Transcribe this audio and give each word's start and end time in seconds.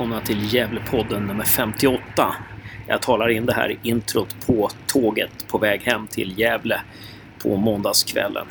välkomna 0.00 0.20
till 0.20 0.54
Gävlepodden 0.54 1.26
nummer 1.26 1.44
58. 1.44 2.34
Jag 2.86 3.02
talar 3.02 3.28
in 3.28 3.46
det 3.46 3.52
här 3.52 3.76
introt 3.82 4.46
på 4.46 4.70
tåget 4.86 5.48
på 5.48 5.58
väg 5.58 5.80
hem 5.82 6.06
till 6.06 6.38
Gävle 6.38 6.80
på 7.42 7.56
måndagskvällen. 7.56 8.46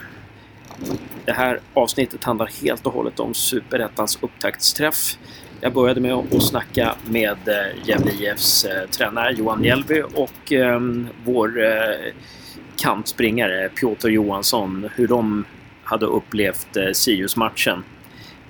Det 1.25 1.31
här 1.31 1.59
avsnittet 1.73 2.23
handlar 2.23 2.49
helt 2.61 2.85
och 2.85 2.93
hållet 2.93 3.19
om 3.19 3.33
Superettans 3.33 4.19
upptaktsträff. 4.21 5.17
Jag 5.61 5.73
började 5.73 6.01
med 6.01 6.13
att 6.13 6.43
snacka 6.43 6.95
med 7.05 7.37
eh, 7.47 7.87
Gävle 7.87 8.11
IFs 8.11 8.65
eh, 8.65 8.89
tränare 8.89 9.33
Johan 9.33 9.61
Mjällby 9.61 10.01
och 10.01 10.51
ehm, 10.51 11.07
vår 11.25 11.63
eh, 11.63 12.13
kantspringare 12.77 13.69
Piotr 13.69 14.09
Johansson, 14.09 14.89
hur 14.95 15.07
de 15.07 15.45
hade 15.83 16.05
upplevt 16.05 16.77
Sirius-matchen 16.93 17.83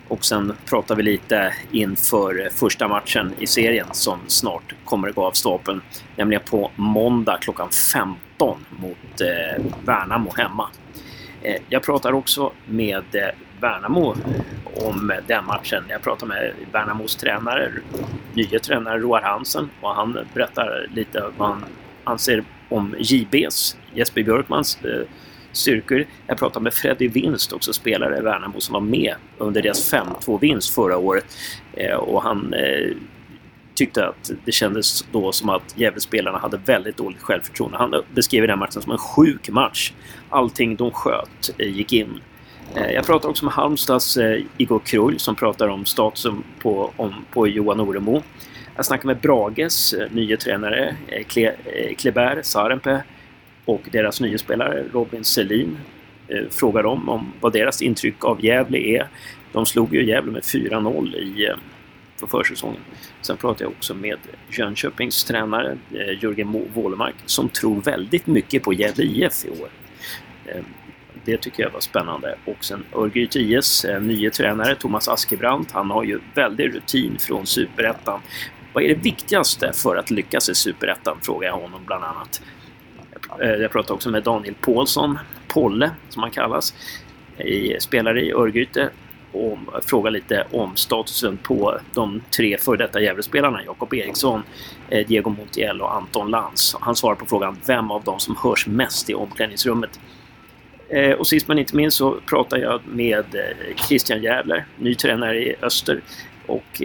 och 0.10 0.26
sen 0.26 0.54
pratar 0.66 0.96
vi 0.96 1.04
lite 1.04 1.54
inför 1.72 2.50
första 2.52 2.88
matchen 2.88 3.34
i 3.40 3.48
serien 3.48 3.88
som 3.92 4.20
snart 4.28 4.76
kommer 4.86 5.10
att 5.10 5.16
gå 5.16 5.26
av 5.26 5.32
stapeln. 5.32 5.82
Nämligen 6.16 6.44
på 6.50 6.72
måndag 6.76 7.38
klockan 7.42 7.70
15 7.94 8.66
mot 8.70 9.22
eh, 9.22 9.64
Värnamo 9.86 10.34
hemma. 10.38 10.70
Eh, 11.42 11.62
jag 11.70 11.84
pratar 11.84 12.14
också 12.14 12.52
med 12.66 13.16
eh, 13.16 13.30
Värnamo 13.60 14.16
om 14.76 15.12
den 15.28 15.46
matchen. 15.46 15.84
Jag 15.90 16.02
pratar 16.02 16.28
med 16.28 16.54
Värnamos 16.72 17.16
tränare, 17.16 17.72
nya 18.34 18.60
tränare 18.60 19.00
Roar 19.00 19.22
Hansen 19.22 19.70
och 19.82 19.96
han 19.96 20.18
berättar 20.34 20.88
lite 20.94 21.24
vad 21.38 21.50
han 21.50 21.66
anser 22.04 22.44
om 22.70 22.96
JBs, 23.00 23.78
Jesper 23.94 24.24
Björkmans 24.24 24.78
eh, 24.84 25.08
styrkor. 25.52 26.06
Jag 26.28 26.38
pratade 26.38 26.64
med 26.64 26.74
Freddy 26.74 27.08
Winst, 27.08 27.54
också 27.54 27.74
spelare 27.74 28.18
i 28.18 28.22
Värnamo, 28.22 28.60
som 28.60 28.74
var 28.74 28.82
med 28.82 29.16
under 29.38 29.62
deras 29.62 29.94
5-2-vinst 29.94 30.76
förra 30.76 30.98
året. 30.98 31.26
Eh, 31.74 31.96
och 31.96 32.24
han 32.24 32.54
eh, 32.54 32.96
tyckte 33.76 34.08
att 34.08 34.32
det 34.46 34.52
kändes 34.52 35.06
då 35.12 35.32
som 35.32 35.50
att 35.50 35.78
Gävlespelarna 35.78 36.38
hade 36.38 36.58
väldigt 36.58 36.98
dåligt 36.98 37.22
självförtroende. 37.22 37.78
Han 37.78 37.94
beskrev 38.16 38.48
den 38.48 38.60
matchen 38.60 38.82
som 38.82 38.92
en 38.92 38.98
sjuk 38.98 39.50
match. 39.50 39.94
Allting 40.30 40.76
de 40.76 40.92
sköt 40.92 41.50
eh, 41.58 41.68
gick 41.68 41.94
in. 41.94 42.22
Jag 42.76 43.06
pratade 43.06 43.28
också 43.32 43.46
med 43.46 43.54
Halmstads 43.54 44.18
Igor 44.58 44.80
Krull 44.80 45.20
som 45.20 45.36
pratar 45.36 45.68
om 45.68 45.86
statusen 45.86 46.44
på, 46.60 46.92
om, 46.96 47.14
på 47.32 47.48
Johan 47.48 47.80
Oremo. 47.80 48.24
Jag 48.76 48.86
snackade 48.86 49.08
med 49.08 49.18
Brages 49.18 49.96
nye 50.12 50.38
tränare 50.38 50.96
Kle, 51.28 51.56
Kleber 51.98 52.42
Sarenpää 52.44 53.04
och 53.70 53.82
deras 53.92 54.22
nya 54.22 54.38
spelare 54.38 54.84
Robin 54.94 55.24
Selin 55.24 55.78
eh, 56.28 56.44
frågar 56.50 56.84
dem 56.84 57.10
om 57.10 57.34
vad 57.40 57.54
deras 57.54 57.82
intryck 57.82 58.26
av 58.26 58.46
Gävle 58.46 58.78
är. 58.78 59.08
De 59.52 59.66
slog 59.66 59.94
ju 59.94 60.06
Gävle 60.06 60.32
med 60.32 60.42
4-0 60.42 61.16
i 61.16 61.46
eh, 61.46 61.56
på 62.20 62.28
försäsongen. 62.28 62.82
Sen 63.22 63.38
pratade 63.38 63.64
jag 63.64 63.72
också 63.72 63.94
med 63.94 64.18
Jönköpings 64.50 65.24
tränare 65.24 65.78
eh, 65.92 66.24
Jörgen 66.24 66.66
Wålemark 66.74 67.16
som 67.26 67.50
tror 67.50 67.82
väldigt 67.82 68.28
mycket 68.28 68.64
på 68.64 68.74
Gävle 68.74 69.04
IF 69.04 69.46
i 69.46 69.50
år. 69.50 69.70
Eh, 70.46 70.64
det 71.26 71.38
tycker 71.38 71.64
jag 71.64 71.70
var 71.70 71.80
spännande. 71.80 72.36
Och 72.46 72.66
sen 72.66 72.86
Örgryte 72.96 73.40
IS 73.40 73.86
eh, 73.86 74.02
nye 74.02 74.30
tränare 74.30 74.76
Thomas 74.76 75.08
Askebrandt. 75.08 75.72
Han 75.72 75.92
har 75.92 76.04
ju 76.04 76.20
väldig 76.36 76.76
rutin 76.76 77.18
från 77.20 77.46
Superettan. 77.46 78.20
Vad 78.74 78.84
är 78.84 78.88
det 78.88 79.04
viktigaste 79.04 79.72
för 79.74 79.96
att 79.96 80.12
lyckas 80.12 80.50
i 80.50 80.56
Superettan? 80.56 81.18
frågar 81.22 81.48
jag 81.48 81.56
honom 81.56 81.82
bland 81.86 82.04
annat. 82.04 82.42
Eh, 83.42 83.50
jag 83.50 83.72
pratade 83.72 83.94
också 83.94 84.10
med 84.10 84.24
Daniel 84.24 84.56
Paulsson, 84.62 85.20
Polle 85.48 85.92
som 86.10 86.22
han 86.22 86.32
kallas, 86.32 86.74
i, 87.38 87.80
spelare 87.80 88.26
i 88.26 88.32
Örgryte 88.32 88.90
och 89.32 89.58
fråga 89.86 90.10
lite 90.10 90.48
om 90.52 90.76
statusen 90.76 91.38
på 91.38 91.80
de 91.94 92.22
tre 92.38 92.58
före 92.58 92.78
detta 92.78 93.02
Gävlespelarna, 93.02 93.64
Jakob 93.66 93.94
Eriksson, 93.94 94.44
eh, 94.90 95.08
Diego 95.08 95.30
Montiel 95.30 95.82
och 95.82 95.96
Anton 95.96 96.32
Lantz. 96.32 96.76
Han 96.80 96.96
svarar 96.96 97.16
på 97.16 97.26
frågan 97.26 97.58
vem 97.68 97.92
av 97.92 98.04
dem 98.04 98.20
som 98.20 98.36
hörs 98.44 98.68
mest 98.68 99.10
i 99.10 99.14
omklädningsrummet. 99.14 100.00
Eh, 100.90 101.12
och 101.12 101.28
sist 101.28 101.48
men 101.48 101.60
inte 101.60 101.76
minst 101.76 101.98
så 101.98 102.18
pratar 102.26 102.58
jag 102.58 102.82
med 102.88 103.26
Christian 103.88 104.22
Jävler, 104.22 104.66
ny 104.78 104.96
tränare 104.96 105.38
i 105.44 105.56
Öster. 105.62 106.02
Och 106.48 106.82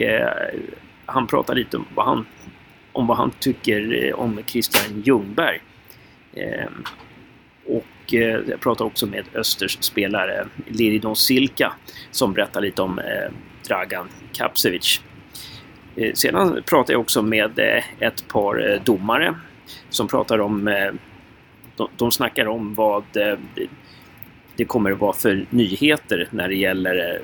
han 1.07 1.27
pratar 1.27 1.55
lite 1.55 1.77
om 1.77 1.87
vad 1.95 2.07
han, 2.07 2.27
om 2.93 3.07
vad 3.07 3.17
han 3.17 3.31
tycker 3.31 4.13
om 4.15 4.41
Christian 4.47 5.03
Ljungberg. 5.05 5.61
Ehm, 6.37 6.85
och 7.67 8.15
eh, 8.15 8.41
jag 8.49 8.61
pratade 8.61 8.91
också 8.91 9.07
med 9.07 9.25
Östers 9.35 9.79
spelare 9.81 10.47
Liridon 10.67 11.17
Silka 11.17 11.73
som 12.11 12.33
berättar 12.33 12.61
lite 12.61 12.83
om 12.83 12.99
eh, 12.99 13.33
Dragan 13.69 14.09
Kapsevic. 14.33 15.01
Eh, 15.97 16.13
sedan 16.15 16.63
pratade 16.67 16.93
jag 16.93 17.01
också 17.01 17.23
med 17.23 17.59
ett 17.99 18.29
par 18.29 18.81
domare 18.85 19.35
som 19.91 20.09
pratar 20.09 20.41
om... 20.41 20.91
De 21.97 22.11
snackar 22.11 22.47
om 22.47 22.75
vad 22.75 23.05
det 24.57 24.65
kommer 24.65 24.93
att 24.93 24.99
vara 24.99 25.13
för 25.13 25.47
nyheter 25.51 26.29
när 26.31 26.49
det 26.49 26.55
gäller 26.55 27.23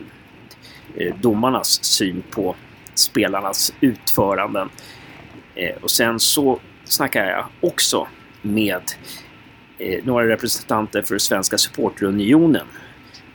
domarnas 1.21 1.85
syn 1.85 2.23
på 2.31 2.57
spelarnas 2.95 3.75
utföranden. 3.81 4.69
Och 5.81 5.91
sen 5.91 6.21
så 6.21 6.61
snackar 6.85 7.27
jag 7.27 7.45
också 7.61 8.09
med 8.43 8.83
eh, 9.79 10.05
några 10.05 10.29
representanter 10.29 11.03
för 11.03 11.19
Svenska 11.19 11.59
supporterunionen 11.59 12.67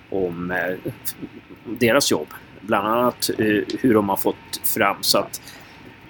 om 0.09 0.51
eh, 0.51 0.91
deras 1.65 2.11
jobb. 2.11 2.27
Bland 2.61 2.87
annat 2.87 3.29
eh, 3.37 3.45
hur 3.79 3.93
de 3.93 4.09
har 4.09 4.17
fått 4.17 4.61
fram 4.63 4.97
så 5.01 5.17
att 5.17 5.41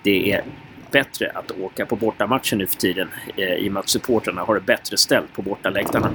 det 0.03 0.31
är 0.31 0.43
bättre 0.91 1.31
att 1.33 1.51
åka 1.51 1.85
på 1.85 1.95
bortamatcher 1.95 2.55
nu 2.55 2.67
för 2.67 2.75
tiden 2.75 3.09
eh, 3.37 3.53
i 3.53 3.69
och 3.69 3.73
med 3.73 3.79
att 3.79 3.89
supporterna 3.89 4.41
har 4.41 4.55
det 4.55 4.61
bättre 4.61 4.97
ställt 4.97 5.33
på 5.33 5.41
bortaläktarna. 5.41 6.09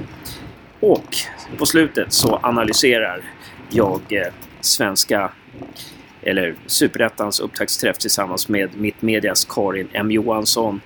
Och 0.79 1.15
på 1.57 1.65
slutet 1.65 2.13
så 2.13 2.39
analyserar 2.43 3.21
jag 3.69 4.01
eh, 4.09 4.33
svenska 4.61 5.31
eller 6.21 6.55
Superettans 6.65 7.39
upptaktsträff 7.39 7.97
tillsammans 7.97 8.49
med 8.49 8.69
Mittmedias 8.77 9.45
Karin 9.45 9.87
M 9.93 10.11
Johansson 10.11 10.81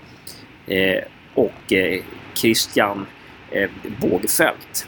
eh, 0.68 1.04
och 1.36 1.74
eh, 1.74 2.02
Christian 2.34 3.06
eh, 3.52 3.70
Bågfeldt. 4.02 4.88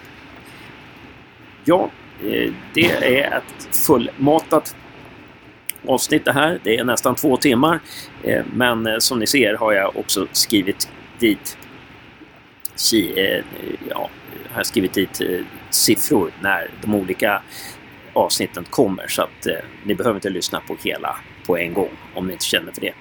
Ja, 1.66 1.90
eh, 2.24 2.54
det 2.74 2.92
är 3.22 3.38
ett 3.38 3.76
fullmatat 3.76 4.76
avsnitt 5.88 6.26
det 6.26 6.34
här. 6.34 6.60
Det 6.64 6.78
är 6.78 6.84
nästan 6.84 7.16
två 7.16 7.38
timmar. 7.38 7.80
Men 8.54 9.02
som 9.02 9.20
ni 9.20 9.28
ser 9.28 9.54
har 9.54 9.74
jag 9.74 9.98
också 9.98 10.28
skrivit 10.32 10.90
dit 11.20 11.58
ja, 13.90 14.10
har 14.52 14.64
skrivit 14.64 14.94
dit 14.94 15.22
siffror 15.70 16.32
när 16.42 16.72
de 16.82 16.96
olika 16.96 17.42
avsnitten 18.14 18.64
kommer 18.70 19.08
så 19.08 19.22
att 19.22 19.48
ni 19.84 19.96
behöver 19.96 20.18
inte 20.18 20.30
lyssna 20.30 20.62
på 20.68 20.76
hela 20.84 21.16
på 21.46 21.58
en 21.58 21.74
gång 21.74 21.92
om 22.14 22.28
ni 22.28 22.34
inte 22.34 22.46
känner 22.46 22.72
för 22.72 22.82
det. 22.82 22.94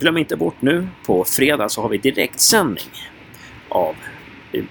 Glöm 0.00 0.16
inte 0.16 0.36
bort 0.36 0.62
nu, 0.62 0.88
på 1.06 1.24
fredag 1.24 1.68
så 1.68 1.82
har 1.82 1.88
vi 1.88 1.98
direktsändning 1.98 2.84
av, 3.68 3.94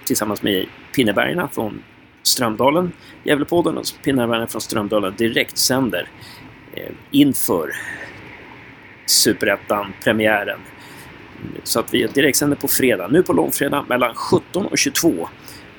tillsammans 0.04 0.42
med 0.42 0.66
Pinnebergarna 0.94 1.48
från 1.48 1.82
Strömdalen, 2.22 2.92
Gävlepodden 3.24 3.78
och 3.78 3.84
Pinnebergarna 4.04 4.46
från 4.46 4.60
Strömdalen 4.60 5.14
direktsänder 5.18 6.08
eh, 6.74 6.92
inför 7.10 7.70
Superettan-premiären. 9.06 10.58
Så 11.62 11.80
att 11.80 11.94
vi 11.94 12.06
direktsänder 12.06 12.56
på 12.56 12.68
fredag, 12.68 13.08
nu 13.08 13.22
på 13.22 13.32
långfredag 13.32 13.84
mellan 13.88 14.14
17 14.14 14.66
och 14.66 14.78
22. 14.78 15.28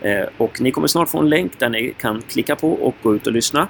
Eh, 0.02 0.26
och 0.38 0.62
ni 0.62 0.72
kommer 0.72 0.88
snart 0.88 1.10
få 1.10 1.20
en 1.20 1.30
länk 1.30 1.60
där 1.60 1.70
ni 1.70 1.94
kan 1.98 2.22
klicka 2.22 2.56
på 2.56 2.72
och 2.72 2.96
gå 3.04 3.16
ut 3.16 3.28
och 3.28 3.34
lyssna. 3.34 3.68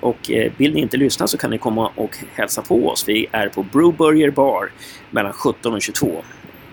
Och 0.00 0.30
eh, 0.30 0.52
vill 0.56 0.74
ni 0.74 0.80
inte 0.80 0.96
lyssna 0.96 1.26
så 1.26 1.38
kan 1.38 1.50
ni 1.50 1.58
komma 1.58 1.92
och 1.94 2.16
hälsa 2.34 2.62
på 2.62 2.88
oss. 2.88 3.08
Vi 3.08 3.26
är 3.32 3.48
på 3.48 3.62
Brewburger 3.62 4.30
Bar 4.30 4.70
mellan 5.10 5.32
17 5.32 5.74
och 5.74 5.82
22 5.82 6.22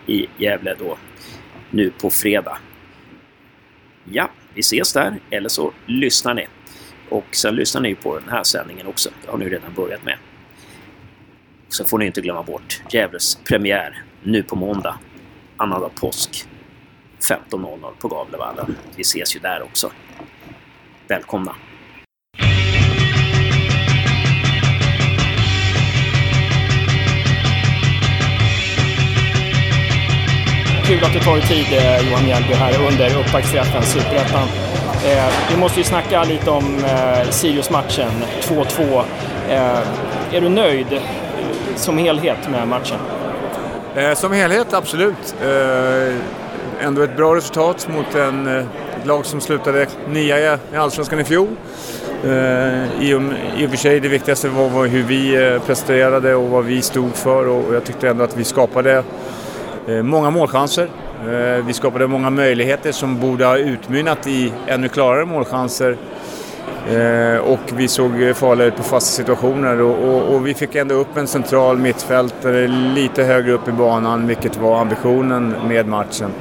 i 0.08 0.28
Gävle 0.38 0.76
då, 0.80 0.98
nu 1.70 1.92
på 2.02 2.10
fredag. 2.10 2.58
Ja, 4.04 4.30
vi 4.54 4.60
ses 4.60 4.94
där, 4.94 5.20
eller 5.30 5.50
så 5.50 5.72
lyssnar 5.86 6.34
ni. 6.34 6.48
Och 7.10 7.26
sen 7.32 7.56
lyssnar 7.56 7.82
ni 7.82 7.96
på 7.96 8.20
den 8.20 8.30
här 8.30 8.44
sändningen 8.44 8.88
också. 8.88 9.10
Det 9.26 9.32
har 9.32 9.38
ni 9.38 9.50
redan 9.50 9.74
börjat 9.74 10.06
med. 10.06 10.18
Så 11.70 11.86
får 11.86 11.98
ni 11.98 12.06
inte 12.06 12.22
glömma 12.22 12.44
bort 12.44 12.82
Gävles 12.92 13.36
premiär 13.36 14.04
nu 14.24 14.44
på 14.44 14.56
måndag, 14.56 15.00
annandag 15.58 15.92
påsk, 15.96 16.46
15.00 17.20 17.92
på 18.00 18.08
Gavlevallen. 18.08 18.76
Vi 18.96 19.02
ses 19.02 19.36
ju 19.36 19.40
där 19.40 19.62
också. 19.62 19.92
Välkomna! 21.08 21.56
Kul 30.84 31.04
att 31.04 31.14
du 31.14 31.20
tar 31.20 31.34
dig 31.34 31.42
tid 31.42 31.68
Johan 32.10 32.26
Mjällby 32.26 32.54
här 32.54 32.88
under 32.88 33.20
upptaktsträffen 33.20 33.84
Superettan. 33.84 34.48
Eh, 35.06 35.34
vi 35.52 35.58
måste 35.58 35.80
ju 35.80 35.84
snacka 35.84 36.24
lite 36.24 36.50
om 36.50 36.86
eh, 36.86 37.30
Sirius-matchen, 37.30 38.12
2-2. 38.42 39.04
Eh, 39.50 39.58
är 40.32 40.42
du 40.42 40.50
nöjd 40.50 40.94
eh, 40.94 41.02
som 41.76 41.98
helhet 41.98 42.50
med 42.50 42.68
matchen? 42.68 42.98
Eh, 43.96 44.14
som 44.14 44.32
helhet, 44.32 44.74
absolut. 44.74 45.36
Eh, 45.42 46.16
ändå 46.86 47.02
ett 47.02 47.18
bra 47.18 47.36
resultat 47.36 47.88
mot 47.96 48.16
en, 48.16 48.48
eh, 48.48 48.66
ett 49.00 49.06
lag 49.06 49.26
som 49.26 49.42
slutade 49.42 49.88
nia 50.10 50.56
i 50.74 50.76
Allsvenskan 50.78 51.20
i 51.20 51.24
fjol. 51.24 51.48
Eh, 52.24 52.32
I, 53.02 53.32
I 53.58 53.66
och 53.66 53.70
för 53.70 53.78
sig 53.78 54.00
det 54.00 54.08
viktigaste 54.08 54.50
var, 54.50 54.70
var 54.70 54.88
hur 54.88 55.04
vi 55.04 55.46
eh, 55.54 55.60
presterade 55.60 56.36
och 56.36 56.50
vad 56.50 56.66
vi 56.66 56.82
stod 56.82 57.16
för 57.16 57.48
och 57.48 57.74
jag 57.74 57.84
tyckte 57.84 58.10
ändå 58.10 58.24
att 58.24 58.38
vi 58.38 58.44
skapade 58.44 59.04
Eh, 59.88 60.04
många 60.04 60.30
målchanser. 60.30 60.88
Eh, 61.22 61.66
vi 61.66 61.74
skapade 61.74 62.08
många 62.08 62.30
möjligheter 62.30 62.92
som 62.92 63.20
borde 63.20 63.46
ha 63.46 63.58
utmynnat 63.58 64.28
i 64.28 64.54
ännu 64.68 64.90
klarare 64.90 65.26
målchanser. 65.26 65.98
Eh, 66.90 67.38
och 67.38 67.60
vi 67.74 67.88
såg 67.88 68.12
farliga 68.36 68.68
ut 68.68 68.76
på 68.76 68.84
fasta 68.84 69.12
situationer 69.12 69.82
och, 69.82 70.10
och, 70.10 70.36
och, 70.36 70.48
vi 70.48 70.54
fick 70.54 70.76
ändå 70.76 70.96
upp 70.96 71.18
en 71.18 71.28
central 71.28 71.78
mittfältare 71.78 72.68
lite 72.68 73.24
högre 73.24 73.52
upp 73.52 73.68
i 73.68 73.72
banan, 73.72 74.28
vilket 74.28 74.58
var 74.58 74.82
ambitionen 74.82 75.56
med 75.68 75.88
matchen. 75.88 76.32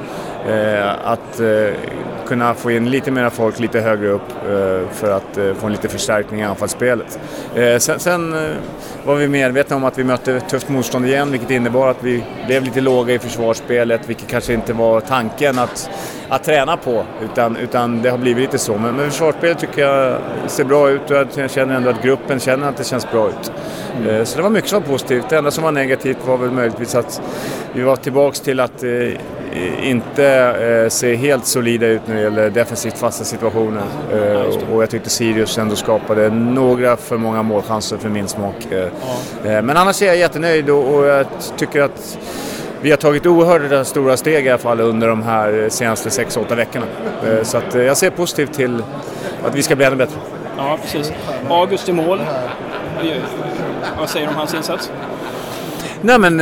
Eh, 0.48 0.90
att 1.04 1.40
eh, 1.40 1.74
kunna 2.26 2.54
få 2.54 2.70
in 2.70 2.90
lite 2.90 3.10
mer 3.10 3.30
folk 3.30 3.58
lite 3.58 3.80
högre 3.80 4.08
upp 4.08 4.30
eh, 4.30 4.88
för 4.92 5.10
att 5.16 5.36
eh, 5.36 5.54
få 5.54 5.66
en 5.66 5.72
lite 5.72 5.88
förstärkning 5.88 6.40
i 6.40 6.44
anfallsspelet. 6.44 7.18
Eh, 7.54 7.78
sen, 7.78 7.98
sen 7.98 8.34
eh, 8.34 8.50
var 9.04 9.14
vi 9.14 9.28
medvetna 9.28 9.76
om 9.76 9.84
att 9.84 9.98
vi 9.98 10.04
mötte 10.04 10.40
tufft 10.40 10.68
motstånd 10.68 11.06
igen 11.06 11.30
vilket 11.30 11.50
innebar 11.50 11.88
att 11.88 12.02
vi 12.02 12.24
blev 12.46 12.62
lite 12.62 12.80
låga 12.80 13.14
i 13.14 13.18
försvarsspelet 13.18 14.00
vilket 14.06 14.28
kanske 14.28 14.54
inte 14.54 14.72
var 14.72 15.00
tanken 15.00 15.58
att, 15.58 15.90
att 16.34 16.44
träna 16.44 16.76
på 16.76 17.04
utan, 17.22 17.56
utan 17.56 18.02
det 18.02 18.10
har 18.10 18.18
blivit 18.18 18.42
lite 18.42 18.58
så. 18.58 18.78
Men, 18.78 18.94
men 18.96 19.10
försvarsspelet 19.10 19.58
tycker 19.58 19.82
jag 19.82 20.18
ser 20.46 20.64
bra 20.64 20.90
ut 20.90 21.10
och 21.10 21.16
jag 21.36 21.50
känner 21.50 21.74
ändå 21.74 21.90
att 21.90 22.02
gruppen 22.02 22.40
känner 22.40 22.68
att 22.68 22.76
det 22.76 22.84
känns 22.84 23.10
bra 23.10 23.28
ut. 23.28 23.52
Mm. 23.96 24.26
Så 24.26 24.36
det 24.36 24.42
var 24.42 24.50
mycket 24.50 24.70
som 24.70 24.80
var 24.82 24.88
positivt. 24.88 25.24
Det 25.28 25.36
enda 25.36 25.50
som 25.50 25.64
var 25.64 25.72
negativt 25.72 26.26
var 26.26 26.36
väl 26.36 26.50
möjligtvis 26.50 26.94
att 26.94 27.22
vi 27.72 27.82
var 27.82 27.96
tillbaks 27.96 28.40
till 28.40 28.60
att 28.60 28.84
Eh, 29.52 29.88
inte 29.90 30.26
eh, 30.26 30.88
ser 30.88 31.14
helt 31.14 31.46
solida 31.46 31.86
ut 31.86 32.00
när 32.06 32.14
det 32.14 32.20
gäller 32.20 32.50
defensivt 32.50 32.98
fasta 32.98 33.24
situationer. 33.24 33.82
Eh, 34.12 34.72
och 34.72 34.82
jag 34.82 34.90
tyckte 34.90 35.10
Sirius 35.10 35.58
ändå 35.58 35.76
skapade 35.76 36.30
några 36.30 36.96
för 36.96 37.16
många 37.16 37.42
målchanser 37.42 37.96
för 37.96 38.08
min 38.08 38.28
smak. 38.28 38.54
Eh, 38.70 38.78
eh, 39.52 39.62
men 39.62 39.76
annars 39.76 40.02
är 40.02 40.06
jag 40.06 40.16
jättenöjd 40.16 40.70
och 40.70 41.06
jag 41.06 41.26
tycker 41.56 41.82
att 41.82 42.18
vi 42.82 42.90
har 42.90 42.96
tagit 42.96 43.26
oerhört 43.26 43.86
stora 43.86 44.16
steg 44.16 44.46
i 44.46 44.48
alla 44.48 44.58
fall 44.58 44.80
under 44.80 45.08
de 45.08 45.22
här 45.22 45.68
senaste 45.68 46.08
6-8 46.08 46.56
veckorna. 46.56 46.86
Eh, 47.26 47.42
så 47.42 47.58
att 47.58 47.74
jag 47.74 47.96
ser 47.96 48.10
positivt 48.10 48.52
till 48.52 48.82
att 49.44 49.54
vi 49.54 49.62
ska 49.62 49.76
bli 49.76 49.84
ännu 49.84 49.96
bättre. 49.96 50.16
Ja, 50.56 50.78
precis. 50.82 51.12
August 51.48 51.88
i 51.88 51.92
mål. 51.92 52.20
Vad 53.98 54.10
säger 54.10 54.26
du 54.26 54.32
om 54.32 54.38
hans 54.38 54.54
insats? 54.54 54.90
Nej 56.00 56.18
men 56.18 56.40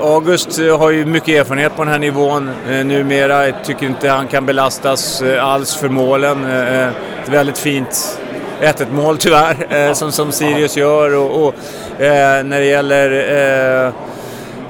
August 0.00 0.58
eh, 0.58 0.78
har 0.78 0.90
ju 0.90 1.04
mycket 1.04 1.28
erfarenhet 1.28 1.76
på 1.76 1.84
den 1.84 1.92
här 1.92 1.98
nivån 1.98 2.50
eh, 2.70 2.84
numera. 2.84 3.46
Jag 3.46 3.64
tycker 3.64 3.86
inte 3.86 4.08
han 4.08 4.26
kan 4.26 4.46
belastas 4.46 5.22
eh, 5.22 5.44
alls 5.44 5.76
för 5.76 5.88
målen. 5.88 6.44
Eh, 6.44 6.88
ett 6.88 7.28
väldigt 7.28 7.58
fint 7.58 8.20
1-1 8.60 8.92
mål 8.92 9.18
tyvärr, 9.18 9.66
eh, 9.70 9.92
som, 9.92 10.12
som 10.12 10.32
Sirius 10.32 10.76
gör. 10.76 11.16
Och, 11.16 11.46
och 11.46 11.54
eh, 12.02 12.44
när 12.44 12.60
det 12.60 12.66
gäller 12.66 13.10
eh, 13.86 13.92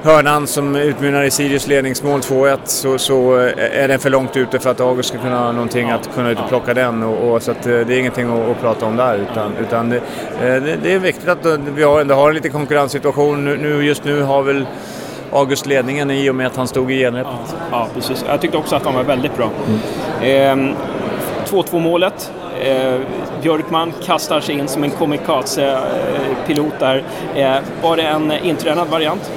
hörnan 0.03 0.47
som 0.47 0.75
utmynnar 0.75 1.23
i 1.23 1.31
Sirius 1.31 1.67
ledningsmål 1.67 2.19
2-1 2.19 2.57
så, 2.65 2.97
så, 2.97 3.39
eh, 3.39 3.83
är 3.83 3.87
den 3.87 3.99
för 3.99 4.09
långt 4.09 4.37
ute 4.37 4.59
för 4.59 4.69
att 4.69 4.79
August 4.79 5.09
ska 5.09 5.17
kunna 5.17 5.39
ha 5.39 5.51
någonting 5.51 5.89
att 5.89 6.15
kunna 6.15 6.29
ut 6.29 6.39
och 6.39 6.49
plocka 6.49 6.73
den. 6.73 7.03
Och, 7.03 7.33
och 7.33 7.41
så 7.41 7.51
att, 7.51 7.65
eh, 7.65 7.71
det 7.71 7.95
är 7.95 7.99
ingenting 7.99 8.29
att, 8.29 8.49
att, 8.49 8.61
prata 8.61 8.85
om 8.85 8.95
där. 8.95 9.15
Utan, 9.31 9.51
utan 9.61 9.89
det, 9.89 9.97
eh, 9.97 10.63
det, 10.63 10.75
det, 10.83 10.93
är 10.93 10.99
viktigt 10.99 11.29
att 11.29 11.45
vi 11.75 11.83
har, 11.83 12.01
ändå 12.01 12.15
har 12.15 12.29
en 12.29 12.35
liten 12.35 12.51
konkurrenssituation. 12.51 13.45
Nu, 13.45 13.85
just 13.85 14.03
nu 14.03 14.21
har 14.21 14.43
väl 14.43 14.65
August 15.31 15.65
ledningen 15.65 16.11
i 16.11 16.29
och 16.29 16.35
med 16.35 16.47
att 16.47 16.55
han 16.55 16.67
stod 16.67 16.91
i 16.91 16.97
genrepet. 16.97 17.31
Ja, 17.47 17.65
ja, 17.71 17.87
precis. 17.95 18.25
Jag 18.27 18.41
tyckte 18.41 18.57
också 18.57 18.75
att 18.75 18.85
han 18.85 18.95
var 18.95 19.03
väldigt 19.03 19.37
bra. 19.37 19.49
Mm. 20.21 20.69
Eh, 20.69 20.75
2-2 21.45 21.79
målet. 21.79 22.31
Eh, 22.61 22.99
Björkman 23.41 23.93
kastar 24.05 24.39
sig 24.39 24.59
in 24.59 24.67
som 24.67 24.83
en 24.83 24.91
kamikaze-pilot 24.91 26.79
där. 26.79 27.03
Eh, 27.35 27.55
var 27.81 27.97
det 27.97 28.03
en 28.03 28.31
intränad 28.31 28.87
variant? 28.87 29.31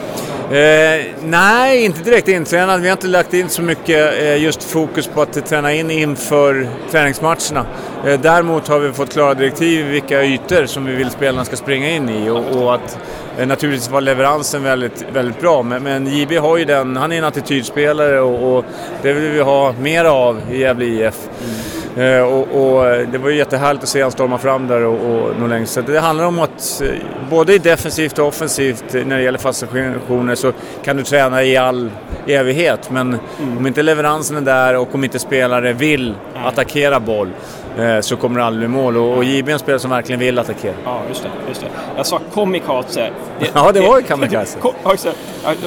Eh, 0.50 1.04
nej, 1.22 1.84
inte 1.84 2.02
direkt 2.02 2.28
intränad. 2.28 2.80
Vi 2.80 2.88
har 2.88 2.92
inte 2.92 3.06
lagt 3.06 3.34
in 3.34 3.48
så 3.48 3.62
mycket 3.62 4.22
eh, 4.22 4.42
just 4.42 4.62
fokus 4.62 5.06
på 5.06 5.22
att 5.22 5.46
träna 5.46 5.72
in 5.72 5.90
inför 5.90 6.68
träningsmatcherna. 6.90 7.66
Eh, 8.06 8.20
däremot 8.20 8.68
har 8.68 8.78
vi 8.78 8.92
fått 8.92 9.12
klara 9.12 9.34
direktiv 9.34 9.86
vilka 9.86 10.24
ytor 10.24 10.66
som 10.66 10.84
vi 10.84 10.94
vill 10.94 11.10
spelarna 11.10 11.44
ska 11.44 11.56
springa 11.56 11.90
in 11.90 12.08
i 12.08 12.30
och, 12.30 12.62
och 12.62 12.74
att 12.74 12.98
eh, 13.38 13.46
naturligtvis 13.46 13.90
var 13.90 14.00
leveransen 14.00 14.62
väldigt, 14.62 15.04
väldigt 15.12 15.40
bra. 15.40 15.62
Men, 15.62 15.82
men 15.82 16.06
JB 16.06 16.32
har 16.32 16.56
ju 16.56 16.64
den, 16.64 16.96
han 16.96 17.12
är 17.12 17.18
en 17.18 17.24
attitydspelare 17.24 18.20
och, 18.20 18.56
och 18.56 18.64
det 19.02 19.12
vill 19.12 19.30
vi 19.30 19.40
ha 19.40 19.74
mer 19.80 20.04
av 20.04 20.40
i 20.52 20.58
Gävle 20.58 20.84
IF. 20.84 21.28
Mm. 21.44 21.73
Eh, 21.96 22.20
och, 22.20 22.40
och, 22.40 22.84
det 23.12 23.18
var 23.18 23.30
ju 23.30 23.36
jättehärligt 23.36 23.82
att 23.82 23.88
se 23.88 24.02
han 24.02 24.10
storma 24.10 24.38
fram 24.38 24.68
där 24.68 24.84
och, 24.84 24.94
och 24.94 25.40
nå 25.40 25.46
längst. 25.46 25.72
Så 25.72 25.80
det 25.80 26.00
handlar 26.00 26.24
om 26.24 26.38
att 26.38 26.82
eh, 26.84 26.88
både 27.30 27.58
defensivt 27.58 28.18
och 28.18 28.26
offensivt 28.26 28.84
när 28.92 29.16
det 29.16 29.22
gäller 29.22 29.38
fasta 29.38 29.66
situationer 29.66 30.34
så 30.34 30.52
kan 30.84 30.96
du 30.96 31.02
träna 31.02 31.44
i 31.44 31.56
all 31.56 31.90
evighet. 32.26 32.90
Men 32.90 33.18
mm. 33.42 33.58
om 33.58 33.66
inte 33.66 33.82
leveransen 33.82 34.36
är 34.36 34.40
där 34.40 34.76
och 34.76 34.94
om 34.94 35.04
inte 35.04 35.18
spelare 35.18 35.72
vill 35.72 36.14
attackera 36.44 37.00
boll 37.00 37.28
Eh, 37.28 37.63
så 38.00 38.16
kommer 38.16 38.40
det 38.40 38.46
aldrig 38.46 38.70
bli 38.70 38.78
mål. 38.78 38.96
Och, 38.96 39.16
och 39.16 39.24
JB 39.24 39.48
är 39.48 39.52
en 39.52 39.58
spelare 39.58 39.78
som 39.78 39.90
verkligen 39.90 40.20
vill 40.20 40.38
attackera. 40.38 40.74
Ja, 40.84 41.00
just 41.08 41.22
det. 41.22 41.30
Just 41.48 41.60
det. 41.60 41.66
Jag 41.96 42.06
sa 42.06 42.20
kamikaze. 42.34 43.10
Det, 43.40 43.50
ja, 43.54 43.72
det 43.72 43.80
var 43.80 43.98
ju 43.98 44.02
kamikaze. 44.02 44.58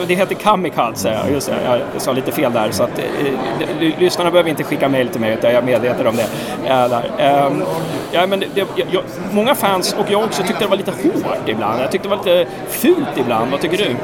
Det, 0.08 0.16
heter 0.16 0.36
kamikaze, 0.36 1.18
just 1.32 1.48
det. 1.48 1.56
Jag 1.94 2.02
sa 2.02 2.12
lite 2.12 2.32
fel 2.32 2.54
där. 2.54 2.72
Så 2.72 2.84
att, 2.84 3.00
eh, 3.00 4.00
lyssnarna 4.00 4.32
behöver 4.32 4.50
inte 4.50 4.64
skicka 4.64 4.90
mejl 4.90 5.08
till 5.08 5.22
mig, 5.22 5.34
utan 5.34 5.52
jag 5.52 5.62
är 5.62 5.66
medveten 5.66 6.08
om 6.08 6.16
det. 6.16 6.28
Där. 6.68 7.12
Ähm, 7.18 7.64
ja, 8.12 8.28
men 8.28 8.40
det, 8.40 8.68
jag, 8.76 9.04
många 9.32 9.56
fans, 9.56 9.96
och 10.00 10.12
jag 10.12 10.24
också, 10.24 10.44
tyckte 10.44 10.64
det 10.64 10.70
var 10.70 10.78
lite 10.78 10.92
hårt 10.92 11.50
ibland. 11.50 11.82
Jag 11.82 11.92
tyckte 11.92 12.10
det 12.10 12.16
var 12.16 12.24
lite 12.24 12.52
fult 12.70 13.18
ibland. 13.18 13.52
Vad 13.52 13.62
tycker 13.62 13.78
du? 13.78 13.96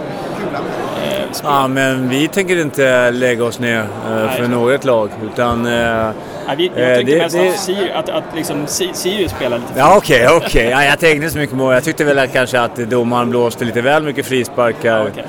Ja, 1.44 1.68
men 1.68 2.10
vi 2.10 2.28
tänker 2.28 2.62
inte 2.62 3.12
lägga 3.12 3.44
oss 3.44 3.60
ner 3.60 3.80
eh, 3.80 4.32
för 4.32 4.48
något 4.48 4.86
lag. 4.86 5.10
Utan, 5.24 5.66
eh, 5.66 6.10
ja, 6.48 6.54
vi, 6.58 6.72
jag 6.76 6.90
eh, 6.90 6.96
tänkte 6.96 7.18
mest 7.18 7.36
det, 7.36 7.50
att, 7.50 7.60
Sirius, 7.60 7.92
att, 7.94 8.10
att 8.10 8.24
liksom, 8.36 8.68
Sirius 8.68 9.32
spelar 9.32 9.58
lite 9.58 9.74
Ja, 9.76 9.98
okej, 9.98 10.26
okay, 10.26 10.38
okej. 10.38 10.48
Okay. 10.48 10.70
Ja, 10.70 10.84
jag 10.84 11.00
tänkte 11.00 11.30
så 11.30 11.38
mycket 11.38 11.58
på 11.58 11.74
Jag 11.74 11.84
tyckte 11.84 12.04
väl 12.04 12.20
att 12.20 12.34
kanske 12.34 12.60
att 12.60 12.76
domaren 12.76 13.30
blåste 13.30 13.66
lite 13.66 13.82
väl 13.82 14.04
mycket 14.04 14.26
frisparkar. 14.26 14.98
Ja, 14.98 15.08
okay, 15.08 15.24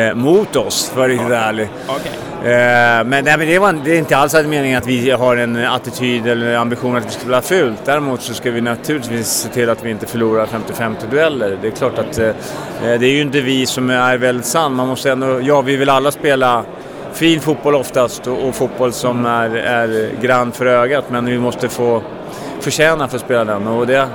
eh, 0.00 0.14
mot 0.14 0.56
oss, 0.56 0.90
för 0.94 1.02
att 1.02 1.08
riktigt 1.08 1.30
ärlig. 1.30 1.68
Okay. 1.84 2.12
Eh, 2.52 3.04
men, 3.04 3.24
nej, 3.24 3.38
men 3.38 3.46
det, 3.46 3.58
var, 3.58 3.72
det 3.84 3.94
är 3.94 3.98
inte 3.98 4.16
alls 4.16 4.34
meningen 4.46 4.78
att 4.78 4.86
vi 4.86 5.10
har 5.10 5.36
en 5.36 5.56
attityd 5.56 6.26
eller 6.26 6.56
ambition 6.56 6.96
att 6.96 7.06
vi 7.06 7.10
ska 7.10 7.20
spela 7.20 7.42
fult. 7.42 7.84
Däremot 7.84 8.22
så 8.22 8.34
ska 8.34 8.50
vi 8.50 8.60
naturligtvis 8.60 9.26
se 9.26 9.48
till 9.48 9.70
att 9.70 9.84
vi 9.84 9.90
inte 9.90 10.06
förlorar 10.06 10.46
50-50 10.46 10.94
dueller. 11.10 11.58
Det 11.62 11.68
är 11.68 11.72
klart 11.72 11.98
att 11.98 12.18
eh, 12.18 12.32
det 12.80 13.06
är 13.06 13.12
ju 13.12 13.20
inte 13.20 13.40
vi 13.40 13.66
som 13.66 13.90
är 13.90 14.16
väldigt 14.16 14.46
sann. 14.46 14.74
Man 14.74 14.88
måste 14.88 15.12
ändå, 15.12 15.40
ja, 15.42 15.60
vi 15.60 15.76
vill 15.76 15.88
alla 15.88 16.10
spela 16.10 16.64
fin 17.12 17.40
fotboll 17.40 17.74
oftast 17.74 18.26
och, 18.26 18.48
och 18.48 18.54
fotboll 18.54 18.92
som 18.92 19.26
är, 19.26 19.56
är 19.56 20.10
grann 20.20 20.52
för 20.52 20.66
ögat. 20.66 21.04
Men 21.10 21.26
vi 21.26 21.38
måste 21.38 21.68
få 21.68 22.02
förtjäna 22.60 23.08
för 23.08 23.16
att 23.16 23.22
spela 23.22 23.44
den. 23.44 23.66
Och 23.66 23.86
det, 23.86 24.08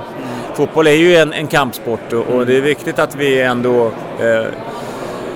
fotboll 0.54 0.86
är 0.86 0.92
ju 0.92 1.16
en, 1.16 1.32
en 1.32 1.46
kampsport 1.46 2.12
och, 2.12 2.26
och, 2.26 2.46
det 2.46 2.56
är 2.56 2.60
viktigt 2.60 2.98
att 2.98 3.14
vi 3.14 3.42
ändå 3.42 3.86
eh, 4.20 4.46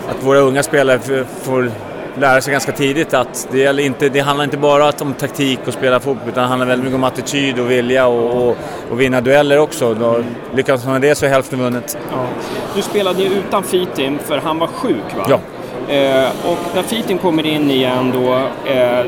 att 0.09 0.23
våra 0.23 0.39
unga 0.39 0.63
spelare 0.63 1.25
får 1.43 1.71
lära 2.15 2.41
sig 2.41 2.53
ganska 2.53 2.73
tidigt 2.73 3.15
att 3.15 3.49
det, 3.53 3.59
gäller 3.59 3.83
inte, 3.83 4.09
det 4.09 4.21
handlar 4.21 4.45
inte 4.45 4.57
bara 4.57 4.93
om 5.01 5.15
taktik 5.15 5.61
och 5.67 5.73
spela 5.73 6.01
fotboll 6.01 6.29
utan 6.29 6.43
det 6.43 6.49
handlar 6.49 6.67
väldigt 6.67 6.85
mycket 6.85 6.97
om 6.97 7.05
attityd 7.05 7.59
och 7.59 7.71
vilja 7.71 8.07
och, 8.07 8.49
och, 8.49 8.57
och 8.91 9.01
vinna 9.01 9.21
dueller 9.21 9.59
också. 9.59 9.95
Då 9.95 10.25
lyckas 10.55 10.85
man 10.85 10.93
med 10.93 11.03
det 11.03 11.15
så 11.15 11.27
är 11.27 11.31
hälften 11.31 11.59
vunnet. 11.59 11.99
Ja. 12.13 12.27
Du 12.75 12.83
spelade 12.83 13.23
ju 13.23 13.29
utan 13.29 13.63
Fitim 13.63 14.19
för 14.19 14.39
han 14.39 14.59
var 14.59 14.67
sjuk 14.67 15.17
va? 15.17 15.27
Ja. 15.29 15.41
Eh, 15.89 16.29
och 16.51 16.59
när 16.75 16.83
Fitim 16.83 17.19
kommer 17.19 17.47
in 17.47 17.71
igen 17.71 18.13
då, 18.15 18.35
eh, 18.71 19.07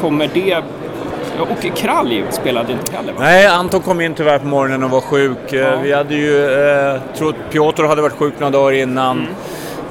kommer 0.00 0.30
det 0.34 0.62
och 1.40 1.76
Kralj 1.76 2.24
spelade 2.30 2.72
inte 2.72 2.96
heller 2.96 3.12
va? 3.12 3.18
Nej, 3.20 3.46
Anton 3.46 3.80
kom 3.80 4.00
in 4.00 4.14
tyvärr 4.14 4.38
på 4.38 4.46
morgonen 4.46 4.82
och 4.82 4.90
var 4.90 5.00
sjuk. 5.00 5.52
Eh, 5.52 5.60
ja. 5.60 5.76
Vi 5.82 5.92
hade 5.92 6.14
ju 6.14 6.44
eh, 6.44 7.00
trott 7.16 7.36
Piotr 7.50 7.82
hade 7.84 8.02
varit 8.02 8.16
sjuk 8.16 8.34
några 8.38 8.50
dagar 8.50 8.72
innan. 8.72 9.16
Mm. 9.18 9.34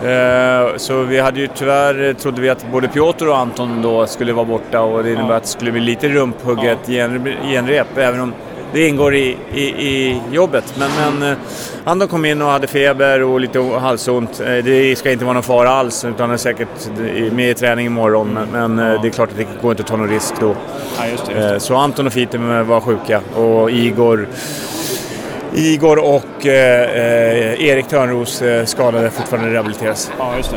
Eh, 0.04 0.78
så 0.78 1.02
vi 1.02 1.20
hade 1.20 1.40
ju 1.40 1.48
tyvärr, 1.48 2.14
trodde 2.14 2.42
vi 2.42 2.50
att 2.50 2.72
både 2.72 2.88
Piotr 2.88 3.28
och 3.28 3.38
Anton 3.38 3.82
då 3.82 4.08
skulle 4.08 4.34
vara 4.34 4.46
borta 4.46 4.82
och 4.82 5.04
det 5.04 5.10
innebär 5.12 5.30
ja. 5.30 5.36
att 5.36 5.44
det 5.44 5.50
skulle 5.50 5.72
bli 5.72 5.82
lite 5.82 6.10
rumphugget 6.10 6.80
ja. 6.86 7.08
genrep, 7.44 7.98
även 7.98 8.20
om 8.20 8.34
det 8.74 8.88
ingår 8.88 9.16
i, 9.16 9.38
i, 9.54 9.64
i 9.64 10.22
jobbet. 10.32 10.74
Men, 10.78 10.92
men 11.20 11.32
eh, 11.32 11.38
Anton 11.84 12.08
kom 12.08 12.26
in 12.26 12.42
och 12.42 12.48
hade 12.48 12.68
feber 12.68 13.24
och 13.24 13.40
lite 13.40 13.60
halsont. 13.60 14.38
Det 14.38 14.98
ska 14.98 15.12
inte 15.12 15.26
vara 15.26 15.34
någon 15.34 15.44
fara 15.44 15.70
alls, 15.70 16.06
utan 16.06 16.20
han 16.20 16.32
är 16.32 16.38
säkert 16.38 16.90
med 17.32 17.50
i 17.50 17.54
träning 17.54 17.86
imorgon. 17.86 18.34
Men, 18.34 18.50
men 18.50 18.88
ja. 18.88 18.98
det 19.02 19.08
är 19.08 19.12
klart 19.12 19.30
att 19.30 19.38
det 19.38 19.48
går 19.62 19.72
inte 19.72 19.84
att 19.84 19.90
ta 19.90 19.96
någon 19.96 20.10
risk 20.10 20.34
då. 20.40 20.56
Ja, 21.00 21.08
just 21.08 21.26
det, 21.26 21.32
just 21.32 21.50
det. 21.50 21.60
Så 21.60 21.76
Anton 21.76 22.08
och 22.08 22.14
Fitim 22.14 22.68
var 22.68 22.82
sjuka 22.82 23.22
och 23.36 23.72
Igor 23.72 24.28
Igor 25.56 26.00
och 26.00 26.46
eh, 26.46 27.62
Erik 27.64 27.88
Törnros 27.88 28.42
eh, 28.42 28.66
skadade 28.66 29.10
fortfarande 29.10 29.54
rehabiliteras. 29.54 30.12
Ja, 30.20 30.38
just 30.38 30.56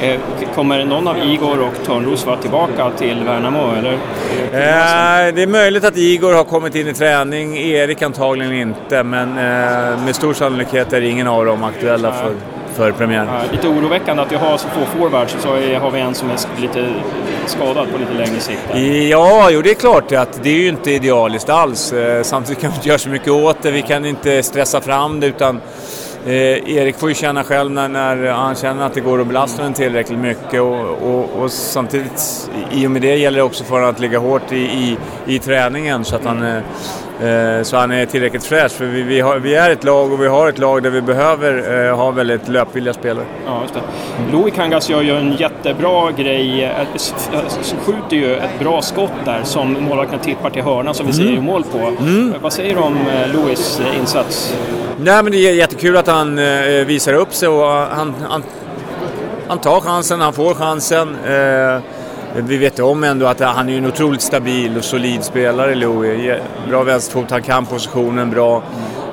det. 0.00 0.06
Eh, 0.06 0.20
kommer 0.54 0.84
någon 0.84 1.08
av 1.08 1.18
Igor 1.18 1.60
och 1.60 1.86
Törnros 1.86 2.26
vara 2.26 2.36
tillbaka 2.36 2.90
till 2.98 3.24
Värnamo? 3.24 3.74
Eller? 3.78 3.92
Eh, 3.92 5.34
det 5.34 5.42
är 5.42 5.46
möjligt 5.46 5.84
att 5.84 5.96
Igor 5.96 6.32
har 6.34 6.44
kommit 6.44 6.74
in 6.74 6.88
i 6.88 6.94
träning, 6.94 7.58
Erik 7.58 8.02
antagligen 8.02 8.52
inte, 8.52 9.02
men 9.02 9.28
eh, 9.28 10.04
med 10.04 10.16
stor 10.16 10.34
sannolikhet 10.34 10.92
är 10.92 11.00
ingen 11.00 11.26
av 11.26 11.44
dem 11.44 11.64
aktuella 11.64 12.12
för 12.12 12.34
för 12.72 12.92
premiären. 12.92 13.26
Ja, 13.26 13.52
lite 13.52 13.68
oroväckande 13.68 14.22
att 14.22 14.32
vi 14.32 14.36
har 14.36 14.56
så 14.56 14.68
få 14.68 14.98
forwards 14.98 15.36
så 15.38 15.48
har 15.80 15.90
vi 15.90 16.00
en 16.00 16.14
som 16.14 16.30
är 16.30 16.60
lite 16.60 16.88
skadad 17.46 17.92
på 17.92 17.98
lite 17.98 18.12
längre 18.12 18.40
sikt. 18.40 18.60
Ja, 19.10 19.50
jo 19.50 19.62
det 19.62 19.70
är 19.70 19.74
klart 19.74 20.12
att 20.12 20.42
det 20.42 20.50
är 20.50 20.58
ju 20.58 20.68
inte 20.68 20.90
idealiskt 20.90 21.48
alls. 21.48 21.92
Eh, 21.92 22.22
samtidigt 22.22 22.60
kan 22.60 22.70
vi 22.70 22.76
inte 22.76 22.88
göra 22.88 22.98
så 22.98 23.08
mycket 23.08 23.28
åt 23.28 23.62
det. 23.62 23.70
Vi 23.70 23.82
kan 23.82 24.04
inte 24.04 24.42
stressa 24.42 24.80
fram 24.80 25.20
det 25.20 25.26
utan 25.26 25.60
Eh, 26.26 26.76
Erik 26.76 26.96
får 26.96 27.08
ju 27.08 27.14
känna 27.14 27.44
själv 27.44 27.70
när, 27.70 27.88
när, 27.88 28.26
han 28.26 28.54
känner 28.54 28.86
att 28.86 28.94
det 28.94 29.00
går 29.00 29.20
att 29.20 29.26
belasta 29.26 29.62
den 29.62 29.72
tillräckligt 29.72 30.18
mycket 30.18 30.60
och, 30.60 30.90
och, 31.02 31.42
och, 31.42 31.50
samtidigt 31.50 32.50
i 32.70 32.86
och 32.86 32.90
med 32.90 33.02
det 33.02 33.16
gäller 33.16 33.38
det 33.38 33.44
också 33.44 33.64
för 33.64 33.74
honom 33.74 33.90
att 33.90 34.00
ligga 34.00 34.18
hårt 34.18 34.52
i, 34.52 34.56
i, 34.56 34.98
i 35.26 35.38
träningen 35.38 36.04
så 36.04 36.16
att 36.16 36.24
han 36.24 36.42
Eh, 36.42 36.62
så 37.62 37.76
han 37.76 37.92
är 37.92 38.06
tillräckligt 38.06 38.44
fräsch. 38.44 38.72
För 38.72 38.84
vi, 38.84 39.02
vi, 39.02 39.20
har, 39.20 39.38
vi, 39.38 39.54
är 39.54 39.70
ett 39.70 39.84
lag 39.84 40.12
och 40.12 40.22
vi 40.22 40.26
har 40.26 40.48
ett 40.48 40.58
lag 40.58 40.82
där 40.82 40.90
vi 40.90 41.02
behöver 41.02 41.86
eh, 41.88 41.96
ha 41.96 42.10
väldigt 42.10 42.48
löpvilliga 42.48 42.94
spelare. 42.94 43.24
Ja, 43.46 43.62
just 43.62 43.74
det. 43.74 43.80
Louis 44.32 44.54
Kangas 44.54 44.90
gör 44.90 45.02
ju 45.02 45.16
en 45.16 45.32
jättebra 45.32 46.12
grej. 46.12 46.64
Eh, 46.64 46.72
skjuter 47.84 48.16
ju 48.16 48.36
ett 48.36 48.58
bra 48.58 48.82
skott 48.82 49.12
där 49.24 49.40
som 49.44 49.72
målvakten 49.72 50.18
tippar 50.18 50.50
till 50.50 50.62
hörna 50.62 50.94
som 50.94 51.06
vi 51.06 51.22
mm. 51.22 51.34
ser 51.34 51.42
mål 51.42 51.64
på. 51.64 51.78
Mm. 51.78 52.34
Vad 52.40 52.52
säger 52.52 52.74
du 52.74 52.80
om 52.80 52.98
Louis 53.32 53.80
insats? 54.00 54.56
Nej, 54.96 55.22
men 55.22 55.32
det 55.32 55.38
är 55.38 55.52
jättekul 55.52 55.96
att 55.96 56.06
han 56.06 56.36
visar 56.86 57.12
upp 57.12 57.34
sig 57.34 57.48
och 57.48 57.66
han, 57.66 58.14
han, 58.28 58.42
han 59.48 59.58
tar 59.58 59.80
chansen, 59.80 60.20
han 60.20 60.32
får 60.32 60.54
chansen. 60.54 61.16
Vi 62.36 62.56
vet 62.56 62.80
om 62.80 63.04
ändå 63.04 63.26
att 63.26 63.40
han 63.40 63.68
är 63.68 63.78
en 63.78 63.86
otroligt 63.86 64.22
stabil 64.22 64.76
och 64.76 64.84
solid 64.84 65.24
spelare, 65.24 65.74
Louis. 65.74 66.38
Bra 66.68 66.82
vänsterfot, 66.82 67.30
han 67.30 67.42
kan 67.42 67.66
positionen 67.66 68.30
bra. 68.30 68.62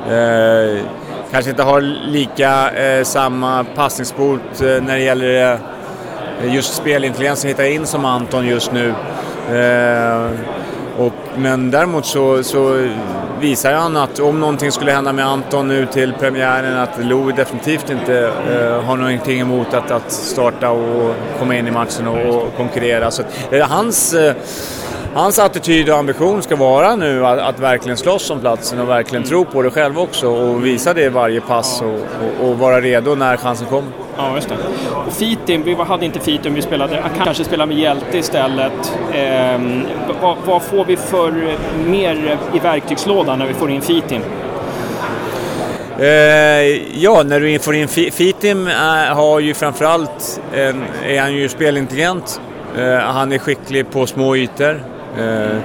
Eh, 0.10 0.84
kanske 1.32 1.52
inte 1.52 1.64
har 1.64 1.82
lika 2.08 2.72
eh, 2.72 3.04
samma 3.04 3.64
passningsfot 3.64 4.62
eh, 4.62 4.68
när 4.68 4.96
det 4.96 5.02
gäller 5.02 5.54
eh, 6.44 6.54
just 6.56 6.74
spelintelligens 6.74 7.46
att 7.46 7.50
hitta 7.50 7.68
in 7.68 7.86
som 7.86 8.06
Anton 8.06 8.48
just 8.48 8.72
nu. 8.72 8.94
Eh, 9.56 10.30
och, 11.00 11.14
men 11.38 11.72
däremot 11.72 12.06
så, 12.06 12.44
så 12.44 12.90
visar 13.40 13.74
han 13.74 13.98
att 13.98 14.20
om 14.20 14.40
någonting 14.40 14.72
skulle 14.72 14.92
hända 14.92 15.14
med 15.14 15.26
Anton 15.26 15.68
nu 15.68 15.86
till 15.86 16.14
premiären 16.14 16.78
att 16.78 17.06
Louis 17.06 17.36
definitivt 17.36 17.90
inte 17.90 18.20
eh, 18.28 18.84
har 18.84 18.98
någonting 18.98 19.40
emot 19.40 19.74
att, 19.74 19.92
att 19.92 20.12
starta 20.12 20.70
och 20.70 21.16
komma 21.40 21.56
in 21.56 21.68
i 21.68 21.72
matchen 21.72 22.08
och, 22.08 22.36
och 22.36 22.56
konkurrera. 22.58 23.12
Så 23.12 23.24
eh, 23.52 23.68
hans, 23.70 24.14
eh, 24.14 24.36
hans 25.14 25.40
attityd 25.40 25.90
och 25.90 25.98
ambition 25.98 26.42
ska 26.42 26.56
vara 26.56 26.96
nu 26.96 27.26
att, 27.26 27.40
att, 27.40 27.60
verkligen 27.60 27.98
slåss 27.98 28.30
om 28.30 28.40
platsen 28.40 28.80
och 28.80 28.90
verkligen 28.90 29.24
tro 29.24 29.46
på 29.46 29.62
det 29.62 29.70
själv 29.70 30.00
också 30.00 30.28
och 30.28 30.66
visa 30.66 30.94
det 30.94 31.04
i 31.04 31.10
varje 31.10 31.42
pass 31.42 31.82
och, 31.82 31.88
och, 31.94 32.50
och 32.50 32.60
vara 32.60 32.82
redo 32.82 33.16
när 33.16 33.38
chansen 33.38 33.68
kommer. 33.68 33.92
Ja, 34.18 34.36
just 34.36 34.50
det. 34.50 34.56
Och 35.08 35.14
Fitim, 35.14 35.64
vi 35.64 35.74
hade 35.74 36.06
inte 36.06 36.20
Fitim, 36.20 36.54
vi 36.54 36.62
spelade, 36.62 37.04
kanske 37.24 37.44
spelade 37.44 37.74
med 37.74 37.78
Hjälte 37.78 38.18
istället. 38.18 38.94
Eh, 39.14 39.62
vad, 40.22 40.38
vad, 40.46 40.62
får 40.62 40.86
vi 40.86 40.98
för 40.98 41.58
mer 41.86 42.38
i 42.54 42.60
verktygslådan 42.60 43.40
när 43.40 43.46
vi 43.46 43.54
får 43.54 43.72
in 43.72 43.82
Fitim? 43.82 44.22
Eh, 46.00 46.08
ja, 47.04 47.24
när 47.24 47.40
du 47.40 47.60
får 47.60 47.76
in 47.76 47.88
Fitim 47.88 48.68
äh, 48.68 48.74
har 49.16 49.40
ju 49.40 49.54
framförallt, 49.54 50.42
en, 50.54 50.84
är 51.08 51.22
han 51.22 51.34
ju 51.34 51.50
spelintelligent. 51.50 52.42
Eh, 52.78 52.98
han 52.98 53.32
är 53.32 53.38
skicklig 53.38 53.92
på 53.92 54.08
små 54.08 54.36
ytor. 54.36 54.82
Eh, 55.18 55.58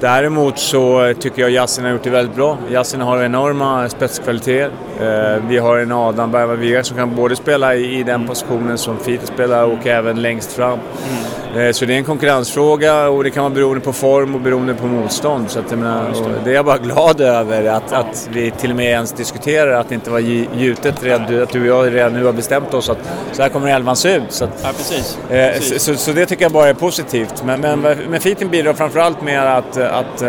däremot 0.00 0.58
så 0.58 1.14
tycker 1.20 1.42
jag 1.42 1.50
Yasin 1.50 1.84
har 1.84 1.92
gjort 1.92 2.02
det 2.02 2.10
väldigt 2.10 2.36
bra. 2.36 2.58
Yasin 2.70 3.00
har 3.00 3.22
enorma 3.22 3.88
spetskvaliteter. 3.88 4.70
Eh, 5.02 5.42
vi 5.48 5.58
har 5.58 5.78
en 5.78 5.92
Adam 5.92 6.30
Bergvall 6.30 6.84
som 6.84 6.96
kan 6.96 7.14
både 7.14 7.36
spela 7.36 7.74
i 7.74 8.02
den 8.02 8.26
positionen 8.26 8.78
som 8.78 8.98
Fite 8.98 9.26
spelar 9.26 9.64
och 9.64 9.86
även 9.86 10.22
längst 10.22 10.52
fram. 10.52 10.78
Mm. 10.78 11.66
Eh, 11.66 11.72
så 11.72 11.84
det 11.84 11.94
är 11.94 11.98
en 11.98 12.04
konkurrensfråga 12.04 13.08
och 13.08 13.24
det 13.24 13.30
kan 13.30 13.42
vara 13.42 13.54
beroende 13.54 13.80
på 13.80 13.92
form 13.92 14.34
och 14.34 14.40
beroende 14.40 14.74
på 14.74 14.86
motstånd. 14.86 15.50
Så 15.50 15.58
att, 15.58 15.70
jag 15.70 15.78
menar, 15.78 16.14
det 16.44 16.50
är 16.50 16.54
jag 16.54 16.64
bara 16.64 16.78
glad 16.78 17.20
över 17.20 17.64
att, 17.64 17.92
att 17.92 18.28
vi 18.32 18.50
till 18.50 18.70
och 18.70 18.76
med 18.76 18.86
ens 18.86 19.12
diskuterar 19.12 19.80
att 19.80 19.88
det 19.88 19.94
inte 19.94 20.10
var 20.10 20.18
gjutet, 20.18 21.04
redan, 21.04 21.42
att 21.42 21.52
du 21.52 21.72
och 21.72 21.86
jag 21.86 21.94
redan 21.94 22.12
nu 22.12 22.24
har 22.24 22.32
bestämt 22.32 22.74
oss 22.74 22.90
att 22.90 22.98
så 23.32 23.42
här 23.42 23.48
kommer 23.48 23.68
elvan 23.68 23.96
se 23.96 24.16
ut. 24.16 24.22
Så, 24.28 24.44
att, 24.44 24.60
ja, 24.62 24.68
precis. 24.76 25.18
Eh, 25.30 25.52
precis. 25.52 25.82
Så, 25.82 25.94
så, 25.94 26.12
det 26.12 26.26
tycker 26.26 26.42
jag 26.42 26.52
bara 26.52 26.68
är 26.68 26.74
positivt. 26.74 27.44
Men, 27.44 27.60
men, 27.60 27.80
men 27.80 28.20
Fitin 28.20 28.48
bidrar 28.48 28.72
framförallt 28.72 29.22
med 29.22 29.56
att, 29.56 29.76
att 29.76 30.22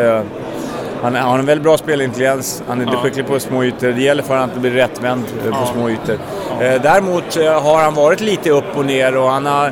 han, 1.03 1.15
har 1.15 1.39
en 1.39 1.45
väldigt 1.45 1.63
bra 1.63 1.77
spelintelligens, 1.77 2.63
han 2.67 2.81
är 2.81 2.85
ja. 2.85 2.99
skicklig 2.99 3.27
på 3.27 3.39
små 3.39 3.63
ytor. 3.63 3.87
Det 3.87 4.01
gäller 4.01 4.23
för 4.23 4.33
honom 4.33 4.49
att 4.55 4.61
bli 4.61 4.69
rättvänd 4.69 5.23
på 5.25 5.49
ja. 5.51 5.65
små 5.73 5.89
ytor. 5.89 6.17
Ja. 6.59 6.79
Däremot 6.79 7.35
har 7.35 7.83
han 7.83 7.93
varit 7.93 8.21
lite 8.21 8.49
upp 8.49 8.77
och 8.77 8.85
ner 8.85 9.17
och 9.17 9.29
han 9.29 9.45
har 9.45 9.71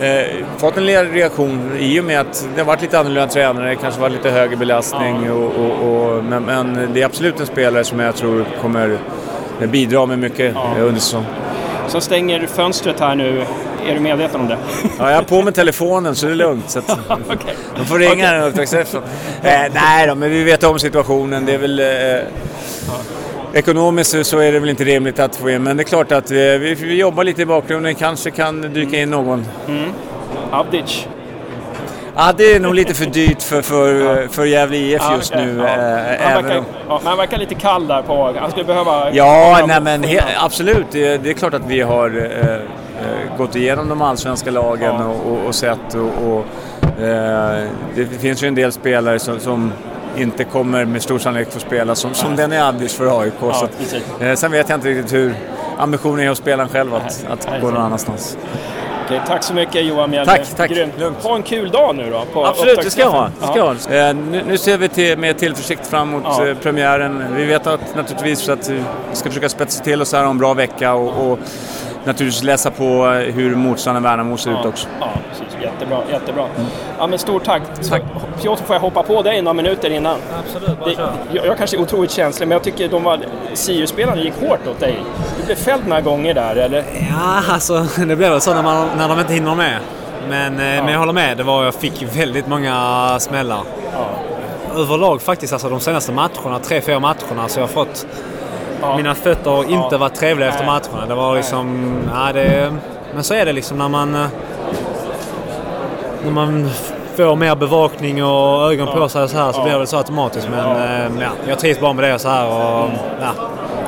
eh, 0.00 0.46
fått 0.56 0.76
en 0.76 0.86
reaktion 0.86 1.76
i 1.78 2.00
och 2.00 2.04
med 2.04 2.20
att 2.20 2.48
det 2.54 2.60
har 2.60 2.66
varit 2.66 2.82
lite 2.82 2.98
annorlunda 2.98 3.28
tränare, 3.28 3.74
kanske 3.74 4.00
varit 4.00 4.12
lite 4.12 4.30
högre 4.30 4.56
belastning. 4.56 5.24
Ja. 5.26 5.32
Och, 5.32 5.52
och, 5.64 6.16
och, 6.16 6.24
men, 6.24 6.42
men, 6.42 6.92
det 6.94 7.02
är 7.02 7.06
absolut 7.06 7.40
en 7.40 7.46
spelare 7.46 7.84
som 7.84 8.00
jag 8.00 8.16
tror 8.16 8.44
kommer 8.60 8.98
bidra 9.66 10.06
med 10.06 10.18
mycket 10.18 10.54
ja. 10.54 10.80
under 10.80 11.00
säsongen. 11.00 11.28
Så 11.88 12.00
stänger 12.00 12.46
fönstret 12.46 13.00
här 13.00 13.14
nu. 13.14 13.44
Är 13.86 13.94
du 13.94 14.00
medveten 14.00 14.40
om 14.40 14.48
det? 14.48 14.58
Ja, 14.98 15.10
jag 15.10 15.16
har 15.16 15.22
på 15.22 15.42
med 15.42 15.54
telefonen 15.54 16.14
så 16.14 16.26
det 16.26 16.32
är 16.32 16.36
lugnt. 16.36 16.70
Så 16.70 16.78
att, 16.78 16.90
okay. 17.10 17.54
De 17.76 17.86
får 17.86 17.98
ringa 17.98 18.28
okay. 18.28 18.48
upptaktsträffen. 18.48 19.02
Eh, 19.42 19.60
nej 19.74 20.06
då, 20.06 20.14
men 20.14 20.30
vi 20.30 20.44
vet 20.44 20.64
om 20.64 20.78
situationen. 20.78 21.46
Det 21.46 21.54
är 21.54 21.58
väl... 21.58 21.80
Eh, 21.80 21.86
ja. 21.86 22.22
Ekonomiskt 23.54 24.26
så 24.26 24.38
är 24.38 24.52
det 24.52 24.58
väl 24.58 24.68
inte 24.68 24.84
rimligt 24.84 25.18
att 25.18 25.36
få 25.36 25.50
in, 25.50 25.62
men 25.62 25.76
det 25.76 25.82
är 25.82 25.84
klart 25.84 26.12
att 26.12 26.30
vi, 26.30 26.58
vi, 26.58 26.74
vi 26.74 26.94
jobbar 26.94 27.24
lite 27.24 27.42
i 27.42 27.46
bakgrunden. 27.46 27.94
Kanske 27.94 28.30
kan 28.30 28.60
dyka 28.60 29.00
in 29.00 29.10
någon. 29.10 29.46
Mm. 29.68 29.92
Avdic? 30.50 31.06
Ja, 32.16 32.32
det 32.36 32.52
är 32.54 32.60
nog 32.60 32.74
lite 32.74 32.94
för 32.94 33.06
dyrt 33.06 33.42
för, 33.42 33.62
för, 33.62 33.94
ja. 33.94 34.28
för 34.30 34.44
Gävle 34.44 34.76
IF 34.76 35.02
just 35.16 35.32
okay. 35.32 35.46
nu. 35.46 35.58
Ja. 35.58 35.68
Äh, 35.68 36.20
han, 36.20 36.44
verkar, 36.44 36.64
ja, 36.88 37.00
han 37.04 37.18
verkar 37.18 37.38
lite 37.38 37.54
kall 37.54 37.86
där 37.86 38.02
på 38.02 38.34
Han 38.38 38.50
skulle 38.50 38.64
behöva... 38.64 39.10
Ja, 39.12 39.64
nej, 39.66 39.80
men 39.80 40.04
he, 40.04 40.20
absolut. 40.38 40.86
Det, 40.90 41.16
det, 41.16 41.30
är 41.30 41.34
klart 41.34 41.54
att 41.54 41.66
vi 41.66 41.80
har 41.80 42.30
äh, 42.40 42.56
gått 43.38 43.56
igenom 43.56 43.88
de 43.88 44.02
allsvenska 44.02 44.50
lagen 44.50 44.94
ja. 44.98 45.04
och, 45.04 45.32
och, 45.32 45.46
och, 45.46 45.54
sett 45.54 45.94
och, 45.94 46.28
och 46.28 46.44
äh, 47.02 47.68
det 47.94 48.06
finns 48.06 48.42
ju 48.42 48.48
en 48.48 48.54
del 48.54 48.72
spelare 48.72 49.18
som, 49.18 49.40
som 49.40 49.72
inte 50.16 50.44
kommer 50.44 50.84
med 50.84 51.02
stor 51.02 51.18
sannolikhet 51.18 51.54
få 51.54 51.60
spela 51.60 51.94
som, 51.94 52.14
som 52.14 52.36
den 52.36 52.52
är 52.52 52.62
Addish 52.62 52.96
för 52.96 53.20
AIK. 53.20 53.34
Ja, 53.40 53.68
så 53.88 54.24
eh, 54.24 54.34
sen 54.34 54.52
vet 54.52 54.68
jag 54.68 54.76
inte 54.76 54.88
riktigt 54.88 55.12
hur 55.12 55.34
ambitionen 55.78 56.20
är 56.20 56.28
hos 56.28 56.38
spelaren 56.38 56.68
själv 56.68 56.94
att, 56.94 57.26
att 57.28 57.60
gå 57.60 57.70
någon 57.70 57.82
annanstans. 57.82 58.36
Okej, 59.04 59.20
tack 59.26 59.42
så 59.42 59.54
mycket 59.54 59.84
Johan 59.84 60.10
Mjällby. 60.10 60.32
Tack, 60.32 60.56
tack. 60.56 60.70
Grymt. 60.70 61.22
Ha 61.22 61.36
en 61.36 61.42
kul 61.42 61.70
dag 61.70 61.96
nu 61.96 62.10
då. 62.10 62.42
Absolut, 62.44 62.82
det 62.82 62.90
ska 62.90 63.00
jag 63.00 63.10
ha. 63.10 63.30
Det 63.40 63.46
ska 63.46 63.56
jag 63.56 63.64
ha. 63.64 64.08
Eh, 64.08 64.14
nu, 64.14 64.42
nu, 64.46 64.58
ser 64.58 64.78
vi 64.78 64.88
till, 64.88 65.18
med 65.18 65.38
tillförsikt 65.38 65.86
fram 65.86 66.08
mot 66.08 66.22
ja. 66.24 66.46
eh, 66.46 66.56
premiären. 66.56 67.24
Vi 67.36 67.44
vet 67.44 67.66
att 67.66 67.96
naturligtvis 67.96 68.48
att 68.48 68.68
vi 68.68 68.82
ska 69.12 69.28
försöka 69.28 69.48
spetsa 69.48 69.84
till 69.84 70.02
oss 70.02 70.12
här 70.12 70.24
om 70.24 70.30
en 70.30 70.38
bra 70.38 70.54
vecka 70.54 70.94
och, 70.94 71.32
och 71.32 71.38
naturligtvis 72.04 72.42
läsa 72.42 72.70
på 72.70 72.84
eh, 72.84 73.34
hur 73.34 73.54
motståndaren 73.54 74.02
Värnamo 74.02 74.36
ser 74.36 74.50
ja. 74.50 74.60
ut 74.60 74.66
också. 74.66 74.88
Ja, 75.00 75.08
precis. 75.30 75.56
Jättebra. 75.62 75.98
jättebra. 76.10 76.44
Mm. 76.44 76.70
Ja, 76.98 77.06
men 77.06 77.18
stort 77.18 77.44
tack. 77.44 77.62
tack. 77.88 78.02
Piotr, 78.42 78.62
får 78.64 78.76
jag 78.76 78.80
hoppa 78.80 79.02
på 79.02 79.22
dig 79.22 79.42
några 79.42 79.54
minuter 79.54 79.90
innan? 79.90 80.16
Absolut, 80.38 80.78
det, 80.84 81.02
jag, 81.32 81.46
jag 81.46 81.58
kanske 81.58 81.76
är 81.76 81.80
otroligt 81.80 82.10
känslig, 82.10 82.48
men 82.48 82.52
jag 82.52 82.62
tycker 82.62 82.88
de 82.88 83.02
var... 83.02 83.18
Sirius-spelarna 83.54 84.22
gick 84.22 84.34
hårt 84.40 84.66
åt 84.66 84.80
dig. 84.80 84.96
Du 85.40 85.46
blev 85.46 85.56
fälld 85.56 85.86
några 85.86 86.00
gånger 86.00 86.34
där, 86.34 86.56
eller? 86.56 86.84
Ja, 87.10 87.42
alltså 87.48 87.86
det 88.06 88.16
blev 88.16 88.30
väl 88.30 88.40
så 88.40 88.54
när, 88.54 88.62
man, 88.62 88.88
när 88.96 89.08
de 89.08 89.20
inte 89.20 89.32
hinner 89.32 89.54
med. 89.54 89.78
Men, 90.28 90.60
eh, 90.60 90.74
ja. 90.74 90.82
men 90.82 90.92
jag 90.92 90.98
håller 90.98 91.12
med, 91.12 91.36
det 91.36 91.42
var, 91.42 91.64
jag 91.64 91.74
fick 91.74 92.16
väldigt 92.16 92.46
många 92.46 93.16
smällar. 93.20 93.60
Ja. 93.92 94.80
Överlag 94.80 95.22
faktiskt, 95.22 95.52
alltså 95.52 95.68
de 95.68 95.80
senaste 95.80 96.12
matcherna, 96.12 96.58
tre, 96.62 96.80
fyra 96.80 97.00
matcherna, 97.00 97.48
så 97.48 97.60
jag 97.60 97.66
har 97.66 97.72
fått 97.72 98.06
Ja. 98.82 98.96
Mina 98.96 99.14
fötter 99.14 99.50
har 99.50 99.64
inte 99.64 99.88
ja. 99.90 99.98
varit 99.98 100.14
trevliga 100.14 100.48
efter 100.48 100.66
matcherna. 100.66 101.06
Det 101.08 101.14
var 101.14 101.36
liksom... 101.36 101.94
Ja, 102.14 102.32
det, 102.32 102.72
men 103.14 103.24
så 103.24 103.34
är 103.34 103.46
det 103.46 103.52
liksom 103.52 103.78
när 103.78 103.88
man... 103.88 104.14
Eh, 104.14 104.26
när 106.24 106.32
man 106.32 106.70
får 107.16 107.36
mer 107.36 107.54
bevakning 107.54 108.24
och 108.24 108.72
ögon 108.72 108.86
på 108.86 109.08
sig 109.08 109.28
så 109.28 109.38
här 109.38 109.52
så 109.52 109.62
blir 109.62 109.78
det 109.78 109.86
så 109.86 109.96
automatiskt. 109.96 110.48
Men 110.50 110.76
eh, 110.76 111.22
ja, 111.22 111.28
jag 111.48 111.58
trivs 111.58 111.80
bara 111.80 111.92
med 111.92 112.04
det 112.12 112.18
så 112.18 112.28
här 112.28 112.46
och... 112.46 112.90
Ja. 113.20 113.32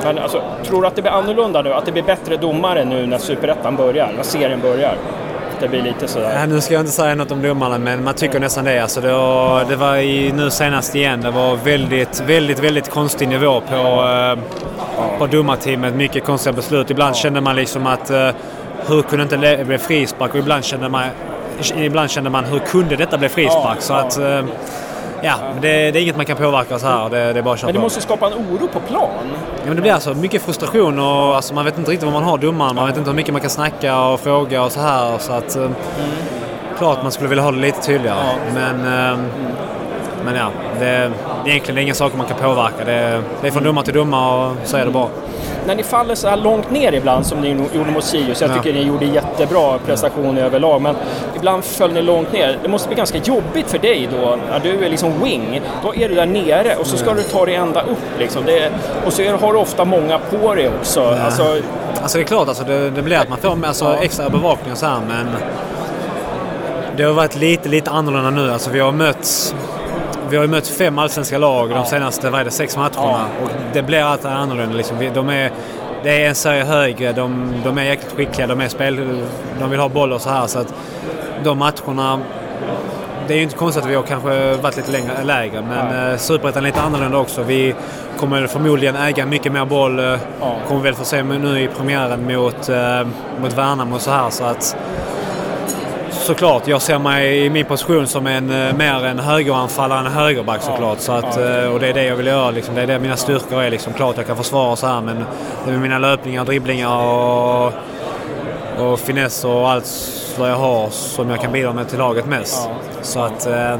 Men 0.03 0.17
alltså, 0.17 0.41
tror 0.63 0.81
du 0.81 0.87
att 0.87 0.95
det 0.95 1.01
blir 1.01 1.11
annorlunda 1.11 1.61
nu? 1.61 1.73
Att 1.73 1.85
det 1.85 1.91
blir 1.91 2.03
bättre 2.03 2.37
domare 2.37 2.85
nu 2.85 3.07
när 3.07 3.17
Superettan 3.17 3.75
börjar? 3.75 4.13
När 4.15 4.23
serien 4.23 4.61
börjar? 4.61 4.97
Det 5.59 5.67
blir 5.67 5.81
lite 5.81 6.07
sådär. 6.07 6.39
Ja, 6.39 6.45
nu 6.45 6.61
ska 6.61 6.73
jag 6.73 6.81
inte 6.81 6.91
säga 6.91 7.15
något 7.15 7.31
om 7.31 7.41
domarna, 7.41 7.77
men 7.77 8.03
man 8.03 8.13
tycker 8.13 8.39
nästan 8.39 8.65
det. 8.65 8.79
Alltså, 8.79 9.01
det 9.01 9.11
var, 9.11 9.65
det 9.65 9.75
var 9.75 9.97
i, 9.97 10.31
nu 10.31 10.49
senast 10.49 10.95
igen, 10.95 11.21
det 11.21 11.31
var 11.31 11.55
väldigt, 11.55 12.23
väldigt, 12.27 12.59
väldigt 12.59 12.89
konstig 12.89 13.27
nivå 13.27 13.61
på, 13.61 13.75
eh, 13.75 15.17
på 15.19 15.27
domarteamet. 15.27 15.95
Mycket 15.95 16.23
konstiga 16.23 16.53
beslut. 16.53 16.91
Ibland 16.91 17.15
kände 17.15 17.41
man 17.41 17.55
liksom 17.55 17.87
att 17.87 18.09
eh, 18.09 18.29
hur 18.87 19.01
kunde 19.01 19.23
inte 19.23 19.37
det 19.37 19.67
bli 19.67 19.77
frispark? 19.77 20.33
Och 20.33 20.39
ibland 20.39 20.63
kände 20.63 20.89
man, 20.89 21.03
ibland 21.75 22.09
kände 22.09 22.29
man 22.29 22.43
hur 22.43 22.59
kunde 22.59 22.95
detta 22.95 23.17
bli 23.17 23.29
frispark? 23.29 23.81
Så 23.81 23.93
att, 23.93 24.17
eh, 24.17 24.41
Ja, 25.21 25.35
men 25.53 25.61
det, 25.61 25.91
det 25.91 25.99
är 25.99 26.01
inget 26.01 26.15
man 26.15 26.25
kan 26.25 26.37
påverka 26.37 26.79
så 26.79 26.87
här. 26.87 27.09
Det, 27.09 27.33
det 27.33 27.39
är 27.39 27.43
bara 27.43 27.53
att 27.53 27.59
köra 27.59 27.67
Men 27.67 27.73
det 27.73 27.79
på. 27.79 27.83
måste 27.83 28.01
skapa 28.01 28.27
en 28.27 28.33
oro 28.33 28.67
på 28.67 28.79
plan. 28.79 29.09
Ja, 29.57 29.65
men 29.65 29.75
det 29.75 29.81
blir 29.81 29.91
alltså 29.93 30.13
mycket 30.13 30.41
frustration 30.41 30.99
och 30.99 31.35
alltså, 31.35 31.53
man 31.53 31.65
vet 31.65 31.77
inte 31.77 31.91
riktigt 31.91 32.03
vad 32.05 32.13
man 32.13 32.23
har 32.23 32.37
domaren. 32.37 32.75
Man 32.75 32.87
vet 32.87 32.97
inte 32.97 33.09
hur 33.09 33.15
mycket 33.15 33.33
man 33.33 33.41
kan 33.41 33.49
snacka 33.49 33.99
och 34.01 34.19
fråga 34.19 34.63
och 34.63 34.71
så 34.71 34.79
här. 34.79 35.17
Så 35.17 35.33
att, 35.33 35.55
eh, 35.55 35.69
Klart 36.77 37.03
man 37.03 37.11
skulle 37.11 37.29
vilja 37.29 37.43
ha 37.43 37.51
det 37.51 37.57
lite 37.57 37.81
tydligare. 37.81 38.35
Men, 38.53 39.09
eh, 39.11 39.17
men 40.25 40.35
ja, 40.35 40.47
det, 40.79 40.85
det 40.85 40.85
är 40.85 41.11
egentligen 41.53 41.77
inga 41.81 41.93
saker 41.93 42.17
man 42.17 42.27
kan 42.27 42.37
påverka. 42.37 42.85
Det, 42.85 43.21
det 43.41 43.47
är 43.47 43.51
från 43.51 43.63
domare 43.63 43.85
till 43.85 43.93
domare 43.93 44.49
och 44.49 44.55
så 44.63 44.77
är 44.77 44.85
det 44.85 44.91
bara. 44.91 45.07
När 45.67 45.75
ni 45.75 45.83
faller 45.83 46.15
så 46.15 46.27
här 46.29 46.37
långt 46.37 46.71
ner 46.71 46.91
ibland 46.93 47.25
som 47.25 47.41
ni 47.41 47.49
gjorde 47.73 47.91
mot 47.91 48.03
Sirius, 48.03 48.41
jag 48.41 48.49
Ja. 48.49 48.55
tycker 48.55 48.73
ni 48.73 48.83
gjorde 48.87 49.05
jättebra 49.05 49.77
prestationer 49.85 50.41
överlag, 50.43 50.81
men 50.81 50.95
ibland 51.35 51.63
föll 51.63 51.93
ni 51.93 52.01
långt 52.01 52.33
ner. 52.33 52.57
Det 52.63 52.69
måste 52.69 52.87
bli 52.87 52.97
ganska 52.97 53.17
jobbigt 53.17 53.69
för 53.71 53.77
dig 53.77 54.09
då, 54.21 54.37
när 54.51 54.59
du 54.59 54.85
är 54.85 54.89
liksom 54.89 55.23
wing. 55.23 55.61
Då 55.83 55.95
är 55.95 56.09
du 56.09 56.15
där 56.15 56.25
nere 56.25 56.75
och 56.75 56.87
så 56.87 56.97
ska 56.97 57.13
du 57.13 57.23
ta 57.23 57.45
dig 57.45 57.55
ända 57.55 57.81
upp 57.81 58.19
liksom. 58.19 58.45
Det, 58.45 58.71
och 59.05 59.13
så 59.13 59.21
är- 59.21 59.33
har 59.33 59.53
du 59.53 59.59
ofta 59.59 59.85
många 59.85 60.19
på 60.19 60.55
dig 60.55 60.69
också. 60.79 61.01
Alltså, 61.25 61.55
Alltså 62.01 62.17
det 62.17 62.23
är 62.23 62.27
klart, 62.27 62.47
alltså, 62.47 62.63
det, 62.63 62.89
det 62.89 63.01
blir 63.01 63.17
att 63.17 63.29
man 63.29 63.37
får 63.37 63.65
alltså, 63.67 63.97
extra 64.01 64.29
bevakning 64.29 64.71
och 64.71 64.77
så 64.77 64.85
här, 64.85 64.99
men 65.07 65.27
det 66.97 67.03
har 67.03 67.13
varit 67.13 67.35
lite, 67.35 67.69
lite 67.69 67.91
annorlunda 67.91 68.29
nu. 68.29 68.51
Alltså, 68.51 68.69
vi 68.69 68.79
har 68.79 68.91
mött 68.91 69.55
vi 70.29 70.35
har 70.37 70.43
ju 70.43 70.49
mött 70.49 70.67
fem 70.67 70.99
allsvenska 70.99 71.37
lag 71.37 71.69
de 71.69 71.85
senaste 71.85 72.29
vad 72.29 72.45
det, 72.45 72.51
sex 72.51 72.77
matcherna. 72.77 73.25
Och 73.43 73.49
det 73.73 73.81
blir 73.81 74.01
alltid 74.01 74.25
annorlunda. 74.25 74.75
Liksom. 74.77 74.97
De 75.13 75.29
är, 75.29 75.51
det 76.03 76.23
är 76.23 76.29
en 76.29 76.35
serie 76.35 76.63
högre, 76.63 77.13
de, 77.13 77.53
de 77.63 77.77
är 77.77 77.83
jäkligt 77.83 78.11
skickliga, 78.13 78.47
de, 78.47 78.61
är 78.61 78.67
spel, 78.67 79.21
de 79.59 79.69
vill 79.69 79.79
ha 79.79 79.89
boll 79.89 80.13
och 80.13 80.21
så 80.21 80.29
här. 80.29 80.47
Så 80.47 80.59
att 80.59 80.73
de 81.43 81.57
matcherna... 81.57 82.19
Det 83.27 83.33
är 83.33 83.37
ju 83.37 83.43
inte 83.43 83.55
konstigt 83.55 83.83
att 83.83 83.89
vi 83.89 83.95
har 83.95 84.03
kanske 84.03 84.53
varit 84.53 84.77
lite 84.77 84.91
längre, 84.91 85.23
lägre, 85.23 85.61
men 85.61 86.09
ja. 86.11 86.17
Superettan 86.17 86.63
är 86.63 86.67
lite 86.67 86.81
annorlunda 86.81 87.17
också. 87.17 87.43
Vi 87.43 87.75
kommer 88.19 88.47
förmodligen 88.47 88.95
äga 88.95 89.25
mycket 89.25 89.51
mer 89.51 89.65
boll. 89.65 89.99
eh, 89.99 90.17
Kommer 90.67 90.81
väl 90.81 90.93
få 90.93 91.03
se 91.05 91.23
nu 91.23 91.61
i 91.61 91.67
premiären 91.67 92.35
mot, 92.35 92.69
eh, 92.69 93.07
mot 93.41 93.53
Värnamo 93.53 93.95
och 93.95 94.01
så 94.01 94.11
här. 94.11 94.29
Så 94.29 94.43
att, 94.43 94.77
såklart, 96.25 96.67
jag 96.67 96.81
ser 96.81 96.99
mig 96.99 97.45
i 97.45 97.49
min 97.49 97.65
position 97.65 98.07
som 98.07 98.27
en, 98.27 98.49
eh, 98.49 98.75
mer 98.75 99.05
en 99.05 99.19
högeranfallare 99.19 99.99
än 99.99 100.05
en 100.05 100.11
högerback 100.11 100.61
såklart. 100.61 100.99
Så 100.99 101.11
att, 101.11 101.37
eh, 101.37 101.73
och 101.73 101.79
det 101.79 101.87
är 101.87 101.93
det 101.93 102.03
jag 102.03 102.15
vill 102.15 102.27
göra. 102.27 102.51
Liksom. 102.51 102.75
Det 102.75 102.81
är 102.81 102.87
det 102.87 102.99
mina 102.99 103.17
styrkor 103.17 103.61
är. 103.61 103.71
Liksom. 103.71 103.93
Klart 103.93 104.17
jag 104.17 104.27
kan 104.27 104.37
försvara 104.37 104.75
så 104.75 104.87
här, 104.87 105.01
men 105.01 105.25
det 105.65 105.71
är 105.71 105.77
mina 105.77 105.99
löpningar, 105.99 106.45
dribblingar 106.45 106.97
och, 106.97 107.73
och 108.77 108.99
finess 108.99 109.45
och 109.45 109.69
allt 109.71 109.87
vad 110.39 110.49
jag 110.49 110.55
har 110.55 110.89
som 110.89 111.29
jag 111.29 111.41
kan 111.41 111.51
bidra 111.51 111.73
med 111.73 111.89
till 111.89 111.99
laget 111.99 112.25
mest. 112.25 112.69
Så 113.01 113.19
att, 113.19 113.47
eh, 113.47 113.77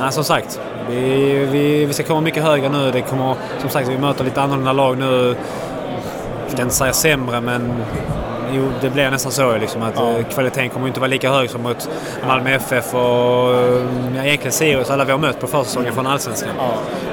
nej, 0.00 0.12
som 0.12 0.24
sagt. 0.24 0.60
Vi, 0.90 1.32
vi, 1.50 1.84
vi 1.84 1.92
ska 1.92 2.02
komma 2.02 2.20
mycket 2.20 2.42
högre 2.42 2.68
nu. 2.68 2.90
Det 2.90 3.00
kommer, 3.00 3.34
som 3.60 3.70
sagt, 3.70 3.88
vi 3.88 3.98
möter 3.98 4.24
lite 4.24 4.42
annorlunda 4.42 4.72
lag 4.72 4.98
nu. 4.98 5.36
Jag 6.42 6.52
ska 6.52 6.62
inte 6.62 6.74
säga 6.74 6.92
sämre, 6.92 7.40
men 7.40 7.72
jo, 8.52 8.68
det 8.80 8.90
blir 8.90 9.10
nästan 9.10 9.32
så. 9.32 9.56
Liksom, 9.56 9.82
att 9.82 9.96
eh, 9.96 10.24
Kvaliteten 10.32 10.68
kommer 10.68 10.86
inte 10.86 11.00
vara 11.00 11.08
lika 11.08 11.30
hög 11.30 11.50
som 11.50 11.62
mot 11.62 11.88
Malmö 12.26 12.50
FF 12.50 12.94
och 12.94 13.00
ja, 13.00 14.24
egentligen 14.24 14.52
Sirius, 14.52 14.90
alla 14.90 15.04
vi 15.04 15.12
har 15.12 15.18
mött 15.18 15.40
på 15.40 15.46
försäsongen 15.46 15.94
från 15.94 16.06
Allsvenskan. 16.06 16.50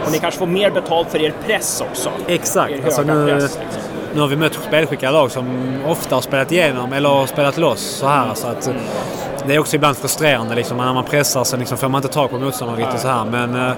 och 0.06 0.12
ni 0.12 0.20
kanske 0.20 0.39
får 0.39 0.48
mer 0.48 0.72
betalt 0.72 1.10
för 1.10 1.22
er 1.22 1.34
press 1.46 1.84
också. 1.89 2.10
Exakt. 2.27 2.72
Er 2.74 2.86
Alltså, 2.86 3.01
nu, 3.01 3.25
press. 3.27 3.44
Liksom. 3.44 3.63
nu 4.15 4.22
har 4.22 4.27
vi 4.27 4.36
mött 4.36 4.54
spelskickliga 4.68 5.12
lag 5.12 5.32
som 5.32 5.75
ofta 5.88 6.15
har 6.15 6.22
spelat 6.22 6.51
igenom 6.51 6.94
eller 6.94 7.10
har 7.10 7.25
spelat 7.25 7.58
loss 7.58 7.82
så 7.82 8.08
här. 8.08 8.34
Så 8.34 8.48
att, 8.48 8.70
det 9.48 9.56
är 9.56 9.60
också 9.60 9.76
ibland 9.76 9.98
frustrerande 9.98 10.56
liksom, 10.56 10.78
när 10.78 10.93
man 10.93 11.04
pressar 11.04 11.43
så 11.43 11.58
liksom, 11.58 11.78
får 11.78 11.89
man 11.89 12.00
inte 12.00 12.13
tag 12.13 12.30
på 12.30 12.39
motståndaren 12.39 12.80
riktigt 12.80 13.02
så 13.02 13.08
här. 13.08 13.26
Men, 13.26 13.56
eh, 13.56 13.74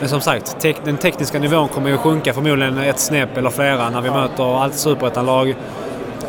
men 0.00 0.08
som 0.08 0.20
sagt, 0.20 0.60
tek, 0.60 0.76
den 0.84 0.96
tekniska 0.96 1.38
nivån 1.38 1.68
kommer 1.68 1.90
ju 1.90 1.96
sjunka 1.96 2.32
förmodligen 2.34 2.78
ett 2.78 2.98
snäpp 2.98 3.36
eller 3.36 3.50
flera 3.50 3.90
när 3.90 4.00
vi 4.00 4.10
möter 4.10 4.62
allt 4.62 4.74
superettanlag. 4.74 5.54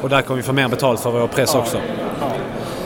Och 0.02 0.10
där 0.10 0.22
kommer 0.22 0.38
vi 0.38 0.44
få 0.44 0.54
mer 0.54 0.68
betalt 0.68 1.00
för 1.00 1.12
vår 1.12 1.28
press 1.28 1.56
också. 1.56 1.78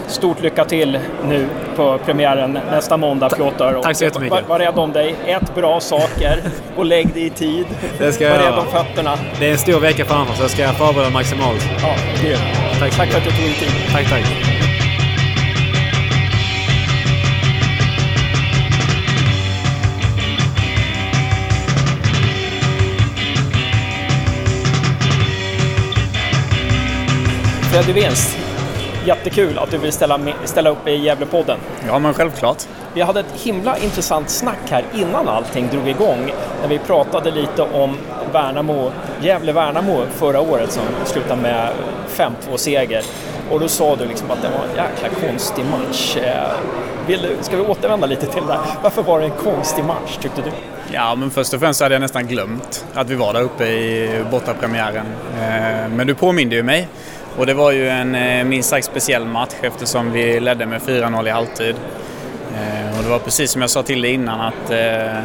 Stort 0.07 0.41
lycka 0.41 0.65
till 0.65 0.99
nu 1.27 1.47
på 1.75 1.99
premiären 2.05 2.59
nästa 2.71 2.97
måndag 2.97 3.29
Piotr. 3.29 3.81
Tack 3.81 3.97
så 3.97 4.03
jättemycket. 4.03 4.41
Var, 4.41 4.49
var 4.49 4.59
rädd 4.59 4.79
om 4.79 4.91
dig, 4.91 5.15
ät 5.25 5.55
bra 5.55 5.79
saker 5.79 6.39
och 6.75 6.85
lägg 6.85 7.13
dig 7.13 7.25
i 7.25 7.29
tid. 7.29 7.65
Det 7.99 8.11
ska 8.11 8.23
jag 8.23 8.37
var 8.37 8.43
rädd 8.43 8.59
om 8.59 8.67
fötterna. 8.67 9.17
Det 9.39 9.47
är 9.47 9.51
en 9.51 9.57
stor 9.57 9.79
vecka 9.79 10.05
framför 10.05 10.33
så 10.33 10.43
jag 10.43 10.51
ska 10.51 10.67
förbereda 10.67 11.09
maximalt. 11.09 11.69
Ja, 11.81 11.95
grymt. 12.21 12.39
Tack, 12.79 12.97
Tack 12.97 13.09
för 13.09 13.17
att 13.17 13.23
du 13.23 13.29
tog 13.31 13.45
dig 13.45 13.53
tid. 13.53 13.71
Tack, 13.91 14.09
tack. 14.09 14.52
Freddy 27.73 27.93
Winst, 27.93 28.37
jättekul 29.05 29.57
att 29.59 29.71
du 29.71 29.77
vill 29.77 29.91
ställa, 29.91 30.19
ställa 30.43 30.69
upp 30.69 30.87
i 30.87 30.95
Gävlepodden. 30.95 31.57
Ja, 31.87 31.99
men 31.99 32.13
självklart. 32.13 32.57
Vi 32.93 33.01
hade 33.01 33.19
ett 33.19 33.41
himla 33.43 33.77
intressant 33.77 34.29
snack 34.29 34.57
här 34.69 34.83
innan 34.93 35.27
allting 35.27 35.67
drog 35.71 35.87
igång. 35.87 36.31
När 36.61 36.67
vi 36.67 36.79
pratade 36.79 37.31
lite 37.31 37.61
om 37.61 37.97
Värnamo, 38.33 38.91
Gävle-Värnamo 39.21 40.05
förra 40.15 40.41
året 40.41 40.71
som 40.71 40.83
slutade 41.05 41.41
med 41.41 41.69
5-2-seger. 42.15 43.03
Och 43.51 43.59
då 43.59 43.67
sa 43.67 43.95
du 43.95 44.05
liksom 44.05 44.31
att 44.31 44.41
det 44.41 44.47
var 44.49 44.63
en 44.65 44.75
jäkla 44.75 45.27
konstig 45.29 45.65
match. 45.65 46.17
Eh, 46.17 46.51
Vill 47.07 47.21
du, 47.21 47.37
ska 47.41 47.57
vi 47.57 47.63
återvända 47.63 48.07
lite 48.07 48.25
till 48.25 48.43
det? 48.47 48.59
Varför 48.83 49.03
var 49.03 49.19
det 49.19 49.25
en 49.25 49.31
konstig 49.31 49.85
match 49.85 50.17
tyckte 50.21 50.41
du? 50.41 50.51
Ja, 50.91 51.15
men 51.15 51.31
först 51.31 51.53
och 51.53 51.59
främst 51.59 51.81
hade 51.81 51.95
jag 51.95 52.01
nästan 52.01 52.27
glömt 52.27 52.85
att 52.93 53.09
vi 53.09 53.15
var 53.15 53.33
där 53.33 53.41
uppe 53.41 53.65
i 53.65 54.23
bortapremiären. 54.31 55.05
Eh, 55.41 55.89
Men 55.89 56.07
du 56.07 56.15
påminde 56.15 56.55
ju 56.55 56.63
mig. 56.63 56.87
Och 57.37 57.45
det 57.45 57.53
var 57.53 57.71
ju 57.71 57.89
en 57.89 58.15
eh, 58.15 58.43
minst 58.43 58.69
sagt 58.69 58.85
speciell 58.85 59.25
match 59.25 59.53
eftersom 59.61 60.11
vi 60.11 60.39
ledde 60.39 60.65
med 60.65 60.81
4-0 60.81 61.27
i 61.27 61.29
halvtid. 61.29 61.75
Eh, 62.55 62.97
och 62.97 63.03
det 63.03 63.09
var 63.09 63.19
precis 63.19 63.51
som 63.51 63.61
jag 63.61 63.69
sa 63.69 63.83
till 63.83 64.01
dig 64.01 64.13
innan 64.13 64.41
att 64.41 64.69
eh, 64.69 65.21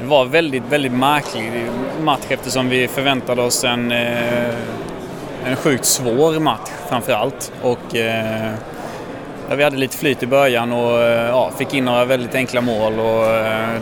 det 0.00 0.06
var 0.06 0.24
väldigt, 0.24 0.62
väldigt 0.70 0.92
märklig 0.92 1.52
match 2.00 2.24
eftersom 2.28 2.68
vi 2.68 2.88
förväntade 2.88 3.42
oss 3.42 3.64
en, 3.64 3.92
en 3.92 5.56
sjukt 5.56 5.84
svår 5.84 6.40
match 6.40 6.70
framförallt. 6.88 7.52
Och 7.62 7.78
vi 9.56 9.62
hade 9.64 9.76
lite 9.76 9.96
flyt 9.96 10.22
i 10.22 10.26
början 10.26 10.72
och 10.72 11.00
ja, 11.28 11.50
fick 11.58 11.74
in 11.74 11.84
några 11.84 12.04
väldigt 12.04 12.34
enkla 12.34 12.60
mål 12.60 12.92
och 12.92 13.24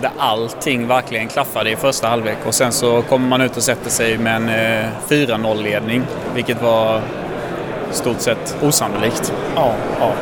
där 0.01 0.11
allting 0.19 0.87
verkligen 0.87 1.29
klaffade 1.29 1.71
i 1.71 1.77
första 1.77 2.09
halvlek. 2.09 2.39
Och 2.47 2.55
sen 2.55 2.73
så 2.73 3.03
kommer 3.03 3.29
man 3.29 3.41
ut 3.41 3.57
och 3.57 3.63
sätter 3.63 3.91
sig 3.91 4.19
med 4.19 4.37
en 4.37 4.51
4-0-ledning, 5.09 6.03
vilket 6.35 6.63
var 6.63 7.01
stort 7.95 8.21
sett 8.21 8.57
osannolikt. 8.63 9.33
Ja, 9.57 9.73
ja. 10.01 10.13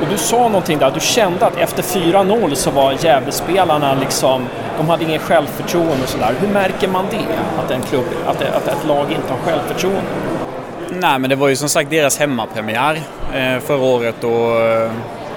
Och 0.00 0.06
du 0.10 0.18
sa 0.18 0.48
någonting 0.48 0.78
där, 0.78 0.90
du 0.90 1.00
kände 1.00 1.46
att 1.46 1.56
efter 1.56 1.82
4-0 1.82 2.54
så 2.54 2.70
var 2.70 2.94
Gävlespelarna 3.00 3.94
liksom, 3.94 4.46
de 4.78 4.88
hade 4.88 5.04
ingen 5.04 5.18
självförtroende 5.18 6.02
och 6.02 6.08
sådär. 6.08 6.34
Hur 6.40 6.48
märker 6.48 6.88
man 6.88 7.04
det? 7.10 7.62
Att, 7.64 7.70
en 7.70 7.82
klubb, 7.82 8.04
att, 8.26 8.42
att 8.42 8.68
ett 8.68 8.86
lag 8.86 9.06
inte 9.12 9.32
har 9.32 9.38
självförtroende? 9.38 10.10
Nej, 10.90 11.18
men 11.18 11.30
det 11.30 11.36
var 11.36 11.48
ju 11.48 11.56
som 11.56 11.68
sagt 11.68 11.90
deras 11.90 12.18
hemmapremiär 12.18 13.00
eh, 13.34 13.60
förra 13.60 13.82
året 13.82 14.24
och 14.24 14.60
eh, 14.60 14.90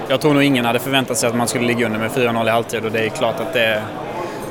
jag 0.08 0.20
tror 0.20 0.34
nog 0.34 0.42
ingen 0.42 0.64
hade 0.64 0.78
förväntat 0.78 1.18
sig 1.18 1.28
att 1.28 1.36
man 1.36 1.48
skulle 1.48 1.66
ligga 1.66 1.86
under 1.86 1.98
med 1.98 2.10
4-0 2.10 2.46
i 2.46 2.50
halvtid 2.50 2.84
och 2.84 2.92
det 2.92 3.04
är 3.04 3.08
klart 3.08 3.40
att 3.40 3.52
det, 3.52 3.82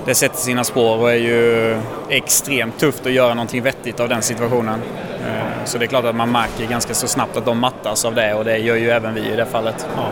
det 0.05 0.15
sätter 0.15 0.37
sina 0.37 0.63
spår 0.63 0.97
och 0.97 1.11
är 1.11 1.15
ju 1.15 1.77
extremt 2.09 2.79
tufft 2.79 3.05
att 3.05 3.11
göra 3.11 3.33
någonting 3.33 3.63
vettigt 3.63 3.99
av 3.99 4.09
den 4.09 4.21
situationen. 4.21 4.81
Eh, 5.27 5.63
Så 5.65 5.77
det 5.77 5.85
är 5.85 5.87
klart 5.87 6.05
att 6.05 6.15
man 6.15 6.31
märker 6.31 6.65
ganska 6.65 6.93
så 6.93 7.07
snabbt 7.07 7.37
att 7.37 7.45
de 7.45 7.59
mattas 7.59 8.05
av 8.05 8.15
det 8.15 8.33
och 8.33 8.45
det 8.45 8.57
gör 8.57 8.75
ju 8.75 8.89
även 8.91 9.13
vi 9.13 9.21
i 9.21 9.35
det 9.35 9.45
fallet. 9.45 9.87
Ja. 9.95 10.03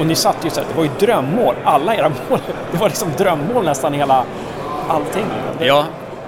Och 0.00 0.06
ni 0.06 0.14
satt 0.14 0.36
ju 0.44 0.50
så 0.50 0.60
här, 0.60 0.66
det 0.70 0.76
var 0.76 0.84
ju 0.84 0.90
drömmål. 1.00 1.54
Alla 1.64 1.94
era 1.94 2.08
mål, 2.30 2.38
det 2.72 2.78
var 2.78 2.88
liksom 2.88 3.08
drömmål 3.18 3.64
nästan 3.64 3.92
hela 3.92 4.24
allting. 4.88 5.24
Ja, 5.60 5.84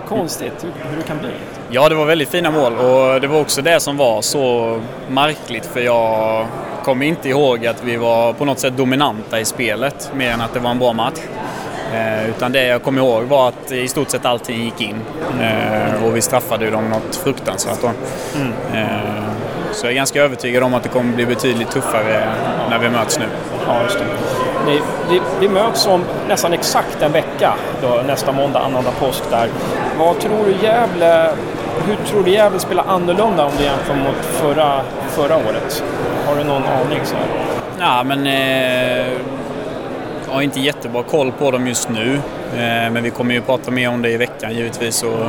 konstigt 0.09 0.65
hur, 0.65 0.91
hur 0.91 0.97
det 0.97 1.03
kan 1.03 1.19
bli. 1.19 1.29
Ja, 1.71 1.89
det 1.89 1.95
var 1.95 2.05
väldigt 2.05 2.29
fina 2.29 2.51
mål 2.51 2.73
och 2.77 3.21
det 3.21 3.27
var 3.27 3.41
också 3.41 3.63
det 3.63 3.81
som 3.81 3.97
var 3.97 4.23
så 4.23 4.81
märkligt 5.09 5.67
för 5.67 5.81
jag 5.81 6.47
kommer 6.85 7.07
inte 7.07 7.29
ihåg 7.29 7.67
att 7.67 7.85
vi 7.85 7.97
var 7.97 8.33
på 8.33 8.45
något 8.45 8.59
sätt 8.59 8.77
dominanta 8.77 9.41
i 9.41 9.45
spelet 9.45 10.11
mer 10.15 10.31
än 10.31 10.41
att 10.41 10.53
det 10.55 10.61
var 10.61 10.71
en 10.71 10.79
bra 10.79 10.93
match. 10.93 11.19
Eh, 11.93 12.29
utan 12.29 12.53
det 12.53 12.67
jag 12.67 12.83
kommer 12.83 13.03
ihåg 13.03 13.23
var 13.23 13.49
att 13.49 13.73
i 13.73 13.89
stort 13.89 14.11
sett 14.11 14.27
allting 14.27 14.65
gick 14.65 14.81
in. 14.81 15.01
Eh, 15.41 16.05
och 16.05 16.17
vi 16.17 16.21
straffade 16.21 16.71
dem 16.71 16.89
något 16.89 17.17
fruktansvärt 17.17 17.83
då. 17.83 17.91
Mm. 18.37 18.53
Eh, 18.75 19.25
så 19.73 19.87
jag 19.87 19.93
är 19.93 19.97
ganska 19.97 20.23
övertygad 20.23 20.63
om 20.63 20.75
att 20.75 20.83
det 20.83 20.89
kommer 20.89 21.15
bli 21.15 21.27
betydligt 21.27 21.71
tuffare 21.71 22.33
när 22.71 22.79
vi 22.79 22.91
möts 22.91 23.19
nu. 23.19 23.25
Ja, 23.67 23.83
just 23.83 23.99
det. 23.99 24.05
Ni, 24.67 24.81
vi, 25.11 25.21
vi 25.41 25.49
möts 25.49 25.87
om 25.87 26.05
nästan 26.29 26.53
exakt 26.53 27.03
en 27.03 27.13
vecka, 27.13 27.55
då, 27.83 28.03
nästa 28.07 28.33
måndag, 28.33 28.61
annandag 28.61 28.93
påsk 29.01 29.23
där. 29.31 29.49
Vad 29.99 30.21
tror 30.21 30.45
du 30.47 30.67
Gävle, 30.67 31.31
hur 31.87 31.97
tror 31.97 32.23
du 32.23 32.31
Gävle 32.31 32.61
spelar 32.61 32.85
annorlunda 32.89 33.45
om 33.45 33.53
du 33.59 33.65
jämför 33.65 33.95
mot 33.95 34.25
förra, 34.25 34.81
förra 35.09 35.37
året? 35.37 35.85
Har 36.27 36.37
du 36.37 36.45
någon 36.45 36.63
aning? 36.65 37.01
Så 37.05 37.15
här? 37.15 37.27
Ja, 37.81 38.05
men... 38.05 38.27
Eh, 38.27 39.07
har 40.35 40.43
inte 40.43 40.61
jättebra 40.61 41.03
koll 41.03 41.33
på 41.33 41.51
dem 41.51 41.67
just 41.67 41.89
nu. 41.89 42.15
Eh, 42.53 42.91
men 42.91 43.03
vi 43.03 43.11
kommer 43.11 43.35
ju 43.35 43.41
prata 43.41 43.71
mer 43.71 43.89
om 43.89 44.03
det 44.03 44.11
i 44.11 44.17
veckan 44.17 44.55
givetvis. 44.55 45.03
Och 45.03 45.29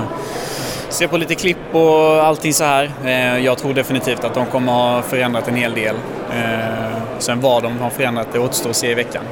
se 0.90 1.08
på 1.08 1.18
lite 1.18 1.36
klipp 1.36 1.76
och 1.76 2.26
allting 2.26 2.54
så 2.54 2.64
här. 2.64 2.92
Eh, 3.06 3.38
jag 3.38 3.58
tror 3.58 3.74
definitivt 3.74 4.24
att 4.24 4.34
de 4.34 4.46
kommer 4.46 4.72
ha 4.72 5.02
förändrat 5.02 5.48
en 5.48 5.56
hel 5.56 5.74
del. 5.74 5.96
Eh, 6.32 6.98
sen 7.20 7.42
vad 7.42 7.64
de 7.64 7.80
har 7.80 7.90
förändrat 7.90 8.28
det 8.32 8.40
återstår 8.40 8.70
att 8.70 8.76
se 8.76 8.92
i 8.92 8.94
veckan. 8.94 9.24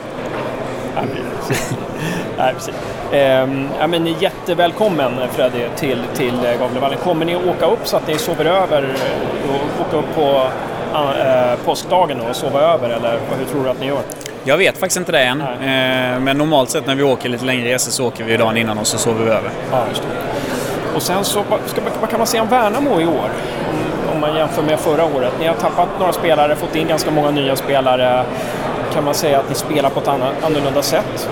Nej, 2.38 2.54
precis. 2.54 2.76
Ehm, 3.12 3.68
ja, 3.80 3.88
men 3.88 4.08
jättevälkommen 4.08 5.12
Freddy 5.32 5.60
till, 5.76 6.04
till 6.14 6.40
Gavlevallen. 6.60 6.98
Kommer 6.98 7.26
ni 7.26 7.36
åka 7.36 7.66
upp 7.66 7.88
så 7.88 7.98
att 7.98 8.08
ni 8.08 8.18
sover 8.18 8.46
över 8.46 8.88
och 9.50 9.88
åka 9.88 9.98
upp 9.98 10.16
på 10.16 10.48
äh, 10.96 11.56
påskdagen 11.66 12.22
och 12.22 12.36
sova 12.36 12.62
över 12.62 12.90
eller 12.90 13.20
hur 13.40 13.46
tror 13.46 13.64
du 13.64 13.70
att 13.70 13.80
ni 13.80 13.88
gör? 13.88 14.02
Jag 14.44 14.58
vet 14.58 14.78
faktiskt 14.78 14.98
inte 14.98 15.12
det 15.12 15.24
än. 15.24 15.42
Eh, 15.42 16.20
men 16.20 16.38
normalt 16.38 16.70
sett 16.70 16.88
när 16.88 16.96
vi 16.96 17.04
åker 17.04 17.30
lite 17.30 17.46
längre 17.46 17.74
resor 17.74 17.92
så 17.92 18.08
åker 18.08 18.24
vi 18.24 18.38
dagen 18.38 18.58
innan 18.58 18.78
och 18.78 18.88
så 18.88 18.98
sover 18.98 19.26
vi 19.26 19.32
över. 19.32 19.50
Ja. 19.72 19.86
Och 20.96 21.02
sen 21.02 21.24
så, 21.24 21.44
ska, 21.66 21.82
vad 22.02 22.10
kan 22.10 22.20
man 22.20 22.28
säga 22.28 22.44
om 22.44 22.50
Värnamo 22.50 23.02
i 23.02 23.06
år? 23.06 23.30
Om, 23.70 24.14
om 24.16 24.22
man 24.22 24.36
jämför 24.36 24.64
med 24.64 24.80
förra 24.80 25.06
året. 25.06 25.34
Ni 25.40 25.48
har 25.48 25.56
tappat 25.56 25.88
några 26.00 26.14
spelare, 26.14 26.56
fått 26.56 26.76
in 26.76 26.88
ganska 26.88 27.12
många 27.12 27.32
nya 27.32 27.56
spelare. 27.56 28.26
Kan 28.94 29.04
man 29.04 29.14
säga 29.14 29.40
att 29.40 29.50
ni 29.50 29.56
spelar 29.56 29.90
på 29.90 30.00
ett 30.00 30.08
annorlunda 30.08 30.82
sätt? 30.82 31.30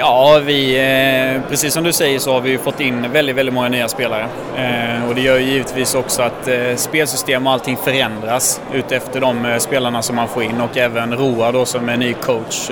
Ja, 0.00 0.40
vi, 0.44 0.76
eh, 0.76 1.50
precis 1.50 1.74
som 1.74 1.84
du 1.84 1.92
säger 1.92 2.18
så 2.18 2.32
har 2.32 2.40
vi 2.40 2.58
fått 2.58 2.80
in 2.80 3.12
väldigt, 3.12 3.36
väldigt 3.36 3.54
många 3.54 3.68
nya 3.68 3.88
spelare. 3.88 4.26
Eh, 4.56 5.08
och 5.08 5.14
det 5.14 5.20
gör 5.20 5.38
ju 5.38 5.44
givetvis 5.44 5.94
också 5.94 6.22
att 6.22 6.48
eh, 6.48 6.76
spelsystem 6.76 7.46
och 7.46 7.52
allting 7.52 7.76
förändras 7.76 8.60
utefter 8.72 9.20
de 9.20 9.56
spelarna 9.58 10.02
som 10.02 10.16
man 10.16 10.28
får 10.28 10.42
in 10.42 10.60
och 10.60 10.76
även 10.76 11.16
Roa 11.16 11.52
då 11.52 11.64
som 11.64 11.88
är 11.88 11.96
ny 11.96 12.12
coach 12.12 12.70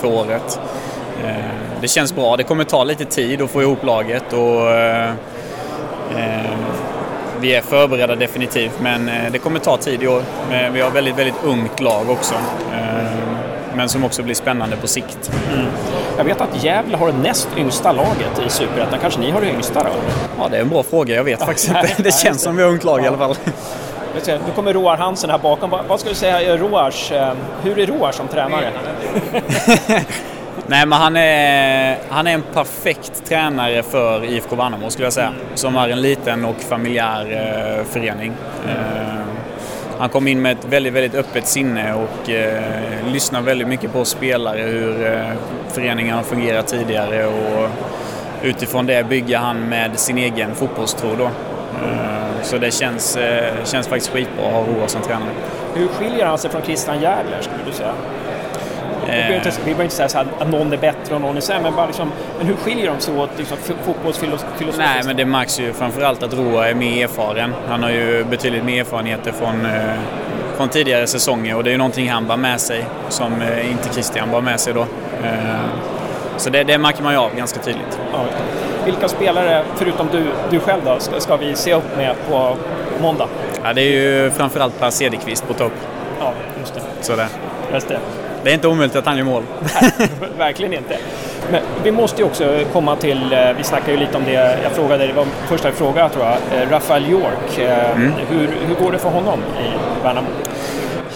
för 0.00 0.08
året. 0.08 0.60
Det 1.80 1.88
känns 1.88 2.14
bra. 2.14 2.36
Det 2.36 2.42
kommer 2.42 2.64
ta 2.64 2.84
lite 2.84 3.04
tid 3.04 3.42
att 3.42 3.50
få 3.50 3.62
ihop 3.62 3.84
laget 3.84 4.32
och 4.32 4.60
vi 7.40 7.54
är 7.54 7.60
förberedda 7.60 8.16
definitivt 8.16 8.80
men 8.80 9.10
det 9.32 9.38
kommer 9.38 9.58
ta 9.58 9.76
tid 9.76 10.02
i 10.02 10.06
år. 10.06 10.22
Vi 10.72 10.80
har 10.80 10.90
väldigt, 10.90 11.18
väldigt 11.18 11.44
ungt 11.44 11.80
lag 11.80 12.10
också 12.10 12.34
men 13.76 13.88
som 13.88 14.04
också 14.04 14.22
blir 14.22 14.34
spännande 14.34 14.76
på 14.76 14.86
sikt. 14.86 15.30
Mm. 15.54 15.66
Jag 16.16 16.24
vet 16.24 16.40
att 16.40 16.64
Gävle 16.64 16.96
har 16.96 17.06
det 17.06 17.18
näst 17.18 17.48
yngsta 17.56 17.92
laget 17.92 18.42
i 18.46 18.50
Superettan. 18.50 18.98
Kanske 19.00 19.20
ni 19.20 19.30
har 19.30 19.40
det 19.40 19.50
yngsta 19.50 19.82
då? 19.82 19.90
Ja, 20.38 20.48
det 20.50 20.56
är 20.56 20.60
en 20.60 20.68
bra 20.68 20.82
fråga. 20.82 21.14
Jag 21.14 21.24
vet 21.24 21.42
faktiskt 21.42 21.68
inte. 21.68 21.88
Det 22.02 22.14
känns 22.14 22.42
som 22.42 22.56
vi 22.56 22.62
har 22.62 22.70
ungt 22.70 22.84
lag 22.84 23.04
i 23.04 23.06
alla 23.06 23.18
fall. 23.18 23.36
Nu 24.26 24.52
kommer 24.54 24.72
Roar 24.72 24.96
Hansen 24.96 25.30
här 25.30 25.38
bakom. 25.38 25.70
Vad 25.88 26.00
ska 26.00 26.08
du 26.08 26.14
säga 26.14 26.56
Roars, 26.56 27.12
eh, 27.12 27.32
hur 27.62 27.78
är 27.78 27.86
Roar 27.86 28.12
som 28.12 28.28
tränare? 28.28 28.70
Nej, 30.66 30.86
men 30.86 30.92
han 30.92 31.16
är, 31.16 31.98
han 32.08 32.26
är 32.26 32.34
en 32.34 32.42
perfekt 32.54 33.24
tränare 33.28 33.82
för 33.82 34.24
IFK 34.24 34.56
Värnamo 34.56 34.90
skulle 34.90 35.06
jag 35.06 35.12
säga. 35.12 35.32
Som 35.54 35.76
är 35.76 35.88
en 35.88 36.00
liten 36.00 36.44
och 36.44 36.60
familjär 36.60 37.20
eh, 37.78 37.84
förening. 37.84 38.32
Eh, 38.68 39.22
han 40.02 40.10
kom 40.10 40.28
in 40.28 40.42
med 40.42 40.58
ett 40.58 40.64
väldigt, 40.64 40.92
väldigt 40.92 41.14
öppet 41.14 41.46
sinne 41.46 41.94
och 41.94 42.30
eh, 42.30 42.62
lyssnar 43.12 43.42
väldigt 43.42 43.68
mycket 43.68 43.92
på 43.92 44.04
spelare, 44.04 44.62
hur 44.62 45.06
eh, 45.06 45.28
föreningen 45.68 46.16
har 46.16 46.22
fungerat 46.22 46.66
tidigare 46.66 47.26
och 47.26 47.68
utifrån 48.42 48.86
det 48.86 49.08
bygger 49.08 49.38
han 49.38 49.68
med 49.68 49.98
sin 49.98 50.18
egen 50.18 50.54
fotbollstro 50.54 51.08
då. 51.18 51.24
Eh, 51.24 52.42
så 52.42 52.58
det 52.58 52.70
känns, 52.70 53.16
eh, 53.16 53.64
känns 53.64 53.88
faktiskt 53.88 54.12
skitbra 54.12 54.46
att 54.46 54.52
ha 54.52 54.60
Roa 54.60 54.88
som 54.88 55.02
tränare. 55.02 55.30
Hur 55.74 55.88
skiljer 55.88 56.26
han 56.26 56.38
sig 56.38 56.50
från 56.50 56.62
Christian 56.62 57.00
Jägler 57.00 57.38
skulle 57.40 57.64
du 57.66 57.72
säga? 57.72 57.94
Vi 59.06 59.64
behöver 59.64 59.82
inte 59.82 59.94
säga 60.08 60.26
att 60.38 60.50
någon 60.50 60.72
är 60.72 60.76
bättre 60.76 61.14
och 61.14 61.20
någon 61.20 61.36
är 61.36 61.40
sämre, 61.40 61.62
men, 61.62 61.74
bara 61.74 61.86
liksom, 61.86 62.12
men 62.38 62.46
hur 62.46 62.54
skiljer 62.54 62.86
de 62.86 63.00
sig 63.00 63.16
åt 63.16 63.30
liksom, 63.38 63.56
fotbollsfilosofiskt? 63.84 64.78
Nej, 64.78 65.02
men 65.04 65.16
det 65.16 65.24
märks 65.24 65.60
ju 65.60 65.72
framförallt 65.72 66.22
att 66.22 66.34
Roa 66.34 66.68
är 66.68 66.74
mer 66.74 67.04
erfaren. 67.04 67.54
Han 67.68 67.82
har 67.82 67.90
ju 67.90 68.24
betydligt 68.24 68.64
mer 68.64 68.80
erfarenheter 68.80 69.32
från, 69.32 69.66
eh, 69.66 70.00
från 70.56 70.68
tidigare 70.68 71.06
säsonger 71.06 71.56
och 71.56 71.64
det 71.64 71.70
är 71.70 71.72
ju 71.72 71.78
någonting 71.78 72.10
han 72.10 72.26
bär 72.26 72.36
med 72.36 72.60
sig 72.60 72.84
som 73.08 73.42
eh, 73.42 73.70
inte 73.70 73.88
Christian 73.92 74.30
bar 74.30 74.40
med 74.40 74.60
sig 74.60 74.74
då. 74.74 74.80
Eh, 75.24 75.66
så 76.36 76.50
det, 76.50 76.64
det 76.64 76.78
märker 76.78 77.02
man 77.02 77.12
ju 77.12 77.18
av 77.18 77.36
ganska 77.36 77.60
tydligt. 77.60 78.00
Ja. 78.12 78.24
Vilka 78.84 79.08
spelare, 79.08 79.64
förutom 79.76 80.08
du, 80.12 80.24
du 80.50 80.60
själv 80.60 80.80
då, 80.84 80.98
ska, 80.98 81.20
ska 81.20 81.36
vi 81.36 81.54
se 81.54 81.74
upp 81.74 81.96
med 81.96 82.14
på 82.30 82.56
måndag? 83.02 83.28
Ja, 83.64 83.72
det 83.72 83.80
är 83.82 83.92
ju 83.92 84.30
framförallt 84.30 84.80
Per 84.80 84.90
Cederqvist 84.90 85.48
på 85.48 85.54
topp. 85.54 85.72
Ja, 86.20 86.32
just 86.60 86.74
det. 86.74 86.80
Så 87.00 87.16
det. 87.16 87.28
Just 87.72 87.88
det. 87.88 87.98
Det 88.44 88.50
är 88.50 88.54
inte 88.54 88.68
omöjligt 88.68 88.96
att 88.96 89.06
han 89.06 89.16
gör 89.16 89.24
mål. 89.24 89.42
Nej, 89.80 90.08
verkligen 90.38 90.72
inte. 90.72 90.98
Men 91.50 91.60
vi 91.84 91.90
måste 91.90 92.22
ju 92.22 92.28
också 92.28 92.60
komma 92.72 92.96
till, 92.96 93.32
eh, 93.32 93.52
vi 93.56 93.64
snackade 93.64 93.92
ju 93.92 93.98
lite 93.98 94.16
om 94.16 94.24
det, 94.24 94.32
jag 94.62 94.72
frågade, 94.72 95.06
det 95.06 95.12
var 95.12 95.24
första 95.24 95.72
fråga 95.72 96.08
tror 96.08 96.24
jag, 96.24 96.62
eh, 96.62 96.70
Rafael 96.70 97.10
York. 97.10 97.58
Eh, 97.58 97.90
mm. 97.90 98.12
Hur, 98.30 98.50
hur 98.66 98.74
går 98.84 98.92
det 98.92 98.98
för 98.98 99.08
honom 99.08 99.38
i 99.38 100.04
Värnamo? 100.04 100.28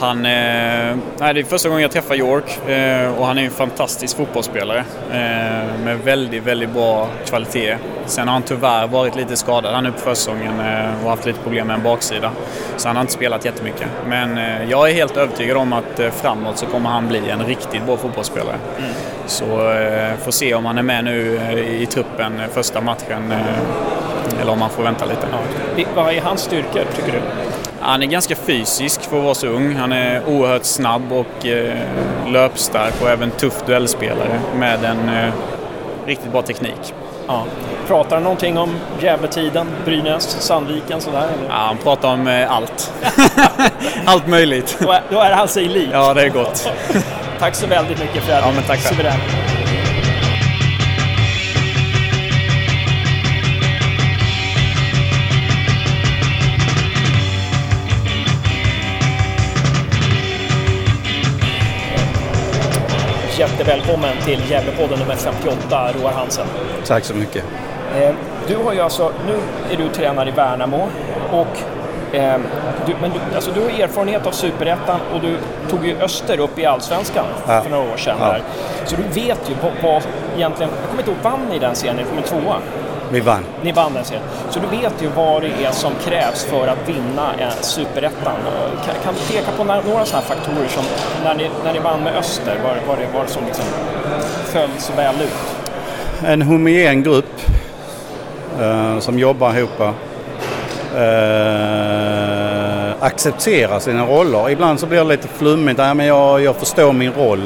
Han, 0.00 0.26
eh, 0.26 0.96
nej, 1.18 1.34
det 1.34 1.40
är 1.40 1.44
första 1.44 1.68
gången 1.68 1.82
jag 1.82 1.90
träffar 1.90 2.14
York 2.14 2.68
eh, 2.68 3.18
och 3.18 3.26
han 3.26 3.38
är 3.38 3.42
en 3.42 3.50
fantastisk 3.50 4.16
fotbollsspelare 4.16 4.84
eh, 5.10 5.80
med 5.84 5.98
väldigt, 6.04 6.42
väldigt 6.42 6.70
bra 6.70 7.08
kvalitet. 7.26 7.76
Sen 8.06 8.28
har 8.28 8.32
han 8.32 8.42
tyvärr 8.42 8.86
varit 8.86 9.16
lite 9.16 9.36
skadad 9.36 9.74
han 9.74 9.86
är 9.86 9.90
på 9.90 9.98
försäsongen 9.98 10.60
och 11.04 11.10
haft 11.10 11.26
lite 11.26 11.38
problem 11.38 11.66
med 11.66 11.74
en 11.74 11.82
baksida. 11.82 12.32
Så 12.76 12.88
han 12.88 12.96
har 12.96 13.00
inte 13.00 13.12
spelat 13.12 13.44
jättemycket. 13.44 13.88
Men 14.06 14.36
jag 14.68 14.90
är 14.90 14.94
helt 14.94 15.16
övertygad 15.16 15.56
om 15.56 15.72
att 15.72 16.00
framåt 16.12 16.58
så 16.58 16.66
kommer 16.66 16.90
han 16.90 17.08
bli 17.08 17.30
en 17.30 17.46
riktigt 17.46 17.86
bra 17.86 17.96
fotbollsspelare. 17.96 18.56
Mm. 18.78 18.90
Så 19.26 19.44
får 20.24 20.30
se 20.30 20.54
om 20.54 20.64
han 20.64 20.78
är 20.78 20.82
med 20.82 21.04
nu 21.04 21.40
i 21.80 21.86
truppen 21.86 22.42
första 22.52 22.80
matchen 22.80 23.32
eller 24.40 24.52
om 24.52 24.60
han 24.60 24.70
får 24.70 24.82
vänta 24.82 25.04
lite. 25.04 25.26
Ja. 25.32 25.84
Vad 25.94 26.14
är 26.14 26.20
hans 26.20 26.40
styrkor 26.40 26.84
tycker 26.96 27.12
du? 27.12 27.20
Han 27.86 28.02
är 28.02 28.06
ganska 28.06 28.36
fysisk 28.36 29.00
för 29.00 29.18
att 29.18 29.24
vara 29.24 29.34
så 29.34 29.46
ung. 29.46 29.76
Han 29.76 29.92
är 29.92 30.28
oerhört 30.28 30.64
snabb 30.64 31.12
och 31.12 31.46
eh, 31.46 31.78
löpstark 32.26 32.94
och 33.02 33.10
även 33.10 33.30
tuff 33.30 33.62
duellspelare 33.66 34.40
med 34.56 34.84
en 34.84 35.08
eh, 35.08 35.32
riktigt 36.06 36.32
bra 36.32 36.42
teknik. 36.42 36.94
Ja. 37.26 37.44
Pratar 37.86 38.16
han 38.16 38.22
någonting 38.22 38.58
om 38.58 38.76
Gävletiden, 39.00 39.66
Brynäs, 39.84 40.36
Sandviken 40.40 41.00
sådär? 41.00 41.18
Eller? 41.18 41.48
Ja, 41.48 41.54
han 41.54 41.76
pratar 41.76 42.12
om 42.12 42.26
eh, 42.26 42.52
allt. 42.52 42.92
allt 44.06 44.26
möjligt. 44.26 44.76
Då 44.80 44.92
är, 44.92 45.02
då 45.10 45.20
är 45.20 45.32
han 45.32 45.48
sig 45.48 45.64
lik. 45.64 45.88
Ja, 45.92 46.14
det 46.14 46.22
är 46.22 46.28
gott. 46.28 46.70
tack 47.38 47.54
så 47.54 47.66
väldigt 47.66 47.98
mycket 47.98 48.22
Fred. 48.22 48.42
Ja, 48.42 48.52
men 48.54 48.62
tack 48.62 48.80
Suverän. 48.80 49.20
Jättevälkommen 63.38 64.16
till 64.24 64.50
Gävlepodden 64.50 64.98
nummer 64.98 65.14
58, 65.14 65.92
Roar 65.92 66.12
Hansen. 66.12 66.46
Tack 66.86 67.04
så 67.04 67.14
mycket. 67.14 67.44
Eh, 67.96 68.14
du 68.48 68.56
har 68.56 68.72
ju 68.72 68.80
alltså, 68.80 69.12
nu 69.26 69.34
är 69.72 69.76
du 69.76 69.88
tränare 69.88 70.28
i 70.28 70.32
Värnamo 70.32 70.88
och 71.32 71.58
eh, 72.16 72.38
du, 72.86 72.94
men 73.00 73.10
du, 73.10 73.34
alltså 73.34 73.50
du 73.50 73.60
har 73.60 73.68
erfarenhet 73.68 74.26
av 74.26 74.30
Superettan 74.30 75.00
och 75.14 75.20
du 75.20 75.36
tog 75.70 75.86
ju 75.86 75.96
Öster 76.00 76.40
upp 76.40 76.58
i 76.58 76.66
Allsvenskan 76.66 77.24
ja. 77.46 77.60
för 77.62 77.70
några 77.70 77.92
år 77.92 77.96
sedan. 77.96 78.16
Ja. 78.20 78.36
Så 78.84 78.96
du 78.96 79.02
vet 79.02 79.50
ju 79.50 79.54
vad, 79.62 79.72
vad 79.82 80.02
egentligen, 80.36 80.72
jag 80.80 80.88
kommer 80.88 81.02
inte 81.02 81.10
ihåg, 81.10 81.20
vann 81.22 81.40
ni 81.50 81.58
den 81.58 81.74
serien? 81.74 81.96
Ni 81.96 82.04
kom 82.04 82.22
tvåa? 82.22 82.56
Vi 83.12 83.20
vann. 83.20 83.44
Ni 83.62 83.72
vann 83.72 83.94
den 83.94 84.04
serien. 84.04 84.24
Så 84.50 84.60
du 84.60 84.76
vet 84.76 85.02
ju 85.02 85.08
vad 85.08 85.42
det 85.42 85.48
är 85.64 85.70
som 85.70 85.92
krävs 86.04 86.44
för 86.44 86.66
att 86.68 86.88
vinna 86.88 87.32
Superettan. 87.60 88.36
Kan, 88.84 88.94
kan 89.04 89.14
du 89.14 89.34
peka 89.34 89.50
på 89.56 89.64
några 89.64 90.04
sådana 90.04 90.26
faktorer 90.26 90.68
som 90.68 90.84
när 91.24 91.34
ni, 91.34 91.50
när 91.64 91.72
ni 91.72 91.78
vann 91.78 92.02
med 92.02 92.16
Öster, 92.16 92.58
vad, 92.64 92.76
vad 92.88 92.98
det 92.98 93.18
var 93.18 93.26
som 93.26 93.44
liksom 93.46 93.64
föll 94.44 94.70
så 94.78 94.92
väl 94.92 95.14
ut? 95.14 95.66
En 96.26 96.42
homogen 96.42 97.02
grupp 97.02 97.40
eh, 98.60 98.98
som 98.98 99.18
jobbar 99.18 99.54
ihop. 99.56 99.80
Eh, 99.80 99.86
accepterar 103.00 103.78
sina 103.78 104.06
roller. 104.06 104.50
Ibland 104.50 104.80
så 104.80 104.86
blir 104.86 104.98
det 104.98 105.04
lite 105.04 105.28
flummigt. 105.28 105.78
Ja, 105.78 105.94
men 105.94 106.06
jag, 106.06 106.40
jag 106.42 106.56
förstår 106.56 106.92
min 106.92 107.12
roll. 107.12 107.42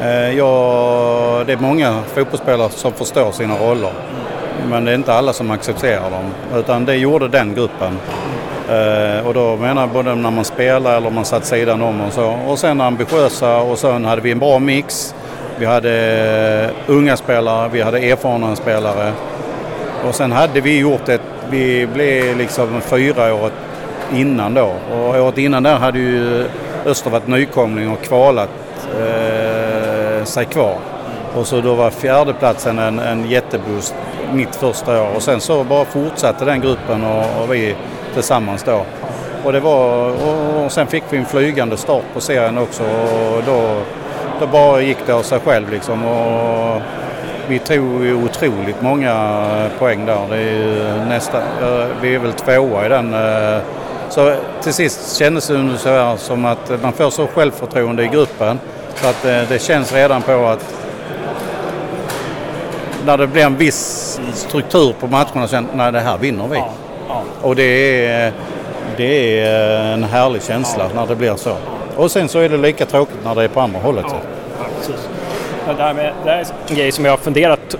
Eh, 0.00 0.36
jag, 0.38 1.46
det 1.46 1.52
är 1.52 1.56
många 1.56 2.02
fotbollsspelare 2.14 2.70
som 2.70 2.92
förstår 2.92 3.32
sina 3.32 3.58
roller. 3.58 3.92
Men 4.70 4.84
det 4.84 4.90
är 4.90 4.94
inte 4.94 5.14
alla 5.14 5.32
som 5.32 5.50
accepterar 5.50 6.10
dem. 6.10 6.24
Utan 6.54 6.84
det 6.84 6.96
gjorde 6.96 7.28
den 7.28 7.54
gruppen. 7.54 7.98
Eh, 8.68 9.26
och 9.26 9.34
då 9.34 9.56
menar 9.56 9.82
jag 9.82 9.90
både 9.90 10.14
när 10.14 10.30
man 10.30 10.44
spelar 10.44 10.96
eller 10.96 11.10
man 11.10 11.24
satt 11.24 11.44
sidan 11.44 11.82
om 11.82 12.00
och 12.00 12.12
så. 12.12 12.38
Och 12.46 12.58
sen 12.58 12.80
ambitiösa 12.80 13.58
och 13.58 13.78
sen 13.78 14.04
hade 14.04 14.20
vi 14.20 14.30
en 14.30 14.38
bra 14.38 14.58
mix. 14.58 15.14
Vi 15.58 15.66
hade 15.66 15.92
eh, 16.86 16.92
unga 16.92 17.16
spelare, 17.16 17.68
vi 17.72 17.82
hade 17.82 17.98
erfarna 17.98 18.56
spelare. 18.56 19.12
Och 20.08 20.14
sen 20.14 20.32
hade 20.32 20.60
vi 20.60 20.78
gjort 20.78 21.08
ett, 21.08 21.20
vi 21.50 21.86
blev 21.86 22.36
liksom 22.36 22.80
fyra 22.80 23.34
året 23.34 23.52
innan 24.14 24.54
då. 24.54 24.72
Och 24.92 25.14
året 25.14 25.38
innan 25.38 25.62
där 25.62 25.76
hade 25.76 25.98
ju 25.98 26.44
Öster 26.86 27.10
varit 27.10 27.26
nykomling 27.26 27.90
och 27.90 28.02
kvalat 28.02 28.50
eh, 29.00 30.24
sig 30.24 30.44
kvar. 30.44 30.76
Och 31.34 31.46
så 31.46 31.60
då 31.60 31.74
var 31.74 31.90
fjärdeplatsen 31.90 32.78
en, 32.78 32.98
en 32.98 33.30
jätteboost 33.30 33.94
mitt 34.32 34.56
första 34.56 35.02
år. 35.02 35.08
Och 35.16 35.22
sen 35.22 35.40
så 35.40 35.64
bara 35.64 35.84
fortsatte 35.84 36.44
den 36.44 36.60
gruppen 36.60 37.04
och, 37.04 37.42
och 37.42 37.54
vi 37.54 37.74
tillsammans 38.14 38.62
då. 38.62 38.84
Och, 39.44 39.52
det 39.52 39.60
var, 39.60 40.10
och 40.64 40.72
sen 40.72 40.86
fick 40.86 41.02
vi 41.10 41.18
en 41.18 41.26
flygande 41.26 41.76
start 41.76 42.04
på 42.14 42.20
serien 42.20 42.58
också 42.58 42.82
och 42.82 43.42
då, 43.46 43.82
då 44.40 44.46
bara 44.46 44.80
gick 44.80 44.98
det 45.06 45.12
av 45.12 45.22
sig 45.22 45.40
själv 45.40 45.70
liksom. 45.70 46.04
Och 46.04 46.82
vi 47.48 47.58
tog 47.58 48.04
ju 48.04 48.14
otroligt 48.14 48.82
många 48.82 49.70
poäng 49.78 50.06
där. 50.06 50.26
Det 50.30 50.36
är 50.36 51.04
nästa, 51.04 51.38
eh, 51.38 51.88
vi 52.00 52.14
är 52.14 52.18
väl 52.18 52.32
tvåa 52.32 52.86
i 52.86 52.88
den. 52.88 53.14
Eh, 53.14 53.60
så 54.08 54.34
till 54.62 54.72
sist 54.72 55.16
kändes 55.16 55.46
det 55.48 55.78
så 55.78 55.88
här 55.88 56.16
som 56.16 56.44
att 56.44 56.82
man 56.82 56.92
får 56.92 57.10
så 57.10 57.26
självförtroende 57.26 58.04
i 58.04 58.08
gruppen 58.08 58.60
så 58.94 59.08
att 59.08 59.22
det, 59.22 59.46
det 59.48 59.62
känns 59.62 59.92
redan 59.92 60.22
på 60.22 60.46
att 60.46 60.77
när 63.08 63.18
det 63.18 63.26
blir 63.26 63.42
en 63.42 63.56
viss 63.56 64.20
struktur 64.34 64.94
på 65.00 65.06
matcherna 65.06 65.48
så 65.48 65.64
nej 65.74 65.92
det 65.92 66.00
här 66.00 66.18
vinner 66.18 66.48
vi. 66.48 66.56
Ja, 66.56 66.72
ja. 67.08 67.22
Och 67.42 67.56
det 67.56 68.06
är, 68.06 68.32
det 68.96 69.40
är 69.40 69.92
en 69.92 70.04
härlig 70.04 70.42
känsla 70.42 70.84
ja. 70.94 71.00
när 71.00 71.06
det 71.06 71.16
blir 71.16 71.36
så. 71.36 71.56
Och 71.96 72.10
sen 72.10 72.28
så 72.28 72.38
är 72.38 72.48
det 72.48 72.56
lika 72.56 72.86
tråkigt 72.86 73.16
när 73.24 73.34
det 73.34 73.44
är 73.44 73.48
på 73.48 73.60
andra 73.60 73.80
hållet. 73.80 74.04
Ja, 74.08 74.14
det, 75.76 75.82
här 75.82 75.94
med, 75.94 76.12
det 76.24 76.30
här 76.30 76.38
är 76.38 76.46
en 76.68 76.76
grej 76.76 76.92
som 76.92 77.04
jag 77.04 77.12
har 77.12 77.18
funderat 77.18 77.76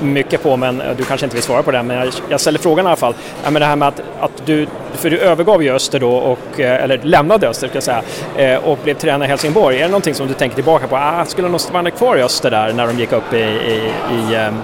mycket 0.00 0.42
på, 0.42 0.56
men 0.56 0.80
eh, 0.80 0.96
du 0.96 1.04
kanske 1.04 1.26
inte 1.26 1.36
vill 1.36 1.42
svara 1.42 1.62
på 1.62 1.70
det, 1.70 1.82
men 1.82 1.96
jag, 1.96 2.08
jag 2.28 2.40
ställer 2.40 2.58
frågan 2.58 2.84
i 2.84 2.88
alla 2.88 2.96
fall. 2.96 3.14
Ja, 3.44 3.50
men 3.50 3.60
det 3.60 3.66
här 3.66 3.76
med 3.76 3.88
att, 3.88 4.02
att 4.20 4.46
du, 4.46 4.66
för 4.92 5.10
du 5.10 5.18
övergav 5.18 5.62
ju 5.62 5.74
Öster 5.74 6.00
då, 6.00 6.14
och, 6.14 6.60
eh, 6.60 6.84
eller 6.84 7.00
lämnade 7.02 7.48
Öster 7.48 7.68
ska 7.68 7.76
jag 7.76 7.82
säga, 7.82 8.02
eh, 8.36 8.64
och 8.64 8.78
blev 8.84 8.94
tränare 8.94 9.26
i 9.26 9.28
Helsingborg. 9.28 9.76
Är 9.76 9.82
det 9.82 9.88
någonting 9.88 10.14
som 10.14 10.26
du 10.26 10.34
tänker 10.34 10.54
tillbaka 10.54 10.86
på? 10.86 10.96
Ah, 10.96 11.24
skulle 11.24 11.48
nog 11.48 11.60
stanna 11.60 11.90
kvar 11.90 12.16
i 12.16 12.22
Öster 12.22 12.50
där 12.50 12.72
när 12.72 12.86
de 12.86 12.98
gick 12.98 13.12
upp 13.12 13.32
i, 13.32 13.36
i, 13.36 13.90
i 14.12 14.34
ehm, 14.34 14.54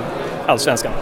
Allsvenskan? 0.46 0.92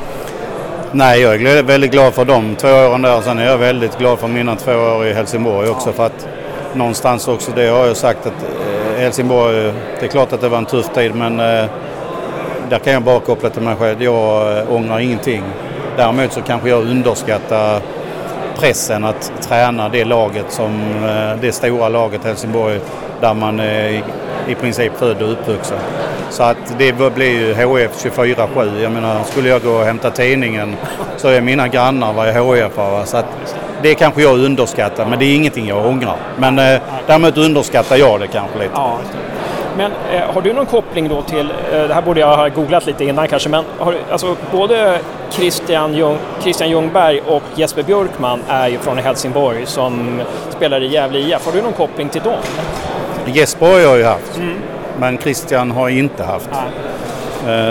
Nej, 0.93 1.21
jag 1.21 1.43
är 1.43 1.63
väldigt 1.63 1.91
glad 1.91 2.15
för 2.15 2.25
de 2.25 2.57
två 2.57 2.69
åren 2.69 3.03
där. 3.03 3.21
Sen 3.21 3.39
är 3.39 3.47
jag 3.47 3.59
väldigt 3.59 3.99
glad 3.99 4.19
för 4.19 4.29
mina 4.29 4.57
två 4.57 4.73
år 4.73 5.07
i 5.07 5.13
Helsingborg 5.13 5.69
också. 5.69 5.89
Ja. 5.89 5.93
För 5.93 6.07
att 6.07 6.29
någonstans 6.75 7.29
också, 7.29 7.53
det 7.55 7.67
har 7.67 7.87
jag 7.87 7.97
sagt 7.97 8.27
att 8.27 8.45
Helsingborg, 8.99 9.67
eh, 9.67 9.75
det 10.01 10.07
är 10.07 10.11
klart 10.11 10.33
att 10.33 10.41
det 10.41 10.49
var 10.49 10.59
en 10.59 10.67
tuff 10.67 10.89
tid 10.95 11.15
men 11.15 11.41
eh, 11.41 11.67
där 12.71 12.79
kan 12.79 12.93
jag 12.93 13.03
bara 13.03 13.21
koppla 13.21 13.51
till 13.51 13.63
mig 13.63 13.77
själv. 13.77 14.03
Jag 14.03 14.59
eh, 14.59 14.73
ångrar 14.73 14.99
ingenting. 14.99 15.43
Däremot 15.97 16.33
så 16.33 16.43
kanske 16.43 16.69
jag 16.69 16.83
underskattar 16.83 17.81
pressen 18.59 19.05
att 19.05 19.33
träna 19.41 19.89
det 19.89 20.05
laget 20.05 20.47
som 20.49 20.81
eh, 21.05 21.41
det 21.41 21.53
stora 21.53 21.89
laget 21.89 22.25
Helsingborg 22.25 22.81
där 23.21 23.35
man 23.35 23.61
eh, 23.61 23.67
är 23.67 24.03
i 24.49 24.55
princip 24.55 24.93
född 24.97 25.23
och 25.23 25.33
uppvuxen. 25.33 25.79
Så 26.31 26.43
att 26.43 26.75
det 26.79 27.15
blir 27.15 27.31
ju 27.31 27.55
HF 27.55 28.05
24-7. 28.05 28.83
Jag 28.83 28.93
menar, 28.93 29.25
skulle 29.25 29.49
jag 29.49 29.63
gå 29.63 29.71
och 29.71 29.85
hämta 29.85 30.11
tidningen 30.11 30.77
så 31.17 31.29
är 31.29 31.41
mina 31.41 31.69
grannar 31.69 32.13
var 32.13 32.27
HF 32.27 33.09
Så 33.09 33.17
att 33.17 33.27
det 33.83 33.95
kanske 33.95 34.23
jag 34.23 34.39
underskattar 34.39 35.07
men 35.07 35.19
det 35.19 35.25
är 35.25 35.35
ingenting 35.35 35.69
jag 35.69 35.87
ångrar. 35.87 36.17
Men 36.37 36.59
eh, 36.59 36.81
däremot 37.07 37.37
underskattar 37.37 37.97
jag 37.97 38.21
det 38.21 38.27
kanske 38.27 38.59
lite. 38.59 38.71
Ja. 38.75 38.99
Men 39.77 39.93
eh, 40.13 40.35
har 40.35 40.43
du 40.43 40.53
någon 40.53 40.67
koppling 40.67 41.09
då 41.09 41.23
till, 41.23 41.51
eh, 41.73 41.83
det 41.89 41.95
här 41.95 42.03
borde 42.03 42.21
jag 42.21 42.37
ha 42.37 42.49
googlat 42.49 42.87
lite 42.87 43.05
innan 43.05 43.29
kanske, 43.29 43.49
men 43.49 43.65
har, 43.79 43.95
alltså, 44.11 44.37
både 44.53 45.01
Christian, 45.31 45.95
Ljung, 45.95 46.19
Christian 46.43 46.71
Ljungberg 46.71 47.21
och 47.21 47.43
Jesper 47.55 47.83
Björkman 47.83 48.41
är 48.49 48.69
ju 48.69 48.79
från 48.79 48.99
Helsingborg 48.99 49.67
som 49.67 50.21
spelar 50.51 50.83
i 50.83 50.87
Gävle 50.87 51.19
IF. 51.19 51.47
Har 51.47 51.53
du 51.53 51.63
någon 51.63 51.73
koppling 51.73 52.09
till 52.09 52.23
dem? 52.23 52.39
Jesper 53.27 53.67
har 53.67 53.79
jag 53.79 53.99
ju 53.99 54.05
haft, 54.05 54.37
mm. 54.37 54.55
men 55.01 55.19
Christian 55.19 55.71
har 55.71 55.89
jag 55.89 55.99
inte 55.99 56.25
haft. 56.25 56.51
Ah. 56.53 56.63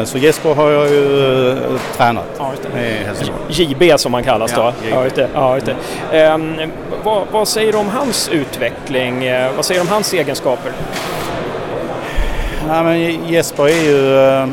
Så 0.06 0.18
Jesper 0.18 0.56
har 0.56 0.70
jag 0.72 0.90
ju 0.90 1.02
uh, 1.02 1.80
tränat 1.98 2.26
ja, 2.38 2.52
i 2.80 3.04
Helsingborg. 3.04 3.44
JB 3.50 4.00
som 4.00 4.12
man 4.12 4.24
kallas 4.24 4.54
då. 4.54 4.74
Ja, 4.92 5.04
just 5.04 5.16
det. 5.16 5.30
Ja, 5.34 5.56
just 5.56 5.72
det. 6.12 6.34
Um, 6.34 6.72
vad, 7.04 7.24
vad, 7.32 7.48
säger 7.48 7.72
du 7.72 7.78
om 7.78 7.90
hans 7.90 8.30
utveckling? 8.30 9.30
Uh, 9.30 9.56
vad 9.56 9.66
säger 9.66 9.82
du 9.82 9.88
om 9.88 9.94
hans 9.94 10.14
egenskaper? 10.14 10.72
Ja, 12.68 12.84
men 12.84 13.26
Jesper 13.30 13.64
är 13.64 13.84
ju... 13.84 13.98
Uh, 13.98 14.48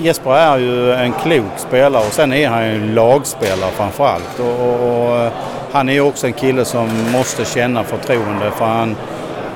Jesper 0.00 0.34
är 0.34 0.58
ju 0.58 0.92
en 0.92 1.12
klok 1.12 1.52
spelare 1.56 2.06
och 2.06 2.12
sen 2.12 2.32
är 2.32 2.48
han 2.48 2.66
ju 2.66 2.74
en 2.74 2.94
lagspelare 2.94 3.70
framförallt. 3.70 4.40
Och, 4.40 4.68
och, 4.68 5.24
och, 5.24 5.32
han 5.72 5.88
är 5.88 5.92
ju 5.92 6.00
också 6.00 6.26
en 6.26 6.32
kille 6.32 6.64
som 6.64 6.88
måste 7.12 7.44
känna 7.44 7.84
förtroende 7.84 8.50
för 8.50 8.64
han, 8.64 8.96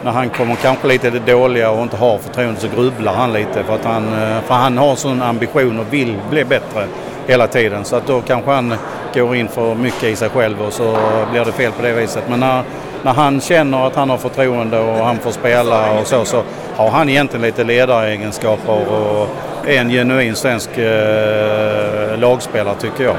när 0.04 0.12
han 0.12 0.30
kommer 0.30 0.54
kanske 0.54 0.88
lite 0.88 1.10
dåliga 1.10 1.70
och 1.70 1.82
inte 1.82 1.96
har 1.96 2.18
förtroende 2.18 2.60
så 2.60 2.68
grubblar 2.76 3.12
han 3.14 3.32
lite 3.32 3.64
för 3.64 3.74
att 3.74 3.84
han, 3.84 4.04
eh, 4.04 4.40
för 4.46 4.54
han 4.54 4.78
har 4.78 4.96
sån 4.96 5.22
ambition 5.22 5.78
och 5.78 5.92
vill 5.92 6.16
bli 6.30 6.44
bättre 6.44 6.86
hela 7.26 7.46
tiden. 7.46 7.84
Så 7.84 7.96
att 7.96 8.06
då 8.06 8.20
kanske 8.20 8.50
han 8.50 8.74
går 9.14 9.36
in 9.36 9.48
för 9.48 9.74
mycket 9.74 10.04
i 10.04 10.16
sig 10.16 10.28
själv 10.28 10.62
och 10.62 10.72
så 10.72 10.96
blir 11.30 11.44
det 11.44 11.52
fel 11.52 11.72
på 11.72 11.82
det 11.82 11.92
viset. 11.92 12.24
Men 12.28 12.40
när, 12.40 12.62
när 13.02 13.12
han 13.12 13.40
känner 13.40 13.86
att 13.86 13.96
han 13.96 14.10
har 14.10 14.18
förtroende 14.18 14.78
och 14.78 15.04
han 15.04 15.18
får 15.18 15.30
spela 15.30 16.00
och 16.00 16.06
så, 16.06 16.24
så 16.24 16.42
har 16.76 16.90
han 16.90 17.08
egentligen 17.08 17.46
lite 17.46 17.64
ledaregenskaper 17.64 18.72
och 18.72 19.28
är 19.66 19.80
en 19.80 19.90
genuin 19.90 20.36
svensk 20.36 20.78
eh, 20.78 22.18
lagspelare 22.18 22.74
tycker 22.74 23.04
jag. 23.04 23.16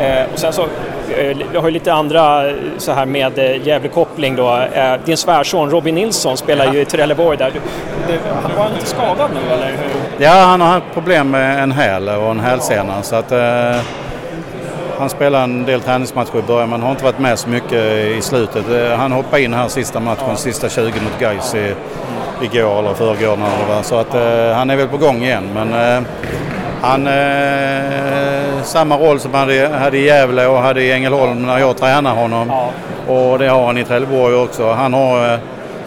Eh, 0.00 0.32
och 0.32 0.38
sen 0.38 0.52
så 0.52 0.66
eh, 1.10 1.36
vi 1.52 1.58
har 1.58 1.64
ju 1.64 1.70
lite 1.70 1.92
andra 1.92 2.52
så 2.78 2.92
här 2.92 3.06
med 3.06 3.38
eh, 3.38 3.66
Gävle-koppling 3.66 4.36
då. 4.36 4.64
Din 5.04 5.16
svärson 5.16 5.70
Robin 5.70 5.94
Nilsson 5.94 6.36
spelar 6.36 6.72
ju 6.72 6.80
i 6.80 6.84
Trelleborg 6.84 7.38
där. 7.38 7.52
Var 8.56 8.64
han 8.64 8.72
inte 8.72 8.86
skadad 8.86 9.30
nu 9.34 9.54
eller 9.54 9.66
hur? 9.66 10.24
Ja, 10.24 10.30
han 10.30 10.60
har 10.60 10.68
haft 10.68 10.86
problem 10.94 11.30
med 11.30 11.62
en 11.62 11.72
häl 11.72 12.08
och 12.08 12.30
en 12.30 12.40
hälsena 12.40 13.02
så 13.02 13.16
att 13.16 13.32
eh, 13.32 13.80
han 14.98 15.08
spelade 15.08 15.44
en 15.44 15.64
del 15.64 15.80
träningsmatcher 15.80 16.38
i 16.38 16.42
början 16.42 16.70
men 16.70 16.82
har 16.82 16.90
inte 16.90 17.04
varit 17.04 17.18
med 17.18 17.38
så 17.38 17.48
mycket 17.48 17.72
i 18.18 18.18
slutet. 18.22 18.64
Eh, 18.70 18.96
han 18.96 19.12
hoppade 19.12 19.42
in 19.42 19.54
här 19.54 19.68
sista 19.68 20.00
matchen, 20.00 20.24
ja. 20.28 20.36
sista 20.36 20.68
20 20.68 20.82
mot 20.84 21.18
Gais 21.20 21.54
i, 21.54 21.74
igår 22.42 22.78
eller 22.78 22.94
förrgår. 22.94 23.38
Så 23.82 23.96
att 23.96 24.14
eh, 24.14 24.56
han 24.56 24.70
är 24.70 24.76
väl 24.76 24.88
på 24.88 24.96
gång 24.96 25.22
igen. 25.22 25.48
Men 25.54 25.74
eh, 25.74 26.02
han 26.82 27.06
eh, 27.06 27.12
samma 28.62 28.98
roll 28.98 29.20
som 29.20 29.34
han 29.34 29.72
hade, 29.72 29.98
i 29.98 30.04
Gävle 30.04 30.46
och 30.46 30.58
hade 30.58 30.82
i 30.82 30.92
Ängelholm 30.92 31.46
när 31.46 31.58
jag 31.58 31.76
tränade 31.76 32.20
honom. 32.20 32.48
Ja. 32.48 32.70
Och 33.14 33.38
det 33.38 33.48
har 33.48 33.66
han 33.66 33.78
i 33.78 33.84
Trelleborg 33.84 34.34
också. 34.34 34.72
Han 34.72 34.94
har 34.94 35.32
eh, 35.32 35.38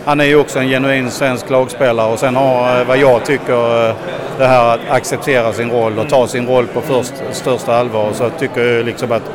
han 0.05 0.19
är 0.19 0.25
ju 0.25 0.35
också 0.35 0.59
en 0.59 0.67
genuin 0.67 1.11
svensk 1.11 1.49
lagspelare 1.49 2.11
och 2.13 2.19
sen 2.19 2.35
har 2.35 2.79
eh, 2.79 2.87
vad 2.87 2.97
jag 2.97 3.25
tycker 3.25 3.89
eh, 3.89 3.95
det 4.37 4.45
här 4.45 4.73
att 4.73 4.79
acceptera 4.89 5.53
sin 5.53 5.71
roll 5.71 5.99
och 5.99 6.09
ta 6.09 6.27
sin 6.27 6.47
roll 6.47 6.67
på 6.67 6.81
först, 6.81 7.13
största 7.31 7.75
allvar. 7.75 8.13
Så 8.13 8.23
jag 8.23 8.37
tycker 8.37 8.61
jag 8.61 8.85
liksom 8.85 9.11
att 9.11 9.31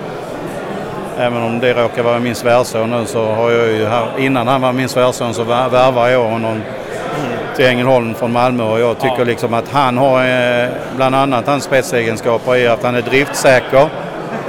även 1.18 1.42
om 1.42 1.60
det 1.60 1.72
råkar 1.72 2.02
vara 2.02 2.18
min 2.18 2.34
svärson 2.34 2.90
nu 2.90 3.06
så 3.06 3.24
har 3.24 3.50
jag 3.50 3.72
ju 3.72 3.86
här, 3.86 4.06
innan 4.18 4.48
han 4.48 4.60
var 4.60 4.72
min 4.72 4.88
svärson 4.88 5.34
så 5.34 5.44
värvade 5.44 6.10
jag 6.10 6.24
honom 6.24 6.62
till 7.56 7.66
Ängelholm 7.66 8.14
från 8.14 8.32
Malmö 8.32 8.64
och 8.64 8.80
jag 8.80 8.98
tycker 8.98 9.24
liksom 9.24 9.54
att 9.54 9.68
han 9.68 9.98
har 9.98 10.24
eh, 10.24 10.68
bland 10.96 11.14
annat 11.14 11.46
hans 11.46 11.64
spetsegenskaper 11.64 12.56
är 12.56 12.70
att 12.70 12.82
han 12.82 12.94
är 12.94 13.02
driftsäker 13.02 13.88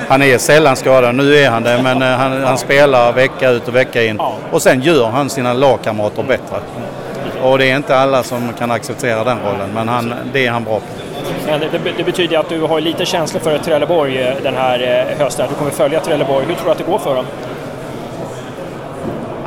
han 0.10 0.22
är 0.22 0.38
sällan 0.38 0.76
skadad, 0.76 1.16
nu 1.16 1.36
är 1.36 1.50
han 1.50 1.64
det, 1.64 1.82
men 1.84 2.02
eh, 2.02 2.08
han, 2.08 2.44
han 2.44 2.58
spelar 2.58 3.14
vecka 3.14 3.50
ut 3.50 3.68
och 3.68 3.76
vecka 3.76 4.04
in. 4.04 4.22
Och 4.52 4.62
sen 4.62 4.82
gör 4.82 5.08
han 5.08 5.30
sina 5.30 5.54
lagkamrater 5.54 6.24
bättre. 6.24 6.58
Och 7.44 7.58
det 7.58 7.72
är 7.72 7.76
inte 7.76 7.98
alla 7.98 8.24
som 8.24 8.54
kan 8.60 8.72
acceptera 8.72 9.24
den 9.24 9.38
rollen, 9.40 9.70
men 9.74 9.88
han, 9.88 10.14
det 10.34 10.46
är 10.46 10.52
han 10.52 10.64
bra 10.64 10.80
på. 10.80 10.86
Men 11.46 11.60
det, 11.60 11.68
det, 11.98 12.04
betyder 12.04 12.38
att 12.38 12.50
du 12.50 12.62
har 12.62 12.82
lite 12.82 13.06
känsla 13.06 13.40
för 13.40 13.58
Trelleborg 13.58 14.22
eh, 14.22 14.36
den 14.44 14.56
här 14.56 15.06
hösten. 15.20 15.48
Du 15.50 15.56
kommer 15.56 15.72
följa 15.72 16.00
Trelleborg. 16.00 16.46
Hur 16.46 16.56
tror 16.56 16.66
du 16.66 16.72
att 16.72 16.78
det 16.78 16.84
går 16.84 16.98
för 17.00 17.16
dem? 17.16 17.26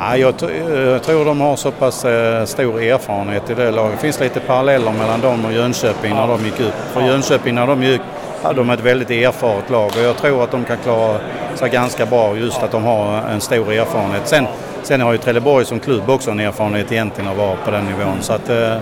Ja, 0.03 0.17
jag, 0.17 0.33
jag 0.75 1.03
tror 1.03 1.25
de 1.25 1.41
har 1.41 1.55
så 1.55 1.71
pass 1.71 2.05
stor 2.49 2.81
erfarenhet 2.81 3.49
i 3.49 3.53
det 3.53 3.71
laget. 3.71 3.91
Det 3.91 4.01
finns 4.01 4.19
lite 4.19 4.39
paralleller 4.39 4.91
mellan 4.91 5.21
dem 5.21 5.45
och 5.45 5.53
Jönköping 5.53 6.13
när 6.13 6.27
de 6.27 6.45
gick 6.45 6.59
upp. 6.59 6.73
För 6.93 7.01
Jönköping 7.01 7.55
när 7.55 7.67
de 7.67 7.83
gick 7.83 8.01
hade 8.43 8.55
de 8.55 8.69
ett 8.69 8.79
väldigt 8.79 9.09
erfaret 9.09 9.69
lag 9.69 9.91
och 9.97 10.03
jag 10.03 10.17
tror 10.17 10.43
att 10.43 10.51
de 10.51 10.63
kan 10.63 10.77
klara 10.77 11.17
sig 11.55 11.69
ganska 11.69 12.05
bra 12.05 12.37
just 12.37 12.63
att 12.63 12.71
de 12.71 12.83
har 12.83 13.21
en 13.29 13.41
stor 13.41 13.71
erfarenhet. 13.71 14.27
Sen, 14.27 14.47
sen 14.83 15.01
har 15.01 15.11
ju 15.11 15.17
Trelleborg 15.17 15.65
som 15.65 15.79
klubb 15.79 16.09
också 16.09 16.31
en 16.31 16.39
erfarenhet 16.39 16.91
egentligen 16.91 17.31
att 17.31 17.37
vara 17.37 17.55
på 17.65 17.71
den 17.71 17.85
nivån. 17.85 18.17
Så 18.21 18.33
att, 18.33 18.49
eh, 18.49 18.77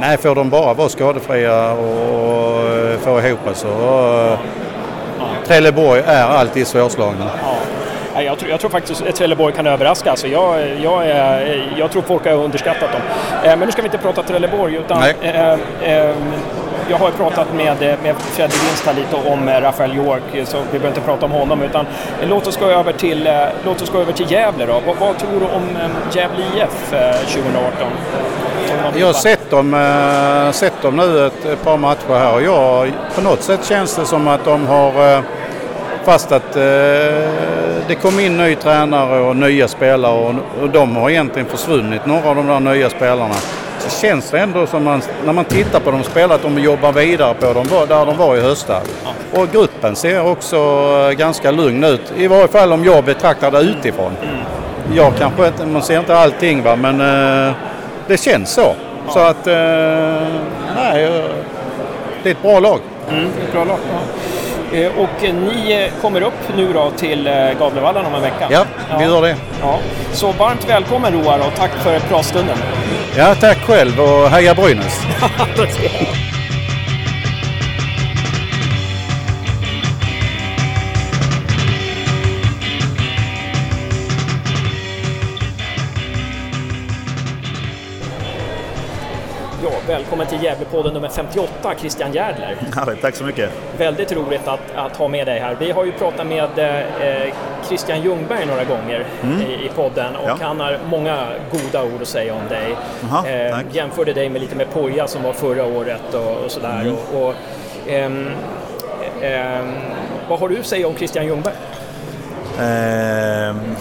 nej, 0.00 0.16
får 0.16 0.34
de 0.34 0.50
bara 0.50 0.74
vara 0.74 0.88
skadefria 0.88 1.72
och 1.72 3.00
få 3.00 3.20
ihop 3.20 3.38
så 3.54 3.68
eh, 3.68 4.38
Trelleborg 5.46 6.02
är 6.06 6.24
alltid 6.24 6.66
svårslagna. 6.66 7.30
Ja, 8.20 8.24
jag, 8.24 8.38
tror, 8.38 8.50
jag 8.50 8.60
tror 8.60 8.70
faktiskt 8.70 9.02
att 9.02 9.16
Trelleborg 9.16 9.54
kan 9.54 9.66
överraska. 9.66 10.10
Alltså 10.10 10.26
jag, 10.26 10.60
jag, 10.82 11.06
är, 11.06 11.72
jag 11.76 11.90
tror 11.90 12.02
folk 12.02 12.24
har 12.24 12.32
underskattat 12.32 12.92
dem. 12.92 13.00
Eh, 13.44 13.56
men 13.56 13.60
nu 13.60 13.72
ska 13.72 13.82
vi 13.82 13.86
inte 13.86 13.98
prata 13.98 14.22
Trelleborg 14.22 14.74
utan 14.74 15.02
eh, 15.02 15.52
eh, 15.82 16.14
jag 16.88 16.98
har 16.98 17.10
pratat 17.10 17.54
med, 17.54 17.76
med 18.02 18.16
Fredrik 18.16 18.62
Lindstad 18.64 18.92
lite 18.92 19.16
om 19.16 19.48
Rafael 19.48 19.96
York, 19.96 20.22
så 20.44 20.58
vi 20.58 20.78
behöver 20.78 20.88
inte 20.88 21.00
prata 21.00 21.26
om 21.26 21.32
honom. 21.32 21.62
Utan 21.62 21.86
låt 22.28 22.46
oss 22.46 22.56
gå 22.56 22.66
över 22.66 22.92
till, 22.92 23.28
låt 23.64 23.82
oss 23.82 23.90
gå 23.90 23.98
över 23.98 24.12
till 24.12 24.32
Gävle 24.32 24.66
då. 24.66 24.72
Vad, 24.86 24.96
vad 24.96 25.18
tror 25.18 25.40
du 25.40 25.46
om 25.46 25.78
Gävle 26.12 26.44
IF 26.56 26.90
2018? 26.90 27.88
Jag 28.96 29.06
har 29.06 29.12
sett 29.12 29.50
dem, 29.50 30.52
sett 30.52 30.82
dem 30.82 30.96
nu 30.96 31.26
ett 31.26 31.64
par 31.64 31.76
matcher 31.76 32.18
här 32.18 32.34
och 32.34 32.42
jag, 32.42 32.92
på 33.14 33.20
något 33.20 33.42
sätt 33.42 33.64
känns 33.64 33.96
det 33.96 34.04
som 34.04 34.28
att 34.28 34.44
de 34.44 34.66
har 34.66 35.22
Fast 36.04 36.32
att 36.32 36.56
eh, 36.56 36.62
det 37.88 37.94
kom 38.02 38.20
in 38.20 38.36
ny 38.36 38.54
tränare 38.54 39.20
och 39.20 39.36
nya 39.36 39.68
spelare 39.68 40.12
och, 40.12 40.34
och 40.62 40.70
de 40.70 40.96
har 40.96 41.10
egentligen 41.10 41.48
försvunnit, 41.48 42.06
några 42.06 42.28
av 42.28 42.36
de 42.36 42.46
där 42.46 42.60
nya 42.60 42.90
spelarna. 42.90 43.34
Så 43.78 44.00
känns 44.06 44.30
det 44.30 44.38
ändå 44.38 44.66
som 44.66 44.84
man, 44.84 45.02
när 45.24 45.32
man 45.32 45.44
tittar 45.44 45.80
på 45.80 45.90
de 45.90 46.02
spelarna 46.02 46.34
att 46.34 46.42
de 46.42 46.58
jobbar 46.58 46.92
vidare 46.92 47.34
på 47.34 47.52
dem 47.52 47.66
där 47.88 48.06
de 48.06 48.16
var 48.16 48.36
i 48.36 48.40
höstas. 48.40 48.84
Och 49.32 49.48
gruppen 49.52 49.96
ser 49.96 50.26
också 50.26 50.56
eh, 50.56 51.16
ganska 51.16 51.50
lugn 51.50 51.84
ut. 51.84 52.12
I 52.16 52.26
varje 52.26 52.48
fall 52.48 52.72
om 52.72 52.84
jag 52.84 53.04
betraktar 53.04 53.50
det 53.50 53.60
utifrån. 53.60 54.12
Jag 54.94 55.12
kanske 55.18 55.46
inte, 55.46 55.66
man 55.66 55.82
ser 55.82 55.98
inte 55.98 56.18
allting 56.18 56.62
va 56.62 56.76
men 56.76 57.00
eh, 57.00 57.54
det 58.06 58.16
känns 58.16 58.50
så. 58.50 58.74
Så 59.08 59.18
att, 59.18 59.46
eh, 59.46 59.54
nej, 60.76 61.04
eh, 61.04 61.24
det 62.22 62.28
är 62.28 62.32
ett 62.32 62.42
bra 62.42 62.60
lag. 62.60 62.80
Mm, 63.10 63.30
bra 63.52 63.64
lag. 63.64 63.78
Ja. 63.92 63.98
Eh, 64.72 64.98
och 64.98 65.22
ni 65.22 65.72
eh, 65.72 66.00
kommer 66.00 66.20
upp 66.20 66.56
nu 66.56 66.72
då 66.72 66.90
till 66.90 67.26
eh, 67.26 67.32
Gavlevallen 67.58 68.06
om 68.06 68.14
en 68.14 68.22
vecka? 68.22 68.48
Ja, 68.50 68.64
vi 68.98 69.04
gör 69.04 69.22
det. 69.22 69.36
Ja. 69.60 69.78
Så 70.12 70.32
varmt 70.32 70.68
välkommen 70.68 71.12
Roar 71.12 71.38
och 71.38 71.54
tack 71.56 71.70
för 71.70 72.00
pratstunden. 72.00 72.58
Ja, 73.16 73.34
tack 73.34 73.58
själv 73.58 74.00
och 74.00 74.30
heja 74.30 74.54
Brynäs! 74.54 75.00
Välkommen 90.20 90.40
till 90.40 90.48
Gävlepodden 90.48 90.94
nummer 90.94 91.08
58, 91.08 91.74
Christian 91.80 92.12
Gärdler. 92.12 92.56
Ja, 92.76 92.86
tack 93.00 93.16
så 93.16 93.24
mycket. 93.24 93.50
Väldigt 93.78 94.12
roligt 94.12 94.48
att, 94.48 94.60
att 94.74 94.96
ha 94.96 95.08
med 95.08 95.26
dig 95.26 95.40
här. 95.40 95.56
Vi 95.60 95.70
har 95.70 95.84
ju 95.84 95.92
pratat 95.92 96.26
med 96.26 96.58
eh, 96.58 97.34
Christian 97.68 98.02
Ljungberg 98.02 98.46
några 98.46 98.64
gånger 98.64 99.04
mm. 99.22 99.40
i, 99.40 99.44
i, 99.44 99.70
podden 99.76 100.16
och 100.16 100.28
ja. 100.28 100.38
han 100.40 100.60
har 100.60 100.78
många 100.90 101.26
goda 101.50 101.84
ord 101.84 102.02
att 102.02 102.08
säga 102.08 102.34
om 102.34 102.48
dig. 102.48 102.76
Aha, 103.04 103.26
eh, 103.26 103.58
jämförde 103.72 104.12
dig 104.12 104.28
med 104.28 104.40
lite 104.40 104.56
med 104.56 104.72
Poja 104.72 105.06
som 105.06 105.22
var 105.22 105.32
förra 105.32 105.64
året 105.64 106.14
och, 106.14 106.44
och 106.44 106.50
sådär. 106.50 106.80
Mm. 106.80 106.94
Och, 106.94 107.28
och 107.28 107.34
ehm, 107.86 108.28
ehm, 109.22 109.74
vad 110.28 110.40
har 110.40 110.48
du 110.48 110.58
att 110.60 110.66
säga 110.66 110.88
om 110.88 110.94
Christian 110.94 111.26
Ljungberg? 111.26 111.54
Ehm 112.60 113.76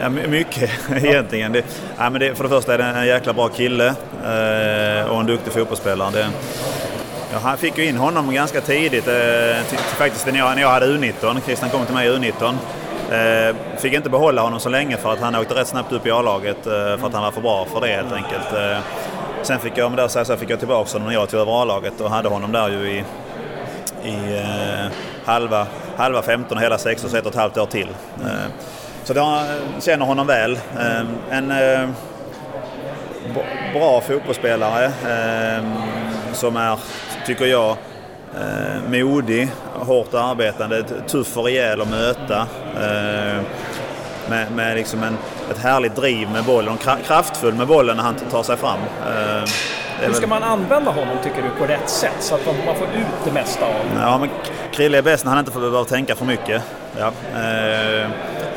Ja, 0.00 0.08
mycket 0.08 0.70
egentligen. 1.04 1.52
Det, 1.52 1.64
ja, 1.98 2.10
men 2.10 2.20
det, 2.20 2.34
för 2.34 2.44
det 2.44 2.50
första 2.50 2.74
är 2.74 2.78
det 2.78 2.84
en 2.84 3.06
jäkla 3.06 3.32
bra 3.32 3.48
kille 3.48 3.86
eh, 4.24 5.10
och 5.10 5.20
en 5.20 5.26
duktig 5.26 5.52
fotbollsspelare. 5.52 6.10
Det, 6.10 6.28
jag 7.32 7.58
fick 7.58 7.78
ju 7.78 7.88
in 7.88 7.96
honom 7.96 8.34
ganska 8.34 8.60
tidigt, 8.60 9.08
eh, 9.08 9.68
till, 9.68 9.78
faktiskt 9.78 10.26
när 10.26 10.38
jag, 10.38 10.54
när 10.54 10.62
jag 10.62 10.68
hade 10.68 10.86
U19. 10.86 11.40
Christian 11.44 11.70
kom 11.70 11.86
till 11.86 11.94
mig 11.94 12.08
i 12.08 12.10
U19. 12.10 12.54
Eh, 13.10 13.56
fick 13.78 13.92
inte 13.92 14.10
behålla 14.10 14.42
honom 14.42 14.60
så 14.60 14.68
länge 14.68 14.96
för 14.96 15.12
att 15.12 15.20
han 15.20 15.34
åkte 15.34 15.54
rätt 15.54 15.68
snabbt 15.68 15.92
upp 15.92 16.06
i 16.06 16.10
A-laget 16.10 16.66
eh, 16.66 16.72
för 16.72 17.06
att 17.06 17.14
han 17.14 17.22
var 17.22 17.30
för 17.30 17.40
bra 17.40 17.66
för 17.72 17.80
det 17.80 17.86
helt 17.86 18.12
enkelt. 18.12 18.52
Eh, 18.52 18.78
sen 19.42 19.60
fick 19.60 19.78
jag, 19.78 19.86
om 19.86 19.96
det 19.96 20.08
så 20.08 20.36
fick 20.36 20.50
jag 20.50 20.58
tillbaka 20.58 20.92
honom 20.92 21.08
när 21.08 21.14
jag 21.14 21.28
tog 21.28 21.40
över 21.40 21.62
A-laget 21.62 22.00
och 22.00 22.10
hade 22.10 22.28
honom 22.28 22.52
där 22.52 22.68
ju 22.68 22.90
i, 22.90 23.04
i 24.04 24.38
eh, 24.38 24.92
halva, 25.24 25.66
halva 25.96 26.22
15 26.22 26.58
och 26.58 26.64
hela 26.64 26.78
16 26.78 27.10
så 27.10 27.16
ett 27.16 27.26
och 27.26 27.30
ett 27.30 27.38
halvt 27.38 27.58
år 27.58 27.66
till. 27.66 27.88
Eh, 28.24 28.50
så 29.04 29.12
jag 29.16 29.44
känner 29.80 30.06
honom 30.06 30.26
väl. 30.26 30.58
Ehm, 30.80 31.06
en 31.30 31.50
eh, 31.50 31.88
bra 33.72 34.00
fotbollsspelare 34.00 34.92
ehm, 35.08 35.72
som 36.32 36.56
är, 36.56 36.78
tycker 37.26 37.46
jag, 37.46 37.76
eh, 38.34 38.90
modig, 38.90 39.48
hårt 39.74 40.14
arbetande, 40.14 40.82
tuff 41.08 41.36
och 41.36 41.44
rejäl 41.44 41.80
att 41.80 41.88
möta. 41.88 42.46
Ehm, 42.82 43.44
med, 44.28 44.52
med 44.52 44.76
liksom 44.76 45.02
en, 45.02 45.16
ett 45.50 45.58
härligt 45.58 45.96
driv 45.96 46.30
med 46.30 46.44
bollen 46.44 46.74
och 46.74 47.06
kraftfull 47.06 47.54
med 47.54 47.66
bollen 47.66 47.96
när 47.96 48.04
han 48.04 48.14
tar 48.14 48.42
sig 48.42 48.56
fram. 48.56 48.78
Hur 50.00 50.12
ska 50.12 50.26
man 50.26 50.42
använda 50.42 50.90
honom 50.90 51.16
tycker 51.24 51.42
du 51.42 51.50
på 51.58 51.66
rätt 51.66 51.88
sätt 51.88 52.16
så 52.20 52.34
att 52.34 52.46
man 52.46 52.76
får 52.76 52.86
ut 52.86 53.24
det 53.24 53.32
mesta 53.32 53.66
av 53.66 53.72
honom? 53.72 53.98
Ja, 54.00 54.18
men 54.18 54.28
Krille 54.72 54.98
är 54.98 55.02
bäst 55.02 55.24
när 55.24 55.30
han 55.30 55.38
inte 55.38 55.50
behöva 55.50 55.84
tänka 55.84 56.14
för 56.14 56.24
mycket. 56.24 56.62
Ja 56.98 57.12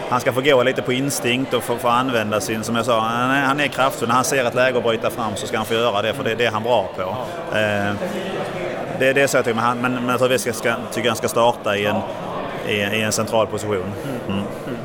han 0.10 0.20
ska 0.20 0.34
få 0.34 0.42
gå 0.42 0.64
lite 0.64 0.82
på 0.82 0.94
instinkt 0.94 1.54
och 1.54 1.64
få, 1.64 1.78
få 1.78 1.88
använda 1.88 2.42
sin, 2.42 2.64
som 2.64 2.76
jag 2.76 2.86
sa, 2.86 3.00
han 3.00 3.32
är, 3.32 3.42
han 3.42 3.60
är 3.60 3.68
kraftfull. 3.68 4.08
När 4.08 4.16
han 4.16 4.24
ser 4.24 4.46
ett 4.46 4.56
läge 4.56 4.78
att 4.78 4.84
bryta 4.84 5.10
fram 5.10 5.36
så 5.36 5.48
ska 5.48 5.58
han 5.58 5.66
få 5.66 5.74
göra 5.74 6.02
det, 6.02 6.14
för 6.14 6.24
det, 6.24 6.36
det 6.36 6.46
är 6.46 6.52
han 6.52 6.64
bra 6.64 6.90
på. 6.96 7.02
Eh, 7.58 7.94
det, 9.00 9.14
det 9.14 9.22
är 9.22 9.28
så 9.28 9.38
jag 9.38 9.46
tycker, 9.46 9.56
men, 9.56 9.64
han, 9.64 9.78
men, 9.78 9.94
men 9.94 10.10
jag 10.10 10.20
tror 10.20 10.30
vi 10.30 10.40
ska, 10.40 10.54
ska, 10.54 10.76
tycker 10.92 11.10
han 11.10 11.18
ska 11.18 11.28
starta 11.28 11.78
i 11.78 11.86
en, 11.86 11.96
i, 12.68 12.74
i 12.74 13.02
en 13.02 13.12
central 13.12 13.48
position. 13.48 13.94
Mm. 14.28 14.40
Mm. 14.66 14.78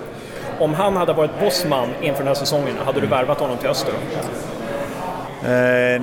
Om 0.58 0.74
han 0.74 0.96
hade 0.96 1.12
varit 1.12 1.40
bossman 1.40 1.88
inför 2.00 2.18
den 2.18 2.28
här 2.28 2.34
säsongen, 2.34 2.76
hade 2.84 3.00
du 3.00 3.06
värvat 3.06 3.40
honom 3.40 3.56
till 3.56 3.68
Öster? 3.68 3.94
Eh, 5.44 6.02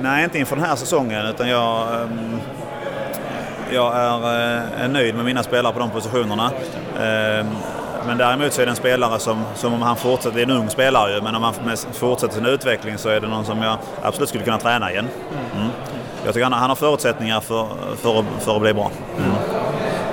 nej, 0.00 0.24
inte 0.24 0.38
inför 0.38 0.56
den 0.56 0.64
här 0.64 0.76
säsongen, 0.76 1.26
utan 1.26 1.48
jag... 1.48 1.86
Um, 2.02 2.40
jag 3.70 3.96
är, 3.96 4.16
eh, 4.16 4.84
är, 4.84 4.88
nöjd 4.88 5.14
med 5.14 5.24
mina 5.24 5.42
spelare 5.42 5.72
på 5.72 5.78
de 5.78 5.90
positionerna. 5.90 6.50
Men 8.06 8.18
däremot 8.18 8.52
så 8.52 8.62
är 8.62 8.66
det 8.66 8.70
en 8.70 8.76
spelare 8.76 9.18
som, 9.18 9.44
som 9.54 9.74
om 9.74 9.82
han 9.82 9.96
fortsätter, 9.96 10.36
det 10.36 10.42
är 10.42 10.44
en 10.44 10.50
ung 10.50 10.70
spelare 10.70 11.14
ju, 11.14 11.20
men 11.20 11.34
om 11.34 11.42
han 11.42 11.54
fortsätter 11.92 12.34
sin 12.34 12.46
utveckling 12.46 12.98
så 12.98 13.08
är 13.08 13.20
det 13.20 13.28
någon 13.28 13.44
som 13.44 13.62
jag 13.62 13.78
absolut 14.02 14.28
skulle 14.28 14.44
kunna 14.44 14.58
träna 14.58 14.90
igen. 14.90 15.08
Mm. 15.56 15.68
Jag 16.24 16.34
tycker 16.34 16.44
han, 16.44 16.52
han 16.52 16.70
har 16.70 16.76
förutsättningar 16.76 17.40
för, 17.40 17.68
för, 17.96 18.24
för 18.40 18.56
att 18.56 18.60
bli 18.60 18.74
bra. 18.74 18.90
Mm. 19.18 19.30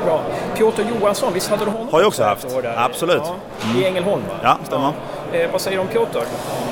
Bra. 0.05 0.21
Piotr 0.57 0.81
Johansson, 0.81 1.33
visst 1.33 1.49
hade 1.49 1.65
du 1.65 1.71
honom? 1.71 1.87
Har 1.91 1.99
jag 1.99 2.07
också 2.07 2.23
haft, 2.23 2.47
absolut. 2.77 3.21
Ja, 3.25 3.35
mm. 3.65 3.81
I 3.81 3.85
Ängelholm 3.85 4.21
va? 4.29 4.35
Ja, 4.43 4.57
stämmer. 4.63 4.91
Eh, 5.33 5.51
vad 5.51 5.61
säger 5.61 5.77
du 5.77 5.81
om 5.81 5.87
Piotr? 5.87 6.19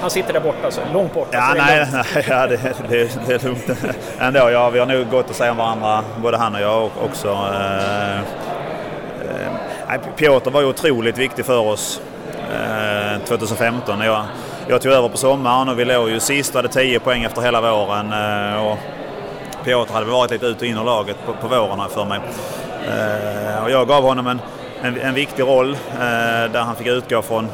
Han 0.02 0.10
sitter 0.10 0.34
där 0.34 0.40
borta, 0.40 0.72
så, 0.72 0.82
långt 0.94 1.14
borta. 1.14 1.30
Ja, 1.32 1.54
nej, 1.58 1.88
nej 1.94 2.26
ja, 2.30 2.48
det, 2.48 2.60
det, 2.90 3.20
det 3.28 3.34
är 3.34 3.46
lugnt. 3.46 3.70
Ändå, 4.20 4.50
ja, 4.52 4.70
vi 4.70 4.80
har 4.80 4.86
nog 4.86 5.10
gått 5.10 5.30
och 5.30 5.36
säga 5.36 5.52
om 5.52 5.58
varandra, 5.58 6.04
både 6.18 6.38
han 6.38 6.56
och 6.56 6.62
jag 6.62 6.90
också. 7.04 7.28
Eh, 7.28 8.22
Piotr 10.00 10.52
var 10.52 10.62
ju 10.62 10.68
otroligt 10.68 11.18
viktig 11.18 11.46
för 11.46 11.60
oss 11.60 12.02
eh, 12.54 13.22
2015. 13.26 14.02
Jag, 14.02 14.26
jag 14.68 14.82
tog 14.82 14.92
över 14.92 15.10
på 15.10 15.18
sommaren 15.18 15.70
och 15.70 15.80
vi 15.80 15.86
låg 15.86 16.10
ju 16.10 16.20
sist 16.20 16.50
och 16.50 16.56
hade 16.56 16.68
10 16.68 17.00
poäng 17.00 17.24
efter 17.24 17.42
hela 17.42 17.62
våren. 17.62 18.14
Eh, 18.14 18.68
och 18.68 18.78
Piotr 19.64 19.94
hade 19.94 20.06
varit 20.06 20.32
lite 20.32 20.46
ut 20.46 20.62
och 20.62 20.68
in 20.68 20.78
ur 20.78 20.84
laget 20.84 21.18
på, 21.26 21.34
på 21.34 21.48
våren 21.48 21.90
för 21.90 22.06
mig. 22.06 22.20
Eh, 22.88 23.64
och 23.64 23.72
jag 23.72 23.88
gav 23.88 24.04
honom 24.04 24.28
en, 24.28 24.40
en, 24.82 25.00
en 25.00 25.14
viktig 25.14 25.44
roll 25.44 25.78
eh, 25.94 26.52
där 26.52 26.62
han 26.62 26.76
fick 26.76 26.88
utgå 26.88 27.22
från, 27.22 27.48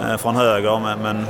eh, 0.00 0.16
från 0.16 0.36
höger 0.36 0.78
men, 0.78 1.02
men 1.02 1.26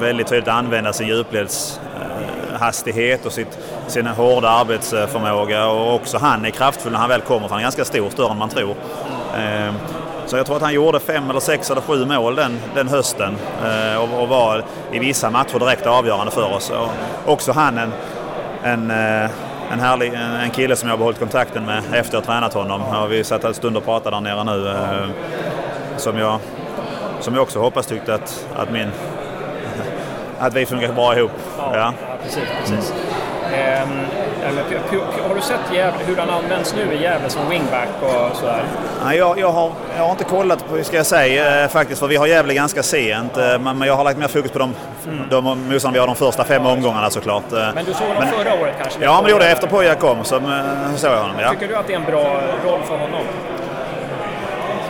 väldigt 0.00 0.26
tydligt 0.26 0.48
använda 0.48 0.92
sin 0.92 1.08
djupledshastighet 1.08 3.26
och 3.26 3.32
sitt, 3.32 3.58
sin 3.86 4.06
hårda 4.06 4.48
arbetsförmåga. 4.48 5.66
Och 5.66 5.94
också 5.94 6.18
han 6.18 6.44
är 6.44 6.50
kraftfull 6.50 6.92
när 6.92 6.98
han 6.98 7.08
väl 7.08 7.20
kommer, 7.20 7.48
för 7.48 7.50
han 7.54 7.58
är 7.58 7.62
ganska 7.62 7.84
stor, 7.84 8.10
större 8.10 8.30
än 8.30 8.38
man 8.38 8.48
tror. 8.48 8.74
Ehm, 9.36 9.74
så 10.26 10.36
jag 10.36 10.46
tror 10.46 10.56
att 10.56 10.62
han 10.62 10.74
gjorde 10.74 11.00
fem 11.00 11.30
eller 11.30 11.40
sex 11.40 11.70
eller 11.70 11.80
sju 11.80 12.06
mål 12.06 12.34
den, 12.34 12.60
den 12.74 12.88
hösten 12.88 13.36
eh, 13.64 14.02
och, 14.02 14.22
och 14.22 14.28
var 14.28 14.64
i 14.92 14.98
vissa 14.98 15.30
matcher 15.30 15.58
direkt 15.58 15.86
avgörande 15.86 16.32
för 16.32 16.52
oss. 16.52 16.70
Och 16.70 17.32
också 17.32 17.52
han 17.52 17.78
en, 17.78 17.92
en, 18.62 18.90
eh, 18.90 19.30
en, 19.72 19.80
härlig, 19.80 20.12
en 20.42 20.50
kille 20.50 20.76
som 20.76 20.88
jag 20.88 20.92
har 20.92 20.98
behållit 20.98 21.18
kontakten 21.18 21.64
med 21.64 21.78
efter 21.78 21.98
att 21.98 22.12
jag 22.12 22.24
tränat 22.24 22.54
honom. 22.54 22.82
Och 22.82 23.12
vi 23.12 23.24
satt 23.24 23.44
en 23.44 23.54
stund 23.54 23.76
och 23.76 23.84
pratade 23.84 24.16
där 24.16 24.20
nere 24.20 24.44
nu. 24.44 24.68
Eh, 24.68 25.08
som 25.96 26.18
jag, 26.18 26.38
som 27.20 27.34
jag 27.34 27.42
också 27.42 27.60
hoppas 27.60 27.86
tyckte 27.86 28.14
att, 28.14 28.46
att, 28.56 28.70
min, 28.70 28.90
att 30.38 30.54
vi 30.54 30.66
funkar 30.66 30.92
bra 30.92 31.18
ihop. 31.18 31.30
Ja. 31.58 31.92
precis. 32.22 32.42
precis. 32.60 33.05
Ehm, 33.54 33.88
har 35.28 35.34
du 35.34 35.40
sett 35.40 35.60
Gävle, 35.74 35.98
hur 36.06 36.16
han 36.16 36.30
används 36.30 36.74
nu 36.74 36.94
i 36.94 37.02
Gävle 37.02 37.28
som 37.30 37.48
wingback 37.48 37.88
och 38.02 38.36
sådär? 38.36 38.62
Nej, 39.04 39.18
jag, 39.18 39.38
jag, 39.38 39.52
har, 39.52 39.72
jag 39.96 40.02
har 40.04 40.10
inte 40.10 40.24
kollat 40.24 40.68
på, 40.68 40.84
ska 40.84 40.96
jag 40.96 41.06
säga, 41.06 41.62
eh, 41.64 41.68
faktiskt, 41.68 42.00
för 42.00 42.06
vi 42.06 42.16
har 42.16 42.26
Gävle 42.26 42.54
ganska 42.54 42.82
sent. 42.82 43.36
eh, 43.36 43.58
Men, 43.58 43.80
jag 43.82 43.96
har 43.96 44.04
lagt 44.04 44.18
mer 44.18 44.28
fokus 44.28 44.50
på 44.50 44.58
de, 44.58 44.74
de 45.30 45.44
motståndare 45.44 45.92
vi 45.92 45.98
har 45.98 46.06
de 46.06 46.16
första 46.16 46.44
fem 46.44 46.66
omgångarna 46.66 47.10
såklart. 47.10 47.52
eh. 47.52 47.58
Men 47.74 47.84
du 47.84 47.92
såg 47.94 48.06
Men- 48.18 48.28
förra 48.28 48.54
året 48.62 48.74
kanske? 48.82 49.04
Ja, 49.04 49.14
men 49.14 49.24
det 49.24 49.30
gjorde 49.30 49.44
jag 49.44 49.52
efter 49.52 49.66
Poja 49.66 49.94
kom, 49.94 50.24
så 50.24 50.40
såg 50.96 51.10
jag 51.12 51.16
honom. 51.22 51.36
Ja. 51.40 51.50
Tycker 51.50 51.68
du 51.68 51.76
att 51.76 51.86
det 51.86 51.92
är 51.92 51.96
en 51.98 52.04
bra 52.04 52.40
roll 52.64 52.80
för 52.82 52.96
honom? 52.98 53.22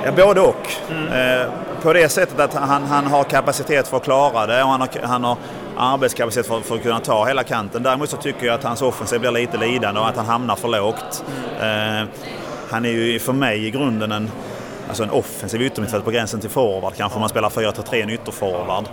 Ja, 0.04 0.12
både 0.26 0.40
och. 0.40 0.72
Eh, 1.14 1.46
på 1.82 1.92
det 1.92 2.09
sättet 2.09 2.40
att 2.40 2.54
han, 2.54 2.84
han 2.84 3.07
har 3.07 3.24
kapacitet 3.24 3.88
för 3.88 3.96
att 3.96 4.04
klara 4.04 4.46
det 4.46 4.62
och 4.62 4.68
han 4.68 4.80
har, 4.80 4.88
han 5.02 5.24
har 5.24 5.36
arbetskapacitet 5.77 6.47
för, 6.47 6.61
för 6.61 6.74
att 6.74 6.83
kunna 6.83 7.01
ta 7.01 7.27
hela 7.27 7.43
kanten. 7.43 7.83
Däremot 7.83 8.11
så 8.11 8.16
tycker 8.16 8.47
jag 8.47 8.55
att 8.55 8.64
hans 8.64 8.83
offensiv 8.83 9.20
blir 9.20 9.31
lite 9.31 9.57
lidande 9.57 10.01
och 10.01 10.09
att 10.09 10.16
han 10.16 10.27
hamnar 10.27 10.57
för 10.57 10.68
lågt. 10.68 11.24
Eh, 11.61 12.09
han 12.70 12.85
är 12.85 12.91
ju 12.91 13.18
för 13.18 13.33
mig 13.33 13.66
i 13.66 13.70
grunden 13.70 14.12
en, 14.12 14.31
alltså 14.89 15.03
en 15.03 15.11
offensiv 15.11 15.62
yttermittfält 15.62 16.05
på 16.05 16.11
gränsen 16.11 16.41
till 16.41 16.51
forward. 16.51 16.95
Kanske 16.97 17.16
om 17.16 17.20
man 17.20 17.29
spelar 17.29 17.49
4-3 17.49 18.03
en 18.03 18.11
ytterforward. 18.11 18.85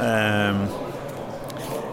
Eh, 0.00 0.56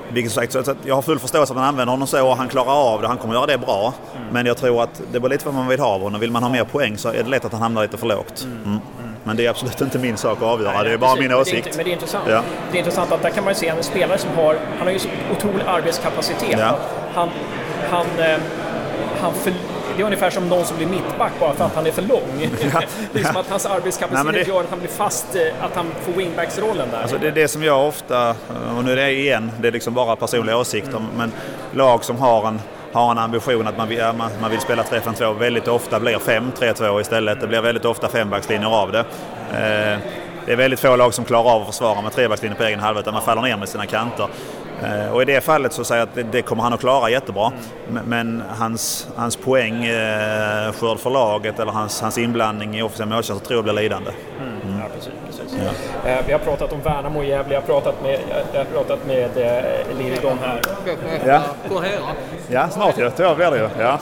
vilket 0.09 0.31
sagt, 0.31 0.53
så 0.53 0.75
jag 0.85 0.95
har 0.95 1.01
full 1.01 1.19
förståelse 1.19 1.53
att 1.53 1.57
man 1.57 1.67
använder 1.67 1.91
honom 1.91 2.07
så 2.07 2.27
och 2.27 2.37
han 2.37 2.47
klarar 2.47 2.93
av 2.93 3.01
det. 3.01 3.07
Han 3.07 3.17
kommer 3.17 3.33
göra 3.33 3.45
det 3.45 3.57
bra. 3.57 3.93
Men 4.31 4.45
jag 4.45 4.57
tror 4.57 4.83
att 4.83 5.01
det 5.11 5.19
beror 5.19 5.29
lite 5.29 5.45
vad 5.45 5.53
man 5.53 5.67
vill 5.67 5.79
ha 5.79 5.87
av 5.87 6.01
honom. 6.01 6.21
Vill 6.21 6.31
man 6.31 6.43
ha 6.43 6.49
mer 6.49 6.63
poäng 6.63 6.97
så 6.97 7.09
är 7.09 7.23
det 7.23 7.29
lätt 7.29 7.45
att 7.45 7.51
han 7.51 7.61
hamnar 7.61 7.81
lite 7.81 7.97
för 7.97 8.07
lågt. 8.07 8.47
Mm. 8.65 8.79
Men 9.27 9.37
det 9.37 9.45
är 9.45 9.49
absolut 9.49 9.81
inte 9.81 9.99
min 9.99 10.17
sak 10.17 10.37
att 10.37 10.43
avgöra. 10.43 10.83
Det 10.83 10.93
är 10.93 10.97
bara 10.97 11.15
Precis, 11.15 11.19
min 11.19 11.27
men 11.27 11.29
det 11.29 11.33
är 11.35 11.41
åsikt. 11.41 11.75
Men 11.77 11.85
det 11.85 11.91
är 11.91 11.93
intressant. 11.93 12.29
Ja. 12.29 12.43
Det 12.71 12.77
är 12.77 12.79
intressant 12.79 13.11
att 13.11 13.21
där 13.21 13.29
kan 13.29 13.43
man 13.43 13.53
ju 13.53 13.59
se 13.59 13.67
en 13.67 13.83
spelare 13.83 14.17
som 14.17 14.29
har, 14.35 14.57
han 14.77 14.87
har 14.87 14.93
ju 14.93 14.99
så 14.99 15.09
otrolig 15.31 15.63
arbetskapacitet. 15.67 16.59
Ja. 16.59 16.79
Han, 17.13 17.29
han, 17.89 18.05
eh, 18.19 18.37
han 19.21 19.33
för, 19.33 19.53
det 19.95 20.01
är 20.01 20.05
ungefär 20.05 20.29
som 20.29 20.49
någon 20.49 20.65
som 20.65 20.77
blir 20.77 20.87
mittback 20.87 21.31
bara 21.39 21.53
för 21.53 21.65
att 21.65 21.75
han 21.75 21.85
är 21.87 21.91
för 21.91 22.01
lång. 22.01 22.49
det 23.13 23.19
är 23.19 23.23
som 23.23 23.37
att 23.37 23.49
hans 23.49 23.65
arbetskapacitet 23.65 24.33
Nej, 24.33 24.43
det- 24.43 24.49
gör 24.49 24.59
att 24.59 24.69
han 24.69 24.79
blir 24.79 24.89
fast, 24.89 25.35
eh, 25.35 25.41
att 25.65 25.75
han 25.75 25.85
får 26.05 26.13
wingbacksrollen 26.13 26.87
där. 26.91 27.01
Alltså 27.01 27.17
det 27.17 27.27
är 27.27 27.31
det 27.31 27.47
som 27.47 27.63
jag 27.63 27.87
ofta, 27.87 28.35
och 28.77 28.83
nu 28.83 28.91
är 28.91 28.95
det 28.95 29.11
igen, 29.11 29.51
det 29.61 29.67
är 29.67 29.71
liksom 29.71 29.93
bara 29.93 30.15
personliga 30.15 30.57
åsikter, 30.57 31.01
men 31.17 31.31
lag 31.73 32.03
som 32.03 32.17
har 32.17 32.47
en, 32.47 32.59
har 32.93 33.11
en 33.11 33.17
ambition 33.17 33.67
att 33.67 33.77
man 33.77 33.87
vill, 33.87 34.03
man, 34.17 34.31
man 34.41 34.51
vill 34.51 34.59
spela 34.59 34.83
3-5-2 34.83 35.39
väldigt 35.39 35.67
ofta 35.67 35.99
blir 35.99 36.17
5-3-2 36.17 37.01
istället. 37.01 37.41
Det 37.41 37.47
blir 37.47 37.61
väldigt 37.61 37.85
ofta 37.85 38.09
fembackslinjer 38.09 38.69
av 38.69 38.91
det. 38.91 38.99
Eh, 39.51 39.99
det 40.45 40.53
är 40.53 40.55
väldigt 40.55 40.79
få 40.79 40.95
lag 40.95 41.13
som 41.13 41.25
klarar 41.25 41.49
av 41.49 41.61
att 41.61 41.67
försvara 41.67 42.01
med 42.01 42.11
trebackslinjer 42.11 42.57
på 42.57 42.63
egen 42.63 42.79
halva 42.79 42.99
utan 42.99 43.13
man 43.13 43.23
faller 43.23 43.41
ner 43.41 43.57
med 43.57 43.69
sina 43.69 43.85
kanter. 43.85 44.27
Eh, 44.83 45.13
och 45.13 45.21
i 45.21 45.25
det 45.25 45.41
fallet 45.41 45.73
så 45.73 45.83
säger 45.83 46.01
jag 46.01 46.09
att 46.09 46.15
det, 46.15 46.23
det 46.23 46.41
kommer 46.41 46.63
han 46.63 46.73
att 46.73 46.79
klara 46.79 47.09
jättebra. 47.09 47.51
Men, 47.89 48.05
men 48.05 48.43
hans, 48.49 49.07
hans 49.15 49.35
poäng, 49.35 49.85
eh, 49.85 50.71
skörd 50.71 50.99
för 50.99 51.09
laget 51.09 51.59
eller 51.59 51.71
hans, 51.71 52.01
hans 52.01 52.17
inblandning 52.17 52.77
i 52.77 52.81
offensiva 52.81 53.09
målchanser 53.09 53.45
tror 53.45 53.57
jag 53.57 53.63
blir 53.63 53.73
lidande. 53.73 54.11
Mm. 54.41 54.56
Ja, 54.87 54.93
precis, 54.95 55.13
precis. 55.25 55.57
Eh, 56.05 56.17
vi 56.27 56.31
har 56.31 56.39
pratat 56.39 56.73
om 56.73 56.81
Värnamo 56.81 57.19
och 57.19 57.25
Gävle, 57.25 57.53
jag 57.53 57.61
har 57.61 57.65
pratat 57.67 58.01
med, 58.03 58.19
jag, 58.53 58.59
har 58.59 58.65
pratat 58.65 59.05
med 59.07 59.37
eh, 59.37 59.97
Liridon 59.99 60.37
här. 60.41 60.61
Ja, 61.25 61.41
ja 62.49 62.69
snart 62.69 62.97
ja. 62.97 63.11
Då 63.17 63.35
blir 63.35 63.51
det 63.51 63.57
ju. 63.57 63.69
Ja. 63.79 63.99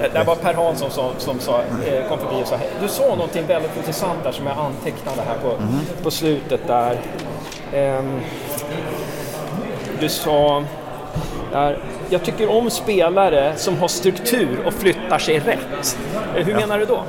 Eh, 0.00 0.12
Det 0.12 0.24
var 0.24 0.34
Per 0.36 0.54
Hansson 0.54 0.90
som, 0.90 1.10
som 1.18 1.40
sa, 1.40 1.60
eh, 1.60 2.08
kom 2.08 2.18
förbi 2.18 2.42
och 2.42 2.46
sa 2.48 2.56
Du 2.82 2.88
sa 2.88 3.02
någonting 3.08 3.46
väldigt 3.46 3.76
intressant 3.76 4.24
där 4.24 4.32
som 4.32 4.46
jag 4.46 4.58
antecknade 4.58 5.22
här 5.28 5.36
på, 5.42 5.56
på 6.02 6.10
slutet 6.10 6.60
där. 6.66 6.96
Ehm, 7.74 8.20
du 10.00 10.08
sa 10.08 10.64
där, 11.52 11.78
jag 12.10 12.22
tycker 12.24 12.50
om 12.50 12.70
spelare 12.70 13.52
som 13.56 13.78
har 13.78 13.88
struktur 13.88 14.58
och 14.66 14.72
flyttar 14.74 15.18
sig 15.18 15.38
rätt. 15.38 15.98
Eh, 16.36 16.44
Hur 16.46 16.54
menar 16.54 16.78
du 16.78 16.84
då? 16.84 17.02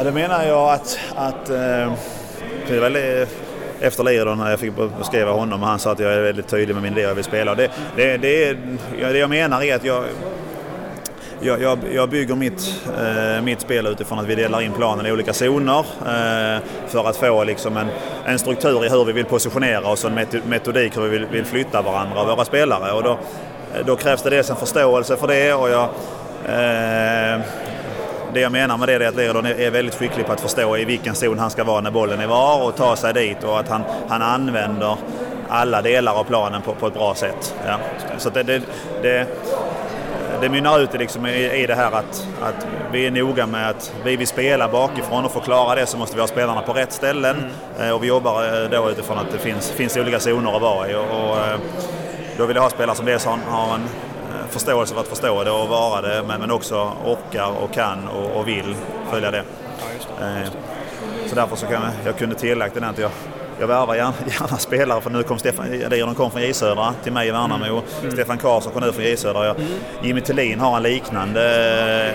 Ja, 0.00 0.04
det 0.04 0.12
menar 0.12 0.44
jag 0.44 0.72
att, 0.72 0.98
att 1.14 1.50
eh, 1.50 1.92
det 2.68 2.80
var 2.80 2.90
väl 2.90 3.26
efter 3.80 4.04
Liridon 4.04 4.38
när 4.38 4.50
jag 4.50 4.60
fick 4.60 4.72
beskriva 4.98 5.32
honom 5.32 5.62
och 5.62 5.68
han 5.68 5.78
sa 5.78 5.92
att 5.92 5.98
jag 5.98 6.14
är 6.14 6.22
väldigt 6.22 6.48
tydlig 6.48 6.74
med 6.74 6.82
min 6.82 6.92
idé 6.92 7.00
jag 7.00 7.14
vill 7.14 7.24
spela. 7.24 7.54
Det, 7.54 7.70
det, 7.96 8.16
det, 8.16 8.56
det 9.00 9.18
jag 9.18 9.30
menar 9.30 9.62
är 9.62 9.74
att 9.74 9.84
jag, 9.84 10.04
jag, 11.40 11.62
jag, 11.62 11.78
jag 11.94 12.08
bygger 12.08 12.34
mitt, 12.34 12.74
eh, 12.98 13.42
mitt 13.42 13.60
spel 13.60 13.86
utifrån 13.86 14.18
att 14.18 14.26
vi 14.26 14.34
delar 14.34 14.60
in 14.60 14.72
planen 14.72 15.06
i 15.06 15.12
olika 15.12 15.32
zoner 15.32 15.78
eh, 15.78 16.62
för 16.88 17.08
att 17.08 17.16
få 17.16 17.44
liksom 17.44 17.76
en, 17.76 17.88
en 18.24 18.38
struktur 18.38 18.84
i 18.84 18.88
hur 18.88 19.04
vi 19.04 19.12
vill 19.12 19.24
positionera 19.24 19.88
oss 19.88 20.04
och 20.04 20.10
en 20.10 20.26
metodik 20.48 20.96
hur 20.96 21.02
vi 21.02 21.08
vill, 21.08 21.26
vill 21.26 21.44
flytta 21.44 21.82
varandra 21.82 22.20
och 22.20 22.28
våra 22.28 22.44
spelare. 22.44 22.92
Och 22.92 23.02
då, 23.02 23.18
då 23.86 23.96
krävs 23.96 24.22
det 24.22 24.30
dels 24.30 24.50
en 24.50 24.56
förståelse 24.56 25.16
för 25.16 25.26
det 25.26 25.54
och 25.54 25.70
jag, 25.70 25.88
eh, 26.46 27.40
det 28.34 28.40
jag 28.40 28.52
menar 28.52 28.76
med 28.76 28.88
det 28.88 28.94
är 28.94 29.08
att 29.08 29.14
Lerodon 29.14 29.46
är 29.46 29.70
väldigt 29.70 29.94
skicklig 29.94 30.26
på 30.26 30.32
att 30.32 30.40
förstå 30.40 30.76
i 30.76 30.84
vilken 30.84 31.14
zon 31.14 31.38
han 31.38 31.50
ska 31.50 31.64
vara 31.64 31.80
när 31.80 31.90
bollen 31.90 32.20
är 32.20 32.26
var 32.26 32.62
och 32.62 32.76
ta 32.76 32.96
sig 32.96 33.12
dit 33.12 33.44
och 33.44 33.60
att 33.60 33.68
han, 33.68 33.82
han 34.08 34.22
använder 34.22 34.96
alla 35.48 35.82
delar 35.82 36.14
av 36.14 36.24
planen 36.24 36.62
på, 36.62 36.74
på 36.74 36.86
ett 36.86 36.94
bra 36.94 37.14
sätt. 37.14 37.54
Ja. 37.66 37.78
Så 38.18 38.30
det, 38.30 38.42
det, 38.42 38.62
det, 39.02 39.26
det 40.40 40.48
mynnar 40.48 40.80
ut 40.80 40.92
liksom 40.92 41.26
i, 41.26 41.62
i 41.62 41.66
det 41.66 41.74
här 41.74 41.92
att, 41.92 42.26
att 42.42 42.66
vi 42.92 43.06
är 43.06 43.10
noga 43.10 43.46
med 43.46 43.68
att 43.70 43.92
vi 44.04 44.16
vill 44.16 44.26
spela 44.26 44.68
bakifrån 44.68 45.24
och 45.24 45.32
för 45.32 45.40
att 45.40 45.44
klara 45.44 45.74
det 45.74 45.86
så 45.86 45.96
måste 45.98 46.16
vi 46.16 46.20
ha 46.20 46.28
spelarna 46.28 46.62
på 46.62 46.72
rätt 46.72 46.92
ställen. 46.92 47.36
Eh, 47.80 47.90
Och 47.90 48.02
vi 48.02 48.06
jobbar 48.06 48.62
eh, 48.62 48.70
då 48.70 48.90
utifrån 48.90 49.18
att 49.18 49.32
det 49.32 49.38
finns, 49.38 49.70
finns 49.70 49.96
olika 49.96 50.20
zoner 50.20 50.56
att 50.56 50.62
vara 50.62 50.90
i. 50.90 50.94
Och, 50.94 51.00
och, 51.00 51.38
eh, 51.38 51.58
då 52.36 52.46
vill 52.46 52.56
jag 52.56 52.62
ha 52.62 52.70
spelare 52.70 52.96
som 52.96 53.06
dels 53.06 53.24
har, 53.24 53.38
har 53.46 53.74
en 53.74 53.80
förståelse 54.50 54.94
för 54.94 55.00
att 55.00 55.08
förstå 55.08 55.44
det 55.44 55.50
och 55.50 55.68
vara 55.68 56.00
det 56.00 56.22
men, 56.26 56.40
men 56.40 56.50
också 56.50 56.92
orkar 57.06 57.50
och 57.62 57.72
kan 57.72 58.08
och, 58.08 58.40
och 58.40 58.48
vill 58.48 58.74
följa 59.10 59.30
det. 59.30 59.44
Eh, 60.20 60.50
Så 61.26 61.34
därför 61.34 61.56
så 61.56 61.66
kan 61.66 61.82
jag, 61.82 61.92
jag 62.04 62.18
kunde 62.18 62.34
tillagt 62.34 62.74
den 62.74 62.84
att 62.84 62.98
jag, 62.98 63.10
jag 63.60 63.66
värvar 63.66 63.94
gärna, 63.94 64.12
gärna 64.40 64.56
spelare 64.58 65.00
för 65.00 65.10
nu 65.10 65.22
kom 65.22 65.38
Stefan, 65.38 65.66
Leon 65.70 66.14
kom 66.14 66.30
från 66.30 66.42
J 66.42 66.52
Södra 66.54 66.94
till 67.02 67.12
mig 67.12 67.28
i 67.28 67.30
Värnamo. 67.30 67.82
Stefan 68.12 68.38
Karlsson 68.38 68.72
kom 68.72 68.82
nu 68.82 68.92
från 68.92 69.04
J 69.04 69.16
Södra. 69.16 69.46
Jag, 69.46 69.56
Jimmy 70.02 70.20
Tillin 70.20 70.60
har 70.60 70.76
en 70.76 70.82
liknande 70.82 71.42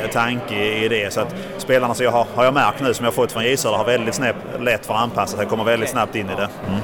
eh, 0.04 0.10
tanke 0.10 0.56
i 0.56 0.88
det. 0.88 1.14
Så 1.14 1.22
att 1.22 1.36
spelarna 1.58 1.94
som 1.94 2.04
jag 2.04 2.12
har, 2.12 2.28
har 2.36 2.44
jag 2.46 2.54
märkt 2.54 2.82
nu 2.82 2.94
som 2.94 3.06
jag 3.06 3.14
fått 3.14 3.32
från 3.32 3.44
J 3.44 3.58
Södra 3.58 3.78
har 3.78 3.86
väldigt 3.86 4.16
snabbt, 4.16 4.38
lätt 4.60 4.86
för 4.86 4.94
att 4.94 5.00
anpassa 5.02 5.38
sig, 5.38 5.46
kommer 5.46 5.64
väldigt 5.64 5.90
snabbt 5.90 6.16
in 6.16 6.26
i 6.30 6.36
det. 6.36 6.50
Mm. 6.68 6.80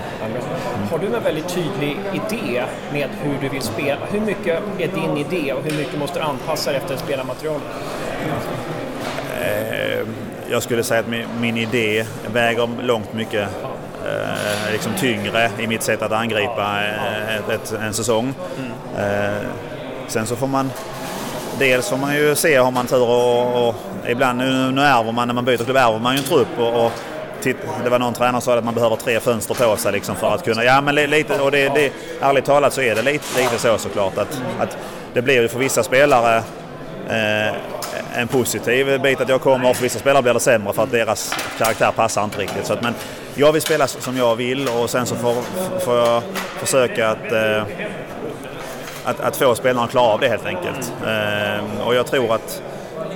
Har 0.92 1.00
du 1.00 1.06
en 1.06 1.24
väldigt 1.24 1.50
tydlig 1.50 1.98
idé 2.14 2.64
med 2.94 3.10
hur 3.22 3.42
du 3.42 3.50
vill 3.50 3.62
spela? 3.62 4.06
Hur 4.12 4.20
mycket 4.20 4.62
är 4.80 4.88
din 4.88 5.18
idé 5.18 5.54
och 5.54 5.64
hur 5.64 5.78
mycket 5.78 6.00
måste 6.00 6.20
du 6.20 6.26
anpassa 6.26 6.72
dig 6.72 6.82
efter 6.82 6.98
spelarmaterialet? 6.98 7.64
Eh, 9.42 10.08
jag 10.50 10.64
skulle 10.64 10.84
säga 10.84 11.00
att 11.00 11.08
min, 11.08 11.26
min 11.42 11.58
idé 11.58 12.06
väger 12.34 12.70
långt 12.82 13.14
mycket 13.14 13.50
eh, 14.06 14.72
liksom 14.72 14.92
tyngre 15.00 15.52
i 15.60 15.68
mitt 15.68 15.82
sätt 15.82 16.02
att 16.02 16.12
angripa 16.12 16.80
eh, 16.86 17.36
ett, 17.36 17.74
en 17.82 17.94
säsong. 17.94 18.34
Eh, 18.98 19.48
sen 20.08 20.26
så 20.26 20.36
får 20.36 20.48
man 20.48 20.72
Dels 21.60 21.90
får 21.90 21.98
man 21.98 22.16
ju 22.16 22.36
se 22.36 22.60
om 22.60 22.74
man 22.74 22.88
tur 22.88 23.04
och, 23.04 23.68
och 23.68 23.76
ibland 24.08 24.38
nu, 24.38 24.72
nu 24.72 24.82
ärver 24.82 25.12
man 25.12 25.28
när 25.28 25.36
man 25.36 25.46
byter 25.46 25.64
klubb 25.64 25.78
ärver 25.78 26.00
man 26.00 26.14
ju 26.14 26.18
en 26.18 26.26
trupp 26.26 26.60
och, 26.60 26.86
och 26.86 26.92
det 27.84 27.90
var 27.90 28.00
någon 28.00 28.14
tränare 28.14 28.42
som 28.42 28.54
sa 28.54 28.58
att 28.58 28.66
man 28.66 28.74
behöver 28.74 28.96
tre 28.96 29.20
fönster 29.20 29.54
på 29.54 29.78
sig 29.78 29.92
liksom 29.92 30.16
för 30.16 30.34
att 30.36 30.44
kunna... 30.46 30.64
Ja 30.64 30.82
men 30.82 30.96
lite, 30.96 31.42
och 31.42 31.52
det, 31.52 31.70
det, 31.70 31.92
ärligt 32.22 32.46
talat 32.46 32.74
så 32.74 32.82
är 32.82 32.96
det 32.96 33.02
lite, 33.02 33.42
lite 33.42 33.58
så 33.58 33.78
såklart 33.78 34.18
att, 34.18 34.42
att 34.60 34.78
det 35.14 35.22
blir 35.22 35.42
ju 35.42 35.48
för 35.48 35.60
vissa 35.60 35.84
spelare 35.84 36.38
eh, 37.10 37.56
en 38.16 38.28
positiv 38.28 39.02
bit 39.02 39.22
att 39.22 39.30
jag 39.30 39.42
kommer 39.42 39.70
och 39.70 39.76
för 39.76 39.84
vissa 39.84 40.00
spelare 40.00 40.24
blir 40.24 40.34
det 40.34 40.40
sämre 40.40 40.74
för 40.74 40.84
att 40.84 40.92
deras 40.92 41.36
karaktär 41.58 41.92
passar 41.92 42.24
inte 42.24 42.38
riktigt. 42.38 42.66
Så 42.66 42.74
att, 42.74 42.82
men 42.82 42.94
jag 43.36 43.52
vill 43.52 43.62
spela 43.62 43.88
som 43.88 44.18
jag 44.18 44.36
vill 44.36 44.68
och 44.68 44.90
sen 44.90 45.06
så 45.06 45.16
får, 45.16 45.36
får 45.80 45.98
jag 45.98 46.24
försöka 46.60 47.10
att, 47.10 47.32
eh, 47.32 47.64
att, 49.04 49.20
att 49.20 49.38
få 49.38 49.56
spelarna 49.56 49.84
att 49.84 49.92
klara 49.92 50.14
av 50.14 50.20
det 50.20 50.28
helt 50.28 50.46
enkelt. 50.46 50.94
Eh, 51.08 51.88
och 51.88 51.96
jag 51.96 52.06
tror 52.08 52.36
att 52.36 52.62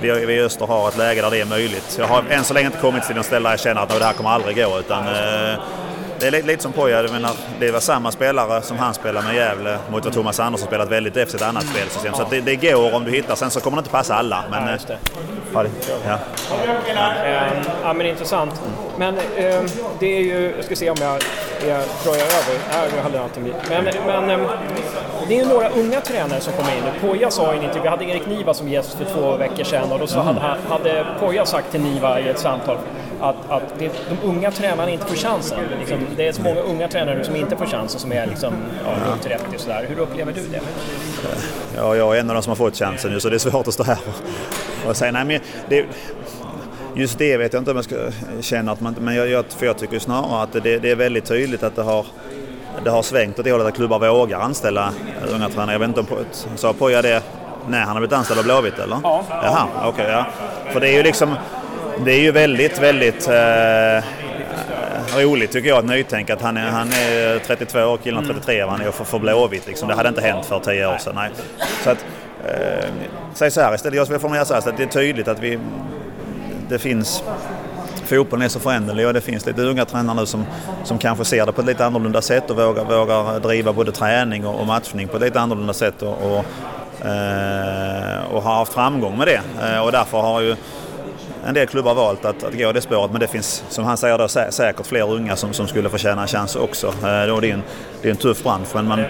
vi, 0.01 0.25
vi 0.25 0.33
i 0.33 0.41
Öster 0.41 0.65
har 0.65 0.87
ett 0.87 0.97
läge 0.97 1.21
där 1.21 1.31
det 1.31 1.41
är 1.41 1.45
möjligt. 1.45 1.95
Jag 1.99 2.07
har 2.07 2.23
än 2.29 2.43
så 2.43 2.53
länge 2.53 2.65
inte 2.65 2.77
kommit 2.79 3.03
till 3.03 3.17
en 3.17 3.23
ställe 3.23 3.43
där 3.49 3.53
jag 3.53 3.59
känner 3.59 3.81
att 3.81 3.89
"Nå, 3.89 3.99
det 3.99 4.05
här 4.05 4.13
kommer 4.13 4.29
aldrig 4.29 4.55
gå. 4.55 4.79
Utan, 4.79 5.07
eh, 5.07 5.59
det 6.19 6.27
är 6.27 6.31
lite, 6.31 6.47
lite 6.47 6.63
som 6.63 6.71
Poja, 6.71 7.01
jag 7.01 7.11
menar, 7.11 7.31
det 7.59 7.71
var 7.71 7.79
samma 7.79 8.11
spelare 8.11 8.61
som 8.61 8.77
han 8.77 8.93
spelar 8.93 9.21
med 9.21 9.35
Gävle 9.35 9.77
mot 9.91 10.05
vad 10.05 10.13
Thomas 10.13 10.39
Andersson 10.39 10.67
spelat 10.67 10.89
väldigt 10.89 11.13
defensivt 11.13 11.41
annat 11.41 11.63
spelsystem. 11.63 12.13
Så 12.13 12.25
det, 12.29 12.41
det 12.41 12.55
går 12.55 12.93
om 12.95 13.03
du 13.05 13.11
hittar, 13.11 13.35
sen 13.35 13.51
så 13.51 13.59
kommer 13.59 13.77
det 13.77 13.79
inte 13.79 13.89
passa 13.89 14.15
alla. 14.15 14.43
Men, 14.51 14.63
Ja, 14.67 14.73
eh, 14.73 14.79
det. 14.87 14.97
ja, 15.53 15.65
ja. 16.07 16.17
Ja, 17.83 17.93
men 17.93 18.05
intressant. 18.05 18.61
Men 18.97 19.15
ehm, 19.37 19.65
det 19.99 20.17
är 20.17 20.21
ju, 20.21 20.53
jag 20.55 20.65
ska 20.65 20.75
se 20.75 20.89
om 20.89 20.97
jag, 20.99 21.13
jag 21.69 21.79
drar 22.03 22.15
jag 22.15 22.27
över. 22.27 22.59
Nej, 22.71 22.89
jag 22.95 23.03
hade 23.03 23.21
allting 23.21 23.43
dit. 23.43 23.55
Men, 23.69 23.83
men 24.05 24.29
ehm, 24.29 24.47
det 25.27 25.39
är 25.39 25.43
ju 25.43 25.49
några 25.49 25.69
unga 25.69 26.01
tränare 26.01 26.39
som 26.39 26.53
kommer 26.53 26.77
in 26.77 26.83
nu. 26.83 27.07
Poja 27.07 27.31
sa 27.31 27.53
i 27.53 27.57
en 27.57 27.63
intervju, 27.63 27.81
vi 27.81 27.89
hade 27.89 28.05
Erik 28.05 28.27
Niva 28.27 28.53
som 28.53 28.69
gäst 28.69 28.93
för 28.93 29.05
två 29.05 29.37
veckor 29.37 29.63
sedan 29.63 29.91
och 29.91 29.99
då 29.99 30.07
så 30.07 30.19
hade, 30.19 30.39
hade 30.69 31.05
Poja 31.19 31.45
sagt 31.45 31.71
till 31.71 31.81
Niva 31.81 32.19
i 32.19 32.29
ett 32.29 32.39
samtal 32.39 32.77
att, 33.21 33.35
att 33.49 33.79
det, 33.79 33.91
de 34.09 34.27
unga 34.27 34.51
tränarna 34.51 34.89
inte 34.89 35.05
får 35.05 35.15
chansen. 35.15 35.59
Liksom, 35.79 35.97
det 36.17 36.27
är 36.27 36.31
så 36.31 36.41
många 36.41 36.59
unga 36.59 36.87
tränare 36.87 37.23
som 37.23 37.35
inte 37.35 37.57
får 37.57 37.65
chansen 37.65 37.99
som 37.99 38.11
är 38.11 38.27
liksom, 38.27 38.53
ja, 38.85 39.11
runt 39.11 39.21
30 39.21 39.43
och 39.55 39.61
sådär. 39.61 39.85
Hur 39.89 39.99
upplever 39.99 40.33
du 40.33 40.41
det? 40.41 40.61
Ja, 41.75 41.95
jag 41.95 42.15
är 42.15 42.19
en 42.19 42.29
av 42.29 42.35
de 42.35 42.43
som 42.43 42.51
har 42.51 42.55
fått 42.55 42.77
chansen 42.77 43.11
nu 43.11 43.19
så 43.19 43.29
det 43.29 43.35
är 43.35 43.39
svårt 43.39 43.67
att 43.67 43.73
stå 43.73 43.83
här 43.83 43.97
och, 44.07 44.89
och 44.89 44.97
säga 44.97 45.11
nej 45.11 45.25
men 45.25 45.39
det, 45.69 45.85
Just 46.95 47.17
det 47.17 47.37
vet 47.37 47.53
jag 47.53 47.61
inte 47.61 47.71
om 47.71 47.77
jag 47.77 47.85
ska 47.85 47.95
känna 48.41 48.71
att 48.71 48.81
man, 48.81 48.95
men 48.99 49.15
jag, 49.15 49.29
jag, 49.29 49.45
för 49.45 49.65
jag 49.65 49.77
tycker 49.77 49.99
snarare 49.99 50.43
att 50.43 50.53
det, 50.53 50.79
det 50.79 50.91
är 50.91 50.95
väldigt 50.95 51.25
tydligt 51.25 51.63
att 51.63 51.75
det 51.75 51.81
har 51.81 52.05
det 52.83 52.89
har 52.89 53.03
svängt 53.03 53.39
åt 53.39 53.45
det 53.45 53.51
hållet 53.51 53.67
att 53.67 53.75
klubbar 53.75 53.99
vågar 53.99 54.39
anställa 54.39 54.93
unga 55.29 55.49
tränare. 55.49 55.71
Jag 55.71 55.79
vet 55.79 55.87
inte 55.87 55.99
om 55.99 56.07
sa 56.55 56.73
Poja 56.73 57.01
det 57.01 57.23
när 57.67 57.79
han 57.79 57.89
har 57.89 57.99
blivit 57.99 58.13
anställd 58.13 58.39
av 58.39 58.45
Blåvitt 58.45 58.79
eller? 58.79 58.99
Ja. 59.03 59.23
Jaha, 59.29 59.67
okej. 59.77 59.89
Okay, 59.89 60.11
ja. 60.11 60.25
För 60.71 60.79
det 60.79 60.89
är 60.89 60.93
ju 60.93 61.03
liksom, 61.03 61.35
det 62.05 62.11
är 62.11 62.19
ju 62.19 62.31
väldigt, 62.31 62.81
väldigt 62.81 63.27
eh, 63.27 64.03
roligt 65.17 65.51
tycker 65.51 65.69
jag, 65.69 65.79
ett 65.79 65.85
nytänk 65.85 66.29
att 66.29 66.41
han 66.41 66.57
är, 66.57 66.69
han 66.69 66.87
är 66.87 67.39
32 67.39 67.79
år, 67.79 67.97
killen 67.97 68.25
33 68.27 68.63
och 68.63 68.71
han 68.71 68.81
är 68.81 68.91
för, 68.91 69.03
för 69.03 69.19
Blåvitt. 69.19 69.67
Liksom. 69.67 69.87
Det 69.87 69.95
hade 69.95 70.09
inte 70.09 70.21
hänt 70.21 70.45
för 70.45 70.59
10 70.59 70.87
år 70.87 70.97
sedan. 70.97 71.15
Nej. 71.15 71.29
Så 71.83 71.89
att, 71.89 72.05
eh, 72.45 72.85
säg 73.33 73.51
så 73.51 73.61
här 73.61 73.75
istället, 73.75 73.95
jag 73.95 74.05
skulle 74.05 74.19
formulera 74.19 74.45
så 74.45 74.53
här, 74.53 74.69
att 74.69 74.77
det 74.77 74.83
är 74.83 74.87
tydligt 74.87 75.27
att 75.27 75.39
vi, 75.39 75.59
det 76.70 76.80
finns 76.80 77.24
fotbollen 78.05 78.45
är 78.45 78.49
så 78.49 78.59
föränderlig 78.59 79.07
och 79.07 79.13
det 79.13 79.22
finns 79.22 79.45
lite 79.45 79.61
unga 79.61 79.86
tränare 79.86 80.16
nu 80.16 80.26
som, 80.26 80.45
som 80.84 80.97
kanske 80.97 81.26
ser 81.26 81.45
det 81.45 81.51
på 81.51 81.61
ett 81.61 81.68
lite 81.68 81.86
annorlunda 81.86 82.22
sätt 82.22 82.49
och 82.49 82.57
vågar, 82.57 82.84
vågar 82.84 83.39
driva 83.39 83.74
både 83.74 83.91
träning 83.91 84.45
och, 84.45 84.59
och 84.59 84.68
matchning 84.68 85.07
på 85.07 85.16
ett 85.18 85.24
lite 85.24 85.39
annorlunda 85.39 85.74
sätt 85.74 86.01
och, 86.01 86.09
och, 86.09 86.45
eh, 87.05 88.24
och 88.32 88.43
har 88.43 88.55
haft 88.55 88.74
framgång 88.74 89.18
med 89.18 89.28
det. 89.28 89.41
Eh, 89.66 89.80
och 89.80 89.91
därför 89.91 90.22
har 90.22 90.41
ju 90.41 90.55
en 91.45 91.53
del 91.53 91.67
klubbar 91.67 91.93
valt 91.93 92.25
att, 92.25 92.43
att 92.43 92.57
gå 92.57 92.71
det 92.71 92.81
spåret 92.81 93.11
men 93.11 93.19
det 93.19 93.27
finns 93.27 93.63
som 93.69 93.85
han 93.85 93.97
säger 93.97 94.17
då, 94.17 94.27
sä 94.27 94.51
säkert 94.51 94.85
fler 94.85 95.11
unga 95.11 95.35
som, 95.35 95.53
som 95.53 95.67
skulle 95.67 95.89
förtjäna 95.89 96.21
en 96.21 96.27
chans 96.27 96.55
också. 96.55 96.87
Eh, 96.87 97.27
då 97.27 97.39
det, 97.39 97.49
är 97.49 97.53
en, 97.53 97.63
det 98.01 98.07
är 98.07 98.11
en 98.11 98.17
tuff 98.17 98.43
bransch 98.43 98.67
men, 98.73 98.87
man, 98.87 99.03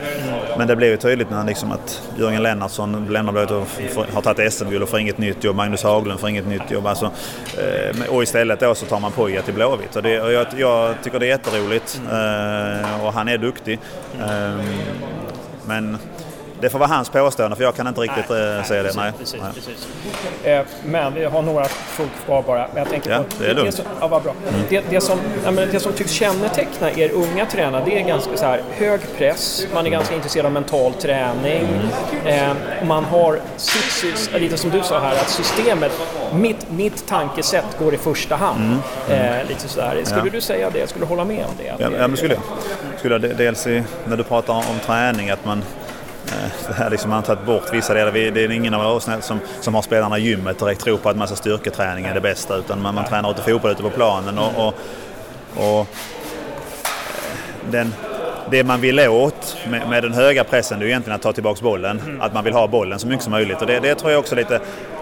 men 0.58 0.68
det 0.68 0.76
blev 0.76 0.90
ju 0.90 0.98
tydligt 0.98 1.30
när 1.30 1.44
liksom 1.44 1.72
att 1.72 2.02
Jörgen 2.20 2.44
Lennartsson 2.44 3.08
lämnar 3.10 3.54
och 3.54 3.68
har 4.14 4.22
tagit 4.22 4.54
SM-guld 4.54 4.84
och 4.84 4.90
får 4.90 5.00
inget 5.00 5.18
nytt 5.18 5.44
jobb. 5.44 5.56
Magnus 5.56 5.84
Haglund 5.84 6.20
får 6.20 6.30
inget 6.30 6.48
nytt 6.48 6.72
jobb. 6.72 6.88
Alltså, 6.88 7.12
eh, 7.58 8.14
och 8.14 8.24
istället 8.24 8.60
då 8.60 8.76
så 8.76 8.86
tar 8.86 9.00
man 9.00 9.12
Poja 9.12 9.42
till 9.42 9.54
Blåvitt. 9.54 9.96
Och, 9.96 10.04
det, 10.04 10.22
och 10.22 10.32
jag, 10.32 10.48
jag, 10.58 10.96
tycker 11.04 11.20
det 11.20 11.26
är 11.26 11.30
jätteroligt 11.30 12.02
eh, 12.12 13.06
och 13.06 13.14
han 13.14 13.28
är 13.28 13.38
duktig. 13.38 13.80
Eh, 14.20 14.66
men 15.66 15.98
det 16.62 16.70
får 16.70 16.80
vara 16.80 16.90
hans 16.90 17.10
påstående 17.10 17.56
för 17.56 17.64
jag 17.64 17.76
kan 17.76 17.88
inte 17.88 18.02
riktigt 18.02 18.30
nej, 18.30 18.64
säga 18.66 18.84
det. 18.84 18.92
Nej, 18.96 19.12
precis, 19.20 19.42
nej. 19.42 19.52
Precis. 19.54 19.88
Eh, 20.44 20.66
men 20.86 21.14
vi 21.14 21.26
har 21.26 21.42
några 21.42 21.66
frågor 21.66 22.12
kvar 22.26 22.44
bara. 22.44 22.68
Men 22.68 22.78
jag 22.78 22.90
tänker 22.90 23.12
ja, 23.12 23.24
det 23.40 23.46
är 23.46 23.54
lugnt. 23.54 23.66
Det 23.66 23.72
som, 23.72 23.86
ja, 24.00 24.08
vad 24.08 24.24
bra. 24.24 24.34
Mm. 24.50 24.62
Det, 24.70 24.84
det, 24.90 25.02
som, 25.02 25.20
ja, 25.44 25.52
men 25.52 25.70
det 25.72 25.80
som 25.80 25.94
tycks 25.94 26.12
känneteckna 26.12 26.92
er 26.92 27.12
unga 27.12 27.46
tränare 27.46 27.84
det 27.86 28.00
är 28.00 28.08
ganska 28.08 28.38
så 28.38 28.46
här, 28.46 28.62
hög 28.72 29.02
press, 29.18 29.68
man 29.74 29.86
är 29.86 29.90
ganska 29.90 30.16
intresserad 30.16 30.46
av 30.46 30.52
mental 30.52 30.94
träning. 30.94 31.68
Mm. 32.26 32.50
Eh, 32.50 32.88
man 32.88 33.04
har 33.04 33.40
lite 34.40 34.58
som 34.58 34.70
du 34.70 34.84
sa 34.84 35.00
här, 35.00 35.12
att 35.12 35.30
systemet, 35.30 35.92
mitt, 36.34 36.72
mitt 36.72 37.08
tankesätt 37.08 37.78
går 37.80 37.94
i 37.94 37.98
första 37.98 38.36
hand. 38.36 38.80
Mm. 39.10 39.40
Eh, 39.40 39.48
lite 39.48 39.68
sådär. 39.68 40.02
Skulle 40.04 40.26
ja. 40.26 40.32
du 40.32 40.42
säga 40.42 40.70
det? 40.70 40.90
Skulle 40.90 41.06
du 41.06 41.10
hålla 41.10 41.26
med 41.26 41.46
om 41.46 41.52
det? 41.58 41.76
Ja, 41.84 41.92
ja 42.00 42.08
men 42.08 42.18
skulle 42.18 42.34
jag. 42.34 42.44
Skulle 43.00 43.14
jag 43.28 43.38
dels 43.38 43.68
i, 43.68 43.84
när 44.06 44.18
du 44.18 44.24
pratar 44.24 44.54
om 44.54 44.80
träning, 44.86 45.30
att 45.30 45.46
man 45.46 45.64
det 46.68 46.74
här 46.74 46.90
liksom 46.90 47.10
man 47.10 47.16
har 47.16 47.24
tagit 47.24 47.46
bort 47.46 47.74
vissa 47.74 47.94
delar. 47.94 48.12
Det 48.12 48.44
är 48.44 48.52
ingen 48.52 48.74
av 48.74 48.96
oss 48.96 49.10
som, 49.22 49.40
som 49.62 49.76
har 49.76 49.82
spelarna 49.82 50.18
i 50.18 50.22
gymmet 50.22 50.60
direkt 50.60 50.82
tror 50.82 50.98
på 50.98 51.10
att 51.10 51.18
massa 51.18 51.36
styrketräning 51.36 52.06
är 52.06 52.14
det 52.14 52.22
bästa 52.22 52.56
utan 52.56 52.82
man, 52.82 52.96
man 52.96 53.06
tränar 53.06 53.32
ute 53.32 53.42
fotboll 53.42 53.72
ute 53.72 53.82
på 53.82 53.90
planen 53.90 54.40
och, 54.40 54.68
och, 54.68 54.74
och 55.56 55.88
den, 57.72 57.94
det 58.50 58.64
man 58.64 58.82
vill 58.82 59.00
åt 59.00 59.58
med, 59.70 59.90
med, 59.90 60.04
den 60.04 60.14
höga 60.14 60.44
pressen 60.44 60.80
det 60.80 60.86
är 60.86 60.88
egentligen 60.88 61.16
att 61.16 61.22
ta 61.22 61.34
tillbaka 61.34 61.64
bollen. 61.64 62.20
Att 62.22 62.34
man 62.34 62.44
vill 62.44 62.54
ha 62.54 62.68
bollen 62.68 63.00
så 63.00 63.08
mycket 63.08 63.24
som 63.24 63.32
möjligt 63.32 63.62
och 63.62 63.68
det, 63.68 63.80
det 63.80 63.96
tror 63.96 64.12
jag 64.12 64.20
också 64.20 64.36
lite, 64.36 64.60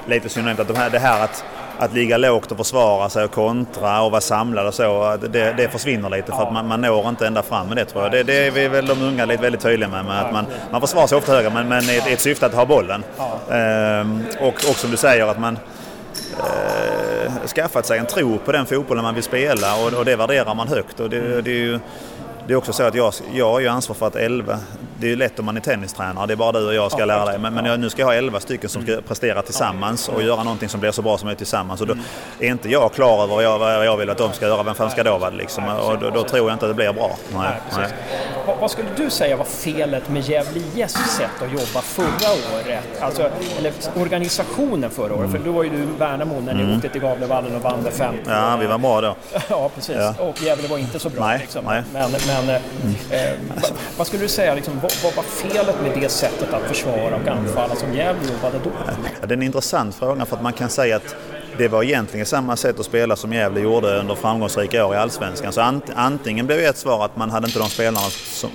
lite 0.07 0.29
synonymt 0.29 0.59
att 0.59 0.67
de 0.67 0.75
här, 0.75 0.89
det 0.89 0.99
här 0.99 1.23
att 1.23 1.43
att 1.79 1.93
ligga 1.93 2.17
lågt 2.17 2.51
och 2.51 2.57
försvara 2.57 3.09
sig 3.09 3.23
och 3.23 3.31
kontra 3.31 4.01
och 4.01 4.11
vara 4.11 4.21
samlad 4.21 4.67
och 4.67 4.73
så, 4.73 5.17
det, 5.17 5.53
det 5.57 5.69
försvinner 5.69 6.09
lite 6.09 6.31
för 6.31 6.43
att 6.43 6.53
man, 6.53 6.67
man 6.67 6.81
når 6.81 7.09
inte 7.09 7.27
ända 7.27 7.43
fram 7.43 7.67
med 7.67 7.77
det 7.77 7.85
tror 7.85 8.03
jag. 8.03 8.11
Det, 8.11 8.23
det 8.23 8.47
är 8.47 8.51
vi 8.51 8.67
väl 8.67 8.85
de 8.85 9.01
unga 9.01 9.25
lite 9.25 9.41
väldigt 9.41 9.61
tydliga 9.61 9.89
med. 9.89 10.05
med 10.05 10.21
att 10.21 10.33
man, 10.33 10.45
man 10.71 10.81
försvarar 10.81 11.07
sig 11.07 11.17
ofta 11.17 11.31
högre 11.31 11.49
men, 11.49 11.67
men 11.67 11.83
i 11.89 11.97
ett, 11.97 12.07
ett 12.07 12.21
syfte 12.21 12.45
att 12.45 12.53
ha 12.53 12.65
bollen. 12.65 13.03
Ehm, 13.51 14.23
och, 14.39 14.47
och 14.47 14.75
som 14.75 14.91
du 14.91 14.97
säger 14.97 15.27
att 15.27 15.39
man 15.39 15.57
eh, 16.39 17.47
skaffat 17.47 17.85
sig 17.85 17.99
en 17.99 18.05
tro 18.05 18.37
på 18.37 18.51
den 18.51 18.65
fotbollen 18.65 19.03
man 19.03 19.15
vill 19.15 19.23
spela 19.23 19.75
och, 19.75 19.93
och 19.93 20.05
det 20.05 20.15
värderar 20.15 20.55
man 20.55 20.67
högt. 20.67 20.99
Och 20.99 21.09
det, 21.09 21.41
det 21.41 21.51
är 21.51 21.55
ju, 21.55 21.79
det 22.47 22.53
är 22.53 22.57
också 22.57 22.73
så 22.73 22.83
att 22.83 22.95
jag, 22.95 23.13
jag 23.33 23.51
har 23.51 23.59
ju 23.59 23.67
ansvar 23.67 23.95
för 23.95 24.07
att 24.07 24.15
11, 24.15 24.59
det 24.99 25.05
är 25.05 25.09
ju 25.09 25.15
lätt 25.15 25.39
om 25.39 25.45
man 25.45 25.57
är 25.57 25.61
tennistränare, 25.61 26.27
det 26.27 26.33
är 26.33 26.37
bara 26.37 26.51
du 26.51 26.67
och 26.67 26.73
jag 26.73 26.91
ska 26.91 27.05
lära 27.05 27.25
dig. 27.25 27.39
Men, 27.39 27.53
men 27.53 27.65
jag, 27.65 27.79
nu 27.79 27.89
ska 27.89 28.01
jag 28.01 28.07
ha 28.07 28.13
11 28.13 28.39
stycken 28.39 28.69
som 28.69 28.83
ska 28.83 29.01
prestera 29.07 29.41
tillsammans 29.41 30.09
och 30.09 30.23
göra 30.23 30.43
någonting 30.43 30.69
som 30.69 30.79
blir 30.79 30.91
så 30.91 31.01
bra 31.01 31.17
som 31.17 31.25
möjligt 31.25 31.37
tillsammans. 31.37 31.81
Och 31.81 31.87
då 31.87 31.95
är 32.39 32.47
inte 32.47 32.69
jag 32.69 32.93
klar 32.93 33.23
över 33.23 33.35
vad 33.35 33.43
jag, 33.43 33.59
vad 33.59 33.85
jag 33.85 33.97
vill 33.97 34.09
att 34.09 34.17
de 34.17 34.33
ska 34.33 34.47
göra, 34.47 34.63
vem 34.63 34.75
fan 34.75 34.91
ska 34.91 35.03
då 35.03 35.17
vara 35.17 35.29
liksom? 35.29 35.67
Och 35.67 35.99
då, 35.99 36.09
då, 36.09 36.23
tror 36.23 36.49
jag 36.49 36.55
inte 36.55 36.65
att 36.65 36.71
det 36.71 36.75
blir 36.75 36.93
bra. 36.93 37.17
Nej, 37.33 37.61
nej. 37.77 37.87
Vad, 38.47 38.57
vad, 38.57 38.71
skulle 38.71 38.87
du 38.95 39.09
säga 39.09 39.37
var 39.37 39.45
felet 39.45 40.09
med 40.09 40.29
Gävle 40.29 40.61
IFs 40.75 40.93
sätt 40.93 41.41
att 41.41 41.51
jobba 41.51 41.81
förra 41.81 42.31
året? 42.55 42.83
Alltså, 43.01 43.29
eller 43.59 43.73
organisationen 43.95 44.89
förra 44.89 45.13
året, 45.13 45.29
mm. 45.29 45.31
för 45.31 45.49
då 45.49 45.51
var 45.51 45.63
ju 45.63 45.69
du 45.69 45.85
Värnamo 45.97 46.39
när 46.39 46.53
ni 46.53 46.61
mm. 46.63 46.75
åkte 46.75 46.89
till 46.89 47.01
Gavlevallen 47.01 47.55
och 47.55 47.61
vann 47.61 47.79
med 47.79 47.93
5 47.93 48.15
Ja, 48.27 48.57
vi 48.57 48.67
var 48.67 48.77
bra 48.77 49.01
då. 49.01 49.15
ja, 49.49 49.69
precis. 49.75 49.95
Ja. 49.95 50.15
Och 50.19 50.41
Gävle 50.41 50.67
var 50.67 50.77
inte 50.77 50.99
så 50.99 51.09
bra. 51.09 51.27
Nej, 51.27 51.39
liksom. 51.39 51.65
nej. 51.65 51.83
Men, 51.93 52.11
men 52.27 52.49
mm. 52.49 52.59
eh, 53.09 53.31
vad, 53.55 53.71
vad, 53.97 54.07
skulle 54.07 54.23
du 54.23 54.29
säga, 54.29 54.55
liksom, 54.55 54.79
vad, 55.03 55.15
var 55.15 55.23
felet 55.23 55.81
med 55.81 55.91
det 56.01 56.09
sättet 56.09 56.53
att 56.53 56.61
försvara 56.61 57.15
och 57.15 57.27
anfalla 57.27 57.75
som 57.75 57.93
Gävle 57.93 58.31
jobbade 58.33 58.59
då? 58.63 58.71
Ja, 59.21 59.27
det 59.27 59.33
är 59.33 59.37
en 59.37 59.43
intressant 59.43 59.95
fråga 59.95 60.25
för 60.25 60.35
att 60.35 60.43
man 60.43 60.53
kan 60.53 60.69
säga 60.69 60.95
att 60.95 61.15
det 61.57 61.67
var 61.67 61.83
egentligen 61.83 62.25
samma 62.25 62.55
sätt 62.55 62.79
att 62.79 62.85
spela 62.85 63.15
som 63.15 63.33
Gävle 63.33 63.59
gjorde 63.59 63.99
under 63.99 64.15
framgångsrika 64.15 64.85
år 64.85 64.95
i 64.95 64.97
Allsvenskan. 64.97 65.53
Så 65.53 65.81
antingen 65.95 66.45
blev 66.45 66.59
ett 66.59 66.77
svar 66.77 67.05
att 67.05 67.17
man 67.17 67.29
hade 67.29 67.47
inte 67.47 67.59
de 67.59 67.69
spelarna 67.69 68.05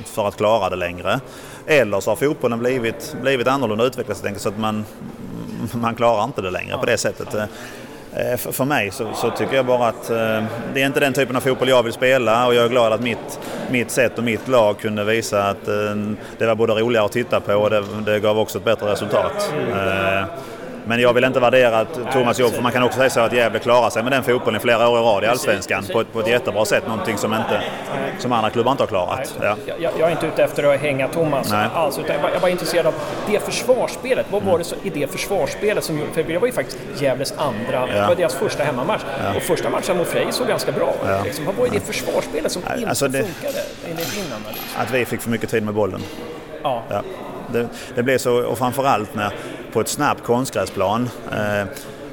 för 0.05 0.29
att 0.29 0.37
klara 0.37 0.71
det 0.71 0.77
längre. 0.77 1.21
Eller 1.67 2.01
så 2.01 2.11
har 2.11 2.17
fotbollen 2.17 2.59
blivit, 2.59 3.17
blivit 3.23 3.47
annorlunda 3.47 3.85
utvecklats 3.85 4.23
så 4.37 4.49
att 4.49 4.59
man, 4.59 4.85
man 5.73 5.95
klarar 5.95 6.25
inte 6.25 6.43
det 6.43 6.51
längre 6.51 6.79
på 6.79 6.87
det 6.87 6.99
sättet. 6.99 7.29
Eh, 8.19 8.37
för 8.37 8.65
mig 8.65 8.91
så, 8.91 9.13
så, 9.15 9.31
tycker 9.31 9.57
jag 9.57 9.67
bara 9.67 9.89
att 9.89 10.11
eh, 10.11 10.45
det 10.75 10.83
är 10.83 10.87
inte 10.87 11.01
den 11.01 11.13
typen 11.13 11.37
av 11.37 11.41
fotboll 11.41 11.69
jag 11.69 11.83
vill 11.83 11.93
spela 11.93 12.47
och 12.47 12.55
jag 12.55 12.65
är 12.65 12.69
glad 12.69 12.93
att 12.93 13.03
mitt, 13.03 13.41
mitt 13.71 13.91
sätt 13.91 14.19
och 14.19 14.25
mitt 14.25 14.49
lag 14.49 14.79
kunde 14.79 15.05
visa 15.05 15.49
att 15.49 15.69
eh, 15.69 15.75
det 16.39 16.47
var 16.47 16.55
både 16.55 16.73
roligare 16.73 17.05
att 17.05 17.13
titta 17.13 17.41
på 17.41 17.55
och 17.55 17.71
det, 17.71 17.85
det 18.07 18.21
gav 18.21 18.39
också 18.39 18.59
ett 18.59 18.65
bättre 18.65 18.93
resultat. 18.93 19.53
Eh, 19.73 20.25
men 20.89 21.01
jag 21.01 21.15
vill 21.15 21.25
inte 21.25 21.41
värdera 21.41 21.85
Thomas 22.13 22.39
jobb 22.39 22.53
för 22.53 22.63
man 22.63 22.73
kan 22.73 22.83
också 22.83 22.99
säga 22.99 23.11
så 23.11 23.21
att 23.21 23.33
Gävle 23.33 23.59
klarar 23.59 23.91
sig 23.91 24.03
med 24.03 24.13
den 24.13 24.23
fotbollen 24.23 24.61
flera 24.61 24.89
år 24.89 24.99
i 24.99 25.03
rad 25.03 25.25
i 25.25 25.27
Allsvenskan 25.27 25.85
på 25.93 26.01
ett, 26.01 26.13
på 26.13 26.21
ett 26.21 26.29
jättebra 26.29 26.65
sätt. 26.65 26.87
Någonting 26.89 27.19
som, 27.19 27.35
inte, 27.35 27.63
som 28.19 28.33
andra 28.33 28.51
klubbar 28.51 28.71
inte 28.71 28.83
har 28.83 28.89
klarat. 28.89 29.35
Ja. 29.43 29.57
Jag, 29.67 29.93
jag, 29.99 30.09
är 30.09 30.11
inte 30.11 30.27
ute 30.27 30.45
efter 30.45 30.75
att 30.75 30.81
hänga 30.81 31.09
Thomas 31.09 31.51
Nej. 31.51 31.69
alls 31.75 31.99
utan 31.99 32.17
jag 32.17 32.23
var, 32.23 32.31
jag 32.31 32.41
var 32.41 32.49
intresserad 32.49 32.87
av 32.87 32.95
det 33.31 33.41
försvarsspelet. 33.41 34.27
Vad 34.31 34.43
var 34.43 34.59
det 34.59 34.65
så, 34.65 34.77
i 34.83 34.91
det 34.91 35.11
försvarsspelet 35.11 35.85
som 35.85 36.01
För 36.13 36.23
det 36.23 36.39
var 36.39 36.47
ju 36.47 36.53
faktiskt 36.53 36.79
Gävles 37.01 37.35
andra, 37.37 37.59
ja. 37.73 37.87
det 37.87 38.09
var 38.09 38.15
deras 38.15 38.35
första 38.35 38.63
hemmamatch. 38.63 39.03
Ja. 39.25 39.37
Och 39.37 39.43
första 39.43 39.71
matchen 39.71 39.97
mot 39.97 40.07
Frej 40.07 40.27
såg 40.31 40.49
ganska 40.49 40.73
bra 40.73 40.89
ut. 40.89 41.09
Ja. 41.09 41.23
Liksom. 41.25 41.45
Vad 41.45 41.55
var 41.55 41.67
det 41.67 41.77
i 41.77 41.79
det 41.79 41.85
försvarsspelet 41.85 42.53
som 42.53 42.63
inte 42.63 42.89
alltså 42.89 43.09
det, 43.09 43.25
funkade 43.25 43.63
enligt 43.91 44.15
din 44.15 44.33
analys? 44.33 44.77
Att 44.77 44.91
vi 44.91 45.05
fick 45.05 45.21
för 45.21 45.31
mycket 45.31 45.51
tid 45.51 45.63
med 45.63 45.75
bollen. 45.75 46.01
Ja. 46.63 46.83
ja. 46.91 47.03
Det, 47.53 47.69
det 47.95 48.03
blev 48.03 48.19
så, 48.19 48.45
och 48.45 48.59
framförallt 48.59 49.15
när 49.15 49.33
på 49.79 49.83
ett 49.83 49.89
snabbt 49.89 50.25
konstgräsplan 50.25 51.11
eh, 51.33 51.67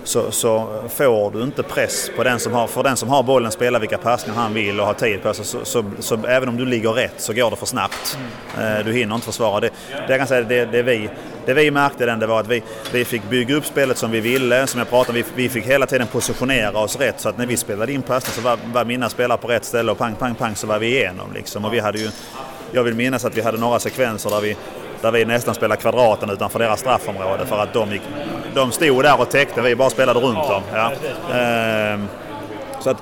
så, 0.04 0.32
så, 0.32 0.84
får 0.90 1.32
du 1.32 1.44
inte 1.44 1.64
press 1.64 2.12
på 2.16 2.24
den 2.24 2.40
som 2.40 2.54
har, 2.54 2.68
för 2.68 2.84
den 2.84 2.98
som 2.98 3.10
har 3.10 3.24
bollen 3.24 3.52
spelar 3.52 3.80
vilka 3.80 3.98
passningar 3.98 4.40
han 4.40 4.54
vill 4.54 4.80
och 4.80 4.86
har 4.86 4.94
tid 4.94 5.24
på 5.24 5.34
sig. 5.34 5.46
Så, 5.46 5.66
så, 5.66 5.84
så, 6.00 6.26
även 6.28 6.50
om 6.50 6.58
du 6.58 6.66
ligger 6.66 6.90
rätt 6.90 7.14
så 7.18 7.34
går 7.34 7.50
det 7.50 7.56
för 7.56 7.66
snabbt. 7.66 8.18
Eh, 8.58 8.86
du 8.86 8.94
hinner 8.94 9.16
inte 9.16 9.26
försvara. 9.26 9.60
Det, 9.60 9.70
det, 9.90 10.06
jag 10.10 10.20
kan 10.20 10.28
säga, 10.28 10.42
det, 10.42 10.66
det, 10.66 10.84
vi, 10.84 11.10
det 11.46 11.54
vi 11.54 11.72
märkte 11.72 12.06
den, 12.06 12.20
det 12.20 12.28
var 12.28 12.40
att 12.40 12.48
vi, 12.48 12.64
vi 12.92 13.06
fick 13.06 13.30
bygga 13.30 13.56
upp 13.56 13.66
spelet 13.66 13.98
som 13.98 14.12
vi 14.12 14.20
ville. 14.20 14.68
Som 14.68 14.78
jag 14.78 14.90
pratade 14.90 15.18
vi, 15.18 15.26
vi 15.36 15.50
fick 15.50 15.66
hela 15.66 15.86
tiden 15.86 16.08
positionera 16.08 16.80
oss 16.80 17.00
rätt 17.00 17.20
så 17.20 17.30
att 17.30 17.38
när 17.38 17.46
vi 17.46 17.58
spelade 17.58 17.94
in 17.94 18.02
passning 18.02 18.34
så 18.36 18.42
var, 18.42 18.60
var 18.74 18.86
mina 18.86 19.10
spelare 19.10 19.38
på 19.38 19.48
rätt 19.48 19.66
ställe 19.66 19.92
och 19.92 19.98
pang, 19.98 20.16
pang, 20.16 20.36
pang 20.36 20.56
så 20.56 20.68
var 20.68 20.80
vi 20.80 20.88
igenom. 20.88 21.34
Liksom. 21.34 21.66
Och 21.66 21.74
vi 21.74 21.80
hade 21.80 22.00
ju, 22.00 22.10
jag 22.72 22.84
vill 22.84 22.96
minnas 22.96 23.26
att 23.26 23.38
vi 23.38 23.42
hade 23.42 23.58
några 23.58 23.80
sekvenser 23.80 24.30
där 24.30 24.42
vi 24.42 24.58
där 25.02 25.12
vi 25.12 25.26
nästan 25.26 25.56
spelade 25.56 25.82
kvadraten 25.82 26.30
utanför 26.30 26.60
deras 26.60 26.80
straffområde 26.80 27.46
för 27.46 27.60
att 27.60 27.74
de, 27.74 27.92
gick, 27.92 28.02
de 28.54 28.72
stod 28.72 29.04
där 29.04 29.20
och 29.22 29.30
täckte, 29.30 29.62
vi 29.62 29.76
bara 29.76 29.90
spelade 29.90 30.20
runt 30.20 30.48
dem. 30.50 30.62
Ja. 30.74 30.92
Ehm, 31.36 32.08
så 32.80 32.90
att 32.90 32.98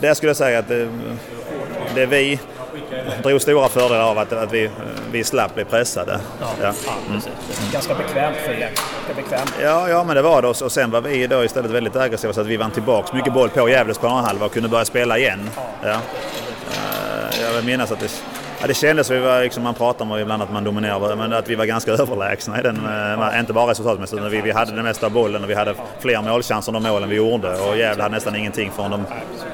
det 0.00 0.14
skulle 0.14 0.30
jag 0.30 0.36
säga 0.36 0.58
att 0.58 0.68
det, 0.68 0.88
det 1.94 2.06
vi 2.06 2.38
drog 3.22 3.40
stora 3.40 3.68
fördelar 3.68 4.00
av 4.10 4.18
att, 4.18 4.32
att 4.32 4.52
vi, 4.52 4.70
vi 5.12 5.24
slapp 5.24 5.54
bli 5.54 5.64
pressade. 5.64 6.20
Ja, 6.40 6.46
Ja. 6.62 6.72
precis. 7.12 7.72
Ganska 7.72 7.94
bekvämt 7.94 8.36
för 8.36 8.52
er. 8.52 8.58
Ganska 8.60 9.14
bekvämt. 9.22 9.54
Ja, 9.62 9.88
ja, 9.88 10.04
men 10.04 10.16
det 10.16 10.22
var 10.22 10.42
det. 10.42 10.48
Och 10.48 10.72
sen 10.72 10.90
var 10.90 11.00
vi 11.00 11.26
då 11.26 11.44
istället 11.44 11.70
väldigt 11.70 11.96
aggressiva 11.96 12.32
så 12.32 12.40
att 12.40 12.46
vi 12.46 12.56
vann 12.56 12.70
tillbaka 12.70 13.16
mycket 13.16 13.32
boll 13.32 13.48
på 13.48 13.68
Gävles 13.68 13.98
planhalva 13.98 14.46
och 14.46 14.52
kunde 14.52 14.68
börja 14.68 14.84
spela 14.84 15.18
igen. 15.18 15.50
Ja. 15.82 15.88
Eh, 15.88 17.42
Jag 17.42 17.52
vill 17.52 17.64
minnas 17.64 17.92
att 17.92 18.00
det, 18.00 18.10
ja, 18.60 18.66
det 18.66 18.74
kändes, 18.74 19.10
vi 19.10 19.18
var, 19.18 19.42
liksom, 19.42 19.62
man 19.62 19.74
pratar 19.74 20.04
om 20.04 20.18
ibland 20.18 20.42
att 20.42 20.52
man 20.52 20.64
dominerar, 20.64 21.16
men 21.16 21.32
att 21.32 21.48
vi 21.48 21.54
var 21.54 21.64
ganska 21.64 21.90
överlägsna 22.02 22.60
i 22.60 22.62
den. 22.62 22.76
eh, 23.32 23.40
Inte 23.40 23.52
bara 23.52 23.70
resultatmässigt, 23.70 24.18
utan 24.20 24.30
vi, 24.30 24.40
vi 24.40 24.50
hade 24.50 24.72
det 24.76 24.82
mesta 24.82 25.06
av 25.06 25.12
bollen 25.12 25.44
och 25.44 25.50
vi 25.50 25.54
hade 25.54 25.74
fler 26.00 26.22
målchanser 26.22 26.76
än 26.76 26.82
de 26.82 26.88
målen 26.90 27.08
vi 27.08 27.16
gjorde. 27.16 27.48
Och 27.58 27.76
Gävle 27.76 28.02
hade 28.02 28.14
nästan 28.14 28.36
ingenting 28.36 28.70
förrän 28.76 28.90
de, 28.90 29.04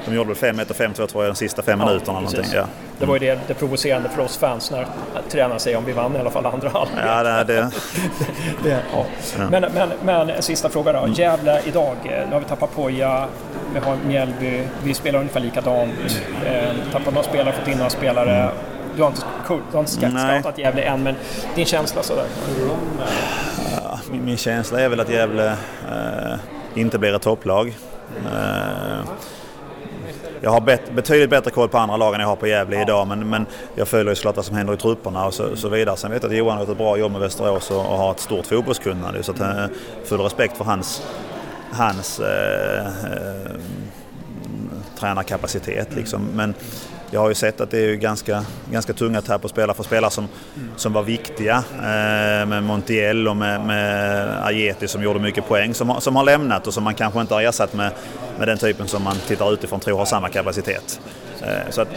de 0.05 0.15
gjorde 0.15 0.33
väl 0.33 0.53
5-1 0.55 0.69
och 0.69 0.75
5-2 0.75 1.07
tror 1.07 1.23
jag 1.23 1.33
de 1.33 1.35
sista 1.37 1.61
fem 1.61 1.79
minuterna. 1.79 2.17
eller 2.17 2.27
precis. 2.27 2.37
någonting. 2.53 2.59
Ja. 2.59 2.65
Det 2.99 3.05
var 3.05 3.15
ju 3.15 3.19
det, 3.19 3.39
det 3.47 3.53
provocerande 3.53 4.09
för 4.09 4.21
oss 4.23 4.37
fans 4.37 4.71
när 4.71 4.85
tränaren 5.29 5.59
säger 5.59 5.77
om 5.77 5.85
vi 5.85 5.91
vann 5.93 6.15
i 6.15 6.19
alla 6.19 6.29
fall 6.31 6.45
andra 6.45 6.69
halvlek. 6.69 6.99
Ja, 7.07 7.23
det, 7.23 7.43
det, 7.43 7.71
Det, 8.63 8.79
ja. 8.93 9.05
Men, 9.51 9.65
men, 9.73 9.89
men 10.05 10.29
en 10.29 10.41
sista 10.41 10.69
fråga 10.69 10.93
då. 10.93 11.07
Gävle 11.13 11.61
idag, 11.65 11.95
eh, 12.03 12.27
nu 12.27 12.33
har 12.33 12.39
vi 12.39 12.45
tappat 12.45 12.75
Poja, 12.75 13.27
vi 13.73 13.79
har 13.79 13.95
Mjällby, 14.07 14.61
vi 14.83 14.93
spelar 14.93 15.19
ungefär 15.19 15.39
likadant. 15.39 16.21
Eh, 16.45 16.91
tappat 16.91 17.13
några 17.13 17.27
spelare, 17.27 17.53
fått 17.53 17.67
in 17.67 17.77
några 17.77 17.89
spelare. 17.89 18.49
Du 18.95 19.01
har 19.01 19.09
inte, 19.09 19.21
du 19.47 19.77
har 19.77 19.79
inte 19.79 19.91
scoutat 19.91 20.57
Gävle 20.57 20.81
än, 20.81 21.03
men 21.03 21.15
din 21.55 21.65
känsla 21.65 22.03
sådär? 22.03 22.25
Min, 24.11 24.25
min 24.25 24.37
känsla 24.37 24.79
är 24.79 24.89
väl 24.89 24.99
att 24.99 25.09
Gävle 25.09 25.57
eh, 25.91 26.37
inte 26.75 26.99
blir 26.99 27.15
ett 27.15 27.21
topplag. 27.21 27.77
Eh, 28.25 29.05
jag 30.41 30.51
har 30.51 30.61
bet, 30.61 30.91
betydligt 30.91 31.29
bättre 31.29 31.51
koll 31.51 31.69
på 31.69 31.77
andra 31.77 31.97
lagen 31.97 32.19
jag 32.21 32.27
har 32.27 32.35
på 32.35 32.47
Gävle 32.47 32.81
idag 32.81 33.07
men, 33.07 33.29
men 33.29 33.45
jag 33.75 33.87
följer 33.87 34.11
ju 34.11 34.15
såklart 34.15 34.35
vad 34.35 34.45
som 34.45 34.55
händer 34.55 34.73
i 34.73 34.77
trupperna 34.77 35.25
och 35.25 35.33
så, 35.33 35.55
så 35.55 35.69
vidare. 35.69 35.97
Sen 35.97 36.11
vet 36.11 36.23
jag 36.23 36.31
att 36.31 36.37
Johan 36.37 36.53
har 36.57 36.63
gjort 36.63 36.71
ett 36.71 36.77
bra 36.77 36.97
jobb 36.97 37.11
med 37.11 37.21
Västerås 37.21 37.71
och, 37.71 37.77
och 37.77 37.97
har 37.97 38.11
ett 38.11 38.19
stort 38.19 38.45
fotbollskunnande 38.45 39.23
så 39.23 39.31
att, 39.31 39.39
eh, 39.39 39.65
full 40.05 40.19
respekt 40.19 40.57
för 40.57 40.65
hans, 40.65 41.03
hans 41.71 42.19
eh, 42.19 42.85
eh, 42.85 43.51
tränarkapacitet. 44.99 45.95
Liksom. 45.95 46.27
Men 46.33 46.53
jag 47.11 47.19
har 47.19 47.29
ju 47.29 47.35
sett 47.35 47.61
att 47.61 47.71
det 47.71 47.77
är 47.77 47.85
ju 47.87 47.95
ganska, 47.97 48.45
ganska 48.71 48.93
tunga 48.93 49.21
tapp 49.21 49.45
att 49.45 49.51
spela 49.51 49.73
för 49.73 49.83
spelare 49.83 50.11
som, 50.11 50.27
som 50.75 50.93
var 50.93 51.03
viktiga. 51.03 51.63
Eh, 51.77 52.45
med 52.47 52.63
Montiel 52.63 53.27
och 53.27 53.37
med, 53.37 53.61
med 53.61 54.27
Ajeti 54.45 54.87
som 54.87 55.03
gjorde 55.03 55.19
mycket 55.19 55.47
poäng 55.47 55.73
som, 55.73 55.89
har- 55.89 55.99
som 55.99 56.15
har 56.15 56.23
lämnat 56.23 56.67
och 56.67 56.73
som 56.73 56.83
man 56.83 56.93
kanske 56.95 57.21
inte 57.21 57.33
har 57.33 57.41
ersatt 57.41 57.73
med, 57.73 57.91
med 58.39 58.47
den 58.47 58.57
typen 58.57 58.87
som 58.87 59.03
man 59.03 59.15
tittar 59.27 59.53
utifrån 59.53 59.79
tror 59.79 59.97
har 59.97 60.05
samma 60.05 60.29
kapacitet. 60.29 60.99
Eh, 61.41 61.69
så 61.69 61.81
att, 61.81 61.87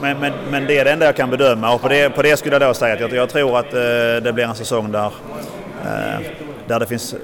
men, 0.00 0.18
men, 0.20 0.32
men 0.50 0.66
det 0.66 0.78
är 0.78 0.84
det 0.84 0.90
enda 0.92 1.06
jag 1.06 1.16
kan 1.16 1.30
bedöma 1.30 1.74
och 1.74 1.80
på 1.80 1.88
det, 1.88 2.10
på 2.10 2.22
det 2.22 2.36
skulle 2.36 2.54
jag 2.54 2.62
då 2.62 2.74
säga 2.74 2.94
att 2.94 3.00
jag, 3.00 3.12
jag 3.12 3.28
tror 3.28 3.58
att 3.58 3.74
eh, 3.74 3.80
det 4.24 4.32
blir 4.34 4.44
en 4.44 4.54
säsong 4.54 4.92
där, 4.92 5.12
eh, 5.84 6.20
där 6.66 6.80
det 6.80 6.86
finns 6.86 7.14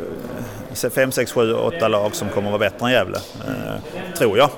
5, 0.94 1.12
6, 1.12 1.32
7, 1.32 1.54
8 1.54 1.88
lag 1.88 2.14
som 2.14 2.28
kommer 2.28 2.48
att 2.48 2.60
vara 2.60 2.70
bättre 2.70 2.86
än 2.86 2.92
Gävle. 2.92 3.16
Eh, 3.16 4.14
tror 4.16 4.38
jag. 4.38 4.50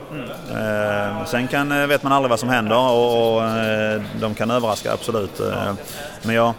Eh, 0.51 1.25
sen 1.25 1.49
kan, 1.49 1.73
eh, 1.73 1.87
vet 1.87 2.03
man 2.03 2.13
aldrig 2.13 2.31
vad 2.31 2.41
som 2.41 2.49
händer 2.49 2.79
och, 2.79 3.35
och 3.35 3.45
eh, 3.45 4.03
de 4.21 4.35
kan 4.35 4.51
överraska 4.51 4.93
absolut. 4.93 5.41
Men 6.23 6.35
jag 6.35 6.55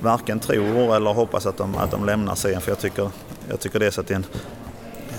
varken 0.00 0.40
tror 0.40 0.96
eller 0.96 1.12
hoppas 1.12 1.46
att 1.46 1.56
de, 1.56 1.76
att 1.76 1.90
de 1.90 2.06
lämnar 2.06 2.34
serien 2.34 2.60
för 2.60 2.70
jag 2.70 2.78
tycker, 2.78 3.10
jag 3.48 3.60
tycker 3.60 3.78
det 3.78 3.86
är 3.86 3.90
så 3.90 4.00
att 4.00 4.06
det 4.06 4.14
är 4.14 4.16
en 4.16 4.26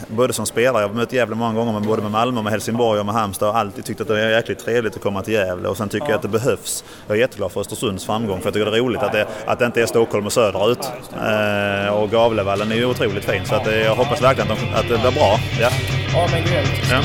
både 0.08 0.34
som 0.34 0.46
spelare, 0.46 0.82
jag 0.82 0.88
har 0.88 0.96
mött 0.96 1.14
Gävle 1.14 1.36
många 1.36 1.54
gånger, 1.54 1.74
men 1.74 1.84
både 1.84 2.02
med 2.02 2.12
Malmö, 2.12 2.42
med 2.42 2.52
Helsingborg 2.52 3.00
och 3.00 3.06
med 3.06 3.16
Halmstad 3.16 3.54
har 3.54 3.60
alltid 3.60 3.86
tyckt 3.86 4.02
att 4.02 4.08
det 4.08 4.22
är 4.22 4.30
jäkligt 4.30 4.60
trevligt 4.66 4.96
att 4.96 5.02
komma 5.02 5.22
till 5.22 5.34
Gävle 5.34 5.68
och 5.68 5.78
sen 5.78 5.90
tycker 5.90 6.08
jag 6.08 6.16
att 6.16 6.22
det 6.22 6.28
behövs. 6.28 6.84
Jag 7.08 7.18
är 7.18 7.22
jätteglad 7.22 7.52
för 7.52 7.62
Östersunds 7.62 8.06
framgång 8.06 8.40
för 8.40 8.48
jag 8.48 8.54
tycker 8.54 8.72
det 8.72 8.78
är 8.78 8.82
roligt 8.82 9.04
att 9.04 9.12
det, 9.12 9.28
att 9.46 9.60
det 9.60 9.66
inte 9.66 9.82
är 9.82 9.86
Stockholm 9.86 10.26
och 10.26 10.34
söderut. 10.34 10.92
Eh, 11.16 11.94
och 11.94 12.12
Gavlevallen 12.12 12.72
är 12.72 12.76
ju 12.76 12.86
otroligt 12.86 13.26
fin 13.26 13.46
så 13.46 13.56
att, 13.56 13.68
eh, 13.68 13.82
jag 13.82 13.96
hoppas 13.96 14.22
verkligen 14.22 14.52
att, 14.52 14.60
de, 14.60 14.74
att 14.74 14.90
det 14.90 14.98
blir 14.98 15.12
bra. 15.12 15.40
Ja, 15.62 15.70
Ja, 16.14 16.28
men 16.32 16.44
grymt. 16.44 16.92
Ja. 16.92 17.02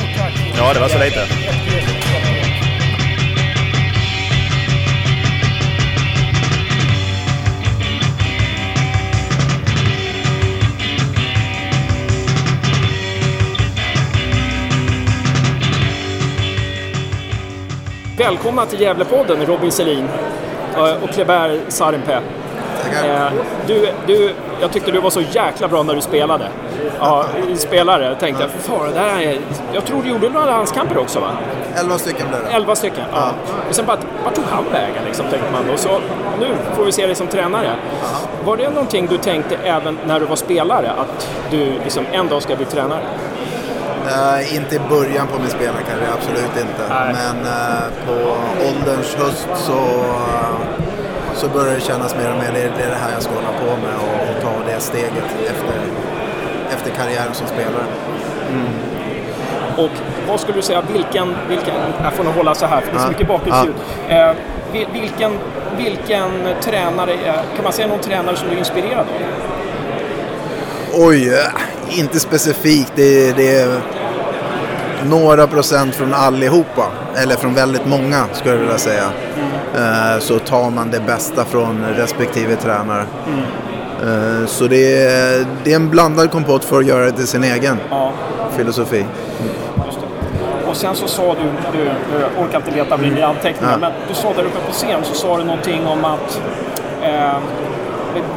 Ja, 0.58 0.74
det 0.74 0.80
var 0.80 0.88
så 0.88 0.98
lite. 0.98 1.97
Välkomna 18.18 18.66
till 18.66 18.80
Gävlepodden, 18.80 19.46
Robin 19.46 19.72
Selin 19.72 20.08
eh, 20.76 21.02
och 21.02 21.10
Kleber 21.10 21.60
Sarimpe. 21.68 22.20
Eh, 23.04 23.26
Du, 23.66 23.88
du, 24.06 24.34
jag 24.60 24.72
tyckte 24.72 24.90
du 24.90 25.00
var 25.00 25.10
så 25.10 25.20
jäkla 25.20 25.68
bra 25.68 25.82
när 25.82 25.94
du 25.94 26.00
spelade. 26.00 26.48
Ja, 27.00 27.24
spelare. 27.56 28.14
Tänkte, 28.20 28.42
jag, 28.42 28.50
fan, 28.50 28.92
det 28.94 29.00
här 29.00 29.22
är... 29.22 29.38
Jag 29.72 29.84
tror 29.84 30.02
du 30.02 30.08
gjorde 30.08 30.28
några 30.28 30.46
landskamper 30.46 30.98
också 30.98 31.20
va? 31.20 31.28
11 31.76 31.98
stycken 31.98 32.28
blev 32.28 32.40
det. 32.44 32.50
Elva 32.56 32.76
stycken. 32.76 33.04
Ja. 33.14 33.30
Och 33.68 33.74
sen 33.74 33.86
bara, 33.86 33.96
vart 34.24 34.34
tog 34.34 34.44
han 34.50 34.64
vägen 34.72 35.04
liksom, 35.06 35.26
tänkte 35.30 35.52
man. 35.52 35.70
Och 35.74 35.78
så, 35.78 35.88
nu 36.40 36.46
får 36.76 36.84
vi 36.84 36.92
se 36.92 37.06
dig 37.06 37.14
som 37.14 37.26
tränare. 37.26 37.70
Var 38.44 38.56
det 38.56 38.68
någonting 38.70 39.06
du 39.06 39.18
tänkte 39.18 39.56
även 39.64 39.98
när 40.06 40.20
du 40.20 40.26
var 40.26 40.36
spelare, 40.36 40.90
att 40.90 41.28
du 41.50 41.72
liksom 41.84 42.04
en 42.12 42.28
dag 42.28 42.42
ska 42.42 42.56
bli 42.56 42.64
tränare? 42.66 43.00
Eh, 44.08 44.54
inte 44.56 44.74
i 44.76 44.78
början 44.78 45.26
på 45.26 45.38
min 45.38 45.50
spelarkarriär, 45.50 46.12
absolut 46.18 46.56
inte. 46.66 46.82
Nej. 46.88 47.14
Men 47.18 47.36
eh, 47.46 47.86
på 48.06 48.14
ålderns 48.68 49.14
höst 49.14 49.48
så, 49.54 49.72
eh, 49.72 50.54
så 51.34 51.48
börjar 51.48 51.74
det 51.74 51.80
kännas 51.80 52.14
mer 52.16 52.30
och 52.32 52.38
mer, 52.38 52.50
det 52.54 52.60
det 52.78 52.82
är 52.84 52.90
det 52.90 53.00
här 53.04 53.12
jag 53.12 53.22
ska 53.22 53.32
hålla 53.34 53.52
på 53.60 53.66
med 53.86 53.94
och, 53.94 54.28
och 54.36 54.42
ta 54.42 54.72
det 54.72 54.80
steget 54.80 55.24
efter, 55.46 55.76
efter 56.76 56.90
karriären 56.90 57.34
som 57.34 57.46
spelare. 57.46 57.84
Och 59.76 59.90
vad 60.28 60.40
skulle 60.40 60.58
du 60.58 60.62
säga, 60.62 60.82
vilken, 60.92 61.34
vilken 61.48 61.74
jag 62.04 62.12
får 62.12 62.24
nog 62.24 62.34
hålla 62.34 62.54
så 62.54 62.66
här 62.66 62.80
för 62.80 62.86
det 62.92 62.96
är 62.96 63.00
så 63.00 63.04
Ja. 63.06 63.10
mycket 63.10 63.28
bakgrundsljud. 63.28 63.74
Vil- 64.72 64.92
vilken, 64.92 65.32
vilken 65.76 66.30
tränare, 66.60 67.16
kan 67.54 67.64
man 67.64 67.72
säga 67.72 67.88
någon 67.88 67.98
tränare 68.00 68.36
som 68.36 68.48
du 68.48 68.54
är 68.54 68.58
inspirerad 68.58 68.98
av? 68.98 69.06
Oj, 70.94 71.32
inte 71.90 72.20
specifikt. 72.20 72.92
Det, 72.94 73.32
det 73.36 73.80
några 75.08 75.46
procent 75.46 75.94
från 75.94 76.14
allihopa. 76.14 76.86
Eller 77.16 77.36
från 77.36 77.54
väldigt 77.54 77.86
många 77.86 78.24
skulle 78.32 78.54
jag 78.54 78.60
vilja 78.60 78.78
säga. 78.78 79.04
Eh, 79.76 80.18
Så 80.20 80.38
tar 80.38 80.70
man 80.70 80.90
det 80.90 81.00
bästa 81.00 81.44
från 81.44 81.84
respektive 81.96 82.56
tränare. 82.56 83.04
Eh, 84.02 84.46
Så 84.46 84.66
det 84.66 84.96
är, 85.06 85.46
det 85.64 85.72
är 85.72 85.76
en 85.76 85.90
blandad 85.90 86.30
kompott 86.30 86.64
för 86.64 86.78
att 86.78 86.86
göra 86.86 87.04
det 87.04 87.12
till 87.12 87.26
sin 87.26 87.44
egen 87.44 87.76
Ja, 87.90 88.12
filosofi. 88.56 89.04
Och 90.68 90.76
sen 90.76 90.94
så 90.94 91.06
sa 91.08 91.22
du, 91.34 91.78
du, 91.78 91.84
du 91.84 92.42
orkar 92.44 92.56
inte 92.58 92.70
leta 92.70 92.98
bli 92.98 93.18
i 93.18 93.22
anteckningar, 93.22 93.72
Ja. 93.72 93.78
men 93.78 93.92
du 94.08 94.14
sa 94.14 94.28
där 94.36 94.42
uppe 94.44 94.58
på 94.66 94.72
scen 94.72 95.00
så 95.04 95.14
sa 95.14 95.36
du 95.38 95.44
någonting 95.44 95.86
om 95.86 96.04
att 96.04 96.40
eh, 97.02 97.36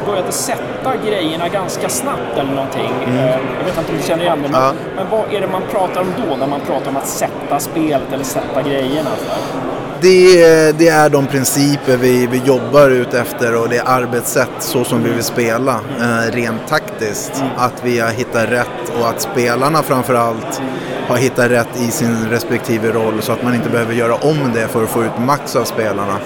började 0.06 0.32
sätta 0.32 0.62
grejerna 0.90 1.48
ganska 1.48 1.88
snabbt 1.88 2.38
eller 2.38 2.52
någonting. 2.52 2.90
Eh, 3.06 3.26
jag 3.58 3.64
vet 3.64 3.78
inte 3.78 3.92
om 3.92 3.98
du 3.98 4.02
känner 4.02 4.22
igen 4.24 4.38
det, 4.42 4.48
men, 4.48 4.60
Ja. 4.62 4.72
men 4.96 5.06
vad 5.10 5.32
är 5.34 5.40
det 5.40 5.46
man 5.46 5.62
pratar 5.70 6.00
om 6.00 6.06
då 6.28 6.36
när 6.36 6.46
man 6.46 6.60
pratar 6.60 6.88
om 6.90 6.96
att 6.96 7.06
sätta 7.06 7.58
spelet 7.60 8.12
eller 8.12 8.24
sätta 8.24 8.62
grejerna? 8.62 9.10
Där? 9.10 9.71
Det, 10.02 10.42
är- 10.44 10.72
det 10.72 10.88
är 10.88 11.08
de 11.10 11.26
principer 11.26 11.96
vi, 11.96 12.26
vi 12.26 12.38
jobbar 12.44 12.90
ut 12.90 13.14
efter 13.14 13.56
och 13.56 13.68
det 13.68 13.80
arbetssätt 13.80 14.50
så 14.58 14.84
som 14.84 15.02
vi 15.02 15.10
vill 15.10 15.22
spela 15.24 15.80
eh, 16.00 16.32
rent 16.32 16.68
taktiskt. 16.68 17.42
Att 17.56 17.72
vi 17.84 17.98
har 17.98 18.08
hittat 18.10 18.50
rätt 18.50 18.92
och 19.00 19.08
att 19.08 19.20
spelarna 19.20 19.82
framförallt 19.82 20.62
har 21.08 21.16
hittat 21.16 21.50
rätt 21.50 21.80
i 21.80 21.90
sin 21.90 22.16
respektive 22.30 22.92
roll 22.92 23.22
så 23.22 23.32
att 23.32 23.42
man 23.42 23.54
inte 23.54 23.70
behöver 23.70 23.94
göra 23.94 24.14
om 24.14 24.50
det 24.54 24.68
för 24.68 24.82
att 24.84 24.90
få 24.90 25.02
ut 25.04 25.18
max 25.26 25.56
av 25.56 25.64
spelarna. 25.64 26.18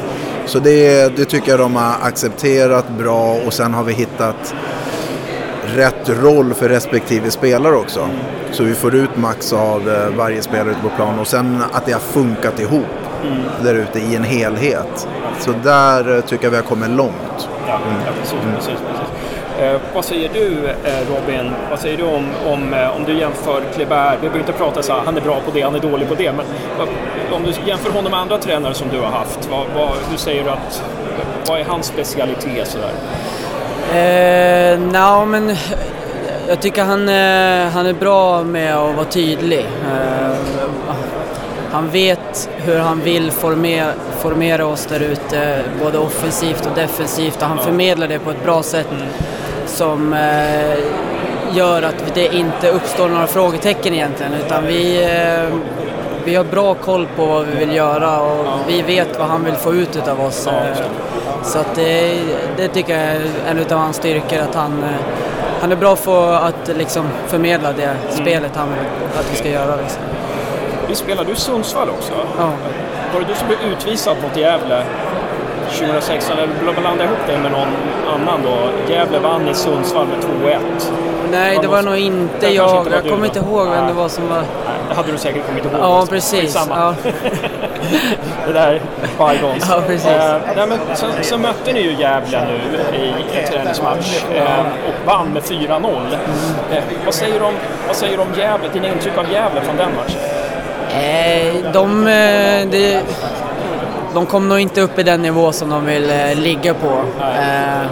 Så 0.46 0.58
det, 0.58 1.16
det 1.16 1.24
tycker 1.24 1.50
jag 1.50 1.60
de 1.60 1.76
har 1.76 1.94
accepterat 2.02 2.88
bra 2.98 3.36
och 3.46 3.52
sen 3.52 3.74
har 3.74 3.84
vi 3.84 3.92
hittat 3.92 4.54
rätt 5.74 6.08
roll 6.22 6.54
för 6.54 6.68
respektive 6.68 7.30
spelare 7.30 7.76
också. 7.76 8.08
Så 8.52 8.62
vi 8.64 8.74
får 8.74 8.94
ut 8.94 9.16
max 9.16 9.52
av 9.52 9.88
eh, 9.90 10.16
varje 10.16 10.42
spelare 10.42 10.70
ute 10.70 10.80
på 10.82 10.88
plan 10.96 11.18
och 11.18 11.26
sen 11.26 11.62
att 11.72 11.86
det 11.86 11.92
har 11.92 12.00
funkat 12.00 12.60
ihop 12.60 12.86
där 13.62 13.74
ute 13.74 13.98
i 13.98 14.16
en 14.16 14.24
helhet. 14.24 15.08
Så 15.40 15.52
där 15.62 16.16
eh, 16.16 16.20
tycker 16.20 16.44
jag 16.44 16.50
vi 16.50 16.56
har 16.56 16.64
kommit 16.64 16.90
långt. 16.90 17.48
Ja, 17.68 17.78
ja 18.06 18.12
precis. 18.20 18.38
precis, 18.56 18.80
precis. 18.80 19.06
Eh, 19.60 19.80
vad 19.94 20.04
säger 20.04 20.30
du 20.32 20.68
eh, 20.68 20.98
Robin? 21.08 21.52
Vad 21.70 21.78
säger 21.78 21.96
du 21.96 22.04
om, 22.04 22.26
om, 22.46 22.74
eh, 22.74 22.96
om 22.96 23.04
du 23.04 23.18
jämför 23.18 23.62
Kleber? 23.74 24.10
Vi 24.12 24.20
behöver 24.20 24.38
inte 24.38 24.52
prata 24.52 24.82
så 24.82 24.92
här, 24.92 25.00
han 25.04 25.16
är 25.16 25.20
bra 25.20 25.40
på 25.44 25.50
det, 25.54 25.62
han 25.62 25.74
är 25.74 25.80
dålig 25.80 26.08
på 26.08 26.14
det. 26.14 26.32
Men 26.32 26.44
vad, 26.78 26.88
om 27.32 27.42
du 27.42 27.70
jämför 27.70 27.90
honom 27.92 28.10
med 28.10 28.20
andra 28.20 28.38
tränare 28.38 28.74
som 28.74 28.88
du 28.88 29.00
har 29.00 29.10
haft, 29.10 29.48
vad, 29.50 29.66
vad, 29.76 29.90
hur 30.10 30.16
säger 30.16 30.44
du 30.44 30.50
att, 30.50 30.82
vad 31.48 31.60
är 31.60 31.64
hans 31.64 31.86
specialitet? 31.86 32.68
Så 32.68 32.78
där? 32.78 32.92
Eh, 33.92 34.78
Nja, 34.78 35.24
men 35.24 35.56
jag 36.48 36.60
tycker 36.60 36.84
han, 36.84 37.08
eh, 37.08 37.72
han 37.72 37.86
är 37.86 37.92
bra 38.00 38.42
med 38.42 38.76
att 38.76 38.96
vara 38.96 39.06
tydlig. 39.06 39.66
Han 41.76 41.90
vet 41.90 42.48
hur 42.56 42.78
han 42.78 43.00
vill 43.00 43.30
formera, 43.30 43.92
formera 44.18 44.66
oss 44.66 44.86
där 44.86 45.00
ute, 45.00 45.62
både 45.82 45.98
offensivt 45.98 46.66
och 46.66 46.72
defensivt 46.74 47.42
och 47.42 47.48
han 47.48 47.58
förmedlar 47.58 48.08
det 48.08 48.18
på 48.18 48.30
ett 48.30 48.44
bra 48.44 48.62
sätt 48.62 48.86
som 49.66 50.12
eh, 50.12 50.78
gör 51.56 51.82
att 51.82 52.14
det 52.14 52.34
inte 52.34 52.70
uppstår 52.70 53.08
några 53.08 53.26
frågetecken 53.26 53.94
egentligen 53.94 54.32
utan 54.46 54.66
vi, 54.66 55.04
eh, 55.04 55.58
vi 56.24 56.34
har 56.34 56.44
bra 56.44 56.74
koll 56.74 57.06
på 57.16 57.26
vad 57.26 57.46
vi 57.46 57.56
vill 57.64 57.76
göra 57.76 58.20
och 58.20 58.46
vi 58.68 58.82
vet 58.82 59.18
vad 59.18 59.28
han 59.28 59.44
vill 59.44 59.54
få 59.54 59.74
ut 59.74 60.08
av 60.08 60.20
oss. 60.20 60.46
Eh, 60.46 60.76
så 61.44 61.58
att 61.58 61.74
det, 61.74 62.18
det 62.56 62.68
tycker 62.68 62.98
jag 62.98 63.02
är 63.02 63.20
en 63.50 63.58
av 63.58 63.78
hans 63.78 63.96
styrkor, 63.96 64.38
att 64.38 64.54
han, 64.54 64.82
eh, 64.82 65.00
han 65.60 65.72
är 65.72 65.76
bra 65.76 65.96
på 65.96 66.16
att 66.16 66.70
liksom 66.76 67.04
förmedla 67.26 67.72
det 67.72 67.96
spelet 68.10 68.56
han 68.56 68.68
vill 68.68 68.78
att 69.18 69.32
vi 69.32 69.36
ska 69.36 69.48
göra. 69.48 69.76
Liksom. 69.76 70.15
Vi 70.88 70.94
spelar 70.94 71.24
du 71.24 71.32
i 71.32 71.36
Sundsvall 71.36 71.90
också? 71.90 72.12
Ja. 72.38 72.50
Var 73.12 73.20
det 73.20 73.26
du 73.26 73.34
som 73.34 73.48
blev 73.48 73.72
utvisad 73.72 74.16
mot 74.22 74.36
Gävle 74.36 74.82
2016? 75.70 76.38
Eller 76.38 76.72
blandade 76.80 77.04
ihop 77.04 77.26
dig 77.26 77.38
med 77.38 77.52
någon 77.52 77.68
annan 78.14 78.40
då? 78.42 78.92
Gävle 78.92 79.18
vann 79.18 79.48
i 79.48 79.54
Sundsvall 79.54 80.06
med 80.06 80.18
2-1. 80.44 80.58
Nej, 81.30 81.58
det 81.62 81.68
var 81.68 81.82
nog 81.82 81.96
inte 81.96 82.46
jag. 82.46 82.78
inte 82.78 82.90
var 82.90 82.96
Jag 82.96 83.08
kommer 83.08 83.26
inte 83.26 83.38
ihåg 83.38 83.68
vem 83.68 83.86
det 83.86 83.92
var 83.92 84.08
som 84.08 84.28
var... 84.28 84.36
Nej, 84.36 84.76
det 84.88 84.94
hade 84.94 85.12
du 85.12 85.18
säkert 85.18 85.46
kommit 85.46 85.64
ihåg. 85.64 85.74
Ja, 85.80 86.06
precis. 86.10 86.58
Ja. 86.70 86.94
det 88.46 88.52
där 88.52 88.72
är 88.72 89.32
bygons. 89.32 89.66
Ja, 89.70 89.82
precis. 89.86 90.06
Eh, 90.06 90.36
nej, 90.56 90.66
men 90.68 90.78
så, 90.94 91.06
så 91.22 91.38
mötte 91.38 91.72
ni 91.72 91.80
ju 91.80 91.92
Gävle 91.92 92.46
nu 92.46 92.96
i 92.98 93.12
en 93.38 93.52
träningsmatch 93.52 94.24
eh, 94.34 94.60
och 94.60 95.06
vann 95.06 95.28
med 95.32 95.42
4-0. 95.42 96.16
Eh, 96.72 96.82
vad, 97.04 97.14
säger 97.14 97.40
du 97.40 97.46
om, 97.46 97.54
vad 97.86 97.96
säger 97.96 98.16
du 98.16 98.22
om 98.22 98.34
Gävle? 98.36 98.68
Dina 98.72 98.88
intryck 98.88 99.18
av 99.18 99.32
Gävle 99.32 99.60
från 99.60 99.76
den 99.76 99.94
matchen? 99.96 100.35
Eh, 100.96 101.72
de, 101.72 102.06
eh, 102.06 102.66
de, 102.70 103.00
de 104.14 104.26
kom 104.26 104.48
nog 104.48 104.60
inte 104.60 104.80
upp 104.80 104.98
i 104.98 105.02
den 105.02 105.22
nivå 105.22 105.52
som 105.52 105.70
de 105.70 105.84
vill 105.86 106.10
eh, 106.10 106.34
ligga 106.34 106.74
på. 106.74 107.00
Eh, 107.20 107.86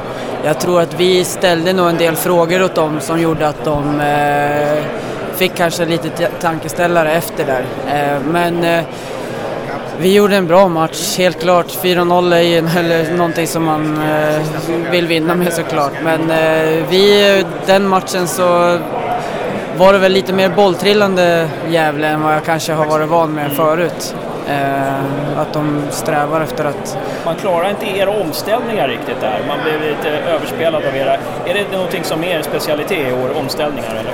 jag 0.44 0.58
tror 0.60 0.80
att 0.80 1.00
vi 1.00 1.24
ställde 1.24 1.72
nog 1.72 1.88
en 1.88 1.96
del 1.96 2.16
frågor 2.16 2.62
åt 2.62 2.74
dem 2.74 3.00
som 3.00 3.20
gjorde 3.20 3.48
att 3.48 3.64
de 3.64 4.00
eh, 4.00 4.82
fick 5.36 5.54
kanske 5.54 5.84
lite 5.84 6.08
tankeställare 6.40 7.12
efter 7.12 7.44
där. 7.46 7.64
Eh, 7.94 8.20
men 8.32 8.64
eh, 8.64 8.84
vi 9.98 10.14
gjorde 10.14 10.36
en 10.36 10.46
bra 10.46 10.68
match, 10.68 11.18
helt 11.18 11.40
klart. 11.40 11.66
4-0 11.82 12.32
är 12.34 12.40
ju 12.40 12.58
en- 12.58 12.68
eller 12.78 13.12
någonting 13.16 13.46
som 13.46 13.64
man 13.64 14.02
eh, 14.02 14.40
vill 14.90 15.06
vinna 15.06 15.34
med 15.34 15.52
såklart. 15.52 15.92
Men 16.04 16.30
eh, 16.30 16.84
vi, 16.90 17.44
den 17.66 17.88
matchen 17.88 18.26
så 18.28 18.78
var 19.78 19.92
det 19.92 19.98
väl 19.98 20.12
lite 20.12 20.32
mer 20.32 20.48
bolltrillande 20.48 21.48
Gävle 21.68 22.06
än 22.08 22.22
vad 22.22 22.34
jag 22.34 22.44
kanske 22.44 22.72
har 22.72 22.86
varit 22.86 23.08
van 23.08 23.32
med 23.32 23.52
förut. 23.52 24.14
Eh, 24.48 25.38
att 25.40 25.52
de 25.52 25.82
strävar 25.90 26.40
efter 26.40 26.64
att... 26.64 26.98
Man 27.24 27.34
klarar 27.36 27.70
inte 27.70 27.86
era 27.98 28.10
omställningar 28.10 28.88
riktigt 28.88 29.20
där. 29.20 29.40
Man 29.48 29.58
blev 29.64 29.80
lite 29.90 30.08
överspelad 30.10 30.84
av 30.84 30.96
era... 30.96 31.12
Är 31.46 31.54
det 31.54 31.72
någonting 31.72 32.04
som 32.04 32.24
är 32.24 32.28
er 32.38 32.42
specialitet 32.42 33.08
i 33.08 33.12
år, 33.12 33.38
omställningar 33.40 33.90
eller? 34.00 34.12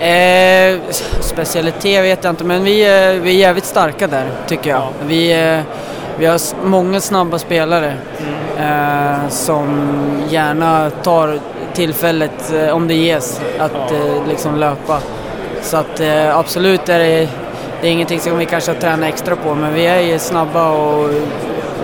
Eh, 0.00 0.78
specialitet 1.20 2.04
vet 2.04 2.24
jag 2.24 2.32
inte, 2.32 2.44
men 2.44 2.64
vi, 2.64 2.80
är- 2.84 3.14
vi 3.14 3.30
är 3.30 3.38
jävligt 3.38 3.64
starka 3.64 4.06
där 4.06 4.26
tycker 4.46 4.70
jag. 4.70 4.88
Vi, 5.06 5.52
eh, 5.54 5.60
vi 6.18 6.26
har 6.26 6.40
många 6.66 7.00
snabba 7.00 7.38
spelare 7.38 7.92
eh, 8.58 9.28
som 9.28 9.90
gärna 10.28 10.90
tar 10.90 11.38
tillfället, 11.74 12.52
eh, 12.52 12.76
om 12.76 12.88
det 12.88 12.94
ges, 12.94 13.40
att 13.58 13.92
eh, 13.92 14.26
liksom 14.28 14.56
löpa. 14.56 15.00
Så 15.62 15.76
att 15.76 16.00
eh, 16.00 16.38
absolut 16.38 16.88
är 16.88 16.98
det, 16.98 17.28
det 17.80 17.88
är 17.88 17.92
ingenting 17.92 18.20
som 18.20 18.38
vi 18.38 18.46
kanske 18.46 18.70
har 18.70 18.78
tränat 18.78 19.08
extra 19.08 19.36
på, 19.36 19.54
men 19.54 19.74
vi 19.74 19.86
är 19.86 20.00
ju 20.00 20.18
snabba 20.18 20.70
och 20.70 21.10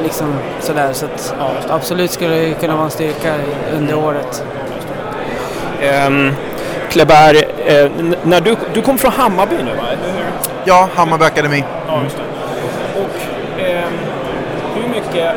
liksom 0.03 0.35
sådär. 0.61 0.93
Så 0.93 1.07
att 1.07 1.35
absolut 1.71 2.11
skulle 2.11 2.35
det 2.35 2.55
kunna 2.61 2.75
vara 2.75 2.85
en 2.85 2.91
styrka 2.91 3.35
under 3.77 3.95
året. 3.95 4.45
Um, 6.07 6.33
Kleber, 6.91 7.35
eh, 7.67 7.91
när 8.23 8.41
du, 8.41 8.57
du 8.75 8.83
kom 8.83 8.99
från 8.99 9.13
Hammarby 9.13 9.57
nu 9.57 9.75
va? 9.75 9.83
Ja, 10.65 10.89
Hammarby 10.95 11.25
Akademi. 11.25 11.65
Ja, 11.89 12.03
just 12.05 12.17
det. 12.17 12.23
Och 13.01 13.61
ehm, 13.61 13.93
hur 14.75 14.89
mycket 14.89 15.37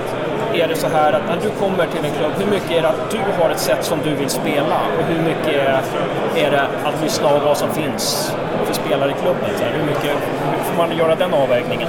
är 0.62 0.68
det 0.68 0.76
så 0.76 0.88
här 0.88 1.14
att 1.14 1.28
när 1.28 1.38
du 1.42 1.50
kommer 1.50 1.88
till 1.88 2.06
en 2.06 2.12
klubb, 2.12 2.32
hur 2.40 2.52
mycket 2.52 2.72
är 2.72 2.82
det 2.82 2.90
att 2.90 3.12
du 3.12 3.18
har 3.42 3.50
ett 3.50 3.60
sätt 3.60 3.84
som 3.86 4.00
du 4.04 4.16
vill 4.16 4.30
spela 4.30 4.80
och 4.98 5.04
hur 5.04 5.22
mycket 5.24 5.56
är 6.36 6.52
det 6.52 6.62
att 6.62 7.04
lyssna 7.04 7.28
av 7.28 7.44
vad 7.44 7.58
som 7.58 7.70
finns 7.74 8.32
för 8.66 8.74
spelare 8.74 9.12
i 9.12 9.14
klubben? 9.14 9.50
Så 9.58 9.64
här, 9.64 9.72
hur, 9.72 9.86
mycket, 9.86 10.12
hur 10.52 10.64
får 10.64 10.78
man 10.78 10.98
göra 10.98 11.16
den 11.16 11.34
avvägningen? 11.34 11.88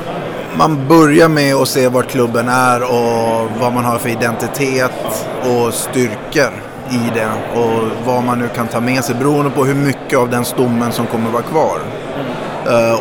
Man 0.59 0.89
börjar 0.89 1.29
med 1.29 1.55
att 1.55 1.69
se 1.69 1.89
vart 1.89 2.09
klubben 2.09 2.49
är 2.49 2.83
och 2.83 3.51
vad 3.61 3.73
man 3.73 3.85
har 3.85 3.99
för 3.99 4.09
identitet 4.09 5.27
och 5.43 5.75
styrkor 5.75 6.53
i 6.91 7.11
det 7.15 7.61
och 7.61 8.07
vad 8.07 8.25
man 8.25 8.39
nu 8.39 8.49
kan 8.49 8.67
ta 8.67 8.81
med 8.81 9.05
sig 9.05 9.15
beroende 9.15 9.51
på 9.51 9.65
hur 9.65 9.75
mycket 9.75 10.19
av 10.19 10.31
den 10.31 10.45
stommen 10.45 10.93
som 10.93 11.07
kommer 11.07 11.31
vara 11.31 11.43
kvar. 11.43 11.79
Eh, 12.17 12.38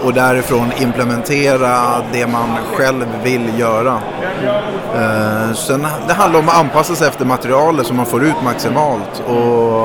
och 0.03 0.13
därifrån 0.13 0.72
implementera 0.80 2.01
det 2.11 2.28
man 2.28 2.49
själv 2.76 3.05
vill 3.24 3.59
göra. 3.59 3.99
Eh, 4.95 5.53
sen 5.55 5.88
det 6.07 6.13
handlar 6.13 6.39
om 6.39 6.49
att 6.49 6.55
anpassa 6.57 6.95
sig 6.95 7.07
efter 7.07 7.26
materialet 7.26 7.88
så 7.88 7.93
man 7.93 8.05
får 8.05 8.24
ut 8.24 8.43
maximalt. 8.43 9.24
Och, 9.28 9.84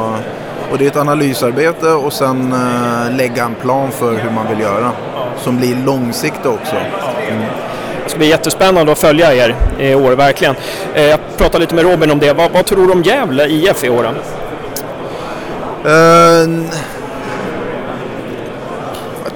och 0.70 0.78
det 0.78 0.84
är 0.84 0.90
ett 0.90 0.96
analysarbete 0.96 1.88
och 1.88 2.12
sen 2.12 2.52
eh, 2.52 3.16
lägga 3.16 3.44
en 3.44 3.54
plan 3.54 3.90
för 3.90 4.10
hur 4.12 4.30
man 4.30 4.46
vill 4.48 4.60
göra. 4.60 4.90
Som 5.36 5.56
blir 5.56 5.76
långsiktig 5.86 6.50
också. 6.50 6.76
Det 8.04 8.08
ska 8.10 8.18
bli 8.18 8.28
jättespännande 8.28 8.92
att 8.92 8.98
följa 8.98 9.34
er 9.34 9.56
i 9.78 9.94
år, 9.94 10.12
verkligen. 10.12 10.54
Eh, 10.94 11.02
Jag 11.04 11.20
pratade 11.36 11.58
lite 11.58 11.74
med 11.74 11.84
Robin 11.84 12.10
om 12.10 12.18
det. 12.18 12.32
Vad, 12.32 12.50
vad 12.52 12.66
tror 12.66 12.86
du 12.86 12.92
om 12.92 13.02
Gävle 13.02 13.46
IF 13.46 13.84
i 13.84 13.90
år? 13.90 14.02
då? 14.02 14.10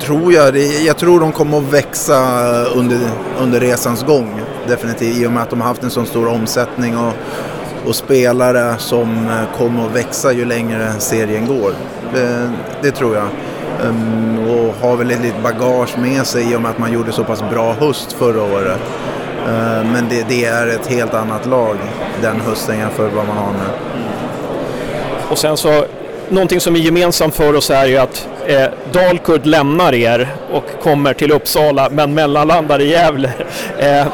Tror 0.06 0.32
jag? 0.32 0.56
Jag 0.86 0.96
tror 0.96 1.20
de 1.20 1.32
kommer 1.32 1.58
att 1.58 1.72
växa 1.72 2.16
under, 2.64 2.98
under 3.40 3.60
resans 3.60 4.04
gång. 4.04 4.40
Definitivt 4.68 5.16
i 5.16 5.26
och 5.26 5.32
med 5.32 5.42
att 5.42 5.50
de 5.50 5.60
har 5.60 5.68
haft 5.68 5.82
en 5.82 5.90
sån 5.90 6.06
stor 6.06 6.28
omsättning 6.28 6.96
och, 6.96 7.12
och 7.86 7.94
spelare 7.96 8.78
som 8.78 9.28
eh, 9.28 9.58
kommer 9.58 9.86
att 9.86 9.94
växa 9.94 10.32
ju 10.32 10.44
längre 10.44 10.92
serien 10.98 11.46
går. 11.46 11.72
Det, 12.14 12.52
det 12.82 12.90
tror 12.90 13.16
jag. 13.16 13.26
Ehm, 13.88 14.38
och 14.48 14.74
har 14.88 14.96
väl 14.96 15.10
ett 15.10 15.22
litet 15.22 15.42
bagage 15.42 15.98
med 15.98 16.26
sig 16.26 16.52
i 16.52 16.56
och 16.56 16.62
med 16.62 16.70
att 16.70 16.78
man 16.78 16.92
gjorde 16.92 17.12
så 17.12 17.24
pass 17.24 17.42
bra 17.50 17.72
höst 17.72 18.12
förra 18.12 18.42
året. 18.42 18.80
Ehm, 19.48 19.92
men 19.92 20.08
det, 20.08 20.28
det 20.28 20.44
är 20.44 20.66
ett 20.66 20.86
helt 20.86 21.14
annat 21.14 21.46
lag 21.46 21.76
den 22.22 22.40
hösten 22.40 22.78
jämfört 22.78 23.14
med 23.14 23.14
vad 23.14 23.26
man 23.26 23.36
har 23.36 23.52
nu. 23.52 23.68
Och 25.30 25.38
sen 25.38 25.56
så, 25.56 25.84
någonting 26.28 26.60
som 26.60 26.76
är 26.76 26.80
gemensamt 26.80 27.34
för 27.34 27.54
oss 27.54 27.70
är 27.70 27.86
ju 27.86 27.96
att 27.96 28.28
eh, 28.46 28.64
Dalkurd 28.92 29.46
lämnar 29.46 29.94
er 29.94 30.28
och 30.52 30.64
kommer 30.82 31.14
till 31.14 31.32
Uppsala 31.32 31.88
men 31.90 32.14
mellanlandar 32.14 32.80
i 32.80 32.88
Gävle. 32.88 33.32
Eh, 33.78 34.06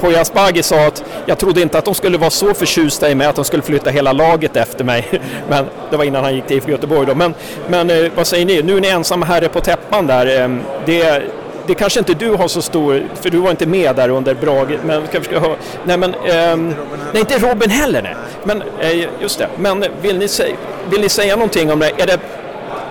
Poya, 0.00 0.20
Asbaghi 0.20 0.62
sa 0.62 0.86
att 0.86 1.04
jag 1.26 1.38
trodde 1.38 1.62
inte 1.62 1.78
att 1.78 1.84
de 1.84 1.94
skulle 1.94 2.18
vara 2.18 2.30
så 2.30 2.54
förtjusta 2.54 3.10
i 3.10 3.14
mig 3.14 3.26
att 3.26 3.36
de 3.36 3.44
skulle 3.44 3.62
flytta 3.62 3.90
hela 3.90 4.12
laget 4.12 4.56
efter 4.56 4.84
mig. 4.84 5.20
Men 5.48 5.66
det 5.90 5.96
var 5.96 6.04
innan 6.04 6.24
han 6.24 6.34
gick 6.34 6.46
till 6.46 6.56
IFK 6.56 6.70
Göteborg 6.70 7.06
då. 7.06 7.14
Men, 7.14 7.34
men 7.68 7.90
eh, 7.90 8.10
vad 8.16 8.26
säger 8.26 8.46
ni? 8.46 8.62
Nu 8.62 8.76
är 8.76 8.80
ni 8.80 8.88
ensamma 8.88 9.26
herre 9.26 9.48
på 9.48 9.60
täppan 9.60 10.06
där. 10.06 10.42
Eh, 10.42 10.48
det, 10.86 11.22
det 11.66 11.74
kanske 11.74 11.98
inte 11.98 12.14
du 12.14 12.30
har 12.30 12.48
så 12.48 12.62
stor, 12.62 13.08
för 13.20 13.30
du 13.30 13.38
var 13.38 13.50
inte 13.50 13.66
med 13.66 13.96
där 13.96 14.08
under 14.08 14.34
Brage, 14.34 14.78
men 14.84 15.02
vi 15.02 15.08
kanske 15.12 15.30
ska 15.30 15.40
höra. 15.40 15.56
Nej 15.84 15.96
men, 15.96 16.14
ehm, 16.14 16.74
nej 17.12 17.20
inte 17.20 17.38
Robin 17.38 17.70
heller 17.70 18.02
nej. 18.02 18.16
Men, 18.44 18.62
eh, 18.80 19.08
just 19.20 19.38
det. 19.38 19.48
Men 19.58 19.84
vill 20.02 20.18
ni, 20.18 20.28
säga, 20.28 20.56
vill 20.90 21.00
ni 21.00 21.08
säga 21.08 21.36
någonting 21.36 21.72
om 21.72 21.78
det? 21.78 21.90
Är 22.02 22.06
det 22.06 22.18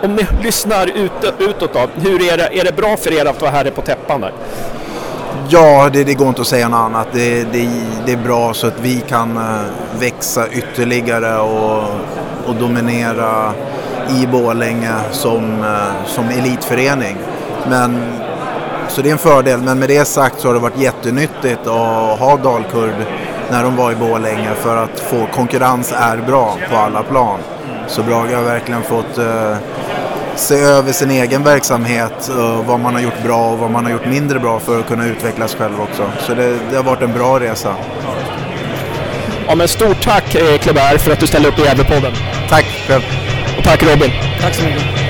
om 0.03 0.15
ni 0.15 0.25
lyssnar 0.43 0.87
ut, 0.87 1.11
utåt 1.39 1.73
då, 1.73 1.87
hur 1.95 2.31
är 2.33 2.37
det, 2.37 2.59
är 2.59 2.63
det 2.63 2.75
bra 2.75 2.97
för 2.97 3.13
er 3.13 3.25
att 3.25 3.41
vara 3.41 3.51
herre 3.51 3.71
på 3.71 3.81
täppan 3.81 4.21
där? 4.21 4.31
Ja, 5.49 5.89
det, 5.93 6.03
det 6.03 6.13
går 6.13 6.27
inte 6.27 6.41
att 6.41 6.47
säga 6.47 6.69
något 6.69 6.79
annat. 6.79 7.07
Det, 7.11 7.43
det, 7.43 7.69
det 8.05 8.11
är 8.11 8.17
bra 8.17 8.53
så 8.53 8.67
att 8.67 8.79
vi 8.81 9.03
kan 9.07 9.37
eh, 9.37 9.61
växa 9.99 10.47
ytterligare 10.47 11.37
och, 11.37 11.83
och 12.45 12.55
dominera 12.59 13.53
i 14.09 14.27
Borlänge 14.27 14.93
som, 15.11 15.63
eh, 15.63 16.05
som 16.07 16.29
elitförening. 16.29 17.17
Men, 17.69 17.99
så 18.87 19.01
det 19.01 19.09
är 19.09 19.11
en 19.11 19.17
fördel, 19.17 19.61
men 19.61 19.79
med 19.79 19.89
det 19.89 20.05
sagt 20.05 20.39
så 20.39 20.47
har 20.47 20.53
det 20.53 20.59
varit 20.59 20.79
jättenyttigt 20.79 21.67
att 21.67 22.19
ha 22.19 22.39
Dalkurd 22.43 22.95
när 23.51 23.63
de 23.63 23.75
var 23.75 23.91
i 23.91 23.95
Borlänge 23.95 24.49
för 24.55 24.77
att 24.77 24.99
få 24.99 25.27
konkurrens 25.33 25.93
är 25.97 26.17
bra 26.17 26.57
på 26.69 26.75
alla 26.75 27.03
plan. 27.03 27.39
Så 27.87 28.03
Brage 28.03 28.35
har 28.35 28.43
verkligen 28.43 28.83
fått 28.83 29.17
eh, 29.17 29.55
se 30.35 30.55
över 30.55 30.91
sin 30.91 31.11
egen 31.11 31.43
verksamhet, 31.43 32.29
och 32.29 32.65
vad 32.65 32.79
man 32.79 32.93
har 32.93 33.01
gjort 33.01 33.23
bra 33.23 33.51
och 33.51 33.57
vad 33.57 33.71
man 33.71 33.85
har 33.85 33.91
gjort 33.91 34.05
mindre 34.05 34.39
bra 34.39 34.59
för 34.59 34.79
att 34.79 34.87
kunna 34.87 35.05
utvecklas 35.05 35.55
själv 35.55 35.81
också. 35.81 36.11
Så 36.19 36.33
det, 36.33 36.57
det 36.71 36.75
har 36.75 36.83
varit 36.83 37.01
en 37.01 37.13
bra 37.13 37.39
resa. 37.39 37.75
Ja 39.47 39.55
men 39.55 39.67
stort 39.67 40.01
tack 40.03 40.35
eh, 40.35 40.57
Kleber 40.57 40.97
för 40.97 41.11
att 41.11 41.19
du 41.19 41.27
ställde 41.27 41.49
upp 41.49 41.59
i 41.59 41.61
Gävlepodden. 41.61 42.13
Tack 42.49 42.65
själv. 42.87 43.03
Och 43.57 43.63
tack 43.63 43.83
Robin. 43.83 44.11
Tack 44.41 44.53
så 44.53 44.63
mycket. 44.63 45.04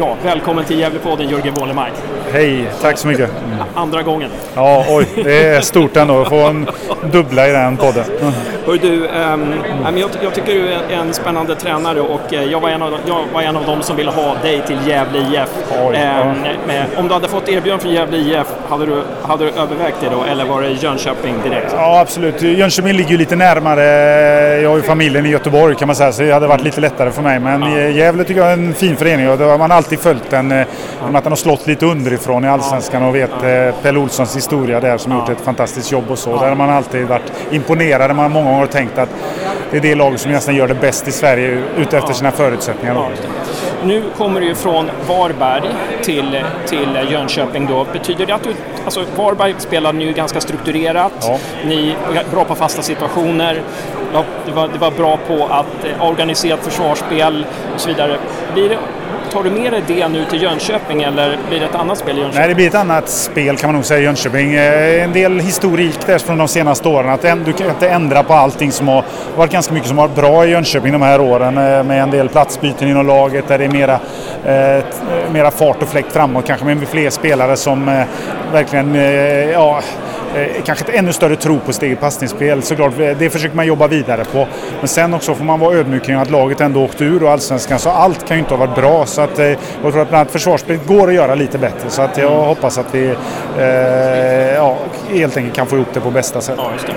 Ja, 0.00 0.16
välkommen 0.24 0.64
till 0.64 0.78
Gävlepodden 0.78 1.28
Jörgen 1.28 1.54
Wålemark. 1.54 1.92
Hej, 2.32 2.70
tack 2.82 2.98
så 2.98 3.08
mycket. 3.08 3.30
Andra 3.74 4.02
gången. 4.02 4.30
Ja, 4.54 4.84
oj, 4.88 5.06
det 5.14 5.46
är 5.46 5.60
stort 5.60 5.96
ändå 5.96 6.22
att 6.22 6.28
få 6.28 6.36
en 6.36 6.66
dubbla 7.12 7.48
i 7.48 7.52
den 7.52 7.76
podden. 7.76 8.04
Hör 8.66 8.76
du, 8.78 9.08
men 9.82 9.98
jag, 9.98 10.10
jag 10.22 10.34
tycker 10.34 10.52
du 10.54 10.68
är 10.68 10.80
en 11.00 11.14
spännande 11.14 11.54
tränare 11.54 12.00
och 12.00 12.34
eh, 12.34 12.44
jag 12.44 12.60
var 12.60 12.68
en 12.68 12.82
av, 12.82 12.92
jag 13.06 13.20
var 13.34 13.42
en 13.42 13.56
av 13.56 13.64
dem 13.64 13.82
som 13.82 13.96
ville 13.96 14.10
ha 14.10 14.34
dig 14.42 14.62
till 14.66 14.78
Gävle 14.86 15.18
IF. 15.18 15.48
Oj, 15.86 15.96
Ehm, 15.96 16.36
med, 16.66 16.84
om 16.96 17.08
du 17.08 17.14
hade 17.14 17.28
fått 17.28 17.48
erbjudande 17.48 17.82
från 17.82 17.92
Gävle 17.92 18.16
IF, 18.18 18.46
hade 18.68 18.86
du, 18.86 19.02
hade 19.22 19.44
du 19.44 19.50
övervägt 19.50 19.96
det 20.00 20.08
då 20.08 20.24
eller 20.30 20.44
var 20.44 20.62
det 20.62 20.68
Jönköping 20.70 21.34
direkt? 21.44 21.72
Ja, 21.76 22.00
absolut. 22.00 22.42
Jönköping 22.42 22.92
ligger 22.92 23.10
ju 23.10 23.16
lite 23.18 23.36
närmare. 23.36 23.82
Jag 24.60 24.70
har 24.70 24.76
ju 24.76 24.82
familjen 24.82 25.26
i 25.26 25.28
Göteborg 25.28 25.74
kan 25.74 25.86
man 25.86 25.96
säga, 25.96 26.12
så 26.12 26.22
det 26.22 26.32
hade 26.32 26.46
varit 26.46 26.62
lite 26.64 26.80
lättare 26.80 27.10
för 27.10 27.22
mig. 27.22 27.40
Men 27.40 27.62
eh, 27.62 27.96
Gävle 27.96 28.24
tycker 28.24 28.40
jag 28.40 28.48
är 28.50 28.52
en 28.56 28.74
fin 28.74 28.96
förening 28.96 29.30
och 29.30 29.38
har 29.38 29.58
man 29.58 29.72
alltid 29.72 29.98
följt 30.00 30.30
den. 30.30 30.52
eh, 30.52 30.66
Genom 31.00 31.16
att 31.16 31.24
den 31.24 31.32
har 31.32 31.36
slått 31.36 31.66
lite 31.66 31.86
underifrån 31.86 32.44
i 32.44 32.48
Allsvenskan 32.48 33.02
och 33.02 33.14
vet 33.14 33.30
eh, 33.30 33.74
Pelle 33.82 33.98
Olssons 33.98 34.36
historia 34.36 34.80
där 34.80 34.98
som 34.98 35.12
har 35.12 35.18
gjort 35.20 35.28
ett 35.28 35.40
fantastiskt 35.44 35.92
jobb 35.92 36.04
och 36.10 36.18
så. 36.18 36.30
Där 36.40 36.48
har 36.48 36.54
man 36.54 36.70
alltid 36.70 37.06
varit 37.06 37.32
imponerad. 37.50 38.16
Man 38.16 38.18
har 38.32 38.42
många 38.42 38.49
gånger 38.50 38.66
tänkt 38.66 38.98
att 38.98 39.08
det 39.70 39.76
är 39.76 39.80
det 39.80 39.94
lag 39.94 40.20
som 40.20 40.32
nästan 40.32 40.54
gör 40.56 40.68
det 40.68 40.74
bäst 40.74 41.08
i 41.08 41.12
Sverige 41.12 41.62
utefter 41.76 42.12
sina 42.12 42.30
förutsättningar. 42.30 42.94
Ja. 42.94 43.08
Nu 43.84 44.02
kommer 44.16 44.40
du 44.40 44.54
från 44.54 44.90
Varberg 45.08 45.62
till, 46.02 46.44
till 46.66 46.98
Jönköping 47.10 47.66
då. 47.66 47.86
Betyder 47.92 48.26
det 48.26 48.34
att 48.34 48.42
du... 48.44 48.50
Alltså 48.84 49.04
Varberg 49.16 49.54
spelade 49.58 49.98
ni 49.98 50.04
ju 50.04 50.12
ganska 50.12 50.40
strukturerat. 50.40 51.12
Ja. 51.20 51.38
Ni 51.64 51.94
var 52.14 52.24
bra 52.30 52.44
på 52.44 52.54
fasta 52.54 52.82
situationer. 52.82 53.62
Ja, 54.14 54.24
Det 54.46 54.52
var, 54.52 54.68
det 54.68 54.78
var 54.78 54.90
bra 54.90 55.18
på 55.26 55.46
att 55.46 55.84
eh, 55.84 56.08
organisera 56.08 56.56
försvarsspel 56.56 57.46
och 57.74 57.80
så 57.80 57.88
vidare. 57.88 58.16
Blir 58.54 58.68
det, 58.68 58.78
tar 59.30 59.42
du 59.42 59.50
med 59.50 59.72
dig 59.72 59.82
det 59.86 60.08
nu 60.08 60.24
till 60.24 60.42
Jönköping 60.42 61.02
eller 61.02 61.38
blir 61.48 61.60
det 61.60 61.66
ett 61.66 61.74
annat 61.74 61.98
spel 61.98 62.16
i 62.16 62.20
Jönköping? 62.20 62.40
Nej, 62.40 62.48
det 62.48 62.54
blir 62.54 62.66
ett 62.66 62.74
annat 62.74 63.08
spel 63.08 63.56
kan 63.56 63.68
man 63.68 63.74
nog 63.74 63.84
säga 63.84 64.00
i 64.00 64.04
Jönköping. 64.04 64.54
Eh, 64.54 65.04
en 65.04 65.12
del 65.12 65.40
historik 65.40 66.06
där 66.06 66.18
från 66.18 66.38
de 66.38 66.48
senaste 66.48 66.88
åren. 66.88 67.10
Att 67.10 67.22
du 67.44 67.52
kan 67.52 67.70
inte 67.70 67.88
ändra 67.88 68.22
på 68.22 68.34
allting 68.34 68.72
som 68.72 68.88
har 68.88 69.04
varit 69.36 69.52
ganska 69.52 69.74
mycket 69.74 69.88
som 69.88 69.98
har 69.98 70.08
varit 70.08 70.16
bra 70.16 70.46
i 70.46 70.50
Jönköping 70.50 70.92
de 70.92 71.02
här 71.02 71.20
åren. 71.20 71.58
Eh, 71.58 71.82
med 71.82 72.02
en 72.02 72.10
del 72.10 72.28
platsbyten 72.28 72.88
inom 72.88 73.06
laget 73.06 73.48
där 73.48 73.58
det 73.58 73.64
är 73.64 73.68
mera, 73.68 74.00
eh, 74.44 74.84
mera 75.32 75.50
fart 75.50 75.82
och 75.82 75.88
fläkt 75.88 76.12
framåt. 76.12 76.46
Kanske 76.46 76.66
med 76.66 76.88
fler 76.88 77.10
spelare 77.10 77.56
som 77.56 78.04
verkligen 78.52 78.94
ja, 79.52 79.80
kanske 80.64 80.84
ett 80.84 80.94
ännu 80.94 81.12
större 81.12 81.36
tro 81.36 81.58
på 81.58 81.72
sitt 81.72 81.82
eget 81.82 82.00
passningsspel. 82.00 82.62
Såklart, 82.62 83.00
eh, 83.00 83.16
det 83.18 83.30
försöker 83.30 83.56
man 83.56 83.66
jobba 83.66 83.86
vidare 83.86 84.24
på. 84.24 84.46
Men 84.78 84.88
sen 84.88 85.14
också 85.14 85.34
får 85.34 85.44
man 85.44 85.60
vara 85.60 85.76
ödmjuk 85.76 86.04
kring 86.04 86.16
att 86.16 86.30
laget 86.30 86.60
ändå 86.60 86.84
åkte 86.84 87.04
ur 87.04 87.22
och 87.22 87.30
allsvenskan. 87.30 87.78
Så 87.78 87.90
allt 87.90 88.28
kan 88.28 88.36
ju 88.36 88.38
inte 88.38 88.54
ha 88.54 88.66
varit 88.66 88.74
bra. 88.74 89.06
Så 89.06 89.20
att, 89.20 89.38
eh, 89.38 89.46
jag 89.46 89.58
tror 89.82 89.86
att 89.88 89.92
bland 89.92 90.14
annat 90.14 90.30
försvarsspelet 90.30 90.86
går 90.86 91.08
att 91.08 91.14
göra 91.14 91.34
lite 91.34 91.58
bättre. 91.58 91.90
Så 91.90 92.02
att 92.02 92.18
jag 92.18 92.30
hoppas 92.30 92.78
att 92.78 92.94
vi 92.94 93.14
eh, 93.58 94.54
ja, 94.54 94.76
helt 95.12 95.36
enkelt 95.36 95.56
kan 95.56 95.66
få 95.66 95.76
ihop 95.76 95.88
det 95.92 96.00
på 96.00 96.10
bästa 96.10 96.40
sätt. 96.40 96.54
Ja, 96.58 96.70
det. 96.86 96.92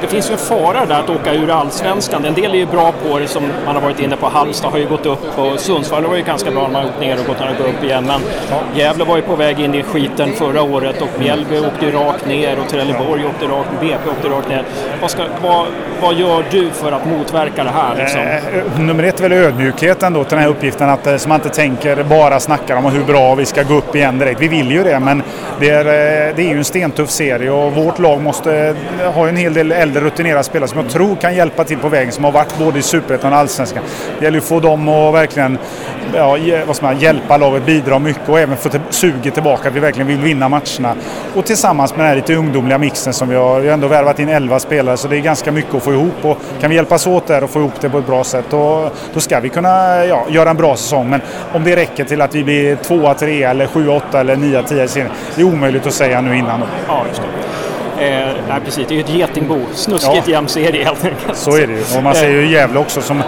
det 0.00 0.06
finns 0.06 0.30
ju 0.30 0.32
en 0.32 0.38
fara 0.38 0.86
där 0.86 1.00
att 1.00 1.10
åka 1.10 1.32
ur 1.34 1.50
allsvenskan. 1.50 2.24
En 2.24 2.34
del 2.34 2.54
är 2.54 2.58
ju 2.58 2.66
bra 2.66 2.92
på 3.08 3.18
det 3.18 3.28
som 3.28 3.42
man 3.66 3.74
har 3.74 3.82
varit 3.82 4.00
inne 4.00 4.16
på. 4.16 4.26
Halmstad 4.26 4.70
har 4.70 4.78
ju 4.78 4.88
gått 4.88 5.06
upp 5.06 5.38
och 5.38 5.60
Sundsvall 5.60 6.04
var 6.06 6.16
ju 6.16 6.22
ganska 6.22 6.50
bra 6.50 6.62
när 6.62 6.72
man 6.72 6.84
åkt 6.84 7.00
ner 7.00 7.20
och 7.20 7.26
gått 7.26 7.40
upp 7.40 7.84
igen. 7.84 8.04
Men 8.06 8.20
Gävle 8.74 9.04
var 9.04 9.16
ju 9.16 9.22
på 9.22 9.36
väg 9.36 9.60
in 9.60 9.74
i 9.74 9.82
skiten 9.82 10.32
förra 10.32 10.62
året 10.62 11.02
och 11.02 11.20
Mjällby 11.20 11.58
åkte 11.58 11.86
ju 11.86 11.92
rakt 11.92 12.26
ner 12.26 12.58
Trelleborg 12.70 13.24
åkte 13.24 13.46
rakt 13.46 13.70
BP 13.80 14.10
åkte 14.10 14.28
rakt 14.28 14.48
ner. 14.48 14.64
Vad, 15.00 15.10
ska, 15.10 15.22
vad, 15.42 15.66
vad 16.02 16.14
gör 16.14 16.44
du 16.50 16.70
för 16.70 16.92
att 16.92 17.06
motverka 17.06 17.64
det 17.64 17.70
här? 17.70 17.96
Liksom? 17.96 18.20
Eh, 18.20 18.80
nummer 18.80 19.04
ett 19.04 19.20
är 19.20 19.22
väl 19.28 19.32
ödmjukheten 19.32 20.12
då 20.12 20.24
till 20.24 20.30
den 20.30 20.44
här 20.44 20.50
uppgiften. 20.50 20.88
Att, 20.88 21.06
eh, 21.06 21.16
så 21.16 21.28
man 21.28 21.40
inte 21.40 21.48
tänker 21.48 22.02
bara 22.02 22.40
snackar 22.40 22.76
om 22.76 22.84
hur 22.84 23.04
bra 23.04 23.34
vi 23.34 23.46
ska 23.46 23.62
gå 23.62 23.74
upp 23.74 23.96
igen 23.96 24.18
direkt. 24.18 24.40
Vi 24.40 24.48
vill 24.48 24.70
ju 24.70 24.82
det 24.82 25.00
men 25.00 25.22
det 25.60 25.70
är, 25.70 25.84
eh, 25.84 26.34
det 26.36 26.42
är 26.42 26.48
ju 26.48 26.58
en 26.58 26.64
stentuff 26.64 27.10
serie 27.10 27.50
och 27.50 27.72
vårt 27.72 27.98
lag 27.98 28.20
måste 28.20 28.74
eh, 29.00 29.12
ha 29.12 29.28
en 29.28 29.36
hel 29.36 29.54
del 29.54 29.72
äldre 29.72 30.04
rutinerade 30.04 30.44
spelare 30.44 30.68
som 30.68 30.80
jag 30.80 30.90
tror 30.90 31.16
kan 31.16 31.34
hjälpa 31.34 31.64
till 31.64 31.78
på 31.78 31.88
vägen 31.88 32.12
som 32.12 32.24
har 32.24 32.32
varit 32.32 32.58
både 32.58 32.78
i 32.78 32.82
Superettan 32.82 33.32
och 33.32 33.38
Allsvenskan. 33.38 33.82
Det 34.18 34.24
gäller 34.24 34.38
ju 34.38 34.42
att 34.42 34.48
få 34.48 34.60
dem 34.60 34.88
att 34.88 35.14
verkligen 35.14 35.58
ja, 36.14 36.38
vad 36.66 36.82
man, 36.82 36.98
hjälpa 36.98 37.36
laget, 37.36 37.66
bidra 37.66 37.98
mycket 37.98 38.28
och 38.28 38.40
även 38.40 38.56
få 38.56 38.68
till, 38.68 38.80
suget 38.90 39.34
tillbaka 39.34 39.68
att 39.68 39.74
vi 39.74 39.80
verkligen 39.80 40.08
vill 40.08 40.20
vinna 40.20 40.48
matcherna. 40.48 40.94
Och 41.34 41.44
tillsammans 41.44 41.90
med 41.90 42.00
den 42.00 42.08
här 42.08 42.16
lite 42.16 42.34
ungdomliga 42.34 42.78
mixen 42.78 43.12
som 43.12 43.28
vi 43.28 43.36
har, 43.36 43.60
vi 43.60 43.68
har 43.68 43.74
ändå 43.74 43.88
värvat 43.88 44.18
in 44.18 44.28
11 44.28 44.58
spelare 44.58 44.96
så 44.96 45.08
det 45.08 45.16
är 45.16 45.20
ganska 45.20 45.52
mycket 45.52 45.74
att 45.74 45.82
få 45.82 45.92
ihop 45.92 46.24
och 46.24 46.38
kan 46.60 46.70
vi 46.70 46.76
hjälpas 46.76 47.06
åt 47.06 47.26
där 47.26 47.44
och 47.44 47.50
få 47.50 47.58
ihop 47.58 47.80
det 47.80 47.90
på 47.90 47.98
ett 47.98 48.06
bra 48.06 48.24
sätt 48.24 48.44
då, 48.50 48.90
då 49.14 49.20
ska 49.20 49.40
vi 49.40 49.48
kunna 49.48 50.04
ja, 50.04 50.26
göra 50.28 50.50
en 50.50 50.56
bra 50.56 50.76
säsong. 50.76 51.10
Men 51.10 51.20
om 51.52 51.64
det 51.64 51.76
räcker 51.76 52.04
till 52.04 52.20
att 52.20 52.34
vi 52.34 52.44
blir 52.44 52.76
tvåa, 52.76 53.14
trea 53.14 53.50
eller 53.50 53.66
sjua, 53.66 53.92
åtta 53.92 54.20
eller 54.20 54.36
nia, 54.36 54.62
tio 54.62 54.84
i 54.84 54.88
serien, 54.88 55.10
det 55.34 55.40
är 55.40 55.46
omöjligt 55.46 55.86
att 55.86 55.94
säga 55.94 56.20
nu 56.20 56.36
innan. 56.36 56.60
Då. 56.60 56.66
Ja, 56.88 57.04
just 57.08 57.22
det. 57.22 57.55
Eh, 58.00 58.28
nej, 58.48 58.60
precis. 58.64 58.86
Det 58.88 58.94
är 58.94 58.96
ju 58.96 59.00
ett 59.02 59.08
getingbo. 59.10 59.58
Snuskigt 59.74 60.22
Ja. 60.26 60.32
jämn 60.32 60.48
serie 60.48 60.84
helt 60.84 61.04
enkelt. 61.04 61.36
Så 61.36 61.56
är 61.56 61.66
det 61.66 61.72
ju. 61.72 61.96
Och 61.96 62.02
man 62.02 62.14
ser 62.14 62.30
ju 62.30 62.52
Gävle 62.52 62.78
också 62.78 63.00
som 63.00 63.22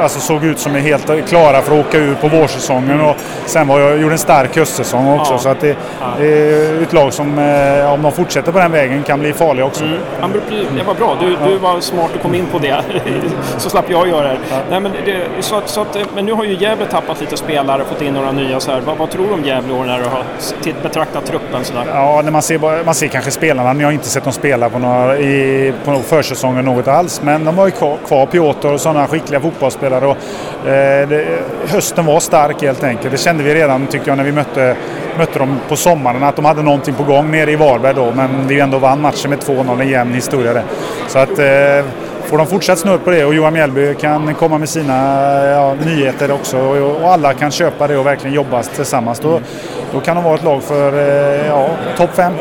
alltså, 0.00 0.20
såg 0.20 0.44
ut 0.44 0.58
som 0.58 0.74
är 0.76 0.80
helt 0.80 1.28
klara 1.28 1.62
för 1.62 1.80
att 1.80 1.86
åka 1.86 1.98
ur 1.98 2.14
på 2.14 2.28
vårsäsongen. 2.28 3.00
Och 3.00 3.16
sen 3.46 3.68
var 3.68 3.80
jag, 3.80 4.00
gjorde 4.00 4.14
en 4.14 4.18
stark 4.18 4.56
höstsäsong 4.56 5.18
också. 5.20 5.32
Ja. 5.32 5.38
Så 5.38 5.48
att 5.48 5.60
det, 5.60 5.76
det 6.18 6.26
är 6.26 6.82
ett 6.82 6.92
lag 6.92 7.12
som, 7.12 7.38
eh, 7.38 7.92
om 7.92 8.02
de 8.02 8.12
fortsätter 8.12 8.52
på 8.52 8.58
den 8.58 8.72
vägen, 8.72 9.02
kan 9.02 9.20
bli 9.20 9.32
farliga 9.32 9.64
också. 9.64 9.84
Ja, 9.84 10.28
men 10.28 10.32
det- 10.76 10.82
var 10.82 10.94
bra. 10.94 11.16
Du, 11.20 11.36
du 11.50 11.58
var 11.58 11.80
smart 11.80 12.10
och 12.14 12.22
kom 12.22 12.34
in 12.34 12.46
på 12.46 12.58
det. 12.58 12.82
så 13.58 13.70
slapp 13.70 13.90
jag 13.90 14.08
göra 14.08 14.28
det. 14.28 14.38
Nej, 14.70 14.80
men, 14.80 14.92
det 15.04 15.22
så 15.40 15.56
att, 15.56 15.68
så 15.68 15.80
att, 15.80 15.96
men 16.14 16.26
nu 16.26 16.32
har 16.32 16.44
ju 16.44 16.54
Gävle 16.54 16.86
tappat 16.86 17.20
lite 17.20 17.36
spelare, 17.36 17.82
fått 17.84 18.02
in 18.02 18.14
några 18.14 18.32
nya. 18.32 18.60
Så 18.60 18.70
här. 18.72 18.80
Vad, 18.80 18.96
vad 18.96 19.10
tror 19.10 19.26
du 19.26 19.32
om 19.32 19.44
Gävle 19.44 19.74
när 19.86 19.98
du 19.98 20.04
har 20.04 20.24
betraktat 20.82 21.26
truppen? 21.26 21.64
Så 21.64 21.72
där? 21.72 21.84
Ja, 21.94 22.20
när 22.24 22.30
man 22.30 22.42
ser, 22.42 22.84
man 22.84 22.94
ser 22.94 23.08
kanske 23.08 23.30
spelarna. 23.30 23.72
Har 23.92 23.94
inte 23.94 24.08
sett 24.08 24.24
dem 24.24 24.32
spela 24.32 24.70
på, 24.70 24.78
några, 24.78 25.18
i, 25.18 25.72
på 25.84 25.98
försäsongen 25.98 26.64
något 26.64 26.88
alls. 26.88 27.20
Men 27.24 27.44
de 27.44 27.58
har 27.58 27.66
ju 27.66 27.70
kvar, 27.70 27.98
kvar 28.06 28.26
Piotr 28.26 28.72
och 28.72 28.80
sådana 28.80 29.06
skickliga 29.06 29.40
fotbollsspelare. 29.40 30.06
Och, 30.06 30.16
eh, 30.68 31.08
det, 31.08 31.38
hösten 31.66 32.06
var 32.06 32.20
stark 32.20 32.62
helt 32.62 32.84
enkelt. 32.84 33.10
Det 33.10 33.18
kände 33.18 33.42
vi 33.42 33.54
redan 33.54 33.86
tycker 33.86 34.08
jag 34.08 34.16
när 34.16 34.24
vi 34.24 34.32
mötte, 34.32 34.76
mötte 35.18 35.38
dem 35.38 35.60
på 35.68 35.76
sommaren. 35.76 36.22
Att 36.22 36.36
de 36.36 36.44
hade 36.44 36.62
någonting 36.62 36.94
på 36.94 37.04
gång 37.04 37.30
nere 37.30 37.50
i 37.50 37.56
Varberg 37.56 37.94
då. 37.94 38.12
Men 38.16 38.46
vi 38.48 38.60
ändå 38.60 38.78
vann 38.78 39.00
matchen 39.00 39.30
med 39.30 39.38
2-0. 39.38 39.80
En 39.80 39.88
jämn 39.88 40.14
historia 40.14 40.52
det. 40.52 40.64
Så 41.08 41.18
att... 41.18 41.38
Eh, 41.38 41.84
Får 42.32 42.38
de 42.38 42.46
fortsatt 42.46 42.78
snurr 42.78 42.98
på 42.98 43.10
det 43.10 43.24
och 43.24 43.34
Johan 43.34 43.52
Mjällby 43.52 43.94
kan 43.94 44.34
komma 44.34 44.58
med 44.58 44.68
sina 44.68 44.94
ja, 45.44 45.74
nyheter 45.74 46.30
också 46.30 46.58
och, 46.58 47.02
och 47.02 47.12
alla 47.12 47.34
kan 47.34 47.50
köpa 47.50 47.86
det 47.86 47.96
och 47.96 48.06
verkligen 48.06 48.36
jobba 48.36 48.62
tillsammans. 48.62 49.20
Då, 49.20 49.40
då 49.92 50.00
kan 50.00 50.16
de 50.16 50.24
vara 50.24 50.34
ett 50.34 50.44
lag 50.44 50.62
för 50.62 50.92
eh, 50.92 51.46
ja, 51.46 51.68
topp 51.96 52.10
fem. 52.14 52.32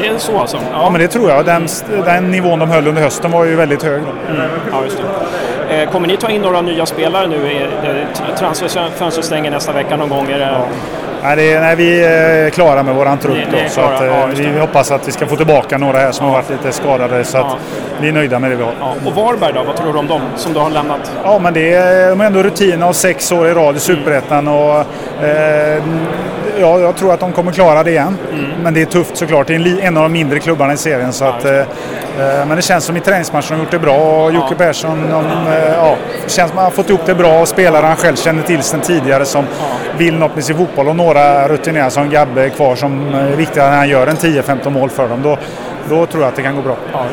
Det 0.00 0.06
är 0.06 0.18
så 0.18 0.38
alltså? 0.38 0.58
Ja, 0.72 0.90
men 0.90 1.00
det 1.00 1.08
tror 1.08 1.30
jag. 1.30 1.44
Den, 1.44 1.66
den 2.04 2.30
nivån 2.30 2.58
de 2.58 2.70
höll 2.70 2.86
under 2.86 3.02
hösten 3.02 3.30
var 3.30 3.44
ju 3.44 3.56
väldigt 3.56 3.82
hög. 3.82 4.02
Ja, 4.72 4.84
just 4.84 4.98
det. 4.98 5.82
Eh, 5.82 5.90
Kommer 5.90 6.08
ni 6.08 6.16
ta 6.16 6.28
in 6.30 6.42
några 6.42 6.60
nya 6.60 6.86
spelare 6.86 7.26
nu? 7.26 7.36
eh, 7.82 8.36
Transferfönstret 8.38 9.24
stänger 9.26 9.50
nästa 9.50 9.72
vecka 9.72 9.96
någon 9.96 10.08
gång. 10.08 10.30
Är 10.30 10.38
det... 10.38 10.58
Nej, 11.22 11.36
det 11.36 11.52
är, 11.52 11.60
nej, 11.60 11.76
vi 11.76 12.04
är 12.04 12.50
klara 12.50 12.82
med 12.82 12.94
våran 12.94 13.18
trupp 13.18 13.36
då, 13.52 13.56
så 13.68 13.80
att, 13.80 14.00
eh, 14.00 14.06
ja, 14.06 14.28
just 14.28 14.40
vi 14.40 14.58
hoppas 14.60 14.90
att 14.90 15.08
vi 15.08 15.12
ska 15.12 15.26
få 15.26 15.36
tillbaka 15.36 15.78
några 15.78 15.98
här 15.98 16.12
som 16.12 16.26
har 16.26 16.32
varit 16.32 16.50
lite 16.50 16.72
skadade 16.72 17.24
så 17.24 17.38
Ja. 17.38 17.56
vi 18.00 18.08
är 18.08 18.12
nöjda 18.12 18.38
med 18.38 18.50
det 18.50 18.56
vi 18.56 18.62
har. 18.62 18.72
Ja. 18.80 18.94
Och 19.06 19.12
Varberg 19.12 19.52
då? 19.52 19.62
Vad 19.62 19.76
tror 19.76 19.92
du 19.92 19.98
om 19.98 20.06
dem 20.06 20.20
som 20.36 20.52
du 20.52 20.58
har 20.60 20.70
lämnat? 20.70 21.12
Ja, 21.24 21.38
men 21.38 21.54
det 21.54 21.72
är, 21.74 22.08
de 22.10 22.20
har 22.20 22.26
ändå 22.26 22.42
rutin 22.42 22.82
av 22.82 22.92
sex 22.92 23.32
år 23.32 23.48
i 23.48 23.54
rad 23.54 23.76
i 23.76 23.78
Superettan 23.78 24.48
och 24.48 24.76
eh, 25.24 25.82
ja, 26.60 26.78
jag 26.80 26.96
tror 26.96 27.12
att 27.14 27.20
de 27.20 27.32
kommer 27.32 27.52
klara 27.52 27.82
det 27.82 27.90
igen. 27.90 28.18
Men 28.62 28.74
det 28.74 28.82
är 28.82 28.86
tufft 28.86 29.16
såklart. 29.16 29.46
Det 29.46 29.54
är 29.54 29.80
en, 29.80 29.96
av 29.96 30.02
de 30.02 30.12
mindre 30.12 30.38
klubbarna 30.38 30.72
i 30.72 30.76
serien. 30.76 31.12
Så 31.12 31.24
att, 31.24 31.44
eh, 31.44 31.58
eh, 31.58 31.66
men 32.18 32.56
det 32.56 32.62
känns 32.62 32.84
som 32.84 32.96
i 32.96 33.00
träningsmatchen 33.00 33.56
har 33.56 33.64
gjort 33.64 33.70
det 33.70 33.78
bra 33.78 34.24
och 34.24 34.32
Jocke 34.32 34.54
Persson 34.54 35.10
de, 35.10 35.24
eh, 35.52 35.72
ja, 35.72 35.96
känns 36.26 36.52
han 36.52 36.64
har 36.64 36.70
fått 36.70 36.88
ihop 36.88 37.06
det 37.06 37.14
bra 37.14 37.40
och 37.40 37.48
spelare 37.48 37.86
han 37.86 37.96
själv 37.96 38.16
känner 38.16 38.42
till 38.42 38.62
sedan 38.62 38.80
tidigare 38.80 39.24
som 39.24 39.44
vill 39.98 40.14
något 40.14 40.34
med 40.34 40.44
sin 40.44 40.56
fotboll 40.56 40.88
och 40.88 40.96
några 40.96 41.48
rutinerade 41.48 41.90
som 41.90 42.10
Gabbe 42.10 42.44
är 42.44 42.48
kvar 42.48 42.76
som 42.76 43.14
eh, 43.14 43.32
är 43.32 43.36
viktiga 43.36 43.70
när 43.70 43.76
han 43.76 43.88
gör 43.88 44.06
en 44.06 44.16
10-15 44.16 44.70
mål 44.70 44.90
för 44.90 45.08
dem. 45.08 45.22
Då, 45.22 45.38
då 45.88 46.06
tror 46.06 46.22
jag 46.22 46.28
att 46.28 46.36
det 46.36 46.42
kan 46.42 46.56
gå 46.56 46.62
bra. 46.62 46.76
Ja. 46.92 47.04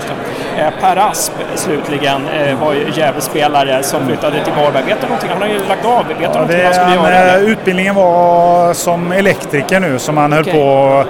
Eh, 0.57 0.69
Per 0.81 0.97
Asp 0.97 1.33
slutligen 1.55 2.27
eh, 2.27 2.59
var 2.59 2.73
ju 2.73 2.85
Gävlespelare 2.93 3.83
som 3.83 4.07
flyttade 4.07 4.43
till 4.43 4.53
Varberg. 4.53 4.83
Vet 4.85 5.01
du 5.01 5.07
någonting? 5.07 5.29
Han 5.33 5.41
har 5.41 5.47
ju 5.49 5.59
lagt 5.69 5.85
av. 5.85 6.07
Vet 6.07 6.17
du 6.17 6.23
Ja, 6.23 6.29
någonting 6.33 6.57
det, 6.57 6.63
han 6.63 6.73
skulle 6.73 6.85
han, 6.87 6.95
göra? 7.11 7.13
eh, 7.15 7.33
eller? 7.33 7.47
utbildningen 7.49 7.95
var 7.95 8.73
som 8.73 9.11
elektriker 9.11 9.79
nu 9.79 9.99
som 9.99 10.17
han 10.17 10.31
höll 10.33 10.41
Okej. 10.41 10.53
på 10.53 11.03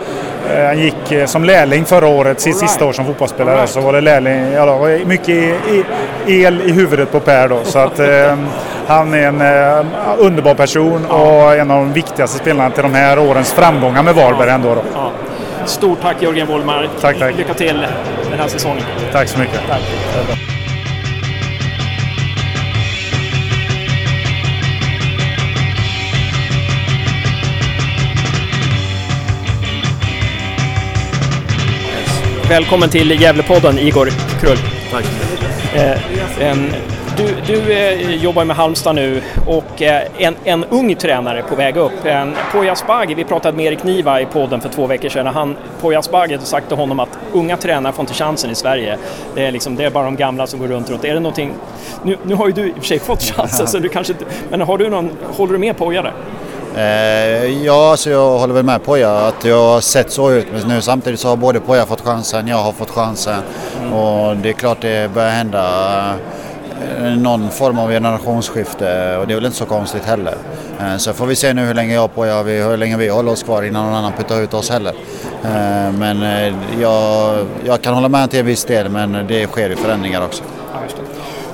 Han 0.67 0.79
gick 0.79 1.29
som 1.29 1.43
lärling 1.43 1.85
förra 1.85 2.07
året, 2.07 2.39
sitt 2.41 2.47
right. 2.55 2.69
sista 2.69 2.85
år 2.85 2.93
som 2.93 3.05
fotbollsspelare. 3.05 3.55
Right. 3.55 3.69
Så 3.69 3.81
var 3.81 3.93
det 3.93 4.01
lärling, 4.01 4.51
ja, 4.53 4.65
var 4.77 5.05
mycket 5.05 5.55
el 6.27 6.61
i 6.61 6.71
huvudet 6.71 7.11
på 7.11 7.19
Per 7.19 7.47
då. 7.47 7.59
Så 7.63 7.79
att, 7.79 7.99
eh, 7.99 8.35
han 8.87 9.13
är 9.13 9.27
en 9.27 9.41
eh, 9.41 9.85
underbar 10.17 10.53
person 10.53 11.05
och 11.05 11.55
en 11.55 11.71
av 11.71 11.77
de 11.77 11.93
viktigaste 11.93 12.37
spelarna 12.37 12.69
till 12.69 12.83
de 12.83 12.93
här 12.93 13.19
årens 13.19 13.51
framgångar 13.53 14.03
med 14.03 14.15
Varberg 14.15 14.49
ändå. 14.49 14.75
Då. 14.75 14.81
Ja. 14.93 15.11
Stort 15.65 16.01
tack 16.01 16.21
Jörgen 16.21 16.47
Wollmar. 16.47 16.89
Tack, 17.01 17.19
tack. 17.19 17.37
Lycka 17.37 17.53
till 17.53 17.87
den 18.29 18.39
här 18.39 18.47
säsongen. 18.47 18.83
Tack 19.11 19.29
så 19.29 19.39
mycket. 19.39 19.61
Tack. 19.67 19.81
Välkommen 32.49 32.89
till 32.89 33.21
Gävlepodden, 33.21 33.79
Igor 33.79 34.09
Krull. 34.41 34.57
Tack. 34.91 35.05
Eh, 35.75 36.47
en 36.47 36.73
du 37.17 37.35
du 37.47 37.73
eh, 37.73 38.15
jobbar 38.15 38.45
med 38.45 38.55
Halmstad 38.55 38.95
nu 38.95 39.21
och 39.45 39.81
eh, 39.81 40.03
en, 40.17 40.35
en 40.43 40.63
ung 40.63 40.95
tränare 40.95 41.43
på 41.49 41.55
väg 41.55 41.77
upp. 41.77 42.05
En, 42.05 42.35
Poya 42.51 42.71
Asbaghi, 42.71 43.13
vi 43.13 43.23
pratade 43.23 43.57
med 43.57 43.65
Erik 43.65 43.83
Niva 43.83 44.21
i 44.21 44.25
podden 44.25 44.61
för 44.61 44.69
två 44.69 44.87
veckor 44.87 45.09
sedan. 45.09 45.27
Han, 45.27 45.55
Poya 45.81 45.99
Asbaghi 45.99 46.33
hade 46.33 46.45
sagt 46.45 46.67
till 46.67 46.77
honom 46.77 46.99
att 46.99 47.09
unga 47.33 47.57
tränare 47.57 47.93
får 47.93 48.03
inte 48.03 48.13
chansen 48.13 48.51
i 48.51 48.55
Sverige. 48.55 48.97
Det 49.35 49.45
är, 49.45 49.51
liksom, 49.51 49.75
det 49.75 49.85
är 49.85 49.89
bara 49.89 50.05
de 50.05 50.15
gamla 50.15 50.47
som 50.47 50.59
går 50.59 50.67
runt. 50.67 50.89
runt. 50.89 51.03
Är 51.03 51.13
det 51.13 51.19
någonting, 51.19 51.53
nu, 52.03 52.17
nu 52.23 52.35
har 52.35 52.47
ju 52.47 52.53
du 52.53 52.67
i 52.67 52.71
och 52.71 52.75
för 52.75 52.83
sig 52.83 52.99
fått 52.99 53.23
chansen, 53.23 53.67
så 53.67 53.79
du 53.79 53.89
kanske 53.89 54.13
men 54.49 54.61
har 54.61 54.77
du 54.77 54.89
någon, 54.89 55.11
håller 55.37 55.53
du 55.53 55.59
med 55.59 55.77
Poya 55.77 56.01
där? 56.01 56.13
Eh, 56.77 57.63
ja, 57.65 57.91
alltså 57.91 58.09
jag 58.09 58.39
håller 58.39 58.53
väl 58.53 58.63
med 58.63 58.83
Poja 58.83 59.11
att 59.11 59.45
jag 59.45 59.73
har 59.73 59.81
sett 59.81 60.11
så 60.11 60.31
ut. 60.31 60.47
Men 60.53 60.67
nu 60.67 60.81
samtidigt 60.81 61.19
så 61.19 61.27
har 61.27 61.35
både 61.35 61.59
Poja 61.59 61.85
fått 61.85 62.01
chansen, 62.01 62.47
jag 62.47 62.57
har 62.57 62.71
fått 62.71 62.89
chansen. 62.89 63.41
Och 63.93 64.37
det 64.37 64.49
är 64.49 64.53
klart 64.53 64.81
det 64.81 65.13
börjar 65.13 65.29
hända 65.29 65.59
eh, 66.09 66.15
Eh, 66.81 67.17
någon 67.17 67.49
form 67.49 67.79
av 67.79 67.89
generationsskifte 67.89 69.17
och 69.17 69.27
det 69.27 69.33
är 69.33 69.35
väl 69.35 69.45
inte 69.45 69.57
så 69.57 69.65
konstigt 69.65 70.03
heller. 70.03 70.35
Eh, 70.79 70.97
så 70.97 71.13
får 71.13 71.25
vi 71.25 71.35
se 71.35 71.53
nu 71.53 71.65
hur 71.65 71.73
länge 71.73 71.93
jag 71.93 72.09
och 72.15 72.27
jag, 72.27 72.43
hur 72.43 72.77
länge 72.77 72.97
vi 72.97 73.09
håller 73.09 73.31
oss 73.31 73.43
kvar 73.43 73.63
innan 73.63 73.85
någon 73.85 73.95
annan 73.95 74.13
puttar 74.13 74.41
ut 74.41 74.53
oss 74.53 74.69
heller. 74.69 74.93
Eh, 75.43 75.91
men 75.91 76.21
jag, 76.81 77.45
jag 77.65 77.81
kan 77.81 77.93
hålla 77.93 78.09
med 78.09 78.29
till 78.29 78.39
en 78.39 78.45
viss 78.45 78.65
del 78.65 78.89
men 78.89 79.27
det 79.27 79.47
sker 79.47 79.69
ju 79.69 79.75
förändringar 79.75 80.25
också. 80.25 80.43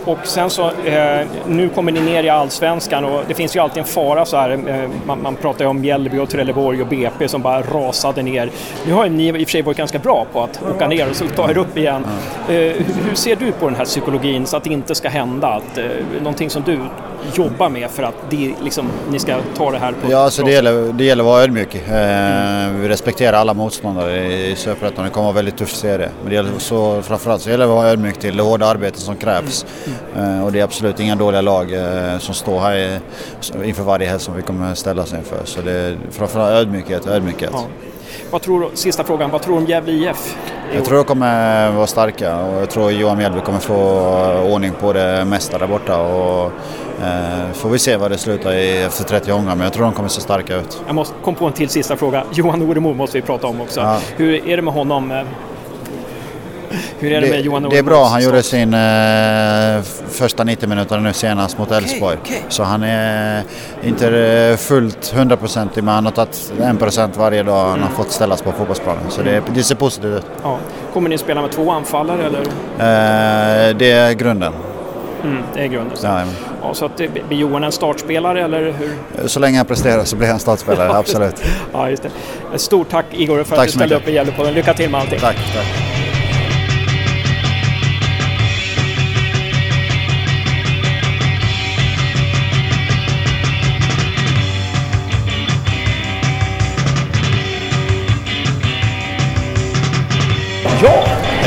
Och 0.06 0.18
sen 0.24 0.49
så, 0.49 0.72
eh, 0.86 1.28
nu 1.47 1.70
kommer 1.70 1.91
ni 1.91 2.02
ner 2.02 2.24
i 2.24 2.30
Allsvenskan 2.30 3.06
och 3.06 3.24
det 3.28 3.34
finns 3.34 3.56
ju 3.56 3.60
alltid 3.60 3.78
en 3.78 3.88
fara 3.88 4.26
så 4.26 4.38
här. 4.38 4.49
Eh, 4.52 4.89
man, 5.06 5.22
man 5.22 5.36
pratar 5.36 5.66
ju 5.66 5.70
om 5.70 5.82
Mjällby 5.82 6.18
och 6.18 6.30
Trelleborg 6.30 6.82
och 6.82 6.88
BP 6.88 7.28
som 7.28 7.41
bara 7.41 7.62
rasade 7.62 8.24
ner. 8.24 8.49
Nu 8.86 8.93
har 8.93 9.06
ju 9.06 9.10
ni 9.10 9.28
i 9.28 9.32
och 9.32 9.36
för 9.36 9.52
sig 9.52 9.62
varit 9.62 9.78
ganska 9.78 9.99
bra 9.99 10.26
på 10.34 10.43
att 10.43 10.62
åka 10.76 10.88
ner 10.88 11.10
och 11.10 11.16
så 11.16 11.28
ta 11.28 11.49
er 11.49 11.58
upp 11.58 11.78
igen. 11.78 12.06
Eh, 12.49 12.56
hur, 12.56 13.08
hur 13.08 13.16
ser 13.16 13.36
du 13.36 13.52
på 13.52 13.66
den 13.66 13.76
här 13.76 13.86
psykologin 13.86 14.45
så 14.45 14.58
att 14.58 14.64
det 14.64 14.74
inte 14.74 14.95
ska 14.95 15.10
hända? 15.10 15.47
Att, 15.47 15.78
eh, 15.78 15.86
någonting 16.20 16.49
som 16.49 16.64
du 16.66 16.80
jobbar 17.36 17.69
med 17.69 17.91
för 17.91 18.03
att 18.03 18.15
det, 18.30 18.53
liksom, 18.63 18.89
ni 19.11 19.19
ska 19.19 19.36
ta 19.57 19.72
det 19.72 19.78
här 19.78 19.91
på 19.91 20.11
Ja, 20.11 20.17
alltså 20.17 20.43
det 20.43 20.51
gäller, 20.51 20.93
det 20.93 21.03
gäller 21.03 21.24
att 21.24 21.28
vara 21.28 21.43
ödmjuk. 21.43 21.76
Eh, 21.76 22.72
vi 22.82 22.88
respekterar 22.89 23.38
alla 23.38 23.53
motståndare 23.53 24.28
i 24.34 24.55
Superettan. 24.55 25.05
Det 25.05 25.11
kommer 25.11 25.30
att 25.30 25.34
vara 25.34 25.36
väldigt 25.36 25.57
tufft 25.57 25.76
serie. 25.76 26.09
Men 26.22 26.30
det 26.30 26.36
gäller 26.36 26.51
så, 26.57 27.01
framförallt 27.01 27.41
så 27.41 27.49
gäller 27.49 27.65
det 27.65 27.72
att 27.72 27.78
vara 27.78 27.88
ödmjuk 27.88 28.19
till 28.19 28.38
det 28.38 28.43
hårda 28.43 28.65
arbetet 28.65 28.99
som 28.99 29.15
krävs. 29.15 29.65
Eh, 30.15 30.45
och 30.45 30.51
det 30.51 30.59
är 30.59 30.63
absolut 30.63 30.99
inga 30.99 31.15
dåliga 31.15 31.41
lag 31.41 31.74
eh, 31.74 32.17
som 32.17 32.36
står 32.36 32.59
här 32.59 32.76
i, 32.78 32.99
inför 33.63 33.84
varje 33.84 34.07
helg 34.07 34.19
som 34.19 34.36
vi 34.36 34.41
kommer 34.41 34.74
ställas 34.74 35.13
inför. 35.13 35.41
Så 35.45 35.61
det 35.61 35.72
är 35.72 35.97
framförallt 36.11 36.51
ödmjukhet 36.51 37.07
ödmjukhet. 37.07 37.49
Ja. 37.53 37.65
Vad 38.32 38.41
tror, 38.41 38.69
sista 38.74 39.03
frågan, 39.03 39.30
vad 39.30 39.41
tror 39.41 39.55
du 39.55 39.61
om 39.61 39.67
Gävle 39.67 39.91
IF? 39.91 40.36
Jag 40.74 40.86
tror 40.86 40.97
de 40.97 41.03
kommer 41.03 41.72
vara 41.72 41.88
starka 41.88 42.38
och 42.38 42.61
jag 42.61 42.69
tror 42.69 42.91
Johan 42.91 43.17
Mjällby 43.17 43.39
kommer 43.39 43.59
få 43.59 43.76
ordning 44.53 44.72
på 44.80 44.93
det 44.93 45.26
mesta 45.26 45.57
där 45.57 45.67
borta. 45.67 46.01
Och, 46.01 46.51
eh, 47.03 47.51
får 47.53 47.69
vi 47.69 47.80
se 47.80 47.97
vad 47.97 48.11
det 48.11 48.17
slutar 48.17 48.53
i 48.53 48.84
efter 48.84 49.03
30 49.03 49.32
omgångar 49.32 49.55
men 49.55 49.63
jag 49.63 49.74
tror 49.74 49.84
de 49.84 49.93
kommer 49.93 50.09
se 50.09 50.22
starka 50.22 50.55
ut. 50.55 50.82
Jag 50.86 50.95
måste 50.95 51.13
kom 51.24 51.36
på 51.36 51.45
en 51.45 51.53
till 51.53 51.69
sista 51.69 51.95
fråga. 51.97 52.24
Johan 52.34 52.61
Oremo 52.61 52.93
måste 52.93 53.17
vi 53.17 53.22
prata 53.22 53.47
om 53.47 53.61
också. 53.61 53.80
Ja. 53.80 53.99
Hur 54.15 54.49
är 54.49 54.55
det 54.55 54.61
med 54.61 54.74
honom? 54.74 55.13
Hur 56.99 57.11
är 57.11 57.22
det, 57.22 57.30
med 57.30 57.41
Johan 57.41 57.69
det 57.69 57.78
är 57.78 57.84
bra, 57.84 58.05
han 58.05 58.24
gjorde 58.24 58.43
sin 58.43 58.74
eh, 58.74 59.82
första 60.09 60.43
90 60.43 60.69
minuter 60.69 60.97
nu 60.97 61.13
senast 61.13 61.57
mot 61.57 61.72
Elfsborg. 61.72 62.17
Så 62.49 62.63
han 62.63 62.84
är 62.84 63.43
inte 63.84 64.07
eh, 64.17 64.57
fullt 64.57 65.13
100% 65.15 65.69
men 65.76 65.88
han 65.88 66.05
har 66.05 66.11
tagit 66.11 66.53
1% 66.57 67.09
varje 67.17 67.43
dag 67.43 67.69
han 67.69 67.82
har 67.82 67.89
fått 67.89 68.11
ställas 68.11 68.41
på 68.41 68.51
fotbollsplanen. 68.51 69.03
Så 69.09 69.22
det, 69.22 69.43
det 69.55 69.63
ser 69.63 69.76
positivt 69.76 70.17
ut. 70.17 70.26
Ja. 70.43 70.57
Kommer 70.93 71.09
ni 71.09 71.17
spela 71.17 71.41
med 71.41 71.51
två 71.51 71.72
anfallare 71.72 72.26
eller? 72.26 72.39
Eh, 72.39 73.76
det 73.78 73.91
är 73.91 74.13
grunden. 74.13 74.53
Mm, 75.24 75.43
det 75.53 75.61
är 75.61 75.67
grunden. 75.67 75.97
Ja, 76.03 76.24
Ja, 76.63 76.74
så 76.74 76.86
att 76.86 76.97
det, 76.97 77.07
blir 77.28 77.38
Johan 77.38 77.63
en 77.63 77.72
startspelare 77.72 78.43
eller 78.43 78.74
hur? 78.80 79.28
så 79.28 79.39
länge 79.39 79.57
han 79.57 79.65
presterar 79.65 80.03
så 80.03 80.15
blir 80.15 80.28
han 80.28 80.39
startspelare, 80.39 80.93
absolut. 80.97 81.43
Ja, 81.74 81.89
just 81.89 82.03
det. 82.03 82.59
Stort 82.59 82.89
tack 82.89 83.05
Igor 83.11 83.43
för 83.43 83.55
Tack 83.55 83.59
att 83.59 83.65
du 83.65 83.72
ställde 83.72 83.95
mycket. 83.95 84.07
upp 84.07 84.09
i 84.09 84.15
Gävlepodden. 84.15 84.53
Lycka 84.53 84.74
till 84.74 84.89
med 84.89 85.01
allting. 85.01 85.19
Tack, 85.19 85.36
tack. 85.36 85.90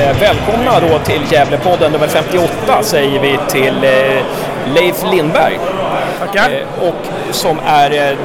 Välkomna 0.02 0.80
då 0.80 0.98
till 0.98 1.22
Gävlepodden 1.32 1.92
nummer 1.92 2.06
58 2.06 2.82
säger 2.82 3.20
vi 3.20 3.38
till 3.48 3.84
eh, 3.84 4.24
Leif 4.74 5.04
Lindberg. 5.12 5.58
Tackar. 6.18 6.50
Eh, 6.50 6.88
och 6.88 6.94
som 7.30 7.58
är, 7.66 7.90
eh, 7.90 8.18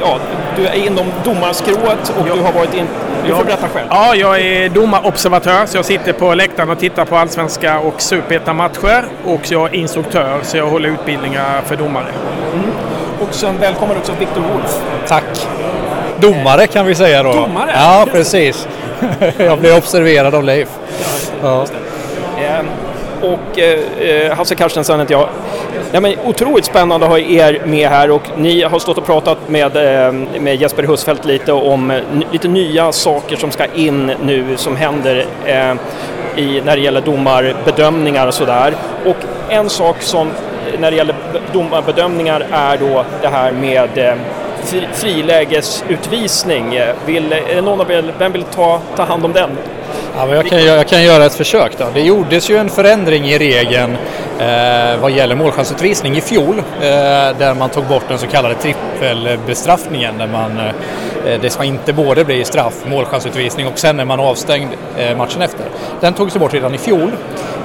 ja, 0.00 0.18
du 0.56 0.66
är 0.66 0.86
inom 0.86 1.06
domarskrået 1.24 2.14
och 2.18 2.24
du 2.24 2.42
har 2.42 2.52
varit 2.52 2.74
in, 2.74 2.86
du 3.26 3.34
får 3.34 3.44
berätta 3.44 3.68
själv. 3.68 3.86
Ja, 3.90 4.14
jag 4.14 4.40
är 4.40 4.68
domarobservatör 4.68 5.66
så 5.66 5.78
jag 5.78 5.84
sitter 5.84 6.12
på 6.12 6.34
läktaren 6.34 6.70
och 6.70 6.78
tittar 6.78 7.04
på 7.04 7.16
allsvenska 7.16 7.78
och 7.78 8.02
superettan-matcher. 8.02 9.04
Och 9.24 9.40
jag 9.50 9.74
är 9.74 9.74
instruktör 9.74 10.40
så 10.42 10.56
jag 10.56 10.66
håller 10.66 10.88
utbildningar 10.88 11.62
för 11.66 11.76
domare. 11.76 12.08
Och 13.20 13.34
sen 13.34 13.58
välkommen 13.60 13.96
också 13.96 14.12
Viktor 14.18 14.40
Wolf. 14.40 14.80
Tack. 15.08 15.46
Domare 16.20 16.66
kan 16.66 16.86
vi 16.86 16.94
säga 16.94 17.22
då. 17.22 17.32
Domare? 17.32 17.70
Ja, 17.74 18.06
precis. 18.12 18.68
Jag 19.38 19.58
blev 19.58 19.76
observerad 19.76 20.34
av 20.34 20.44
Leif. 20.44 20.68
Ja. 21.42 21.66
Eh, 22.40 22.64
och 23.22 23.58
eh, 23.58 24.36
Hasse 24.36 24.54
Carstensen 24.54 25.00
heter 25.00 25.14
jag. 25.14 25.28
Ja, 25.92 26.00
men 26.00 26.14
otroligt 26.24 26.64
spännande 26.64 27.06
att 27.06 27.12
ha 27.12 27.18
er 27.18 27.62
med 27.64 27.88
här 27.88 28.10
och 28.10 28.22
ni 28.36 28.62
har 28.62 28.78
stått 28.78 28.98
och 28.98 29.06
pratat 29.06 29.38
med, 29.48 29.76
eh, 29.76 30.12
med 30.40 30.56
Jesper 30.60 30.82
Husfeldt 30.82 31.24
lite 31.24 31.52
om 31.52 31.92
lite 32.32 32.48
nya 32.48 32.92
saker 32.92 33.36
som 33.36 33.50
ska 33.50 33.64
in 33.74 34.12
nu 34.22 34.44
som 34.56 34.76
händer 34.76 35.26
eh, 35.46 35.74
i, 36.36 36.62
när 36.64 36.76
det 36.76 36.82
gäller 36.82 37.00
domarbedömningar 37.00 38.26
och 38.26 38.34
sådär. 38.34 38.74
Och 39.06 39.16
en 39.48 39.70
sak 39.70 39.96
som 40.02 40.26
eh, 40.28 40.80
när 40.80 40.90
det 40.90 40.96
gäller 40.96 41.14
be- 41.32 41.40
domarbedömningar 41.52 42.46
är 42.52 42.76
då 42.76 43.04
det 43.22 43.28
här 43.28 43.52
med 43.52 43.98
eh, 43.98 44.14
fri, 44.14 44.39
frilägesutvisning. 44.92 46.80
Vill, 47.06 47.32
är 47.32 47.54
det 47.54 47.60
någon 47.60 47.80
av 47.80 47.90
er, 47.90 48.14
vem 48.18 48.32
vill 48.32 48.42
ta, 48.42 48.80
ta 48.96 49.02
hand 49.04 49.24
om 49.24 49.32
den? 49.32 49.50
Ja, 50.20 50.26
men 50.26 50.36
jag, 50.36 50.46
kan, 50.46 50.64
jag 50.64 50.88
kan 50.88 51.02
göra 51.02 51.24
ett 51.24 51.34
försök 51.34 51.78
då. 51.78 51.84
Det 51.94 52.00
gjordes 52.00 52.50
ju 52.50 52.56
en 52.56 52.68
förändring 52.68 53.24
i 53.24 53.38
regeln 53.38 53.96
eh, 54.38 55.00
vad 55.00 55.10
gäller 55.10 55.34
målchansutvisning 55.34 56.16
i 56.16 56.20
fjol 56.20 56.58
eh, 56.58 56.64
där 57.38 57.54
man 57.54 57.70
tog 57.70 57.84
bort 57.84 58.04
den 58.08 58.18
så 58.18 58.26
kallade 58.26 58.54
trippelbestraffningen 58.54 60.18
där 60.18 60.26
man, 60.26 60.58
eh, 61.26 61.40
det 61.40 61.50
ska 61.50 61.64
inte 61.64 61.92
både 61.92 62.24
bli 62.24 62.44
straff, 62.44 62.74
målchansutvisning 62.86 63.66
och 63.66 63.78
sen 63.78 64.00
är 64.00 64.04
man 64.04 64.20
avstängd 64.20 64.68
eh, 64.98 65.16
matchen 65.16 65.42
efter. 65.42 65.66
Den 66.00 66.14
togs 66.14 66.36
ju 66.36 66.40
bort 66.40 66.54
redan 66.54 66.74
i 66.74 66.78
fjol. 66.78 67.12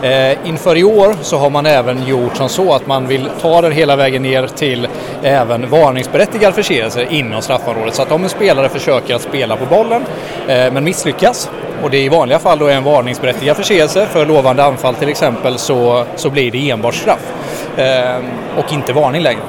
Eh, 0.03 0.47
inför 0.47 0.77
i 0.77 0.83
år 0.83 1.15
så 1.21 1.37
har 1.37 1.49
man 1.49 1.65
även 1.65 2.07
gjort 2.07 2.37
som 2.37 2.49
så 2.49 2.73
att 2.73 2.87
man 2.87 3.07
vill 3.07 3.29
ta 3.41 3.61
den 3.61 3.71
hela 3.71 3.95
vägen 3.95 4.21
ner 4.21 4.47
till 4.47 4.87
även 5.23 5.69
varningsberättigad 5.69 6.55
förseelse 6.55 7.05
inom 7.09 7.41
straffområdet. 7.41 7.95
Så 7.95 8.01
att 8.01 8.11
om 8.11 8.23
en 8.23 8.29
spelare 8.29 8.69
försöker 8.69 9.15
att 9.15 9.21
spela 9.21 9.55
på 9.55 9.65
bollen 9.65 10.05
eh, 10.47 10.71
men 10.73 10.83
misslyckas 10.83 11.49
och 11.83 11.89
det 11.89 11.97
i 11.97 12.09
vanliga 12.09 12.39
fall 12.39 12.59
då 12.59 12.67
är 12.67 12.75
en 12.75 12.83
varningsberättigad 12.83 13.57
förseelse 13.57 14.05
för 14.05 14.25
lovande 14.25 14.63
anfall 14.63 14.95
till 14.95 15.09
exempel 15.09 15.57
så, 15.57 16.05
så 16.15 16.29
blir 16.29 16.51
det 16.51 16.69
enbart 16.69 16.95
straff 16.95 17.33
eh, 17.77 18.23
och 18.57 18.73
inte 18.73 18.93
varning 18.93 19.21
längre. 19.21 19.41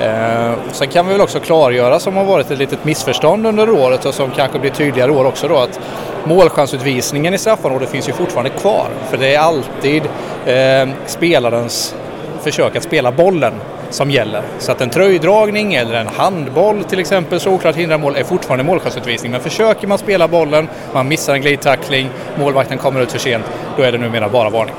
Eh, 0.00 0.52
sen 0.72 0.88
kan 0.88 1.06
vi 1.06 1.12
väl 1.12 1.20
också 1.20 1.40
klargöra 1.40 2.00
som 2.00 2.16
har 2.16 2.24
varit 2.24 2.50
ett 2.50 2.58
litet 2.58 2.84
missförstånd 2.84 3.46
under 3.46 3.70
året 3.70 4.04
och 4.04 4.14
som 4.14 4.30
kanske 4.30 4.58
blir 4.58 4.70
tydligare 4.70 5.12
i 5.12 5.14
år 5.14 5.24
också 5.24 5.48
då 5.48 5.56
att 5.56 5.80
målchansutvisningen 6.24 7.34
i 7.34 7.38
straffområdet 7.38 7.88
finns 7.88 8.08
ju 8.08 8.12
fortfarande 8.12 8.50
kvar. 8.50 8.86
För 9.10 9.16
det 9.16 9.34
är 9.34 9.38
alltid 9.38 10.02
eh, 10.46 10.88
spelarens 11.06 11.94
försök 12.42 12.76
att 12.76 12.82
spela 12.82 13.12
bollen 13.12 13.52
som 13.90 14.10
gäller. 14.10 14.42
Så 14.58 14.72
att 14.72 14.80
en 14.80 14.90
tröjdragning 14.90 15.74
eller 15.74 15.94
en 15.94 16.06
handboll 16.06 16.84
till 16.84 16.98
exempel 16.98 17.40
så 17.40 17.50
oklart 17.50 17.76
hindrar 17.76 17.98
mål 17.98 18.16
är 18.16 18.24
fortfarande 18.24 18.64
målchansutvisning. 18.64 19.32
Men 19.32 19.40
försöker 19.40 19.86
man 19.86 19.98
spela 19.98 20.28
bollen, 20.28 20.68
man 20.92 21.08
missar 21.08 21.34
en 21.34 21.40
glidtackling, 21.40 22.08
målvakten 22.38 22.78
kommer 22.78 23.00
ut 23.00 23.12
för 23.12 23.18
sent, 23.18 23.44
då 23.76 23.82
är 23.82 23.92
det 23.92 23.98
numera 23.98 24.28
bara 24.28 24.50
varning. 24.50 24.74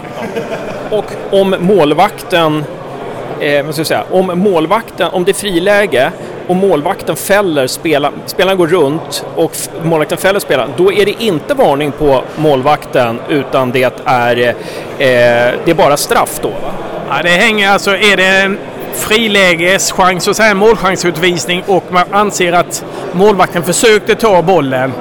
Och 0.91 1.05
om 1.31 1.55
målvakten, 1.59 2.65
eh, 3.39 3.65
vad 3.65 3.73
ska 3.73 3.79
jag 3.79 3.87
säga, 3.87 4.03
om 4.11 4.39
målvakten, 4.39 5.09
om 5.11 5.23
det 5.23 5.31
är 5.31 5.33
friläge 5.33 6.11
och 6.47 6.55
målvakten 6.55 7.15
fäller 7.15 7.67
spelaren, 7.67 8.13
spelaren 8.25 8.57
går 8.57 8.67
runt 8.67 9.25
och 9.35 9.57
målvakten 9.83 10.17
fäller 10.17 10.39
spelaren, 10.39 10.73
då 10.77 10.93
är 10.93 11.05
det 11.05 11.23
inte 11.23 11.53
varning 11.53 11.91
på 11.91 12.23
målvakten 12.37 13.19
utan 13.29 13.71
det 13.71 14.03
är, 14.05 14.37
eh, 14.37 14.53
det 14.97 15.71
är 15.71 15.73
bara 15.73 15.97
straff 15.97 16.39
då? 16.41 16.49
Va? 16.49 16.73
Ja, 17.09 17.23
det 17.23 17.29
hänger 17.29 17.69
alltså, 17.69 17.91
är 17.91 18.17
det 18.17 18.55
frilägeschans, 18.95 20.27
att 20.27 20.35
säga, 20.35 20.53
målchansutvisning 20.53 21.63
och 21.67 21.83
man 21.89 22.05
anser 22.11 22.53
att 22.53 22.85
målvakten 23.13 23.63
försökte 23.63 24.15
ta 24.15 24.41
bollen 24.41 24.91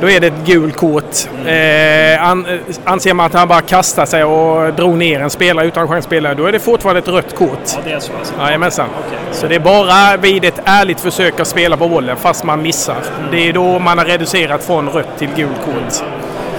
då 0.00 0.10
är 0.10 0.20
det 0.20 0.26
ett 0.26 0.46
gult 0.46 0.76
kort. 0.76 1.28
Eh, 1.46 2.28
an, 2.28 2.46
anser 2.84 3.14
man 3.14 3.26
att 3.26 3.32
han 3.32 3.48
bara 3.48 3.60
kastar 3.60 4.06
sig 4.06 4.24
och 4.24 4.74
drog 4.74 4.98
ner 4.98 5.20
en 5.20 5.30
spelare 5.30 5.66
utan 5.66 5.88
chans 5.88 6.04
spelare, 6.04 6.34
då 6.34 6.46
är 6.46 6.52
det 6.52 6.58
fortfarande 6.58 6.98
ett 6.98 7.08
rött 7.08 7.36
kort. 7.36 7.58
Ja, 7.74 7.78
det 7.84 7.92
är 7.92 8.00
så 8.00 8.12
alltså? 8.18 8.34
Jajamensan. 8.38 8.88
Så 9.32 9.46
det 9.46 9.54
är 9.54 9.60
bara 9.60 10.16
vid 10.16 10.44
ett 10.44 10.60
ärligt 10.64 11.00
försök 11.00 11.40
att 11.40 11.48
spela 11.48 11.76
på 11.76 11.88
bollen 11.88 12.16
fast 12.16 12.44
man 12.44 12.62
missar. 12.62 12.96
Det 13.30 13.48
är 13.48 13.52
då 13.52 13.78
man 13.78 13.98
har 13.98 14.04
reducerat 14.04 14.64
från 14.64 14.88
rött 14.88 15.18
till 15.18 15.28
gult 15.36 15.64
kort. 15.64 16.04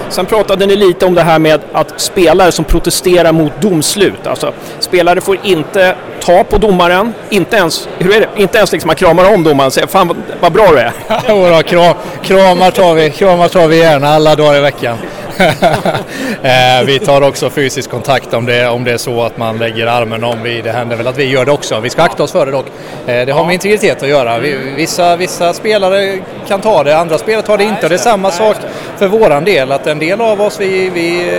Sen 0.08 0.26
pratade 0.26 0.66
ni 0.66 0.76
lite 0.76 1.06
om 1.06 1.14
det 1.14 1.22
här 1.22 1.38
med 1.38 1.60
att 1.72 2.00
spelare 2.00 2.52
som 2.52 2.64
protesterar 2.64 3.32
mot 3.32 3.52
domslut, 3.60 4.26
alltså 4.26 4.52
spelare 4.78 5.20
får 5.20 5.38
inte 5.42 5.94
ta 6.20 6.44
på 6.44 6.58
domaren, 6.58 7.14
inte 7.30 7.56
ens, 7.56 7.88
hur 7.98 8.16
är 8.16 8.20
det? 8.20 8.28
Inte 8.36 8.58
ens 8.58 8.72
liksom 8.72 8.88
man 8.88 8.96
kramar 8.96 9.34
om 9.34 9.44
domaren 9.44 9.66
och 9.66 9.72
säger 9.72 9.86
fan 9.86 10.08
vad, 10.08 10.16
vad 10.40 10.52
bra 10.52 10.66
du 10.70 10.78
är. 10.78 10.92
Jodå, 11.28 11.62
kram, 11.62 11.94
kramar, 12.22 12.70
tar 12.70 12.94
vi, 12.94 13.10
kramar 13.10 13.48
tar 13.48 13.68
vi 13.68 13.78
gärna 13.78 14.08
alla 14.08 14.34
dagar 14.34 14.58
i 14.58 14.60
veckan. 14.60 14.98
Eh, 16.42 16.84
vi 16.86 16.98
tar 16.98 17.22
också 17.22 17.50
fysisk 17.50 17.90
kontakt 17.90 18.34
om 18.34 18.46
det, 18.46 18.68
om 18.68 18.84
det 18.84 18.92
är 18.92 18.96
så 18.96 19.22
att 19.22 19.38
man 19.38 19.58
lägger 19.58 19.86
armen 19.86 20.24
om. 20.24 20.42
Vi, 20.42 20.62
det 20.62 20.72
händer 20.72 20.96
väl 20.96 21.06
att 21.06 21.18
vi 21.18 21.24
gör 21.24 21.44
det 21.44 21.52
också. 21.52 21.80
Vi 21.80 21.90
ska 21.90 22.02
akta 22.02 22.22
oss 22.22 22.32
för 22.32 22.46
det 22.46 22.52
dock. 22.52 22.66
Eh, 23.06 23.26
det 23.26 23.32
har 23.32 23.44
med 23.44 23.54
integritet 23.54 24.02
att 24.02 24.08
göra. 24.08 24.38
Vi, 24.38 24.56
vissa, 24.76 25.16
vissa 25.16 25.52
spelare 25.52 26.18
kan 26.48 26.60
ta 26.60 26.84
det, 26.84 26.98
andra 26.98 27.18
spelare 27.18 27.42
tar 27.42 27.58
det 27.58 27.64
inte. 27.64 27.82
Och 27.82 27.88
det 27.88 27.94
är 27.94 27.98
samma 27.98 28.30
sak 28.30 28.56
för 28.98 29.08
våran 29.08 29.44
del. 29.44 29.72
Att 29.72 29.86
en 29.86 29.98
del 29.98 30.20
av 30.20 30.40
oss, 30.40 30.60
vi, 30.60 30.90
vi, 30.90 31.30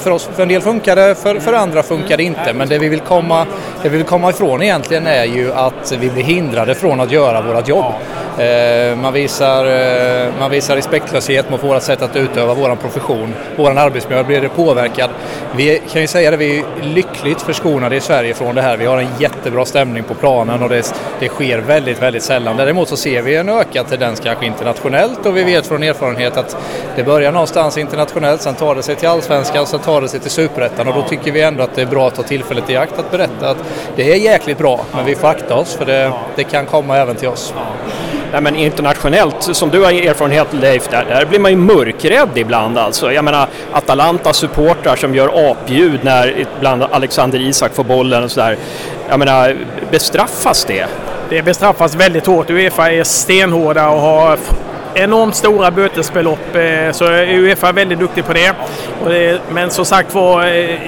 för, 0.00 0.10
oss 0.10 0.28
för 0.34 0.42
en 0.42 0.48
del 0.48 0.62
funkar 0.62 0.96
det, 0.96 1.14
för, 1.14 1.40
för 1.40 1.52
andra 1.52 1.82
funkar 1.82 2.16
det 2.16 2.22
inte. 2.22 2.52
Men 2.52 2.68
det 2.68 2.78
vi, 2.78 2.88
vill 2.88 3.00
komma, 3.00 3.46
det 3.82 3.88
vi 3.88 3.96
vill 3.96 4.06
komma 4.06 4.30
ifrån 4.30 4.62
egentligen 4.62 5.06
är 5.06 5.24
ju 5.24 5.52
att 5.52 5.96
vi 6.00 6.10
blir 6.10 6.22
hindrade 6.22 6.74
från 6.74 7.00
att 7.00 7.12
göra 7.12 7.40
vårt 7.40 7.68
jobb. 7.68 7.94
Eh, 8.38 8.96
man, 8.96 9.12
visar, 9.12 9.66
eh, 9.66 10.32
man 10.38 10.50
visar 10.50 10.76
respektlöshet 10.76 11.50
mot 11.50 11.64
vårt 11.64 11.82
sätt 11.82 12.02
att 12.02 12.16
utöva 12.16 12.54
vår 12.54 12.76
profession. 12.76 13.34
Vår 13.56 13.78
arbetsmiljö 13.78 14.24
blir 14.24 14.48
påverkad. 14.48 15.10
Vi 15.56 15.82
kan 15.92 16.00
ju 16.00 16.06
säga 16.06 16.30
det, 16.30 16.36
vi 16.36 16.58
är 16.58 16.64
lyckligt 16.82 17.42
förskonade 17.42 17.96
i 17.96 18.00
Sverige 18.00 18.34
från 18.34 18.54
det 18.54 18.62
här. 18.62 18.76
Vi 18.76 18.86
har 18.86 18.98
en 18.98 19.08
jättebra 19.18 19.64
stämning 19.64 20.04
på 20.04 20.14
planen 20.14 20.62
och 20.62 20.68
det, 20.68 20.94
det 21.20 21.28
sker 21.28 21.58
väldigt, 21.58 22.02
väldigt 22.02 22.22
sällan. 22.22 22.56
Däremot 22.56 22.88
så 22.88 22.96
ser 22.96 23.22
vi 23.22 23.36
en 23.36 23.48
ökad 23.48 23.88
tendens 23.88 24.20
kanske 24.20 24.46
internationellt 24.46 25.26
och 25.26 25.36
vi 25.36 25.44
vet 25.44 25.66
från 25.66 25.82
erfarenhet 25.82 26.36
att 26.36 26.56
det 26.96 27.02
börjar 27.02 27.32
någonstans 27.32 27.78
internationellt, 27.78 28.42
sen 28.42 28.54
tar 28.54 28.74
det 28.74 28.82
sig 28.82 28.96
till 28.96 29.08
allsvenskan, 29.08 29.66
sen 29.66 29.80
tar 29.80 30.00
det 30.00 30.08
sig 30.08 30.20
till 30.20 30.30
superettan 30.30 30.88
och 30.88 30.94
då 30.94 31.02
tycker 31.02 31.32
vi 31.32 31.42
ändå 31.42 31.62
att 31.62 31.74
det 31.74 31.82
är 31.82 31.86
bra 31.86 32.08
att 32.08 32.14
ta 32.14 32.22
tillfället 32.22 32.70
i 32.70 32.76
akt 32.76 32.98
att 32.98 33.10
berätta 33.10 33.50
att 33.50 33.58
det 33.96 34.12
är 34.12 34.16
jäkligt 34.16 34.58
bra, 34.58 34.80
men 34.94 35.04
vi 35.04 35.14
får 35.14 35.28
akta 35.28 35.54
oss 35.54 35.74
för 35.74 35.84
det, 35.84 36.12
det 36.36 36.44
kan 36.44 36.66
komma 36.66 36.96
även 36.96 37.16
till 37.16 37.28
oss. 37.28 37.54
Nej, 38.36 38.42
men 38.42 38.56
internationellt, 38.56 39.42
som 39.42 39.70
du 39.70 39.84
har 39.84 39.92
erfarenhet 39.92 40.46
Leif, 40.52 40.88
där, 40.88 41.04
där 41.04 41.24
blir 41.24 41.38
man 41.38 41.50
ju 41.50 41.56
mörkrädd 41.56 42.28
ibland 42.34 42.78
alltså. 42.78 43.12
Jag 43.12 43.24
menar 43.24 43.48
Atalanta-supportrar 43.72 44.96
som 44.96 45.14
gör 45.14 45.50
apljud 45.50 46.04
när 46.04 46.46
bland 46.60 46.82
Alexander 46.82 47.38
Isak 47.38 47.74
får 47.74 47.84
bollen 47.84 48.24
och 48.24 48.30
sådär. 48.30 48.56
Jag 49.08 49.18
menar, 49.18 49.56
bestraffas 49.90 50.64
det? 50.64 50.86
Det 51.28 51.42
bestraffas 51.42 51.94
väldigt 51.94 52.26
hårt. 52.26 52.50
Uefa 52.50 52.92
är 52.92 53.04
stenhårda 53.04 53.88
och 53.88 54.00
har 54.00 54.38
enormt 54.94 55.34
stora 55.34 55.70
bötesbelopp. 55.70 56.56
Eh, 56.56 56.92
så 56.92 57.04
Uefa 57.10 57.68
är 57.68 57.72
väldigt 57.72 57.98
duktig 57.98 58.24
på 58.24 58.32
det. 58.32 58.54
Men 59.50 59.70
som 59.70 59.84
sagt 59.84 60.14
var, 60.14 60.46
eh, 60.46 60.78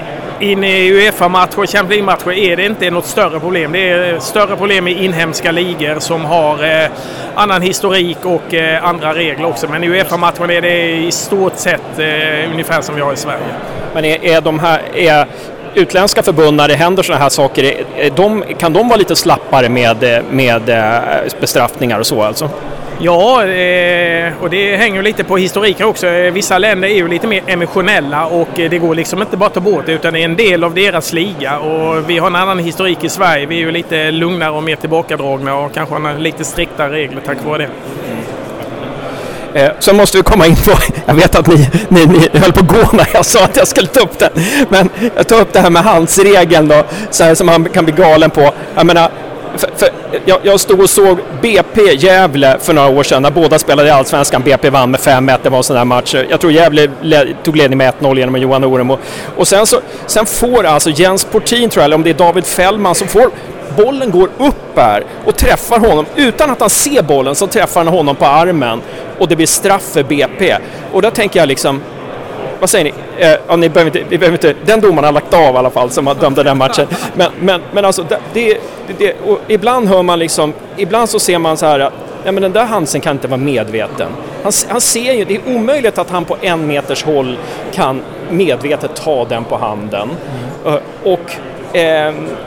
in 0.41 0.65
i 0.65 0.93
Uefa-matcher 0.93 1.59
och 1.59 1.69
Champions 1.69 1.91
League-matcher 1.91 2.33
är 2.33 2.57
det 2.57 2.67
inte 2.67 2.91
något 2.91 3.07
större 3.07 3.41
problem. 3.41 3.73
Det 3.73 3.89
är 3.89 4.19
större 4.19 4.57
problem 4.57 4.89
i 4.89 5.05
inhemska 5.05 5.53
ligor 5.53 5.99
som 5.99 6.25
har 6.25 6.65
eh, 6.65 6.91
annan 7.35 7.63
historik 7.63 8.19
och 8.25 8.55
eh, 8.55 8.85
andra 8.85 9.15
regler 9.15 9.47
också. 9.47 9.69
Men 9.71 9.85
i 9.85 9.89
Uefa-matchen 9.89 10.51
är 10.51 10.61
det 10.61 10.97
i 10.97 11.13
stort 11.13 11.57
sett 11.57 11.99
eh, 11.99 12.53
ungefär 12.53 12.81
som 12.81 12.95
vi 12.95 13.01
har 13.01 13.13
i 13.13 13.17
Sverige. 13.17 13.55
Men 13.95 14.05
är, 14.05 14.25
är 14.25 14.41
de 14.41 14.59
här... 14.59 14.83
Är 14.95 15.27
utländska 15.75 16.23
förbund 16.23 16.57
när 16.57 16.69
det 16.69 16.75
händer 16.75 17.03
sådana 17.03 17.23
här 17.23 17.29
saker, 17.29 17.85
de, 18.17 18.45
kan 18.59 18.73
de 18.73 18.89
vara 18.89 18.99
lite 18.99 19.17
slappare 19.17 19.69
med, 19.69 20.03
eh, 20.05 20.23
med 20.31 20.69
eh, 20.69 21.31
bestraffningar 21.41 21.99
och 21.99 22.07
så 22.07 22.23
alltså? 22.23 22.51
Ja, 23.01 23.45
eh, 23.45 24.33
och 24.41 24.51
det 24.51 24.77
hänger 24.77 25.03
lite 25.03 25.25
på 25.25 25.37
historiken 25.37 25.87
också. 25.87 26.07
Eh, 26.07 26.33
vissa 26.33 26.59
länder 26.59 26.89
är 26.89 26.95
ju 26.95 27.09
lite 27.09 27.27
mer 27.27 27.43
emotionella 27.47 28.27
och 28.27 28.61
eh, 28.61 28.71
det 28.71 28.79
går 28.79 28.95
liksom 28.95 29.23
inte 29.23 29.37
bara 29.37 29.47
att 29.47 29.55
ta 29.55 29.61
bort 29.61 29.87
det 29.87 29.93
utan 29.93 30.13
det 30.13 30.21
är 30.21 30.25
en 30.25 30.37
del 30.37 30.65
av 30.65 30.75
deras 30.75 31.13
liga. 31.13 31.59
Och 31.59 32.11
vi 32.11 32.19
har 32.19 32.27
en 32.27 32.37
annan 32.37 32.59
historik 32.59 33.05
i 33.05 33.09
Sverige. 33.09 33.47
Vi 33.47 33.55
är 33.55 33.59
ju 33.59 33.71
lite 33.71 34.11
lugnare 34.11 34.51
och 34.51 34.63
mer 34.63 34.77
tillbakadragna 34.77 35.55
och 35.57 35.75
kanske 35.75 35.95
har 35.95 36.19
lite 36.19 36.45
striktare 36.45 36.93
regler 36.93 37.21
tack 37.27 37.39
vare 37.45 37.59
det. 37.59 37.69
Eh, 39.61 39.71
sen 39.79 39.97
måste 39.97 40.17
vi 40.17 40.23
komma 40.23 40.47
in 40.47 40.57
på, 40.57 40.73
jag 41.07 41.15
vet 41.15 41.37
att 41.37 41.47
ni, 41.47 41.69
ni, 41.89 42.07
ni 42.07 42.39
höll 42.39 42.53
på 42.53 42.61
att 42.61 42.69
gå 42.69 42.97
när 42.97 43.09
jag 43.13 43.25
sa 43.25 43.45
att 43.45 43.57
jag 43.57 43.69
skulle 43.69 43.87
ta 43.87 44.01
upp 44.01 44.19
den, 44.19 44.31
men 44.69 44.89
jag 45.17 45.29
tar 45.29 45.41
upp 45.41 45.53
det 45.53 45.61
här 45.61 45.71
med 45.71 45.83
handsregeln 45.83 46.69
då, 46.69 46.85
så 47.11 47.25
här 47.25 47.35
som 47.35 47.47
man 47.47 47.65
kan 47.65 47.85
bli 47.85 47.95
galen 47.95 48.31
på. 48.31 48.53
Jag 48.75 48.87
menar, 48.87 49.11
för, 49.59 49.71
för 49.77 49.89
jag, 50.25 50.39
jag 50.43 50.61
stod 50.61 50.81
och 50.81 50.91
såg 50.91 51.19
BP 51.43 51.81
Gävle 51.95 52.57
för 52.61 52.73
några 52.73 52.89
år 52.89 53.03
sedan 53.03 53.23
när 53.23 53.31
båda 53.31 53.59
spelade 53.59 53.89
i 53.89 53.91
Allsvenskan. 53.91 54.43
BP 54.43 54.71
vann 54.71 54.91
med 54.91 55.01
5-1, 55.01 55.39
det 55.43 55.51
var 55.51 55.59
en 55.59 55.65
sån 55.65 55.77
där 55.77 55.85
match. 55.85 56.15
Jag 56.31 56.41
tror 56.41 56.53
Gävle 56.53 56.91
led, 57.03 57.35
tog 57.43 57.57
ledning 57.57 57.79
med 57.79 57.95
1-0 58.01 58.19
genom 58.19 58.37
Johan 58.37 58.65
Oremo. 58.65 58.99
Och 59.37 59.49
sen, 59.49 59.67
så, 59.67 59.81
sen 60.07 60.27
får 60.27 60.65
alltså 60.65 60.91
Jens 60.91 61.25
Portin, 61.25 61.71
tror 61.71 61.81
jag, 61.83 61.85
eller 61.85 61.97
om 61.97 62.03
det 62.03 62.11
är 62.11 62.15
David 62.15 62.47
Fällman, 62.47 62.95
som 62.95 63.09
får 63.09 63.31
bollen 63.77 64.11
går 64.11 64.29
upp 64.39 64.77
här 64.77 65.05
och 65.25 65.37
träffar 65.37 65.79
honom. 65.79 66.07
Utan 66.17 66.51
att 66.51 66.61
han 66.61 66.71
ser 66.71 67.03
bollen 67.03 67.35
så 67.35 67.47
träffar 67.47 67.85
han 67.85 67.95
honom 67.95 68.17
på 68.17 68.27
armen 68.27 68.81
och 69.19 69.29
det 69.29 69.37
blir 69.37 69.47
straff 69.47 69.83
för 69.83 70.03
BP. 70.03 70.57
Och 70.93 71.03
då 71.03 71.11
tänker 71.11 71.41
jag 71.41 71.49
liksom, 71.49 71.81
vad 72.61 72.71
säger 72.71 72.85
ni? 72.85 72.93
Eh, 73.25 73.37
ja, 73.49 73.57
ni 73.57 73.69
behöver 73.69 73.99
inte, 73.99 74.11
vi 74.11 74.19
behöver 74.19 74.37
inte, 74.37 74.55
den 74.67 74.81
domaren 74.81 75.05
har 75.05 75.13
lagt 75.13 75.35
av 75.35 75.55
i 75.55 75.59
alla 75.59 75.71
fall 75.71 75.91
som 75.91 76.07
har 76.07 76.15
dömt 76.15 76.37
den 76.37 76.59
matchen. 76.59 76.87
Men, 77.15 77.31
men, 77.41 77.61
men 77.73 77.85
alltså, 77.85 78.05
det, 78.09 78.19
det, 78.33 78.59
det, 78.99 79.17
ibland 79.49 79.89
hör 79.89 80.03
man 80.03 80.19
liksom, 80.19 80.53
ibland 80.77 81.09
så 81.09 81.19
ser 81.19 81.39
man 81.39 81.57
så 81.57 81.67
här, 81.67 81.91
ja 82.25 82.33
men 82.33 82.43
den 82.43 82.53
där 82.53 82.65
Hansen 82.65 83.01
kan 83.01 83.17
inte 83.17 83.29
vara 83.29 83.41
medveten. 83.41 84.09
Han, 84.43 84.53
han 84.69 84.81
ser 84.81 85.13
ju, 85.13 85.25
det 85.25 85.35
är 85.35 85.57
omöjligt 85.57 85.99
att 85.99 86.11
han 86.11 86.25
på 86.25 86.37
en 86.41 86.67
meters 86.67 87.05
håll 87.05 87.39
kan 87.73 88.03
medvetet 88.31 88.97
ta 88.97 89.25
den 89.25 89.45
på 89.45 89.57
handen. 89.57 90.11
Eh, 90.67 90.79
och 91.03 91.33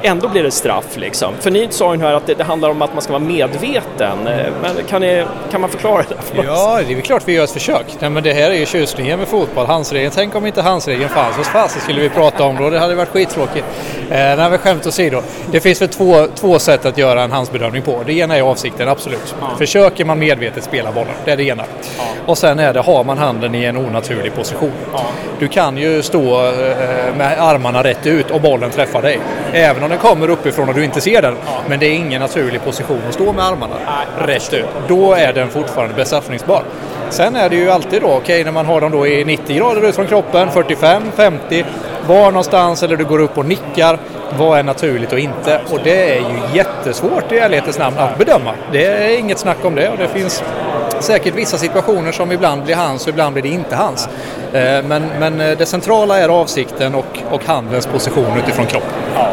ändå 0.01 0.27
blir 0.27 0.43
det 0.43 0.51
straff 0.51 0.97
liksom. 0.97 1.33
För 1.39 1.51
ni 1.51 1.67
sa 1.69 1.95
ju 1.95 2.01
här 2.01 2.13
att 2.13 2.27
det, 2.27 2.33
det 2.33 2.43
handlar 2.43 2.69
om 2.69 2.81
att 2.81 2.93
man 2.93 3.01
ska 3.01 3.13
vara 3.13 3.23
medveten. 3.23 4.27
Eh, 4.27 4.45
men 4.61 4.75
kan, 4.89 5.01
ni, 5.01 5.25
kan 5.51 5.61
man 5.61 5.69
förklara 5.69 6.03
det? 6.09 6.21
för? 6.21 6.43
Ja, 6.43 6.81
det 6.87 6.93
är 6.93 7.01
klart 7.01 7.23
vi 7.25 7.33
gör 7.33 7.43
ett 7.43 7.51
försök. 7.51 7.85
Nej, 7.99 8.09
men 8.09 8.23
det 8.23 8.33
här 8.33 8.51
är 8.51 8.55
ju 8.55 8.65
tjusningen 8.65 9.19
med 9.19 9.27
fotboll. 9.27 9.65
Handsregeln, 9.65 10.11
tänk 10.15 10.35
om 10.35 10.45
inte 10.45 10.61
handsregeln 10.61 11.09
fanns. 11.09 11.37
Vad 11.37 11.45
fasen 11.45 11.81
skulle 11.81 12.01
vi 12.01 12.09
prata 12.09 12.43
om 12.43 12.57
då? 12.57 12.69
Det 12.69 12.79
hade 12.79 12.95
varit 12.95 13.09
skittråkigt. 13.09 13.65
Eh, 14.09 14.17
nej, 14.17 14.49
men 14.49 14.57
skämt 14.57 14.87
åsido. 14.87 15.21
Det 15.51 15.59
finns 15.59 15.81
väl 15.81 15.89
två, 15.89 16.27
två 16.35 16.59
sätt 16.59 16.85
att 16.85 16.97
göra 16.97 17.21
en 17.21 17.31
handsbedömning 17.31 17.81
på. 17.81 18.03
Det 18.05 18.13
ena 18.13 18.37
är 18.37 18.41
avsikten, 18.41 18.89
absolut. 18.89 19.35
Försöker 19.57 20.05
man 20.05 20.19
medvetet 20.19 20.63
spela 20.63 20.91
bollen, 20.91 21.13
det 21.25 21.31
är 21.31 21.37
det 21.37 21.43
ena. 21.43 21.63
Och 22.25 22.37
sen 22.37 22.59
är 22.59 22.73
det, 22.73 22.79
har 22.79 23.03
man 23.03 23.17
handen 23.17 23.55
i 23.55 23.63
en 23.63 23.77
onaturlig 23.77 24.35
position. 24.35 24.71
Du 25.39 25.47
kan 25.47 25.77
ju 25.77 26.01
stå 26.01 26.45
eh, 26.45 27.15
med 27.17 27.35
armarna 27.39 27.83
rätt 27.83 28.07
ut 28.07 28.31
och 28.31 28.41
bollen 28.41 28.69
träffar 28.69 29.01
dig. 29.01 29.10
Även 29.53 29.83
om 29.83 29.89
den 29.89 29.99
kommer 29.99 30.29
uppifrån 30.29 30.69
och 30.69 30.75
du 30.75 30.83
inte 30.83 31.01
ser 31.01 31.21
den. 31.21 31.35
Men 31.67 31.79
det 31.79 31.85
är 31.85 31.93
ingen 31.93 32.21
naturlig 32.21 32.63
position 32.63 33.01
att 33.07 33.13
stå 33.13 33.33
med 33.33 33.45
armarna 33.45 33.75
rätt 34.19 34.53
ut. 34.53 34.65
Då 34.87 35.13
är 35.13 35.33
den 35.33 35.49
fortfarande 35.49 35.95
bestraffningsbar. 35.95 36.63
Sen 37.09 37.35
är 37.35 37.49
det 37.49 37.55
ju 37.55 37.71
alltid 37.71 38.01
då, 38.01 38.07
okej 38.07 38.43
när 38.43 38.51
man 38.51 38.65
har 38.65 38.81
dem 38.81 38.91
då 38.91 39.07
i 39.07 39.25
90 39.25 39.57
grader 39.57 39.87
ut 39.89 39.95
från 39.95 40.07
kroppen, 40.07 40.51
45, 40.51 41.03
50, 41.15 41.65
var 42.07 42.25
någonstans 42.25 42.83
eller 42.83 42.97
du 42.97 43.05
går 43.05 43.19
upp 43.19 43.37
och 43.37 43.45
nickar, 43.45 43.99
vad 44.37 44.59
är 44.59 44.63
naturligt 44.63 45.13
och 45.13 45.19
inte? 45.19 45.61
Och 45.71 45.79
det 45.83 46.09
är 46.09 46.19
ju 46.19 46.57
jättesvårt 46.57 47.31
i 47.31 47.37
ärlighetens 47.37 47.79
namn 47.79 47.97
att 47.97 48.17
bedöma. 48.17 48.53
Det 48.71 48.85
är 48.85 49.19
inget 49.19 49.39
snack 49.39 49.65
om 49.65 49.75
det 49.75 49.89
och 49.89 49.97
det 49.97 50.07
finns 50.07 50.43
säkert 51.01 51.35
vissa 51.35 51.57
situationer 51.57 52.11
som 52.11 52.31
ibland 52.31 52.63
blir 52.63 52.75
hans 52.75 53.03
och 53.03 53.09
ibland 53.09 53.33
blir 53.33 53.43
det 53.43 53.49
inte 53.49 53.75
hans. 53.75 54.09
Eh, 54.53 54.83
Men, 54.83 55.03
men 55.19 55.41
eh, 55.41 55.57
det 55.57 55.65
centrala 55.65 56.17
är 56.19 56.29
avsikten 56.29 56.95
och, 56.95 57.19
och 57.31 57.45
handens 57.45 57.85
position 57.87 58.37
utifrån 58.43 58.65
kroppen. 58.65 58.89
Ja, 59.15 59.27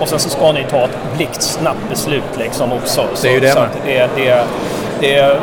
Och 0.00 0.08
sen 0.08 0.18
så 0.18 0.28
ska 0.28 0.52
ni 0.52 0.64
ta 0.70 0.84
ett 0.84 0.98
blixtsnabbt 1.16 1.88
beslut 1.90 2.22
liksom 2.38 2.72
också. 2.72 3.04
Det 3.22 3.28
är 3.28 3.32
ju 3.32 3.40
det 3.40 3.50
så 3.52 3.60
det, 3.86 4.08
det, 4.16 4.44
det, 5.00 5.36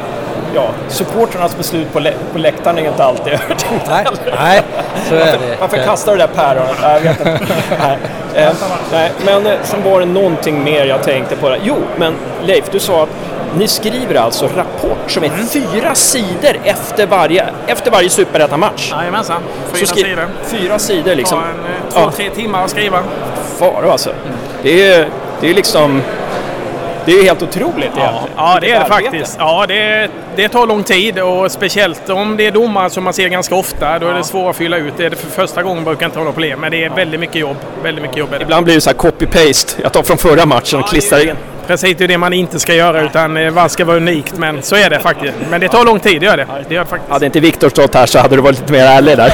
ja, 0.55 0.67
supporternas 0.89 1.57
beslut 1.57 1.93
på, 1.93 1.99
lä 1.99 2.13
på 2.33 2.39
läktaren 2.39 2.77
är 2.77 2.87
inte 2.87 3.03
alltid 3.03 3.33
övertänkt 3.43 3.85
Nej, 3.89 4.05
nej, 4.37 4.61
så 5.09 5.15
är 5.15 5.19
varför, 5.19 5.37
det. 5.37 5.57
Varför 5.59 5.77
kastar 5.77 6.11
du 6.11 6.17
det 6.17 6.23
där 6.27 6.33
päronet? 6.33 6.75
Jag 6.81 6.99
vet 6.99 7.19
inte. 7.19 7.39
nej. 7.79 7.97
Eh, 8.35 8.53
nej, 8.91 9.11
men 9.25 9.45
eh, 9.45 9.53
sen 9.63 9.83
var 9.83 9.99
det 9.99 10.05
någonting 10.05 10.63
mer 10.63 10.85
jag 10.85 11.03
tänkte 11.03 11.35
på. 11.35 11.49
Det. 11.49 11.57
Jo, 11.63 11.75
men 11.97 12.13
Leif, 12.43 12.69
du 12.71 12.79
sa 12.79 13.03
att 13.03 13.09
ni 13.57 13.67
skriver 13.67 14.15
alltså 14.15 14.45
rapport 14.55 14.97
som 15.11 15.23
är 15.23 15.27
Mm. 15.27 15.47
fyra 15.47 15.95
sidor 15.95 16.57
efter 16.63 17.07
varje, 17.07 17.45
efter 17.67 17.91
varje 17.91 18.09
superettan-match. 18.09 18.91
Jajamensan, 18.91 19.41
fyra 19.73 19.85
Så 19.87 19.95
sidor. 19.95 20.27
Fyra 20.45 20.79
sidor 20.79 21.15
liksom. 21.15 21.37
Tar 21.39 21.45
en, 21.47 22.03
eh, 22.03 22.03
två, 22.05 22.11
tre 22.11 22.29
timmar 22.29 22.63
att 22.63 22.69
skriva. 22.69 22.99
Faro 23.59 23.89
alltså. 23.89 24.09
Det 24.63 24.87
är, 24.91 25.07
det 25.41 25.49
är 25.49 25.53
liksom... 25.53 26.01
Det 27.05 27.11
är 27.11 27.15
ju 27.17 27.23
helt 27.23 27.41
otroligt 27.41 27.89
Ja, 27.95 28.01
egentligen. 28.01 28.29
ja 28.37 28.57
det 28.61 28.71
är 28.71 28.79
det 28.79 28.85
faktiskt. 28.85 29.35
Ja, 29.39 29.65
det, 29.67 30.09
det 30.35 30.49
tar 30.49 30.67
lång 30.67 30.83
tid 30.83 31.19
och 31.19 31.51
speciellt 31.51 32.09
om 32.09 32.37
det 32.37 32.47
är 32.47 32.51
domare 32.51 32.89
som 32.89 33.03
man 33.03 33.13
ser 33.13 33.27
ganska 33.27 33.55
ofta. 33.55 33.99
Då 33.99 34.07
är 34.07 34.13
det 34.13 34.23
svårt 34.23 34.49
att 34.49 34.55
fylla 34.55 34.77
ut. 34.77 34.93
Det 34.97 35.05
är 35.05 35.09
det 35.09 35.15
för 35.15 35.27
första 35.29 35.63
gången 35.63 35.83
brukar 35.83 36.05
inte 36.05 36.17
vara 36.17 36.25
något 36.25 36.35
problem. 36.35 36.59
Men 36.59 36.71
det 36.71 36.83
är 36.83 36.89
väldigt 36.89 37.19
mycket 37.19 37.35
jobb. 37.35 37.57
Väldigt 37.83 38.01
mycket 38.01 38.17
jobb. 38.17 38.29
Ibland 38.41 38.65
blir 38.65 38.75
det 38.75 38.81
så 38.81 38.89
här 38.89 38.97
copy-paste. 38.97 39.75
Jag 39.81 39.93
tar 39.93 40.03
från 40.03 40.17
förra 40.17 40.45
matchen 40.45 40.79
och 40.79 40.89
klistrar 40.89 41.29
in. 41.29 41.35
Precis, 41.67 41.97
det 41.97 42.03
är 42.03 42.07
det 42.07 42.17
man 42.17 42.33
inte 42.33 42.59
ska 42.59 42.73
göra 42.73 43.01
utan 43.01 43.37
eh, 43.37 43.51
vad 43.51 43.71
ska 43.71 43.85
vara 43.85 43.97
unikt. 43.97 44.37
Men 44.37 44.61
så 44.61 44.75
är 44.75 44.89
det 44.89 44.99
faktiskt. 44.99 45.33
Men 45.49 45.61
det 45.61 45.67
tar 45.67 45.85
lång 45.85 45.99
tid, 45.99 46.21
det 46.21 46.25
gör 46.25 46.37
det. 46.37 46.47
det, 46.67 46.73
gör 46.75 46.83
det 46.83 46.89
faktiskt. 46.89 47.11
Hade 47.11 47.25
inte 47.25 47.39
Viktor 47.39 47.69
stått 47.69 47.95
här 47.95 48.05
så 48.05 48.19
hade 48.19 48.35
du 48.35 48.41
varit 48.41 48.59
lite 48.59 48.71
mer 48.73 48.85
ärlig 48.85 49.17
där. 49.17 49.33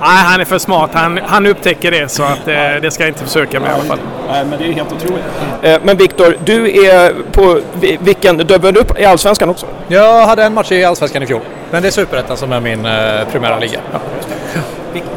Nej, 0.00 0.18
han 0.24 0.40
är 0.40 0.44
för 0.44 0.58
smart. 0.58 0.90
Han, 0.94 1.20
han 1.26 1.46
upptäcker 1.46 1.90
det 1.90 2.08
så 2.08 2.22
att 2.22 2.48
eh, 2.48 2.54
det 2.82 2.90
ska 2.90 3.02
jag 3.02 3.10
inte 3.10 3.24
försöka 3.24 3.60
med 3.60 3.70
i 3.70 3.72
alla 3.74 3.82
fall. 3.84 3.98
Nej, 4.28 4.44
men 4.44 4.58
det 4.58 4.64
är 4.68 4.72
helt 4.72 4.92
otroligt. 4.92 5.24
Eh, 5.62 5.78
Men 5.82 5.96
Viktor, 5.96 6.36
du 6.44 6.84
är 6.86 7.12
på 7.32 7.60
vi- 7.80 7.98
vilken... 8.00 8.36
Du 8.36 8.58
var 8.58 8.76
upp 8.78 8.98
i 9.00 9.04
Allsvenskan 9.04 9.48
också? 9.48 9.66
Jag 9.88 10.26
hade 10.26 10.44
en 10.44 10.54
match 10.54 10.72
i 10.72 10.84
Allsvenskan 10.84 11.22
i 11.22 11.26
fjol. 11.26 11.40
Men 11.70 11.82
det 11.82 11.88
är 11.88 11.92
Superettan 11.92 12.36
som 12.36 12.52
är 12.52 12.60
min 12.60 12.86
eh, 12.86 13.24
primära 13.32 13.58
liga. 13.58 13.80
Vil- 13.92 14.39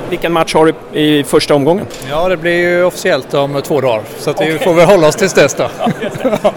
Vilken 0.10 0.34
match 0.34 0.54
har 0.54 0.66
du 0.66 1.00
i 1.00 1.24
första 1.24 1.56
omgången? 1.56 1.86
Ja, 2.10 2.30
det 2.30 2.38
blir 2.38 2.58
ju 2.58 2.84
officiellt 2.84 3.34
om 3.34 3.62
två 3.62 3.82
dagar. 3.82 4.02
Så 4.18 4.30
att 4.30 4.42
vi 4.42 4.60
får 4.60 4.74
väl 4.74 4.86
hålla 4.86 5.08
oss 5.08 5.16
tills 5.16 5.34
dess 5.34 5.54
då. 5.54 5.64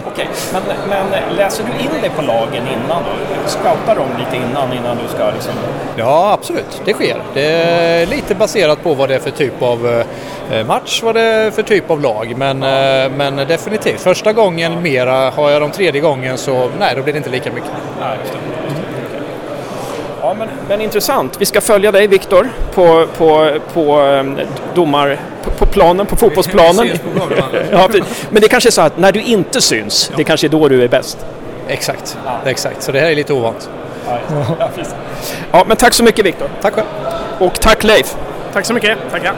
Okej, 0.05 0.27
men, 0.53 0.61
men 0.89 1.35
läser 1.37 1.63
du 1.63 1.83
in 1.83 2.01
dig 2.01 2.11
på 2.15 2.21
lagen 2.21 2.63
innan 2.67 3.03
då? 3.03 3.49
Scoutar 3.49 3.95
dem 3.95 4.07
lite 4.19 4.35
innan, 4.35 4.73
innan 4.73 4.97
du 4.97 5.15
ska 5.15 5.31
liksom... 5.31 5.53
Ja, 5.95 6.31
absolut. 6.33 6.81
Det 6.85 6.93
sker. 6.93 7.21
Det 7.33 7.45
är 7.45 8.05
lite 8.05 8.35
baserat 8.35 8.83
på 8.83 8.93
vad 8.93 9.09
det 9.09 9.15
är 9.15 9.19
för 9.19 9.31
typ 9.31 9.61
av 9.61 10.03
eh, 10.51 10.65
match, 10.65 11.01
vad 11.03 11.15
det 11.15 11.21
är 11.21 11.51
för 11.51 11.63
typ 11.63 11.91
av 11.91 12.01
lag. 12.01 12.33
Men, 12.37 12.63
eh, 12.63 13.11
men 13.17 13.35
definitivt. 13.35 14.01
Första 14.01 14.33
gången 14.33 14.81
mera. 14.81 15.29
Har 15.29 15.49
jag 15.49 15.61
de 15.61 15.71
tredje 15.71 16.01
gången 16.01 16.37
så 16.37 16.69
nej, 16.79 16.93
då 16.95 17.01
blir 17.01 17.13
det 17.13 17.17
inte 17.17 17.29
lika 17.29 17.51
mycket. 17.51 17.71
Nej. 17.99 18.17
Ja, 20.27 20.33
men, 20.33 20.49
men 20.69 20.81
intressant. 20.81 21.41
Vi 21.41 21.45
ska 21.45 21.61
följa 21.61 21.91
dig 21.91 22.07
Viktor 22.07 22.49
på, 22.73 23.07
på, 23.17 23.59
på 23.73 23.99
um, 23.99 24.39
domar... 24.75 25.19
På, 25.43 25.51
på 25.51 25.65
planen, 25.65 26.05
på 26.05 26.15
fotbollsplanen. 26.15 26.87
På 27.15 27.35
ja, 27.71 27.89
men 28.29 28.41
det 28.41 28.47
kanske 28.47 28.69
är 28.69 28.71
så 28.71 28.81
att 28.81 28.97
när 28.97 29.11
du 29.11 29.21
inte 29.21 29.61
syns, 29.61 30.11
det 30.15 30.23
kanske 30.23 30.47
är 30.47 30.49
då 30.49 30.67
du 30.67 30.83
är 30.83 30.87
bäst. 30.87 31.25
Exakt, 31.67 32.17
exakt. 32.45 32.81
Så 32.81 32.91
det 32.91 32.99
här 32.99 33.11
är 33.11 33.15
lite 33.15 33.33
ovant. 33.33 33.69
Ja, 35.51 35.65
men 35.67 35.77
tack 35.77 35.93
så 35.93 36.03
mycket 36.03 36.25
Viktor. 36.25 36.49
Tack 36.61 36.73
själv. 36.73 36.87
Och 37.39 37.59
tack 37.59 37.83
Leif. 37.83 38.15
Tack 38.53 38.65
så 38.65 38.73
mycket. 38.73 38.97
Tackar. 39.11 39.33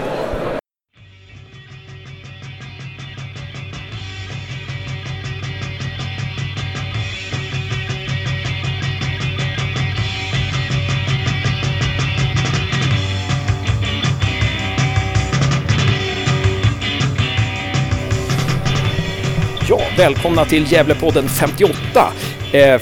Välkomna 19.99 20.45
till 20.45 20.71
Gävlepodden 20.71 21.29
58. 21.29 22.13
Eh, 22.51 22.81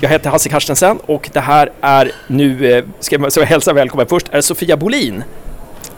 jag 0.00 0.08
heter 0.08 0.30
Hasse 0.30 0.48
Carstensen 0.48 0.98
och 1.06 1.30
det 1.32 1.40
här 1.40 1.72
är 1.80 2.12
nu, 2.26 2.72
eh, 2.72 2.84
ska 3.00 3.16
jag 3.16 3.32
så 3.32 3.40
jag 3.40 3.46
hälsa 3.46 3.72
välkommen 3.72 4.06
först, 4.06 4.28
är 4.30 4.40
Sofia 4.40 4.76
Bolin. 4.76 5.24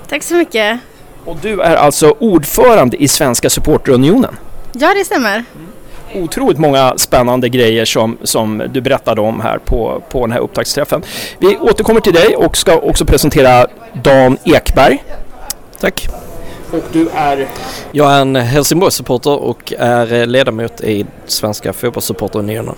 Tack 0.08 0.22
så 0.22 0.34
mycket. 0.34 0.78
Och 1.24 1.36
du 1.42 1.60
är 1.60 1.76
alltså 1.76 2.14
ordförande 2.18 3.02
i 3.02 3.08
Svenska 3.08 3.50
Supporterunionen. 3.50 4.36
Ja, 4.72 4.94
det 4.94 5.04
stämmer. 5.04 5.44
Otroligt 6.14 6.58
många 6.58 6.98
spännande 6.98 7.48
grejer 7.48 7.84
som, 7.84 8.18
som 8.22 8.62
du 8.72 8.80
berättade 8.80 9.20
om 9.20 9.40
här 9.40 9.58
på, 9.58 10.02
på 10.10 10.20
den 10.20 10.32
här 10.32 10.40
upptaktsträffen. 10.40 11.02
Vi 11.38 11.56
återkommer 11.56 12.00
till 12.00 12.14
dig 12.14 12.36
och 12.36 12.56
ska 12.56 12.78
också 12.78 13.04
presentera 13.04 13.66
Dan 14.02 14.38
Ekberg. 14.44 15.04
Tack. 15.80 16.08
Och 16.72 16.82
du 16.92 17.08
är? 17.14 17.48
Jag 17.92 18.12
är 18.12 18.20
en 18.20 18.36
Helsingborgssupporter 18.36 19.30
och 19.42 19.72
är 19.78 20.12
eh, 20.12 20.26
ledamot 20.26 20.80
i 20.80 21.06
Svenska 21.26 21.72
Fotbollssupporterunionen. 21.72 22.74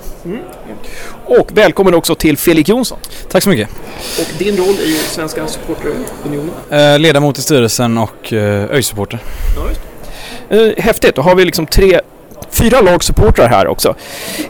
Och 1.27 1.49
välkommen 1.55 1.95
också 1.95 2.15
till 2.15 2.39
Felix 2.39 2.69
Jonsson. 2.69 2.99
Tack 3.31 3.43
så 3.43 3.49
mycket. 3.49 3.69
Och 4.21 4.27
din 4.39 4.57
roll 4.57 4.75
i 4.75 4.93
Svenska 4.93 5.47
Supporterunionen? 5.47 6.51
Eh, 6.71 6.99
ledamot 6.99 7.39
i 7.39 7.43
styrelsen 7.43 7.99
och 7.99 8.33
eh, 8.33 8.65
ÖIS-supporter. 8.71 9.19
Eh, 10.51 10.69
häftigt, 10.85 11.15
då 11.15 11.23
har 11.23 11.35
vi 11.35 11.45
liksom 11.45 11.67
tre, 11.67 12.01
fyra 12.51 12.81
lagsupportrar 12.81 13.49
här 13.49 13.67
också. 13.67 13.95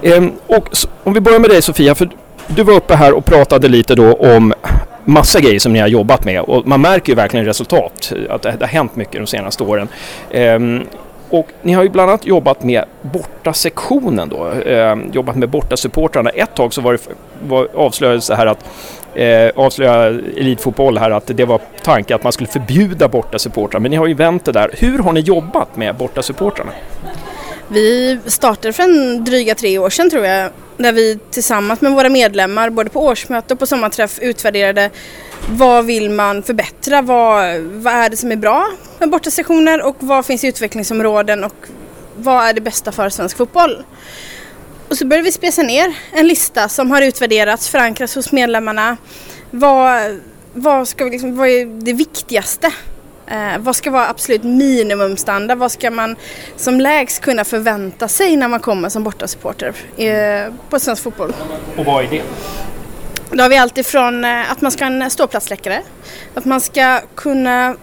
Ehm, 0.02 0.32
och 0.46 0.68
s- 0.72 0.88
om 1.04 1.12
vi 1.12 1.20
börjar 1.20 1.38
med 1.38 1.50
dig 1.50 1.62
Sofia, 1.62 1.94
för 1.94 2.10
du 2.46 2.62
var 2.62 2.74
uppe 2.74 2.94
här 2.94 3.12
och 3.12 3.24
pratade 3.24 3.68
lite 3.68 3.94
då 3.94 4.12
om 4.14 4.54
massa 5.08 5.40
grejer 5.40 5.58
som 5.58 5.72
ni 5.72 5.78
har 5.78 5.88
jobbat 5.88 6.24
med 6.24 6.40
och 6.40 6.66
man 6.66 6.80
märker 6.80 7.08
ju 7.08 7.14
verkligen 7.14 7.46
resultat, 7.46 8.12
att 8.28 8.42
det, 8.42 8.50
det 8.50 8.64
har 8.64 8.72
hänt 8.72 8.96
mycket 8.96 9.14
de 9.14 9.26
senaste 9.26 9.62
åren. 9.62 9.88
Ehm, 10.30 10.82
och 11.30 11.48
ni 11.62 11.72
har 11.72 11.82
ju 11.82 11.88
bland 11.88 12.10
annat 12.10 12.26
jobbat 12.26 12.62
med 12.62 12.84
bortasektionen 13.02 14.28
då, 14.28 14.44
ehm, 14.46 15.10
jobbat 15.12 15.36
med 15.36 15.48
bortasupportrarna. 15.48 16.30
Ett 16.30 16.54
tag 16.54 16.74
så 16.74 16.80
var 16.80 16.92
det, 16.92 16.98
var, 17.48 17.68
avslöjades 17.74 18.26
det 18.26 18.36
här 18.36 18.46
att 18.46 18.64
eh, 19.14 19.50
avslöja 19.56 20.06
elitfotboll 20.36 20.98
här 20.98 21.10
att 21.10 21.26
det 21.26 21.44
var 21.44 21.60
tanken 21.82 22.14
att 22.14 22.22
man 22.22 22.32
skulle 22.32 22.48
förbjuda 22.48 23.08
bortasupportrar. 23.08 23.80
Men 23.80 23.90
ni 23.90 23.96
har 23.96 24.06
ju 24.06 24.14
vänt 24.14 24.44
det 24.44 24.52
där. 24.52 24.70
Hur 24.78 24.98
har 24.98 25.12
ni 25.12 25.20
jobbat 25.20 25.76
med 25.76 25.94
bortasupportrarna? 25.94 26.70
Vi 27.68 28.18
startade 28.26 28.72
för 28.72 28.82
en 28.82 29.24
dryga 29.24 29.54
tre 29.54 29.78
år 29.78 29.90
sedan 29.90 30.10
tror 30.10 30.26
jag. 30.26 30.50
Där 30.78 30.92
vi 30.92 31.18
tillsammans 31.30 31.80
med 31.80 31.92
våra 31.92 32.08
medlemmar 32.08 32.70
både 32.70 32.90
på 32.90 33.00
årsmöte 33.00 33.54
och 33.54 33.60
på 33.60 33.66
sommarträff 33.66 34.18
utvärderade 34.18 34.90
vad 35.50 35.84
vill 35.84 36.10
man 36.10 36.42
förbättra? 36.42 37.02
Vad, 37.02 37.60
vad 37.60 37.94
är 37.94 38.10
det 38.10 38.16
som 38.16 38.32
är 38.32 38.36
bra 38.36 38.66
med 38.98 39.10
bortasessioner 39.10 39.82
och 39.82 39.96
vad 39.98 40.26
finns 40.26 40.44
i 40.44 40.48
utvecklingsområden 40.48 41.44
och 41.44 41.66
vad 42.16 42.44
är 42.44 42.52
det 42.52 42.60
bästa 42.60 42.92
för 42.92 43.08
svensk 43.08 43.36
fotboll? 43.36 43.84
Och 44.88 44.98
så 44.98 45.06
började 45.06 45.24
vi 45.24 45.32
spesa 45.32 45.62
ner 45.62 45.94
en 46.12 46.26
lista 46.26 46.68
som 46.68 46.90
har 46.90 47.02
utvärderats, 47.02 47.68
förankrats 47.68 48.14
hos 48.14 48.32
medlemmarna. 48.32 48.96
Vad, 49.50 50.20
vad, 50.54 50.88
ska 50.88 51.04
vi 51.04 51.10
liksom, 51.10 51.36
vad 51.36 51.48
är 51.48 51.84
det 51.84 51.92
viktigaste? 51.92 52.72
Eh, 53.30 53.58
vad 53.58 53.76
ska 53.76 53.90
vara 53.90 54.08
absolut 54.08 54.42
minimumstandard? 54.42 55.58
Vad 55.58 55.72
ska 55.72 55.90
man 55.90 56.16
som 56.56 56.80
lägst 56.80 57.20
kunna 57.20 57.44
förvänta 57.44 58.08
sig 58.08 58.36
när 58.36 58.48
man 58.48 58.60
kommer 58.60 58.88
som 58.88 59.04
bortasupporter 59.04 59.74
eh, 59.96 60.52
på 60.70 60.80
svensk 60.80 61.02
fotboll? 61.02 61.32
Och 61.76 61.84
vad 61.84 62.04
är 62.04 62.08
det? 62.08 62.22
Då 63.30 63.42
har 63.42 63.50
vi 63.50 63.56
allt 63.56 63.78
ifrån 63.78 64.24
eh, 64.24 64.52
att 64.52 64.60
man 64.60 64.72
ska 64.72 64.84
ha 64.84 64.92
en 64.92 65.10
ståplatsläckare, 65.10 65.82
att 66.34 66.44
man 66.44 66.60
ska 66.60 67.00
kunna 67.14 67.76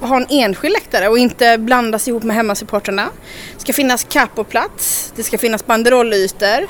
ha 0.00 0.16
en 0.16 0.26
enskild 0.30 0.72
läktare 0.72 1.08
och 1.08 1.18
inte 1.18 1.58
blandas 1.58 2.08
ihop 2.08 2.22
med 2.22 2.36
hemmasupportrarna. 2.36 3.08
Det 3.54 3.60
ska 3.60 3.72
finnas 3.72 4.06
capoplats, 4.08 5.12
det 5.16 5.22
ska 5.22 5.38
finnas 5.38 5.66
banderollytor, 5.66 6.66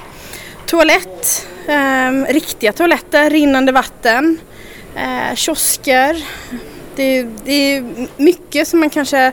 toalett, 0.66 1.46
eh, 1.68 2.32
riktiga 2.32 2.72
toaletter, 2.72 3.30
rinnande 3.30 3.72
vatten, 3.72 4.38
eh, 4.96 5.34
kiosker. 5.34 6.24
Det, 7.00 7.26
det 7.44 7.52
är 7.76 7.84
mycket 8.16 8.68
som 8.68 8.80
man 8.80 8.90
kanske 8.90 9.32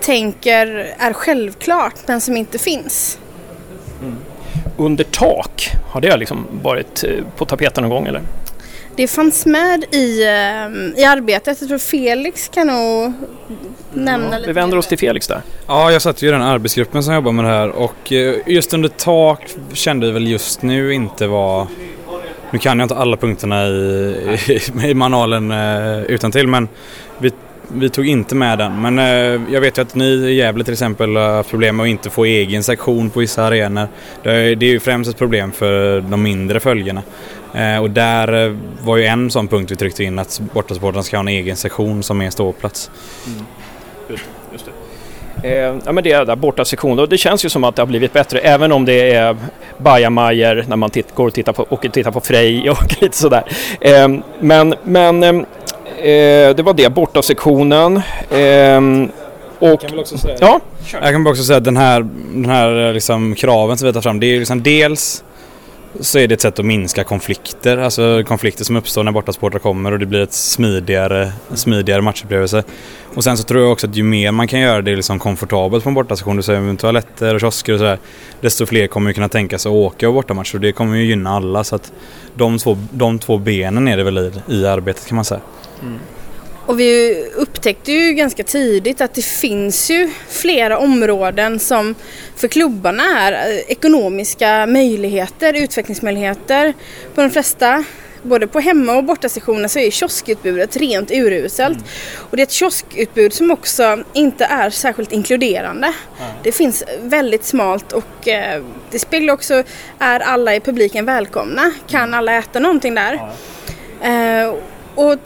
tänker 0.00 0.66
är 0.98 1.12
självklart 1.12 1.94
men 2.06 2.20
som 2.20 2.36
inte 2.36 2.58
finns. 2.58 3.18
Under 4.76 5.04
tak, 5.04 5.70
har 5.90 6.00
det 6.00 6.16
liksom 6.16 6.46
varit 6.62 7.04
eh, 7.04 7.10
på 7.36 7.44
tapeten 7.44 7.82
någon 7.82 7.90
gång 7.90 8.06
eller? 8.06 8.22
Det 8.96 9.08
fanns 9.08 9.46
med 9.46 9.84
i, 9.94 10.22
eh, 10.22 11.00
i 11.00 11.04
arbetet. 11.04 11.60
Jag 11.60 11.68
tror 11.68 11.78
Felix 11.78 12.48
kan 12.48 12.66
nog 12.66 13.12
nämna 13.92 14.38
lite. 14.38 14.46
Vi 14.46 14.52
vänder 14.52 14.76
oss 14.78 14.86
till 14.86 14.98
Felix 14.98 15.26
där. 15.26 15.42
Ja, 15.66 15.92
jag 15.92 16.02
satt 16.02 16.22
ju 16.22 16.28
i 16.28 16.30
den 16.30 16.42
arbetsgruppen 16.42 17.02
som 17.02 17.14
jobbar 17.14 17.32
med 17.32 17.44
det 17.44 17.50
här 17.50 17.68
och 17.68 18.12
eh, 18.12 18.34
just 18.46 18.74
under 18.74 18.88
tak 18.88 19.54
kände 19.72 20.06
vi 20.06 20.12
väl 20.12 20.26
just 20.26 20.62
nu 20.62 20.94
inte 20.94 21.26
var... 21.26 21.66
Nu 22.50 22.58
kan 22.58 22.78
jag 22.78 22.84
inte 22.84 22.96
alla 22.96 23.16
punkterna 23.16 23.66
i, 23.66 24.38
i, 24.48 24.88
i 24.88 24.94
manualen 24.94 25.50
eh, 25.50 26.02
utan 26.02 26.32
till 26.32 26.48
men 26.48 26.68
vi, 27.18 27.30
vi 27.68 27.88
tog 27.88 28.06
inte 28.06 28.34
med 28.34 28.58
den. 28.58 28.80
Men 28.80 28.98
eh, 28.98 29.52
jag 29.52 29.60
vet 29.60 29.78
ju 29.78 29.82
att 29.82 29.94
ni 29.94 30.04
i 30.04 30.34
Gävle 30.34 30.64
till 30.64 30.72
exempel 30.72 31.16
har 31.16 31.36
haft 31.36 31.50
problem 31.50 31.76
med 31.76 31.84
att 31.84 31.90
inte 31.90 32.10
få 32.10 32.24
egen 32.24 32.62
sektion 32.62 33.10
på 33.10 33.20
vissa 33.20 33.44
arenor. 33.44 33.88
Det 34.22 34.32
är, 34.32 34.56
det 34.56 34.66
är 34.66 34.70
ju 34.70 34.80
främst 34.80 35.10
ett 35.10 35.18
problem 35.18 35.52
för 35.52 36.00
de 36.00 36.22
mindre 36.22 36.60
följerna. 36.60 37.02
Eh, 37.54 37.78
och 37.78 37.90
där 37.90 38.46
eh, 38.46 38.56
var 38.82 38.96
ju 38.96 39.04
en 39.04 39.30
sån 39.30 39.48
punkt 39.48 39.70
vi 39.70 39.76
tryckte 39.76 40.04
in 40.04 40.18
att 40.18 40.40
bortasupportrarna 40.54 41.02
ska 41.02 41.16
ha 41.16 41.22
en 41.22 41.28
egen 41.28 41.56
sektion 41.56 42.02
som 42.02 42.22
är 42.22 42.30
ståplats. 42.30 42.90
Mm 43.26 43.46
ja, 45.84 45.92
men 45.92 46.04
det 46.04 46.12
är 46.12 46.24
där 46.24 46.36
borta 46.36 46.64
sektion 46.64 46.98
och 46.98 47.08
det 47.08 47.18
känns 47.18 47.44
ju 47.44 47.48
som 47.48 47.64
att 47.64 47.76
det 47.76 47.82
har 47.82 47.86
blivit 47.86 48.12
bättre 48.12 48.38
även 48.38 48.72
om 48.72 48.84
det 48.84 49.10
är 49.12 49.36
bajamajor 49.78 50.64
när 50.68 50.76
man 50.76 50.90
titt, 50.90 51.14
går 51.14 51.26
och 51.26 51.34
tittar 51.34 51.52
på, 51.52 51.62
och 51.68 51.86
tittar 51.92 52.10
på 52.10 52.20
Frej 52.20 52.70
och 52.70 53.02
lite 53.02 53.16
sådär. 53.16 53.44
Eh, 53.80 54.08
men 54.40 54.74
men 54.84 55.22
eh, 55.22 55.36
det 56.56 56.62
var 56.62 56.74
det, 56.74 56.90
borta 56.90 57.22
sektionen. 57.22 57.96
Eh, 58.30 58.80
Och, 59.58 59.80
kan 59.80 59.90
väl 59.90 59.98
också 60.00 60.18
säga, 60.18 60.36
ja, 60.40 60.60
Jag 60.92 61.12
kan 61.12 61.26
också 61.26 61.42
säga 61.42 61.56
att 61.56 61.64
den 61.64 61.76
här, 61.76 62.06
den 62.32 62.50
här 62.50 62.92
liksom 62.92 63.34
kraven 63.34 63.76
som 63.76 63.86
vi 63.86 63.92
tar 63.92 64.00
fram, 64.00 64.20
det 64.20 64.26
är 64.26 64.38
liksom 64.38 64.62
dels 64.62 65.24
så 66.00 66.18
är 66.18 66.28
det 66.28 66.34
ett 66.34 66.40
sätt 66.40 66.58
att 66.58 66.64
minska 66.64 67.04
konflikter, 67.04 67.78
alltså 67.78 68.22
konflikter 68.26 68.64
som 68.64 68.76
uppstår 68.76 69.04
när 69.04 69.12
bortasupportrar 69.12 69.58
kommer 69.58 69.92
och 69.92 69.98
det 69.98 70.06
blir 70.06 70.20
ett 70.20 70.32
smidigare, 70.32 71.32
smidigare 71.54 72.02
matchupplevelse. 72.02 72.62
Och 73.14 73.24
sen 73.24 73.36
så 73.36 73.44
tror 73.44 73.62
jag 73.62 73.72
också 73.72 73.86
att 73.86 73.96
ju 73.96 74.02
mer 74.02 74.32
man 74.32 74.48
kan 74.48 74.60
göra 74.60 74.82
det 74.82 74.96
liksom 74.96 75.18
komfortabelt 75.18 75.84
på 75.84 75.90
en 75.90 75.94
bortastation, 75.94 76.36
du 76.36 76.42
säger 76.42 76.60
med 76.60 76.78
toaletter 76.78 77.34
och 77.34 77.40
kiosker 77.40 77.72
och 77.72 77.78
sådär, 77.78 77.98
desto 78.40 78.66
fler 78.66 78.86
kommer 78.86 79.10
ju 79.10 79.14
kunna 79.14 79.28
tänka 79.28 79.58
sig 79.58 79.70
att 79.70 79.74
åka 79.74 80.08
och 80.08 80.14
bortamatch 80.14 80.54
och 80.54 80.60
det 80.60 80.72
kommer 80.72 80.96
ju 80.96 81.04
gynna 81.04 81.30
alla 81.30 81.64
så 81.64 81.76
att 81.76 81.92
de 82.34 82.58
två, 82.58 82.78
de 82.90 83.18
två 83.18 83.38
benen 83.38 83.88
är 83.88 83.96
det 83.96 84.04
väl 84.04 84.18
i, 84.18 84.32
i 84.48 84.66
arbetet 84.66 85.06
kan 85.06 85.16
man 85.16 85.24
säga. 85.24 85.40
Mm. 85.82 85.98
Och 86.66 86.80
vi 86.80 87.24
upptäckte 87.34 87.92
ju 87.92 88.12
ganska 88.12 88.44
tidigt 88.44 89.00
att 89.00 89.14
det 89.14 89.24
finns 89.24 89.90
ju 89.90 90.10
flera 90.28 90.78
områden 90.78 91.58
som 91.58 91.94
för 92.36 92.48
klubbarna 92.48 93.02
är 93.02 93.32
eh, 93.32 93.58
ekonomiska 93.58 94.66
möjligheter, 94.66 95.54
utvecklingsmöjligheter. 95.54 96.74
På 97.14 97.22
de 97.22 97.30
flesta, 97.30 97.84
både 98.22 98.46
på 98.46 98.60
hemma 98.60 98.96
och 98.96 99.04
bortasektioner 99.04 99.68
så 99.68 99.78
är 99.78 99.90
kioskutbudet 99.90 100.76
rent 100.76 101.10
uruselt. 101.10 101.78
Och 102.14 102.36
det 102.36 102.42
är 102.42 102.46
ett 102.46 102.52
kioskutbud 102.52 103.32
som 103.32 103.50
också 103.50 103.98
inte 104.12 104.44
är 104.44 104.70
särskilt 104.70 105.12
inkluderande. 105.12 105.92
Det 106.42 106.52
finns 106.52 106.84
väldigt 107.00 107.44
smalt 107.44 107.92
och 107.92 108.28
eh, 108.28 108.62
det 108.90 108.98
speglar 108.98 109.34
också, 109.34 109.62
är 109.98 110.20
alla 110.20 110.54
i 110.54 110.60
publiken 110.60 111.04
välkomna? 111.04 111.72
Kan 111.88 112.14
alla 112.14 112.32
äta 112.32 112.58
någonting 112.58 112.94
där? 112.94 113.14
Eh, 114.02 114.54
och 114.96 115.18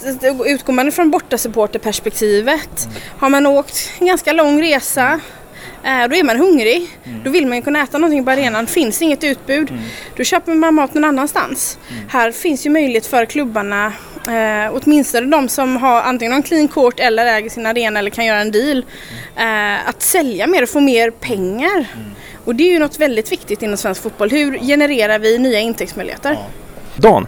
utgår 0.47 0.72
man 0.72 0.92
från 0.92 1.10
bortasupporterperspektivet, 1.10 2.88
har 3.18 3.28
man 3.28 3.47
åkt 3.47 3.90
en 3.98 4.06
ganska 4.06 4.32
lång 4.32 4.62
resa, 4.62 5.20
eh, 5.84 6.09
då 6.09 6.16
är 6.16 6.24
man 6.24 6.36
hungrig. 6.36 6.88
Då 7.24 7.30
vill 7.30 7.47
man 7.47 7.56
ju 7.56 7.62
kunna 7.62 7.82
äta 7.82 7.98
någonting 7.98 8.24
på 8.24 8.30
arenan. 8.30 8.66
Finns 8.66 9.02
inget 9.02 9.24
utbud, 9.24 9.72
då 10.16 10.24
köper 10.24 10.55
man 10.55 10.74
mat 10.74 10.94
någon 10.94 11.05
annanstans. 11.05 11.78
Här 12.09 12.32
finns 12.32 12.66
ju 12.66 12.70
möjlighet 12.70 13.06
för 13.06 13.24
klubbarna, 13.24 13.86
eh, 14.26 14.72
åtminstone 14.72 15.26
de 15.26 15.48
som 15.48 15.76
har 15.76 16.02
antingen 16.02 16.32
en 16.32 16.42
clean 16.42 16.68
court 16.68 17.01
eller 17.01 17.26
äger 17.26 17.51
sin 17.51 17.66
arena 17.66 17.98
eller 17.98 18.10
kan 18.10 18.26
göra 18.26 18.40
en 18.40 18.51
deal, 18.51 18.84
eh, 19.36 19.88
att 19.88 20.02
sälja 20.02 20.47
mer 20.47 20.62
och 20.62 20.68
få 20.68 20.80
mer 20.80 21.10
pengar. 21.10 21.86
Och 22.44 22.55
det 22.55 22.64
är 22.64 22.72
ju 22.72 22.78
något 22.78 22.98
väldigt 22.98 23.32
viktigt 23.32 23.62
inom 23.62 23.76
svensk 23.76 24.02
fotboll. 24.02 24.30
Hur 24.30 24.59
genererar 24.59 25.18
vi 25.18 25.38
nya 25.38 25.60
intäktsmöjligheter? 25.60 26.38
Dan? 26.97 27.26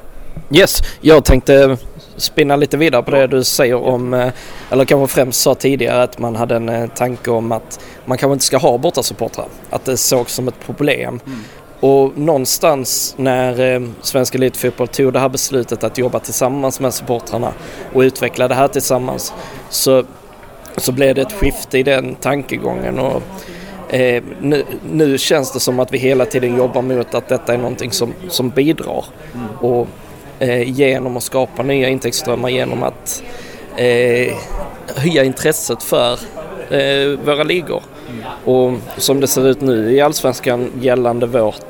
Yes, 0.50 0.78
jag 1.00 1.24
tänkte 1.24 1.76
spinna 2.16 2.56
lite 2.56 2.76
vidare 2.76 3.02
på 3.02 3.10
det 3.10 3.26
du 3.26 3.44
säger 3.44 3.74
om, 3.74 4.14
eh, 4.14 4.32
eller 4.70 4.84
kanske 4.84 5.14
främst 5.14 5.40
sa 5.40 5.54
tidigare 5.54 6.02
att 6.02 6.18
man 6.18 6.36
hade 6.36 6.56
en 6.56 6.68
eh, 6.68 6.88
tanke 6.88 7.30
om 7.30 7.52
att 7.52 7.80
man 8.04 8.18
kanske 8.18 8.32
inte 8.32 8.44
ska 8.44 8.56
ha 8.56 8.78
bortasupportrar. 8.78 9.46
Att 9.70 9.84
det 9.84 9.96
sågs 9.96 10.34
som 10.34 10.48
ett 10.48 10.60
problem. 10.66 11.20
Och 11.82 12.18
någonstans 12.18 13.14
när 13.18 13.74
eh, 13.74 13.80
Svensk 14.00 14.34
Elitfotboll 14.34 14.88
tog 14.88 15.12
det 15.12 15.20
här 15.20 15.28
beslutet 15.28 15.84
att 15.84 15.98
jobba 15.98 16.18
tillsammans 16.18 16.80
med 16.80 16.94
supportrarna 16.94 17.52
och 17.92 18.00
utveckla 18.00 18.48
det 18.48 18.54
här 18.54 18.68
tillsammans 18.68 19.32
så, 19.70 20.04
så 20.76 20.92
blev 20.92 21.14
det 21.14 21.22
ett 21.22 21.32
skifte 21.32 21.78
i 21.78 21.82
den 21.82 22.14
tankegången. 22.14 22.98
Och, 22.98 23.22
eh, 23.94 24.22
nu, 24.40 24.64
nu 24.90 25.18
känns 25.18 25.52
det 25.52 25.60
som 25.60 25.80
att 25.80 25.92
vi 25.92 25.98
hela 25.98 26.24
tiden 26.24 26.56
jobbar 26.56 26.82
mot 26.82 27.14
att 27.14 27.28
detta 27.28 27.54
är 27.54 27.58
någonting 27.58 27.90
som, 27.90 28.14
som 28.28 28.50
bidrar. 28.50 29.04
Och 29.60 29.88
eh, 30.42 30.70
genom 30.70 31.16
att 31.16 31.22
skapa 31.22 31.62
nya 31.62 31.88
intäktsströmmar 31.88 32.48
genom 32.48 32.82
att 32.82 33.22
eh, 33.76 34.34
höja 34.96 35.24
intresset 35.24 35.82
för 35.82 36.12
eh, 36.70 37.18
våra 37.24 37.42
ligor. 37.42 37.82
Och 38.44 38.72
som 38.96 39.20
det 39.20 39.26
ser 39.26 39.48
ut 39.48 39.60
nu 39.60 39.92
i 39.92 40.00
Allsvenskan 40.00 40.72
gällande 40.80 41.26
vårt 41.26 41.64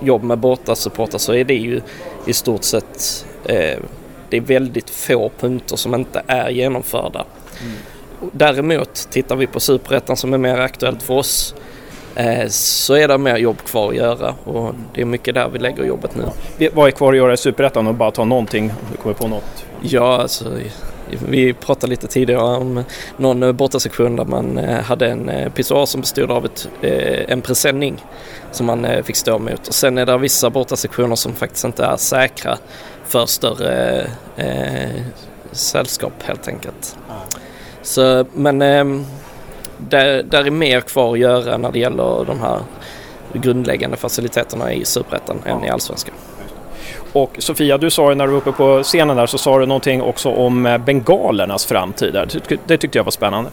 jobb 0.00 0.22
med 0.22 0.38
bortasupportrar 0.38 1.18
så 1.18 1.34
är 1.34 1.44
det 1.44 1.54
ju 1.54 1.80
i 2.26 2.32
stort 2.32 2.64
sett 2.64 3.26
eh, 3.44 3.78
det 4.30 4.36
är 4.36 4.40
väldigt 4.40 4.90
få 4.90 5.30
punkter 5.40 5.76
som 5.76 5.94
inte 5.94 6.22
är 6.26 6.50
genomförda. 6.50 7.24
Däremot 8.32 9.08
tittar 9.10 9.36
vi 9.36 9.46
på 9.46 9.60
Superettan 9.60 10.16
som 10.16 10.34
är 10.34 10.38
mer 10.38 10.58
aktuellt 10.58 11.02
för 11.02 11.14
oss 11.14 11.54
så 12.48 12.94
är 12.94 13.08
det 13.08 13.18
mer 13.18 13.36
jobb 13.36 13.56
kvar 13.66 13.88
att 13.88 13.96
göra 13.96 14.34
och 14.44 14.74
det 14.94 15.00
är 15.00 15.04
mycket 15.04 15.34
där 15.34 15.48
vi 15.48 15.58
lägger 15.58 15.84
jobbet 15.84 16.16
nu. 16.16 16.22
Vi- 16.56 16.68
Vad 16.74 16.86
är 16.86 16.90
kvar 16.90 17.12
att 17.12 17.16
göra 17.16 17.32
i 17.32 17.36
Superettan 17.36 17.86
och 17.86 17.94
bara 17.94 18.10
ta 18.10 18.24
någonting 18.24 18.64
om 18.70 18.86
du 18.92 18.96
kommer 18.96 19.14
på 19.14 19.28
något? 19.28 19.64
Ja, 19.80 20.20
alltså, 20.22 20.44
vi 21.28 21.52
pratade 21.54 21.90
lite 21.90 22.06
tidigare 22.06 22.42
om 22.42 22.84
någon 23.16 23.42
eh, 23.42 23.52
bortasektion 23.52 24.16
där 24.16 24.24
man 24.24 24.58
eh, 24.58 24.80
hade 24.82 25.06
en 25.08 25.28
eh, 25.28 25.52
pissoar 25.52 25.86
som 25.86 26.00
bestod 26.00 26.30
av 26.30 26.44
ett, 26.44 26.68
eh, 26.82 27.32
en 27.32 27.40
presenning 27.40 28.04
som 28.52 28.66
man 28.66 28.84
eh, 28.84 29.02
fick 29.02 29.16
stå 29.16 29.36
emot. 29.36 29.68
Och 29.68 29.74
sen 29.74 29.98
är 29.98 30.06
det 30.06 30.18
vissa 30.18 30.50
bortasektioner 30.50 31.16
som 31.16 31.32
faktiskt 31.34 31.64
inte 31.64 31.84
är 31.84 31.96
säkra 31.96 32.58
för 33.06 33.26
större 33.26 34.00
eh, 34.36 35.02
sällskap 35.52 36.12
helt 36.22 36.48
enkelt. 36.48 36.96
Så, 37.82 38.26
men 38.34 38.62
eh, 38.62 38.84
där, 39.78 40.22
där 40.22 40.44
är 40.46 40.50
mer 40.50 40.80
kvar 40.80 41.12
att 41.12 41.18
göra 41.18 41.56
när 41.56 41.72
det 41.72 41.78
gäller 41.78 42.24
de 42.24 42.40
här 42.40 42.60
grundläggande 43.32 43.96
faciliteterna 43.96 44.72
i 44.72 44.84
Superettan 44.84 45.42
än 45.46 45.64
i 45.64 45.68
Allsvenskan. 45.70 46.14
Och 47.12 47.30
Sofia, 47.38 47.78
du 47.78 47.90
sa 47.90 48.08
ju 48.08 48.14
när 48.14 48.26
du 48.26 48.32
var 48.32 48.38
uppe 48.38 48.52
på 48.52 48.82
scenen 48.82 49.16
där 49.16 49.26
så 49.26 49.38
sa 49.38 49.58
du 49.58 49.66
någonting 49.66 50.02
också 50.02 50.28
om 50.30 50.66
eh, 50.66 50.78
bengalernas 50.78 51.66
framtid. 51.66 52.12
där. 52.12 52.26
Det 52.26 52.38
tyck- 52.38 52.58
Det 52.66 52.78
tyckte 52.78 52.98
jag 52.98 53.04
var 53.04 53.10
spännande. 53.10 53.50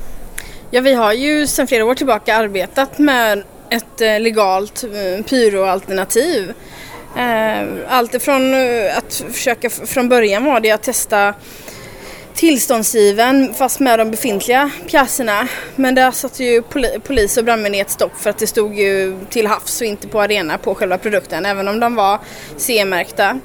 Ja, 0.71 0.81
vi 0.81 0.93
har 0.93 1.13
ju 1.13 1.47
sedan 1.47 1.67
flera 1.67 1.85
år 1.85 1.95
tillbaka 1.95 2.35
arbetat 2.35 2.97
med 2.99 3.43
ett 3.69 4.01
eh, 4.01 4.19
legalt 4.19 4.83
eh, 4.83 5.23
pyroalternativ. 5.25 6.53
Allt 7.87 8.13
ifrån 8.13 8.53
eh, 8.53 8.97
att 8.97 9.23
försöka, 9.31 9.69
från 9.69 10.09
början 10.09 10.45
var 10.45 10.59
det 10.59 10.71
att 10.71 10.83
testa 10.83 11.33
tillståndsgiven 12.35 13.53
fast 13.53 13.79
med 13.79 13.99
de 13.99 14.11
befintliga 14.11 14.71
pjäserna. 14.87 15.47
Men 15.75 15.95
där 15.95 16.11
satte 16.11 16.43
ju 16.43 16.61
poli- 16.61 16.99
polis 16.99 17.37
och 17.37 17.45
brandmyndighet 17.45 17.89
stopp 17.89 18.17
för 18.17 18.29
att 18.29 18.37
det 18.37 18.47
stod 18.47 18.75
ju 18.75 19.19
till 19.29 19.47
havs 19.47 19.81
och 19.81 19.87
inte 19.87 20.07
på 20.07 20.21
arena 20.21 20.57
på 20.57 20.75
själva 20.75 20.97
produkten 20.97 21.45
även 21.45 21.67
om 21.67 21.79
de 21.79 21.95
var 21.95 22.19
CE-märkta. 22.57 23.39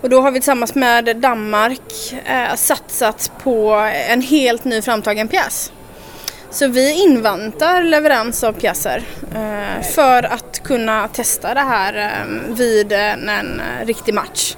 Och 0.00 0.10
då 0.10 0.20
har 0.20 0.30
vi 0.30 0.40
tillsammans 0.40 0.74
med 0.74 1.16
Danmark 1.16 2.12
eh, 2.26 2.54
satsat 2.56 3.32
på 3.42 3.72
en 4.08 4.22
helt 4.22 4.64
ny 4.64 4.82
framtagen 4.82 5.28
pjäs. 5.28 5.72
Så 6.50 6.66
vi 6.66 7.02
inväntar 7.02 7.82
leverans 7.82 8.44
av 8.44 8.52
pjäser 8.52 9.02
eh, 9.34 9.86
för 9.94 10.22
att 10.22 10.62
kunna 10.62 11.08
testa 11.08 11.54
det 11.54 11.60
här 11.60 11.94
eh, 11.96 12.54
vid 12.54 12.92
en, 12.92 13.28
en 13.28 13.60
riktig 13.84 14.14
match. 14.14 14.56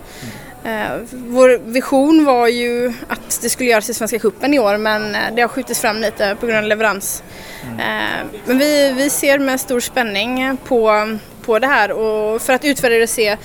Eh, 0.65 0.99
vår 1.13 1.59
vision 1.59 2.25
var 2.25 2.49
ju 2.49 2.93
att 3.09 3.39
det 3.43 3.51
skulle 3.51 3.71
göras 3.71 3.91
i 3.91 3.95
Svenska 3.95 4.19
Cupen 4.19 4.55
i 4.55 4.59
år 4.59 4.77
men 4.79 5.15
eh, 5.15 5.21
det 5.37 5.43
har 5.43 5.49
skjutits 5.49 5.81
fram 5.81 5.97
lite 5.97 6.37
på 6.41 6.47
grund 6.47 6.59
av 6.59 6.65
leverans. 6.65 7.23
Eh, 7.63 8.27
men 8.45 8.59
vi, 8.59 8.93
vi 8.93 9.11
ser 9.11 9.39
med 9.39 9.61
stor 9.61 9.81
spänning 9.81 10.57
på, 10.65 11.09
på 11.45 11.59
det 11.59 11.67
här 11.67 11.93
och 11.93 12.43
för 12.43 12.53
att 12.53 12.65
utvärdera 12.65 13.03
och 13.03 13.09
se 13.09 13.37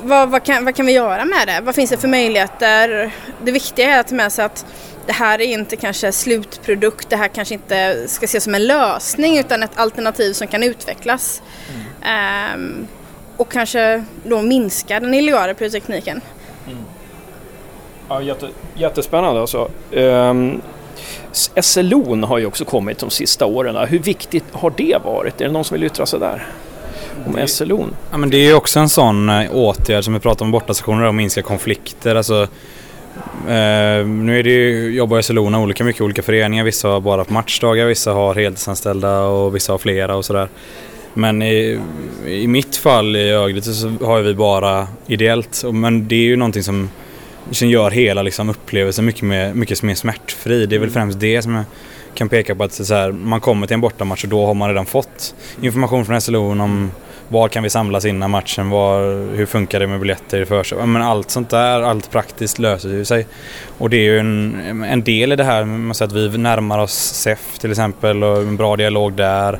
vad, 0.00 0.30
vad, 0.30 0.44
kan, 0.44 0.64
vad 0.64 0.74
kan 0.74 0.86
vi 0.86 0.92
göra 0.92 1.24
med 1.24 1.48
det? 1.48 1.60
Vad 1.62 1.74
finns 1.74 1.90
det 1.90 1.96
för 1.96 2.08
möjligheter? 2.08 3.10
Det 3.44 3.52
viktiga 3.52 3.94
är 3.94 4.00
att 4.00 4.08
ta 4.08 4.14
med 4.14 4.32
sig 4.32 4.44
att 4.44 4.66
det 5.06 5.12
här 5.12 5.40
är 5.40 5.44
inte 5.46 5.76
kanske 5.76 6.12
slutprodukt, 6.12 7.10
det 7.10 7.16
här 7.16 7.28
kanske 7.28 7.54
inte 7.54 8.08
ska 8.08 8.24
ses 8.24 8.44
som 8.44 8.54
en 8.54 8.66
lösning 8.66 9.38
utan 9.38 9.62
ett 9.62 9.78
alternativ 9.78 10.32
som 10.32 10.46
kan 10.46 10.62
utvecklas. 10.62 11.42
Ehm, 12.02 12.86
och 13.42 13.52
kanske 13.52 14.04
då 14.24 14.42
minska 14.42 15.00
den 15.00 15.14
illegala 15.14 15.54
pyrotekniken. 15.54 16.20
Ja, 18.08 18.22
jätte, 18.22 18.48
jättespännande 18.74 19.40
alltså. 19.40 19.68
Um, 19.92 20.62
SLO'n 21.54 22.26
har 22.26 22.38
ju 22.38 22.46
också 22.46 22.64
kommit 22.64 22.98
de 22.98 23.10
sista 23.10 23.46
åren. 23.46 23.88
Hur 23.88 23.98
viktigt 23.98 24.44
har 24.52 24.72
det 24.76 24.96
varit? 25.04 25.40
Är 25.40 25.44
det 25.44 25.52
någon 25.52 25.64
som 25.64 25.74
vill 25.74 25.84
yttra 25.84 26.06
sig 26.06 26.20
där? 26.20 26.46
Om 27.26 27.36
SLO'n? 27.36 27.88
Ja, 28.10 28.16
men 28.16 28.30
det 28.30 28.36
är 28.36 28.46
ju 28.46 28.54
också 28.54 28.80
en 28.80 28.88
sån 28.88 29.28
eh, 29.28 29.54
åtgärd 29.54 30.04
som 30.04 30.14
vi 30.14 30.20
pratar 30.20 30.44
om 30.44 30.50
bortasektioner 30.50 31.06
och 31.06 31.14
minska 31.14 31.42
konflikter. 31.42 32.14
Alltså, 32.14 32.42
eh, 33.48 34.06
nu 34.06 34.38
är 34.38 34.42
det 34.42 34.50
ju, 34.50 34.94
jobbar 34.94 35.20
SLOna 35.20 35.60
olika 35.60 35.84
mycket 35.84 36.02
olika 36.02 36.22
föreningar. 36.22 36.64
Vissa 36.64 36.88
har 36.88 37.00
bara 37.00 37.24
på 37.24 37.32
matchdagar, 37.32 37.86
vissa 37.86 38.12
har 38.12 38.34
heltidsanställda 38.34 39.20
och 39.20 39.54
vissa 39.54 39.72
har 39.72 39.78
flera 39.78 40.16
och 40.16 40.24
sådär. 40.24 40.48
Men 41.14 41.42
i, 41.42 41.80
i 42.26 42.46
mitt 42.46 42.76
fall 42.76 43.16
i 43.16 43.30
Örgryte 43.30 43.72
så 43.72 43.88
har 43.88 44.20
vi 44.20 44.34
bara 44.34 44.88
ideellt. 45.06 45.64
Men 45.72 46.08
det 46.08 46.14
är 46.14 46.24
ju 46.24 46.36
någonting 46.36 46.62
som, 46.62 46.90
som 47.50 47.68
gör 47.68 47.90
hela 47.90 48.22
liksom, 48.22 48.50
upplevelsen 48.50 49.04
mycket 49.04 49.22
mer, 49.22 49.54
mycket 49.54 49.82
mer 49.82 49.94
smärtfri. 49.94 50.66
Det 50.66 50.76
är 50.76 50.80
väl 50.80 50.90
främst 50.90 51.20
det 51.20 51.42
som 51.42 51.54
jag 51.54 51.64
kan 52.14 52.28
peka 52.28 52.54
på 52.54 52.64
att 52.64 52.72
så 52.72 52.94
här, 52.94 53.12
man 53.12 53.40
kommer 53.40 53.66
till 53.66 53.74
en 53.74 53.80
bortamatch 53.80 54.24
och 54.24 54.30
då 54.30 54.46
har 54.46 54.54
man 54.54 54.68
redan 54.68 54.86
fått 54.86 55.34
information 55.60 56.04
från 56.04 56.20
SLO 56.20 56.50
om 56.62 56.90
var 57.28 57.48
kan 57.48 57.62
vi 57.62 57.70
samlas 57.70 58.04
innan 58.04 58.30
matchen? 58.30 58.70
Var, 58.70 59.00
hur 59.36 59.46
funkar 59.46 59.80
det 59.80 59.86
med 59.86 60.00
biljetter 60.00 60.44
för 60.44 60.86
Men 60.86 61.02
allt 61.02 61.30
sånt 61.30 61.50
där, 61.50 61.80
allt 61.80 62.10
praktiskt 62.10 62.58
löser 62.58 62.88
ju 62.88 63.04
sig. 63.04 63.26
Och 63.78 63.90
det 63.90 63.96
är 63.96 64.02
ju 64.02 64.18
en, 64.18 64.84
en 64.84 65.04
del 65.04 65.32
i 65.32 65.36
det 65.36 65.44
här 65.44 65.90
att 66.04 66.12
vi 66.12 66.38
närmar 66.38 66.78
oss 66.78 66.94
SEF 66.94 67.58
till 67.58 67.70
exempel 67.70 68.24
och 68.24 68.38
en 68.38 68.56
bra 68.56 68.76
dialog 68.76 69.12
där. 69.12 69.58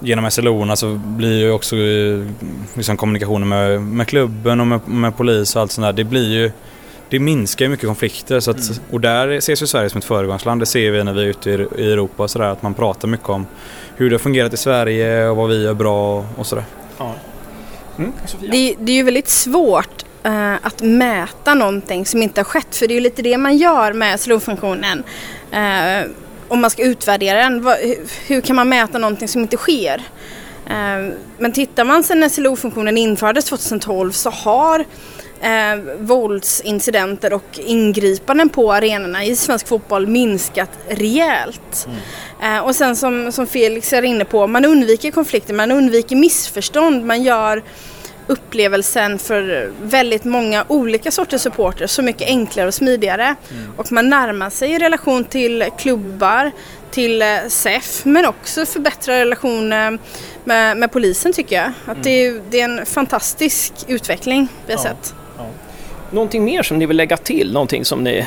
Genom 0.00 0.30
SLO 0.30 0.76
så 0.76 0.94
blir 0.94 1.38
ju 1.38 1.50
också 1.50 1.76
liksom, 2.74 2.96
kommunikationen 2.96 3.48
med, 3.48 3.82
med 3.82 4.08
klubben 4.08 4.60
och 4.60 4.66
med, 4.66 4.80
med 4.88 5.16
polis 5.16 5.56
och 5.56 5.62
allt 5.62 5.72
sånt 5.72 5.84
där. 5.84 5.92
Det 5.92 6.04
blir 6.04 6.28
ju 6.32 6.50
det 7.10 7.18
minskar 7.18 7.64
ju 7.64 7.68
mycket 7.68 7.86
konflikter 7.86 8.40
så 8.40 8.50
att, 8.50 8.68
mm. 8.68 8.82
och 8.90 9.00
där 9.00 9.28
ses 9.28 9.62
ju 9.62 9.66
Sverige 9.66 9.90
som 9.90 9.98
ett 9.98 10.04
föregångsland. 10.04 10.62
Det 10.62 10.66
ser 10.66 10.90
vi 10.90 11.04
när 11.04 11.12
vi 11.12 11.22
är 11.22 11.26
ute 11.26 11.50
i 11.50 11.92
Europa 11.92 12.22
och 12.22 12.30
sådär 12.30 12.46
att 12.46 12.62
man 12.62 12.74
pratar 12.74 13.08
mycket 13.08 13.28
om 13.28 13.46
hur 13.96 14.10
det 14.10 14.14
har 14.14 14.20
fungerat 14.20 14.52
i 14.52 14.56
Sverige 14.56 15.28
och 15.28 15.36
vad 15.36 15.48
vi 15.48 15.62
gör 15.62 15.74
bra 15.74 16.26
och 16.36 16.46
sådär. 16.46 16.64
Ja. 16.98 17.14
Mm. 17.98 18.12
Det, 18.40 18.74
det, 18.78 18.92
är 18.92 18.96
ju 18.96 19.02
väldigt 19.02 19.28
svårt 19.28 20.04
uh, 20.26 20.54
att 20.66 20.82
mäta 20.82 21.54
någonting 21.54 22.06
som 22.06 22.22
inte 22.22 22.40
har 22.40 22.44
skett 22.44 22.76
för 22.76 22.88
det 22.88 22.92
är 22.92 22.96
ju 22.96 23.00
lite 23.00 23.22
det 23.22 23.38
man 23.38 23.56
gör 23.56 23.92
med 23.92 24.20
slow-funktionen. 24.20 25.02
Uh, 25.52 26.10
om 26.50 26.60
man 26.60 26.70
ska 26.70 26.82
utvärdera 26.82 27.38
den, 27.38 27.62
vad, 27.62 27.76
hur 28.26 28.40
kan 28.40 28.56
man 28.56 28.68
mäta 28.68 28.98
någonting 28.98 29.28
som 29.28 29.42
inte 29.42 29.56
sker? 29.56 30.02
Uh, 30.66 31.14
men 31.38 31.52
tittar 31.52 31.84
man 31.84 32.04
när 32.14 32.28
SLO-funktionen 32.28 32.98
infördes 32.98 33.44
2012 33.44 34.12
så 34.12 34.30
har 34.30 34.84
eh, 35.40 35.76
våldsincidenter 35.98 37.32
och 37.32 37.58
ingripanden 37.58 38.48
på 38.48 38.72
arenorna 38.72 39.24
i 39.24 39.36
svensk 39.36 39.68
fotboll 39.68 40.06
minskat 40.06 40.70
rejält. 40.88 41.88
Mm. 42.40 42.56
Eh, 42.56 42.64
och 42.64 42.74
sen 42.74 42.96
som, 42.96 43.32
som 43.32 43.46
Felix 43.46 43.92
är 43.92 44.02
inne 44.02 44.24
på, 44.24 44.46
man 44.46 44.64
undviker 44.64 45.10
konflikter, 45.10 45.54
man 45.54 45.70
undviker 45.70 46.16
missförstånd, 46.16 47.04
man 47.04 47.22
gör 47.22 47.62
upplevelsen 48.30 49.18
för 49.18 49.72
väldigt 49.82 50.24
många 50.24 50.64
olika 50.68 51.10
sorters 51.10 51.40
supporter 51.40 51.86
så 51.86 52.02
mycket 52.02 52.28
enklare 52.28 52.66
och 52.66 52.74
smidigare. 52.74 53.24
Mm. 53.24 53.72
Och 53.76 53.92
man 53.92 54.08
närmar 54.08 54.50
sig 54.50 54.70
i 54.70 54.78
relation 54.78 55.24
till 55.24 55.64
klubbar, 55.78 56.50
till 56.90 57.22
eh, 57.22 57.28
SEF 57.48 58.04
men 58.04 58.26
också 58.26 58.66
förbättra 58.66 59.14
relationen 59.14 59.98
med, 60.44 60.76
med 60.76 60.92
polisen 60.92 61.32
tycker 61.32 61.56
jag. 61.56 61.72
Att 61.84 61.92
mm. 61.92 62.02
det, 62.02 62.26
är, 62.26 62.40
det, 62.50 62.60
är, 62.60 62.64
en 62.64 62.86
fantastisk 62.86 63.72
utveckling 63.86 64.48
vi 64.66 64.72
har 64.72 64.80
ja. 64.80 64.82
sett. 64.82 65.14
Någonting 66.10 66.44
mer 66.44 66.62
som 66.62 66.78
ni 66.78 66.86
vill 66.86 66.96
lägga 66.96 67.16
till, 67.16 67.52
någonting 67.52 67.84
som 67.84 68.04
ni 68.04 68.26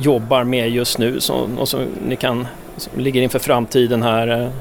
jobbar 0.00 0.44
med 0.44 0.70
just 0.70 0.98
nu 0.98 1.20
som, 1.20 1.58
och 1.58 1.68
som 1.68 1.86
ni 2.08 2.16
kan, 2.16 2.46
som 2.76 3.00
ligger 3.00 3.22
inför 3.22 3.38
framtiden 3.38 4.02
här? 4.02 4.52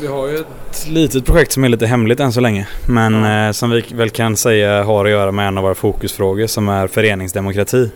Vi 0.00 0.06
har 0.06 0.28
ju 0.28 0.34
ett 0.34 0.86
litet 0.88 1.26
projekt 1.26 1.52
som 1.52 1.64
är 1.64 1.68
lite 1.68 1.86
hemligt 1.86 2.20
än 2.20 2.32
så 2.32 2.40
länge. 2.40 2.68
Men 2.86 3.14
mm. 3.14 3.54
som 3.54 3.70
vi 3.70 3.84
väl 3.94 4.10
kan 4.10 4.36
säga 4.36 4.84
har 4.84 5.04
att 5.04 5.10
göra 5.10 5.32
med 5.32 5.48
en 5.48 5.58
av 5.58 5.64
våra 5.64 5.74
fokusfrågor 5.74 6.46
som 6.46 6.68
är 6.68 6.86
föreningsdemokrati. 6.86 7.90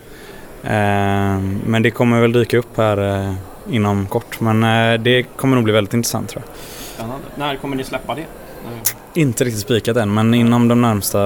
Eh, 0.62 1.38
men 1.66 1.82
det 1.82 1.90
kommer 1.90 2.20
väl 2.20 2.32
dyka 2.32 2.58
upp 2.58 2.76
här 2.76 3.26
eh, 3.28 3.34
inom 3.70 4.06
kort. 4.06 4.40
Men 4.40 4.64
eh, 4.64 5.00
det 5.00 5.22
kommer 5.22 5.54
nog 5.54 5.64
bli 5.64 5.72
väldigt 5.72 5.94
intressant 5.94 6.28
tror 6.28 6.42
jag. 6.46 6.56
Spännande. 6.94 7.26
När 7.34 7.56
kommer 7.56 7.76
ni 7.76 7.84
släppa 7.84 8.14
det? 8.14 8.24
Inte 9.14 9.44
riktigt 9.44 9.60
spikat 9.60 9.96
än 9.96 10.14
men 10.14 10.34
inom 10.34 10.68
de 10.68 10.80
närmsta 10.80 11.18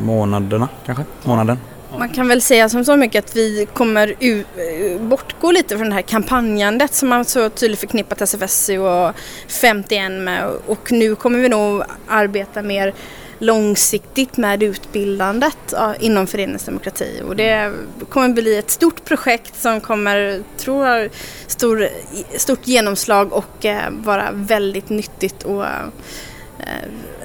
månaderna 0.00 0.68
kanske. 0.86 1.04
Månaden. 1.24 1.58
Man 1.98 2.08
kan 2.08 2.28
väl 2.28 2.42
säga 2.42 2.68
som 2.68 2.84
så 2.84 2.96
mycket 2.96 3.24
att 3.24 3.36
vi 3.36 3.66
kommer 3.74 4.14
u- 4.20 4.44
eh, 4.56 5.00
bortgå 5.00 5.52
lite 5.52 5.78
från 5.78 5.88
det 5.88 5.94
här 5.94 6.02
kampanjandet 6.02 6.94
som 6.94 7.08
man 7.08 7.24
så 7.24 7.50
tydligt 7.50 7.80
förknippat 7.80 8.20
SFSU 8.20 8.78
och 8.78 9.12
51 9.48 10.12
med. 10.12 10.44
Och 10.66 10.92
nu 10.92 11.14
kommer 11.16 11.38
vi 11.38 11.48
nog 11.48 11.82
arbeta 12.08 12.62
mer 12.62 12.94
långsiktigt 13.38 14.36
med 14.36 14.62
utbildandet 14.62 15.74
inom 16.00 16.26
föreningsdemokrati. 16.26 17.22
Och 17.28 17.36
det 17.36 17.72
kommer 18.08 18.28
bli 18.28 18.56
ett 18.58 18.70
stort 18.70 19.04
projekt 19.04 19.60
som 19.60 19.80
kommer, 19.80 20.42
tror 20.56 20.86
jag, 20.86 21.10
stor, 21.46 21.88
stort 22.36 22.66
genomslag 22.66 23.32
och 23.32 23.64
eh, 23.64 23.90
vara 23.90 24.28
väldigt 24.32 24.88
nyttigt 24.88 25.42
och 25.42 25.64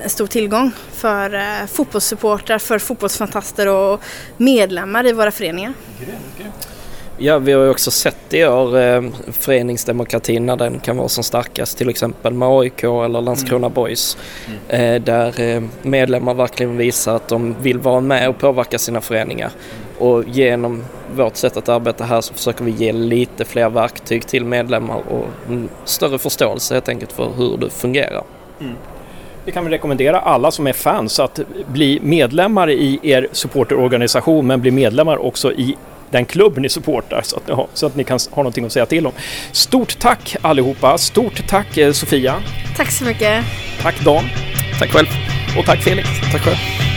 en 0.04 0.10
stor 0.10 0.28
tillgång 0.28 0.72
för 0.92 1.34
eh, 1.34 1.68
fotbollssupportrar, 1.68 2.58
för 2.58 2.80
fotbollsfantaster 2.80 3.68
och 3.68 4.02
medlemmar 4.38 5.08
i 5.08 5.12
våra 5.12 5.32
föreningar. 5.32 5.74
Ja, 7.18 7.40
vi 7.40 7.52
har 7.52 7.64
ju 7.64 7.70
också 7.70 7.92
sett 7.92 8.34
i 8.34 8.46
år, 8.46 8.78
eh, 8.78 9.04
föreningsdemokratin 9.32 10.46
när 10.46 10.56
den 10.56 10.80
kan 10.80 10.98
vara 10.98 11.10
som 11.10 11.24
starkast, 11.24 11.78
till 11.78 11.90
exempel 11.90 12.34
med 12.34 12.48
AIK 12.48 12.84
eller 12.84 13.22
Landskrona 13.22 13.68
mm. 13.68 13.74
Boys. 13.74 14.18
Mm. 14.48 14.96
Eh, 14.96 15.02
där 15.02 15.42
eh, 15.42 15.64
medlemmar 15.82 16.34
verkligen 16.34 16.78
visar 16.78 17.16
att 17.16 17.28
de 17.28 17.56
vill 17.62 17.80
vara 17.80 18.02
med 18.02 18.30
och 18.30 18.38
påverka 18.38 18.78
sina 18.78 19.02
föreningar. 19.02 19.52
Och 19.98 20.24
genom 20.28 20.84
vårt 21.16 21.36
sätt 21.36 21.58
att 21.58 21.70
arbeta 21.70 22.04
här 22.04 22.22
så 22.22 22.34
försöker 22.34 22.64
vi 22.64 22.72
ge 22.72 22.92
lite 22.92 23.46
fler 23.46 23.70
verktyg 23.70 24.28
till 24.28 24.46
medlemmar 24.46 25.02
och 25.10 25.28
en 25.50 25.70
större 25.86 26.20
förståelse 26.20 26.74
helt 26.74 26.90
enkelt 26.90 27.12
för 27.12 27.30
hur 27.38 27.58
det 27.58 27.70
fungerar. 27.70 28.24
Mm. 28.60 28.76
Vi 29.46 29.52
kan 29.52 29.70
rekommendera 29.70 30.20
alla 30.20 30.52
som 30.52 30.68
är 30.68 30.74
fans 30.74 31.20
att 31.20 31.40
bli 31.68 32.00
medlemmar 32.04 32.70
i 32.70 33.00
er 33.04 33.28
supporterorganisation 33.32 34.48
men 34.48 34.62
bli 34.62 34.72
medlemmar 34.72 35.18
också 35.18 35.52
i 35.52 35.76
den 36.10 36.26
klubb 36.26 36.58
ni 36.58 36.70
supportar 36.70 37.22
så 37.24 37.38
att, 37.38 37.48
ni 37.48 37.56
så 37.74 37.86
att 37.86 37.96
ni 37.96 38.04
kan 38.04 38.20
ha 38.32 38.44
någonting 38.44 38.66
att 38.66 38.72
säga 38.72 38.86
till 38.86 39.08
om. 39.08 39.14
Stort 39.52 40.00
tack 40.00 40.36
allihopa! 40.42 40.98
Stort 40.98 41.48
tack 41.48 41.78
eh, 41.78 41.92
Sofia! 41.92 42.36
Tack 42.78 42.92
så 42.92 43.06
mycket! 43.06 43.46
Tack 43.82 44.06
Dan! 44.06 44.24
Tack 44.80 44.92
själv! 44.92 45.08
Och 45.58 45.66
tack 45.66 45.80
Felix! 45.84 46.08
Tack 46.32 46.42
själv! 46.42 46.93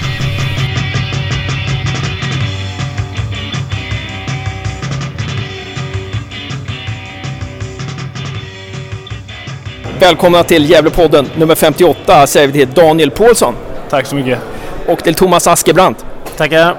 Välkomna 10.00 10.42
till 10.42 10.70
Gävlepodden 10.70 11.26
nummer 11.36 11.54
58 11.54 12.26
säger 12.26 12.46
vi 12.46 12.52
till 12.52 12.74
Daniel 12.74 13.10
Paulsson. 13.10 13.54
Tack 13.90 14.06
så 14.06 14.16
mycket. 14.16 14.38
Och 14.86 15.04
till 15.04 15.14
Thomas 15.14 15.46
Askebrandt. 15.46 16.04
Tackar. 16.36 16.76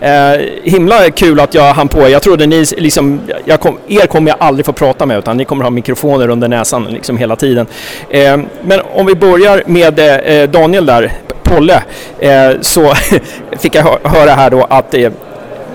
Eh, 0.00 0.40
himla 0.62 1.10
kul 1.10 1.40
att 1.40 1.54
jag 1.54 1.74
hann 1.74 1.88
på 1.88 2.00
er. 2.00 2.08
Jag 2.08 2.22
trodde 2.22 2.46
ni 2.46 2.64
liksom, 2.76 3.20
jag 3.44 3.60
kom, 3.60 3.78
er 3.88 4.06
kommer 4.06 4.30
jag 4.30 4.36
aldrig 4.40 4.66
få 4.66 4.72
prata 4.72 5.06
med 5.06 5.18
utan 5.18 5.36
ni 5.36 5.44
kommer 5.44 5.64
ha 5.64 5.70
mikrofoner 5.70 6.28
under 6.28 6.48
näsan 6.48 6.84
liksom 6.84 7.18
hela 7.18 7.36
tiden. 7.36 7.66
Eh, 8.10 8.36
men 8.62 8.80
om 8.94 9.06
vi 9.06 9.14
börjar 9.14 9.62
med 9.66 9.98
eh, 9.98 10.50
Daniel 10.50 10.86
där, 10.86 11.12
Polle, 11.42 11.82
eh, 12.18 12.50
så 12.60 12.94
fick 13.58 13.74
jag 13.74 13.98
höra 14.02 14.30
här 14.30 14.50
då 14.50 14.66
att 14.70 14.94
eh, 14.94 15.12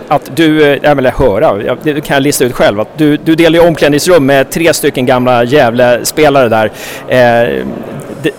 att 0.09 0.31
du, 0.35 0.73
eh, 0.73 0.91
eller 0.91 1.11
höra, 1.11 1.75
det 1.83 2.01
kan 2.01 2.13
jag 2.13 2.23
lista 2.23 2.45
ut 2.45 2.53
själv, 2.53 2.79
att 2.79 2.97
du, 2.97 3.17
du 3.17 3.35
delar 3.35 3.59
ju 3.59 3.67
omklädningsrum 3.67 4.25
med 4.25 4.49
tre 4.49 4.73
stycken 4.73 5.05
gamla 5.05 5.43
Gävle-spelare 5.43 6.49
där. 6.49 6.71
Eh, 7.07 7.41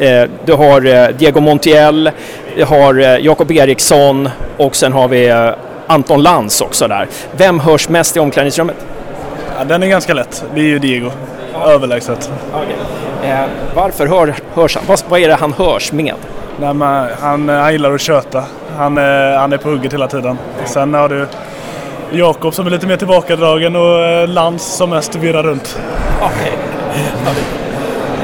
eh, 0.09 0.29
du 0.45 0.53
har 0.53 1.13
Diego 1.13 1.41
Montiel, 1.41 2.11
du 2.57 2.65
har 2.65 2.95
Jakob 3.19 3.51
Eriksson 3.51 4.29
och 4.57 4.77
sen 4.77 4.93
har 4.93 5.09
vi 5.09 5.53
Anton 5.87 6.23
Lantz 6.23 6.61
också 6.61 6.89
där. 6.89 7.09
Vem 7.37 7.61
hörs 7.61 7.89
mest 7.89 8.17
i 8.17 8.21
omklädningsrummet? 8.21 8.77
Ja, 9.59 9.65
den 9.65 9.83
är 9.83 9.87
ganska 9.87 10.15
lätt. 10.15 10.45
Det 10.55 10.61
är 10.61 10.65
ju 10.65 10.79
Diego. 10.79 11.11
Överlägset. 11.67 12.31
Okay. 12.51 13.31
Eh, 13.31 13.41
varför 13.75 14.07
hör, 14.07 14.35
hörs 14.55 14.77
han? 14.77 14.85
Vad, 14.87 15.03
vad 15.09 15.21
är 15.21 15.29
det 15.29 15.35
han 15.35 15.53
hörs 15.53 15.93
med? 15.93 16.15
Nej, 16.61 16.75
men 16.75 17.09
han, 17.21 17.49
han 17.49 17.73
gillar 17.73 17.95
att 17.95 18.01
köta. 18.01 18.45
Han, 18.77 18.97
han 18.97 19.53
är 19.53 19.57
på 19.57 19.69
hugget 19.69 19.93
hela 19.93 20.09
tiden. 20.09 20.39
Sen 20.65 20.95
har 20.95 21.09
du 21.09 21.27
Jakob 22.13 22.55
som 22.55 22.67
är 22.67 22.71
lite 22.71 22.87
mer 22.87 22.97
tillbakadragen 22.97 23.77
och 23.77 24.05
eh, 24.05 24.29
Lans 24.29 24.77
som 24.77 24.91
mest 24.91 25.15
virrar 25.17 25.43
runt. 25.43 25.79
Okay. 26.19 26.53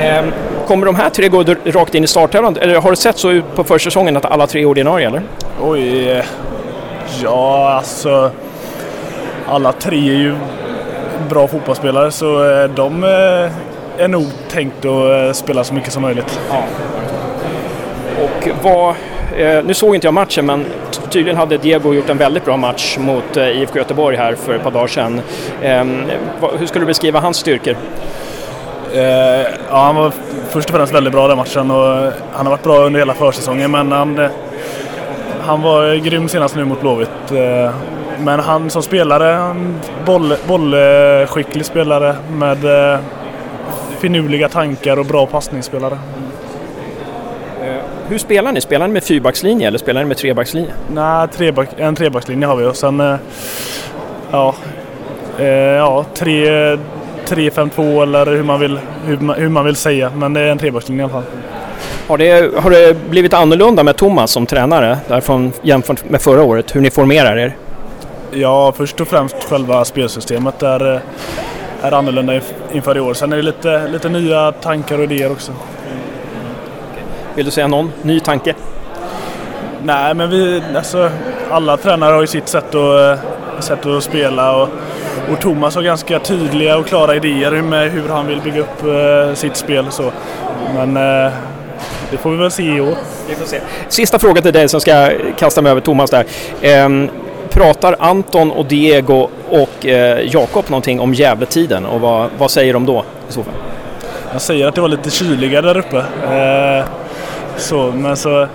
Ehm, 0.01 0.33
kommer 0.67 0.87
de 0.87 0.95
här 0.95 1.11
tre 1.11 1.29
gå 1.29 1.45
rakt 1.65 1.95
in 1.95 2.05
i 2.05 2.07
startelvan? 2.07 2.57
Eller 2.57 2.81
har 2.81 2.91
det 2.91 2.97
sett 2.97 3.19
så 3.19 3.31
ut 3.31 3.45
på 3.55 3.65
försäsongen 3.65 4.17
att 4.17 4.25
alla 4.25 4.47
tre 4.47 4.63
är 4.63 4.65
ordinarie 4.65 5.07
eller? 5.07 5.23
Oj, 5.63 6.11
eh, 6.11 6.25
ja 7.23 7.73
alltså 7.73 8.31
alla 9.49 9.73
tre 9.73 9.97
är 9.97 10.19
ju 10.19 10.35
bra 11.29 11.49
fotbollsspelare 11.49 12.11
så 12.11 12.51
eh, 12.51 12.71
de 12.71 13.05
är 13.99 14.09
nog 14.09 14.27
tänkt 14.51 14.85
att 14.85 15.37
spela 15.37 15.65
så 15.65 15.75
mycket 15.75 15.93
som 15.93 16.03
möjligt. 16.03 16.41
Ja. 16.51 16.63
Och 18.25 18.49
vad 18.63 18.95
nu 19.65 19.75
såg 19.75 19.95
inte 19.95 20.07
jag 20.07 20.15
matchen 20.15 20.47
men 20.47 20.65
tydligen 21.11 21.37
hade 21.37 21.57
Diego 21.57 21.95
gjort 21.95 22.11
en 22.11 22.19
väldigt 22.19 22.45
bra 22.45 22.57
match 22.57 22.99
mot 22.99 23.37
eh, 23.37 23.63
IFK 23.63 23.79
Göteborg 23.79 24.17
här 24.17 24.35
för 24.35 24.55
ett 24.55 24.63
par 24.63 24.71
dagar 24.71 24.87
sedan. 24.87 25.21
Ehm, 25.63 26.03
hur 26.59 26.67
skulle 26.67 26.83
du 26.83 26.87
beskriva 26.87 27.21
hans 27.21 27.37
styrkor? 27.37 27.77
Eh, 28.95 29.03
ja, 29.71 29.77
han 29.85 29.97
var 29.97 30.13
först 30.51 30.71
och 30.71 30.77
främst 30.77 30.95
väldigt 30.95 31.13
bra 31.13 31.29
den 31.29 31.37
matchen 31.37 31.71
och 31.71 32.13
han 32.33 32.47
har 32.47 32.51
varit 32.51 32.63
bra 32.63 32.79
under 32.79 33.01
hela 33.01 33.15
försäsongen 33.15 33.71
men 33.71 33.93
han, 33.93 34.29
han 35.41 35.63
var 35.63 35.95
grym 35.95 36.29
senast 36.29 36.57
nu 36.57 36.65
mot 36.65 36.81
Blåvitt. 36.81 37.33
Eh, 37.33 37.71
men 38.19 38.41
han 38.41 38.71
som 38.71 38.83
spelare, 38.83 39.35
en 39.35 39.81
boll, 40.07 40.35
bollskicklig 40.49 41.65
spelare 41.65 42.17
med 42.39 42.59
finurliga 43.99 44.49
tankar 44.49 44.99
och 44.99 45.07
bra 45.07 45.27
passningsspelare. 45.27 45.99
Hur 48.09 48.19
spelar 48.19 48.53
ni? 48.53 48.61
Spelar 48.61 48.87
ni 48.87 48.93
med 48.93 49.05
fyrbackslinje 49.05 49.69
eller 49.69 49.79
spelar 49.79 50.01
ni 50.03 50.09
med 50.09 50.17
trebackslinje? 50.17 50.71
Nej, 50.91 51.29
treback, 51.29 51.69
en 51.77 51.95
trebackslinje 51.95 52.47
har 52.47 52.57
vi 52.57 52.65
och 52.65 52.77
sen 52.77 53.01
eh, 53.01 53.17
ja, 54.31 54.55
eh, 55.39 55.47
ja, 55.49 56.05
tre, 56.15 56.47
3-5-2 57.27 58.03
eller 58.03 58.27
hur 58.27 58.43
man, 58.43 58.61
vill, 58.61 58.79
hur, 59.07 59.17
man, 59.19 59.37
hur 59.37 59.49
man 59.49 59.65
vill 59.65 59.77
säga. 59.77 60.11
Men 60.17 60.33
det 60.33 60.41
är 60.41 60.47
en 60.51 60.59
trebackslinje 60.59 61.01
i 61.03 61.05
alla 61.05 61.13
fall. 61.13 61.23
Har 62.09 62.19
det, 62.19 62.55
har 62.63 62.71
det 62.71 62.97
blivit 63.11 63.35
annorlunda 63.35 63.83
med 63.83 63.97
Thomas 63.97 64.31
som 64.31 64.47
tränare 64.47 64.99
därifrån, 65.09 65.53
jämfört 65.63 66.11
med 66.11 66.23
förra 66.23 66.43
året? 66.43 66.77
Hur 66.77 66.81
ni 66.81 66.91
formerar 66.91 67.37
er? 67.37 67.57
Ja, 68.33 68.73
först 68.77 69.01
och 69.01 69.09
främst 69.09 69.37
själva 69.45 69.85
spelsystemet 69.85 70.63
är, 70.63 70.95
eh, 70.95 71.01
är 71.83 71.93
annorlunda 71.93 72.33
inf- 72.33 72.53
inför 72.73 72.97
i 72.97 73.01
år. 73.01 73.15
Sen 73.15 73.33
är 73.33 73.37
det 73.37 73.43
lite, 73.43 73.89
lite 73.89 74.09
nya 74.09 74.53
tankar 74.53 74.99
och 74.99 75.05
idéer 75.05 75.33
också. 75.33 75.53
Vill 77.37 77.45
du 77.45 77.51
säga 77.51 77.67
någon 77.67 77.93
ny 78.03 78.21
tanke? 78.21 78.55
Nej, 79.83 80.15
men 80.15 80.31
vi, 80.31 80.63
alltså, 80.77 81.11
alla 81.51 81.77
tränare 81.77 82.15
har 82.15 82.21
ju 82.21 82.27
sitt 82.27 82.49
sätt 82.49 82.75
att, 82.75 83.19
eh, 83.19 83.61
sätt 83.61 83.87
att 83.87 84.03
spela 84.03 84.57
och, 84.57 84.69
och 85.33 85.41
Thomas 85.41 85.75
har 85.75 85.83
ganska 85.83 86.19
tydliga 86.19 86.77
och 86.77 86.87
klara 86.87 87.17
idéer 87.17 87.63
med 87.63 87.91
hur 87.91 88.09
han 88.09 88.27
vill 88.27 88.41
bygga 88.41 88.61
upp 88.61 88.85
eh, 88.85 89.35
sitt 89.35 89.57
spel. 89.57 89.87
Så. 89.91 90.13
Men 90.75 90.97
eh, 90.97 91.33
det 92.11 92.17
får 92.17 92.31
vi 92.31 92.37
väl 92.37 92.51
se 92.51 92.63
i 92.63 92.81
år. 92.81 92.95
Vi 93.29 93.35
får 93.35 93.47
se. 93.47 93.61
Sista 93.89 94.19
fråga 94.19 94.43
till 94.43 94.53
dig 94.53 94.69
som 94.69 94.81
ska 94.81 95.11
kasta 95.39 95.63
mig 95.63 95.71
över 95.71 95.81
Thomas 95.81 96.11
där. 96.11 96.25
Ehm, 96.63 97.09
pratar 97.51 97.97
Anton 97.99 98.51
och 98.51 98.67
Diego 98.67 99.29
och 99.49 99.87
eh, 99.87 100.21
Jakob 100.33 100.65
någonting 100.71 101.01
om 101.01 101.15
Gävletiden 101.15 101.87
och 101.87 102.01
vad, 102.01 102.31
vad 102.39 102.51
säger 102.51 102.73
de 102.73 102.87
då 102.87 103.05
i 103.29 103.33
så 103.33 103.43
fall? 103.43 103.55
Jag 104.33 104.41
säger 104.41 104.67
att 104.67 104.75
det 104.75 104.81
var 104.81 104.89
lite 104.89 105.11
kyligare 105.11 105.67
där 105.67 105.79
uppe. 105.79 106.05
Eh, 107.57 107.61
så, 107.61 107.93
men 107.95 108.17
så... 108.17 108.47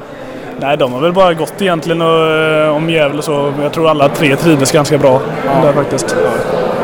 Nej, 0.59 0.77
de 0.77 0.93
har 0.93 1.01
väl 1.01 1.13
bara 1.13 1.33
gått 1.33 1.61
egentligen 1.61 2.01
och, 2.01 2.31
eh, 2.31 2.75
om 2.75 2.89
Gävle 2.89 3.21
så. 3.21 3.53
Jag 3.61 3.71
tror 3.73 3.89
alla 3.89 4.09
tre 4.09 4.35
trivdes 4.35 4.71
ganska 4.71 4.97
bra 4.97 5.21
där 5.63 5.73
faktiskt. 5.73 6.09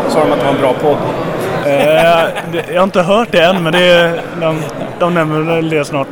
Sa 0.10 0.20
de 0.20 0.32
att 0.32 0.40
det 0.40 0.46
var 0.46 0.54
en 0.54 0.62
bra 0.62 0.74
podd? 0.74 0.98
Eh, 1.66 2.74
jag 2.74 2.80
har 2.80 2.84
inte 2.84 3.02
hört 3.02 3.28
det 3.32 3.42
än, 3.42 3.64
men 3.64 3.74
det, 3.74 4.20
de, 4.42 4.60
de 5.00 5.14
nämner 5.14 5.62
det 5.62 5.86
snart. 5.86 6.08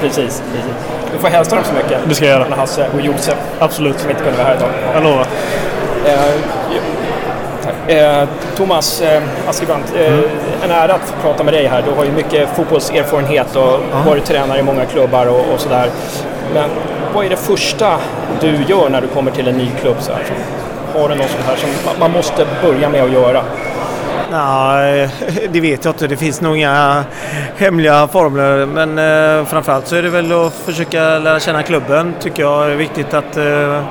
Precis, 0.00 0.42
precis. 0.52 0.74
Du 1.12 1.18
får 1.18 1.28
hälsa 1.28 1.56
dem 1.56 1.64
så 1.64 1.74
mycket. 1.74 1.98
Det 2.08 2.14
ska 2.14 2.24
jag 2.26 2.40
göra. 2.40 2.54
Hasse 2.56 2.86
och 2.94 3.00
Josef. 3.00 3.36
Absolut. 3.58 3.98
Som 3.98 4.10
inte 4.10 4.22
kunde 4.22 4.38
vara 4.38 4.48
här 4.48 4.56
idag. 4.56 4.68
Jag 4.94 5.02
lovar. 5.02 5.26
Eh. 7.88 8.20
Eh, 8.22 8.28
Thomas 8.56 9.00
eh, 9.02 9.22
Askebrandt, 9.48 9.92
eh, 9.96 10.18
en 10.64 10.70
ära 10.70 10.94
att 10.94 11.00
få 11.00 11.14
prata 11.22 11.44
med 11.44 11.54
dig 11.54 11.66
här. 11.66 11.82
Du 11.82 11.90
har 11.96 12.04
ju 12.04 12.12
mycket 12.12 12.48
fotbollserfarenhet 12.56 13.56
och 13.56 13.80
varit 14.06 14.24
tränare 14.24 14.58
i 14.58 14.62
många 14.62 14.84
klubbar 14.84 15.26
och, 15.26 15.40
och 15.54 15.60
sådär. 15.60 15.88
Men 16.54 16.70
vad 17.14 17.24
är 17.24 17.30
det 17.30 17.36
första 17.36 17.96
du 18.40 18.56
gör 18.68 18.88
när 18.88 19.00
du 19.00 19.06
kommer 19.08 19.30
till 19.30 19.48
en 19.48 19.54
ny 19.58 19.70
klubb? 19.80 19.96
Så 20.00 20.12
här? 20.12 20.22
Har 21.00 21.08
du 21.08 21.14
något 21.14 21.30
sånt 21.30 21.44
här 21.46 21.56
som 21.56 21.68
man- 21.86 21.94
man 22.00 22.10
måste 22.10 22.46
börja 22.62 22.88
med 22.88 23.02
att 23.04 23.12
göra? 23.12 23.42
Nej, 24.30 25.08
det 25.52 25.60
vet 25.60 25.84
jag 25.84 25.92
inte. 25.94 26.06
Det 26.06 26.16
finns 26.16 26.40
nog 26.40 26.56
inga 26.56 27.04
hemliga 27.56 28.08
formler. 28.08 28.66
Men 28.66 28.98
eh, 28.98 29.46
framförallt 29.46 29.86
så 29.86 29.96
är 29.96 30.02
det 30.02 30.08
väl 30.08 30.32
att 30.46 30.52
försöka 30.52 30.98
lära 31.18 31.40
känna 31.40 31.62
klubben. 31.62 32.14
Tycker 32.20 32.42
jag 32.42 32.70
är 32.70 32.74
viktigt 32.76 33.14
att, 33.14 33.36
eh, 33.36 33.82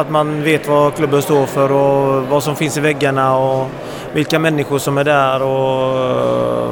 att 0.00 0.10
man 0.10 0.42
vet 0.42 0.68
vad 0.68 0.94
klubben 0.94 1.22
står 1.22 1.46
för 1.46 1.72
och 1.72 2.22
vad 2.22 2.42
som 2.42 2.56
finns 2.56 2.76
i 2.76 2.80
väggarna 2.80 3.36
och 3.38 3.66
vilka 4.12 4.38
människor 4.38 4.78
som 4.78 4.98
är 4.98 5.04
där 5.04 5.42
och 5.42 5.98
eh, 5.98 6.68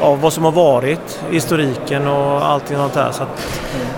ja, 0.00 0.14
vad 0.20 0.32
som 0.32 0.44
har 0.44 0.52
varit, 0.52 1.20
historiken 1.30 2.06
och 2.08 2.46
allting 2.46 2.76
sånt 2.76 2.94
där. 2.94 3.10
Så 3.12 3.22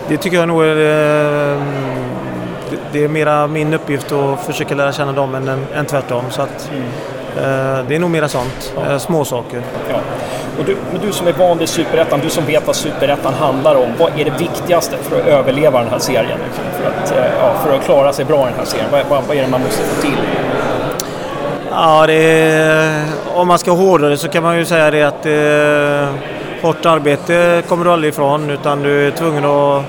det 0.08 0.16
tycker 0.16 0.36
jag 0.36 0.48
nog 0.48 0.64
är 0.64 0.76
eh, 0.76 1.62
det- 2.92 3.04
är 3.04 3.08
mera 3.08 3.46
min 3.46 3.74
uppgift 3.74 4.12
att 4.12 4.40
försöka 4.40 4.74
lära 4.74 4.92
känna 4.92 5.12
dem 5.12 5.34
än, 5.34 5.66
än 5.74 5.86
tvärtom. 5.86 6.24
Så 6.30 6.42
att, 6.42 6.70
eh, 7.36 7.78
det 7.88 7.94
är 7.94 7.98
nog 7.98 8.10
mera 8.10 8.28
sånt, 8.28 8.74
eh, 8.88 8.98
små 8.98 9.24
saker. 9.24 9.62
Ja. 9.90 9.96
Och 10.58 10.64
du, 10.64 10.76
men 10.92 11.00
du 11.06 11.12
som 11.12 11.26
är 11.26 11.32
van 11.32 11.58
vid 11.58 11.68
Superettan, 11.68 12.20
du 12.22 12.30
som 12.30 12.44
vet 12.44 12.66
vad 12.66 12.76
Superettan 12.76 13.34
handlar 13.34 13.74
om. 13.74 13.88
Vad 13.98 14.10
är 14.20 14.24
det 14.24 14.32
viktigaste 14.38 14.96
för 15.02 15.20
att 15.20 15.26
överleva 15.26 15.80
den 15.80 15.88
här 15.88 15.98
serien? 15.98 16.38
För 16.80 16.88
att, 16.88 17.12
eh, 17.12 17.34
ja, 17.40 17.54
för 17.64 17.76
att 17.76 17.84
klara 17.84 18.12
sig 18.12 18.24
bra 18.24 18.46
i 18.46 18.50
den 18.50 18.58
här 18.58 18.64
serien? 18.64 18.86
Vad, 18.92 19.06
vad, 19.08 19.24
vad 19.24 19.36
är 19.36 19.42
det 19.42 19.48
man 19.48 19.60
måste 19.60 19.82
få 19.82 20.02
till? 20.02 20.16
Ja, 21.70 22.06
det 22.06 22.14
är, 22.14 23.04
om 23.34 23.48
man 23.48 23.58
ska 23.58 23.72
hårdra 23.72 24.08
det 24.08 24.16
så 24.16 24.28
kan 24.28 24.42
man 24.42 24.58
ju 24.58 24.64
säga 24.64 24.90
det 24.90 25.02
att 25.02 25.26
eh, 25.26 26.14
hårt 26.62 26.86
arbete 26.86 27.62
kommer 27.68 27.84
du 27.84 27.90
aldrig 27.90 28.12
ifrån 28.12 28.50
utan 28.50 28.82
du 28.82 29.06
är 29.06 29.10
tvungen 29.10 29.44
att, 29.44 29.84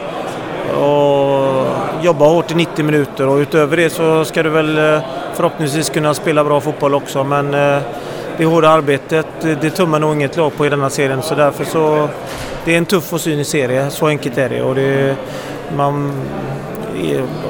att 0.82 2.04
jobba 2.04 2.26
hårt 2.26 2.52
i 2.52 2.56
90 2.56 2.86
minuter 2.86 3.28
och 3.28 3.38
utöver 3.38 3.78
det 3.78 3.90
så 3.90 4.26
ska 4.26 4.44
du 4.44 4.50
väl 4.50 4.78
eh, 4.78 5.02
förhoppningsvis 5.34 5.90
kunna 5.90 6.14
spela 6.14 6.44
bra 6.44 6.62
fotboll 6.62 6.94
också 6.94 7.24
men 7.24 7.54
eh, 7.54 7.82
det 8.38 8.46
hårda 8.46 8.70
arbetet 8.70 9.26
det, 9.42 9.56
det 9.62 9.70
tummar 9.70 10.00
nog 10.00 10.16
inget 10.16 10.38
lag 10.38 10.58
på 10.58 10.66
i 10.66 10.70
denna 10.70 10.90
serien 10.90 11.22
så 11.22 11.36
därför 11.36 11.64
så 11.64 12.08
det 12.66 12.74
är 12.74 12.78
en 12.78 12.86
tuff 12.86 13.14
och 13.14 13.22
cynisk 13.22 13.52
serie, 13.52 13.90
så 13.90 14.08
enkelt 14.08 14.38
är 14.38 14.50
det. 14.50 14.62
Och 14.62 14.76
det 14.76 15.16
man, 15.76 16.12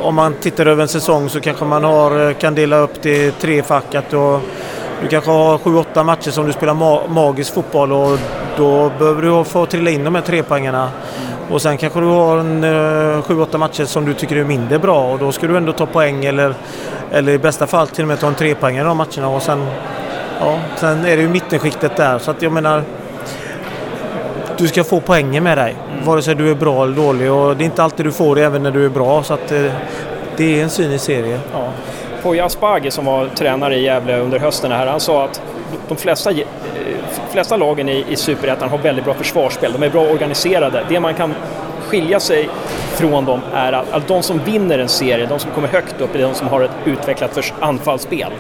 om 0.02 0.16
man 0.16 0.34
tittar 0.34 0.66
över 0.66 0.82
en 0.82 0.88
säsong 0.88 1.30
så 1.30 1.40
kanske 1.40 1.66
man 1.66 1.84
har, 1.84 2.28
eh, 2.28 2.34
kan 2.34 2.56
dela 2.56 2.78
upp 2.78 3.02
det 3.02 3.28
i 3.28 3.32
tre 3.32 3.64
fack. 3.64 3.96
Att 3.96 4.10
du, 4.10 4.40
du 5.02 5.08
kanske 5.10 5.32
har 5.32 5.58
sju, 5.58 5.76
åtta 5.76 6.04
matcher 6.04 6.32
som 6.32 6.46
du 6.46 6.54
spelar 6.54 6.74
ma 6.74 7.08
magisk 7.08 7.54
fotboll 7.54 7.92
och 7.92 8.20
då 8.58 8.92
behöver 9.00 9.22
du 9.22 9.44
få 9.44 9.66
trilla 9.66 9.90
in 9.92 10.04
de 10.04 10.16
här 10.16 10.22
tre 10.22 10.44
poängarna. 10.44 10.90
Och 11.50 11.62
sen 11.62 11.78
kanske 11.78 12.00
du 12.00 12.06
har 12.06 12.38
en, 12.38 12.64
eh, 12.64 13.22
sju, 13.22 13.42
åtta 13.42 13.58
matcher 13.58 13.86
som 13.86 14.06
du 14.06 14.14
tycker 14.14 14.36
är 14.36 14.44
mindre 14.44 14.80
bra 14.80 15.12
och 15.12 15.20
då 15.20 15.32
ska 15.32 15.48
du 15.48 15.58
ändå 15.58 15.72
ta 15.72 15.86
poäng 15.86 16.26
eller, 16.26 16.54
eller 17.12 17.32
i 17.32 17.38
bästa 17.38 17.68
fall 17.68 17.88
till 17.88 18.04
och 18.04 18.08
med 18.08 18.20
ta 18.20 18.28
en 18.28 18.36
trepoängare 18.36 18.86
i 18.86 18.88
de 18.88 18.98
matcherna. 18.98 19.30
Och 19.30 19.42
sen, 19.42 19.68
ja, 20.40 20.60
sen 20.76 21.06
är 21.06 21.18
det 21.18 21.22
ju 21.22 21.30
mittenskiktet 21.30 21.96
där. 21.96 22.20
Så 22.20 22.32
att 22.32 22.42
jag 22.42 22.52
menar, 22.52 22.84
du 24.62 24.68
ska 24.68 24.84
få 24.84 25.00
poängen 25.00 25.44
med 25.44 25.58
dig. 25.58 25.76
Vare 26.04 26.22
sig 26.22 26.36
du 26.36 26.52
är 26.52 26.56
bra 26.56 26.84
eller 26.84 26.96
dålig. 26.96 27.32
Och 27.32 27.58
det 27.58 27.64
är 27.64 27.66
inte 27.66 27.84
alltid 27.84 28.06
du 28.06 28.12
får 28.12 28.36
det 28.36 28.44
även 28.44 28.64
när 28.64 28.72
du 28.72 28.86
är 28.86 28.90
bra. 28.90 29.24
Så 29.24 29.34
att, 29.34 29.52
eh, 29.52 29.64
det 30.38 30.60
är 30.60 30.64
en 30.64 30.70
cynisk 30.70 31.06
serie. 31.06 31.40
Ja. 31.54 31.70
Poya 32.24 32.46
Asbaghi 32.46 32.92
som 32.92 33.06
var 33.06 33.28
tränare 33.36 33.76
i 33.76 33.84
Gävle 33.84 34.18
under 34.20 34.40
hösten 34.40 34.72
här, 34.72 34.88
han 34.88 35.00
sa 35.00 35.24
att 35.26 35.42
de 35.88 35.98
flesta, 35.98 36.32
eh, 36.32 36.38
flesta 37.32 37.58
lagen 37.58 37.90
i, 37.90 38.06
i 38.10 38.16
Superettan 38.16 38.70
har 38.70 38.78
väldigt 38.78 39.06
bra 39.06 39.14
försvarsspel. 39.14 39.72
De 39.74 39.84
är 39.84 39.90
bra 39.90 40.02
organiserade. 40.02 40.84
Det 40.90 41.00
man 41.00 41.14
kan 41.14 41.34
skilja 41.88 42.20
sig 42.20 42.50
från 42.96 43.26
dem 43.26 43.40
är 43.54 43.74
att, 43.74 43.92
att 43.92 44.08
de 44.08 44.24
som 44.24 44.40
vinner 44.46 44.80
en 44.80 44.88
serie, 44.88 45.26
de 45.26 45.40
som 45.40 45.52
kommer 45.52 45.68
högt 45.68 46.02
upp, 46.02 46.16
är 46.16 46.20
de 46.20 46.34
som 46.34 46.48
har 46.48 46.62
ett 46.62 46.72
utvecklat 46.86 47.34
förs- 47.34 47.54
anfallsspel. 47.60 48.32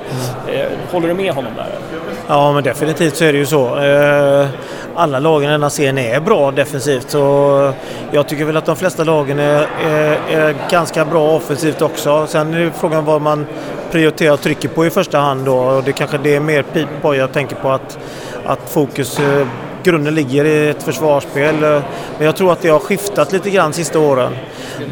Eh, 0.48 0.65
håller 0.91 1.07
du 1.07 1.14
med 1.14 1.34
honom 1.34 1.52
där? 1.56 1.68
Ja, 2.27 2.53
men 2.53 2.64
definitivt 2.64 3.15
så 3.15 3.23
är 3.26 3.31
det 3.34 3.39
ju 3.39 3.45
så. 3.45 3.76
Alla 4.95 5.19
lagen 5.19 5.49
i 5.49 5.51
denna 5.51 5.69
serien 5.69 5.97
är 5.97 6.19
bra 6.19 6.51
defensivt. 6.51 7.09
Så 7.09 7.73
jag 8.11 8.27
tycker 8.27 8.45
väl 8.45 8.57
att 8.57 8.65
de 8.65 8.76
flesta 8.76 9.03
lagen 9.03 9.39
är, 9.39 9.68
är, 9.85 10.18
är 10.30 10.55
ganska 10.69 11.05
bra 11.05 11.31
offensivt 11.31 11.81
också. 11.81 12.27
Sen 12.27 12.53
är 12.53 12.72
frågan 12.80 13.05
vad 13.05 13.22
man 13.22 13.45
prioriterar 13.91 14.34
och 14.34 14.41
trycker 14.41 14.69
på 14.69 14.85
i 14.85 14.89
första 14.89 15.18
hand 15.19 15.45
då. 15.45 15.57
Och 15.57 15.84
det 15.84 15.91
kanske 15.91 16.18
det 16.18 16.35
är 16.35 16.39
mer 16.39 16.63
pipboy 16.63 17.18
jag 17.18 17.31
tänker 17.31 17.55
på 17.55 17.69
att, 17.69 17.99
att 18.45 18.69
fokus 18.69 19.19
eh, 19.19 19.47
grunden 19.84 20.15
ligger 20.15 20.45
i 20.45 20.69
ett 20.69 20.84
försvarsspel. 20.84 21.55
Men 22.18 22.26
jag 22.26 22.35
tror 22.35 22.51
att 22.51 22.61
det 22.61 22.69
har 22.69 22.80
skiftat 22.80 23.31
lite 23.31 23.49
grann 23.49 23.73
sista 23.73 23.99
åren. 23.99 24.34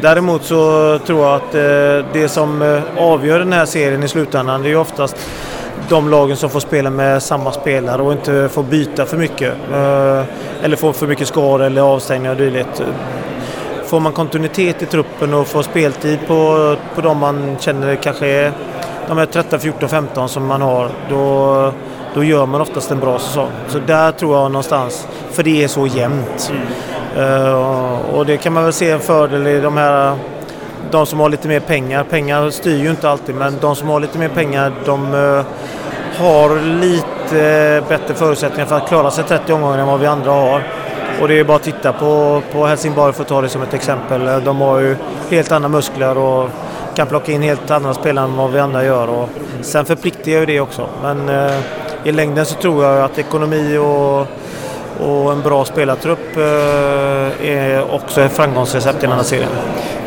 Däremot 0.00 0.44
så 0.44 0.98
tror 1.06 1.24
jag 1.24 1.34
att 1.34 1.54
eh, 1.54 2.12
det 2.12 2.28
som 2.30 2.62
eh, 2.62 2.82
avgör 2.96 3.38
den 3.38 3.52
här 3.52 3.66
serien 3.66 4.02
i 4.02 4.08
slutändan 4.08 4.62
det 4.62 4.68
är 4.68 4.70
ju 4.70 4.76
oftast 4.76 5.16
de 5.88 6.10
lagen 6.10 6.36
som 6.36 6.50
får 6.50 6.60
spela 6.60 6.90
med 6.90 7.22
samma 7.22 7.52
spelare 7.52 8.02
och 8.02 8.12
inte 8.12 8.48
får 8.48 8.62
byta 8.62 9.06
för 9.06 9.16
mycket. 9.16 9.54
Eh, 9.72 10.22
Eller 10.62 10.76
får 10.76 10.92
för 10.92 11.06
mycket 11.06 11.28
skador 11.28 11.62
eller 11.62 11.82
avstängningar 11.82 12.30
och 12.30 12.36
dylikt. 12.36 12.82
Får 13.86 14.00
man 14.00 14.12
kontinuitet 14.12 14.82
i 14.82 14.86
truppen 14.86 15.34
och 15.34 15.46
får 15.46 15.62
speltid 15.62 16.18
på, 16.26 16.76
på 16.94 17.00
de 17.00 17.18
man 17.18 17.56
känner 17.60 17.94
kanske 17.94 18.26
är 18.26 18.52
de 19.08 19.18
här 19.18 19.26
13, 19.26 19.60
14, 19.60 19.88
15 19.88 20.28
som 20.28 20.46
man 20.46 20.62
har, 20.62 20.88
då, 21.08 21.72
då 22.14 22.24
gör 22.24 22.46
man 22.46 22.60
oftast 22.60 22.90
en 22.90 23.00
bra 23.00 23.18
säsong. 23.18 23.50
Så 23.68 23.78
där 23.78 24.12
tror 24.12 24.36
jag 24.36 24.50
någonstans, 24.50 25.08
för 25.30 25.42
det 25.42 25.64
är 25.64 25.68
så 25.68 25.86
jämnt. 25.86 26.52
Eh, 27.16 27.98
och 28.14 28.26
det 28.26 28.36
kan 28.36 28.52
man 28.52 28.64
väl 28.64 28.72
se 28.72 28.90
en 28.90 29.00
fördel 29.00 29.46
i 29.46 29.60
de 29.60 29.76
här 29.76 30.16
de 30.90 31.06
som 31.06 31.20
har 31.20 31.28
lite 31.28 31.48
mer 31.48 31.60
pengar. 31.60 32.04
Pengar 32.04 32.50
styr 32.50 32.78
ju 32.78 32.90
inte 32.90 33.10
alltid 33.10 33.34
men 33.34 33.56
de 33.60 33.76
som 33.76 33.88
har 33.88 34.00
lite 34.00 34.18
mer 34.18 34.28
pengar 34.28 34.72
de 34.84 35.14
eh, 35.14 35.44
har 36.18 36.80
lite 36.80 37.40
eh, 37.40 37.88
bättre 37.88 38.14
förutsättningar 38.14 38.66
för 38.66 38.76
att 38.76 38.88
klara 38.88 39.10
sig 39.10 39.24
30 39.24 39.52
omgångar 39.52 39.78
än 39.78 39.86
vad 39.86 40.00
vi 40.00 40.06
andra 40.06 40.30
har. 40.30 40.62
Och 41.20 41.28
det 41.28 41.38
är 41.38 41.44
bara 41.44 41.56
att 41.56 41.62
titta 41.62 41.92
på, 41.92 42.42
på 42.52 42.66
Helsingborg 42.66 43.12
för 43.12 43.22
att 43.22 43.28
ta 43.28 43.40
det 43.40 43.48
som 43.48 43.62
ett 43.62 43.74
exempel. 43.74 44.28
Eh, 44.28 44.38
de 44.38 44.60
har 44.60 44.78
ju 44.78 44.96
helt 45.30 45.52
andra 45.52 45.68
muskler 45.68 46.18
och 46.18 46.50
kan 46.94 47.06
plocka 47.06 47.32
in 47.32 47.42
helt 47.42 47.70
andra 47.70 47.94
spelare 47.94 48.24
än 48.24 48.36
vad 48.36 48.50
vi 48.50 48.58
andra 48.58 48.84
gör. 48.84 49.08
Och 49.08 49.28
sen 49.60 49.84
förpliktigar 49.84 50.40
ju 50.40 50.46
det 50.46 50.60
också. 50.60 50.88
Men 51.02 51.28
eh, 51.28 51.58
i 52.04 52.12
längden 52.12 52.46
så 52.46 52.54
tror 52.54 52.84
jag 52.84 53.04
att 53.04 53.18
ekonomi 53.18 53.76
och, 53.76 54.26
och 55.00 55.32
en 55.32 55.42
bra 55.42 55.64
spelartrupp 55.64 56.36
eh, 56.36 56.42
är 57.50 57.94
också 57.94 58.20
ett 58.20 58.32
framgångsrecept 58.32 58.98
i 58.98 59.06
den 59.06 59.16
här 59.16 59.22
serien. 59.22 59.48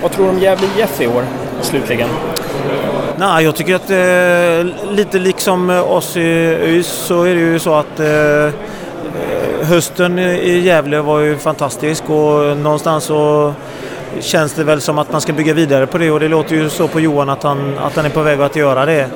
Vad 0.01 0.11
tror 0.11 0.25
du 0.25 0.31
om 0.31 0.39
Gävle 0.39 0.67
IF 0.77 1.01
i 1.01 1.07
år, 1.07 1.23
slutligen? 1.61 2.09
Nej, 3.17 3.43
jag 3.43 3.55
tycker 3.55 3.75
att 3.75 3.89
eh, 3.89 4.91
lite 4.95 5.19
liksom 5.19 5.69
oss 5.69 6.17
i 6.17 6.21
ÖIS 6.61 6.87
så 6.87 7.23
är 7.23 7.35
det 7.35 7.41
ju 7.41 7.59
så 7.59 7.73
att 7.73 7.99
eh, 7.99 8.49
hösten 9.61 10.19
i 10.19 10.59
Gävle 10.59 11.01
var 11.01 11.19
ju 11.19 11.37
fantastisk 11.37 12.09
och 12.09 12.57
någonstans 12.57 13.03
så 13.03 13.53
känns 14.19 14.53
det 14.53 14.63
väl 14.63 14.81
som 14.81 14.97
att 14.97 15.11
man 15.11 15.21
ska 15.21 15.33
bygga 15.33 15.53
vidare 15.53 15.87
på 15.87 15.97
det 15.97 16.11
och 16.11 16.19
det 16.19 16.27
låter 16.27 16.55
ju 16.55 16.69
så 16.69 16.87
på 16.87 16.99
Johan 16.99 17.29
att 17.29 17.43
han, 17.43 17.77
att 17.77 17.95
han 17.95 18.05
är 18.05 18.09
på 18.09 18.21
väg 18.21 18.41
att 18.41 18.55
göra 18.55 18.85
det. 18.85 19.09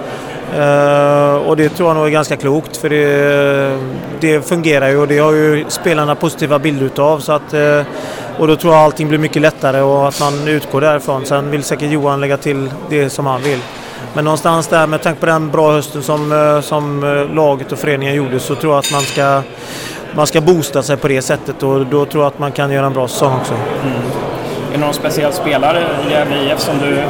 Eh, 0.55 1.35
och 1.35 1.57
det 1.57 1.69
tror 1.69 1.89
jag 1.89 1.95
nog 1.95 2.05
är 2.05 2.09
ganska 2.09 2.35
klokt 2.35 2.77
för 2.77 2.89
det, 2.89 3.77
det 4.19 4.47
fungerar 4.47 4.89
ju 4.89 4.97
och 4.97 5.07
det 5.07 5.17
har 5.17 5.31
ju 5.31 5.65
spelarna 5.67 6.15
positiva 6.15 6.59
bilder 6.59 6.85
utav. 6.85 7.19
Så 7.19 7.31
att, 7.31 7.53
eh, 7.53 7.81
och 8.39 8.47
då 8.47 8.55
tror 8.55 8.73
jag 8.73 8.83
allting 8.83 9.07
blir 9.07 9.19
mycket 9.19 9.41
lättare 9.41 9.81
och 9.81 10.07
att 10.07 10.19
man 10.19 10.47
utgår 10.47 10.81
därifrån. 10.81 11.25
Sen 11.25 11.51
vill 11.51 11.63
säkert 11.63 11.91
Johan 11.91 12.19
lägga 12.19 12.37
till 12.37 12.69
det 12.89 13.09
som 13.09 13.25
han 13.25 13.41
vill. 13.41 13.59
Men 14.13 14.23
någonstans 14.25 14.67
där 14.67 14.87
med 14.87 15.01
tanke 15.01 15.19
på 15.19 15.25
den 15.25 15.51
bra 15.51 15.71
hösten 15.71 16.03
som, 16.03 16.31
eh, 16.31 16.61
som 16.61 17.01
laget 17.33 17.71
och 17.71 17.79
föreningen 17.79 18.15
gjorde 18.15 18.39
så 18.39 18.55
tror 18.55 18.73
jag 18.73 18.79
att 18.79 18.91
man 18.91 19.01
ska, 19.01 19.41
man 20.15 20.27
ska 20.27 20.41
boosta 20.41 20.83
sig 20.83 20.97
på 20.97 21.07
det 21.07 21.21
sättet 21.21 21.63
och 21.63 21.85
då 21.85 22.05
tror 22.05 22.23
jag 22.23 22.27
att 22.27 22.39
man 22.39 22.51
kan 22.51 22.71
göra 22.71 22.85
en 22.85 22.93
bra 22.93 23.07
säsong 23.07 23.33
också. 23.39 23.53
Mm. 23.53 23.97
Är 24.69 24.71
det 24.71 24.77
någon 24.77 24.93
speciell 24.93 25.33
spelare 25.33 25.83
i 26.07 26.11
Gävle 26.11 26.53
IF 26.53 26.59
som 26.59 26.77
du... 26.77 27.03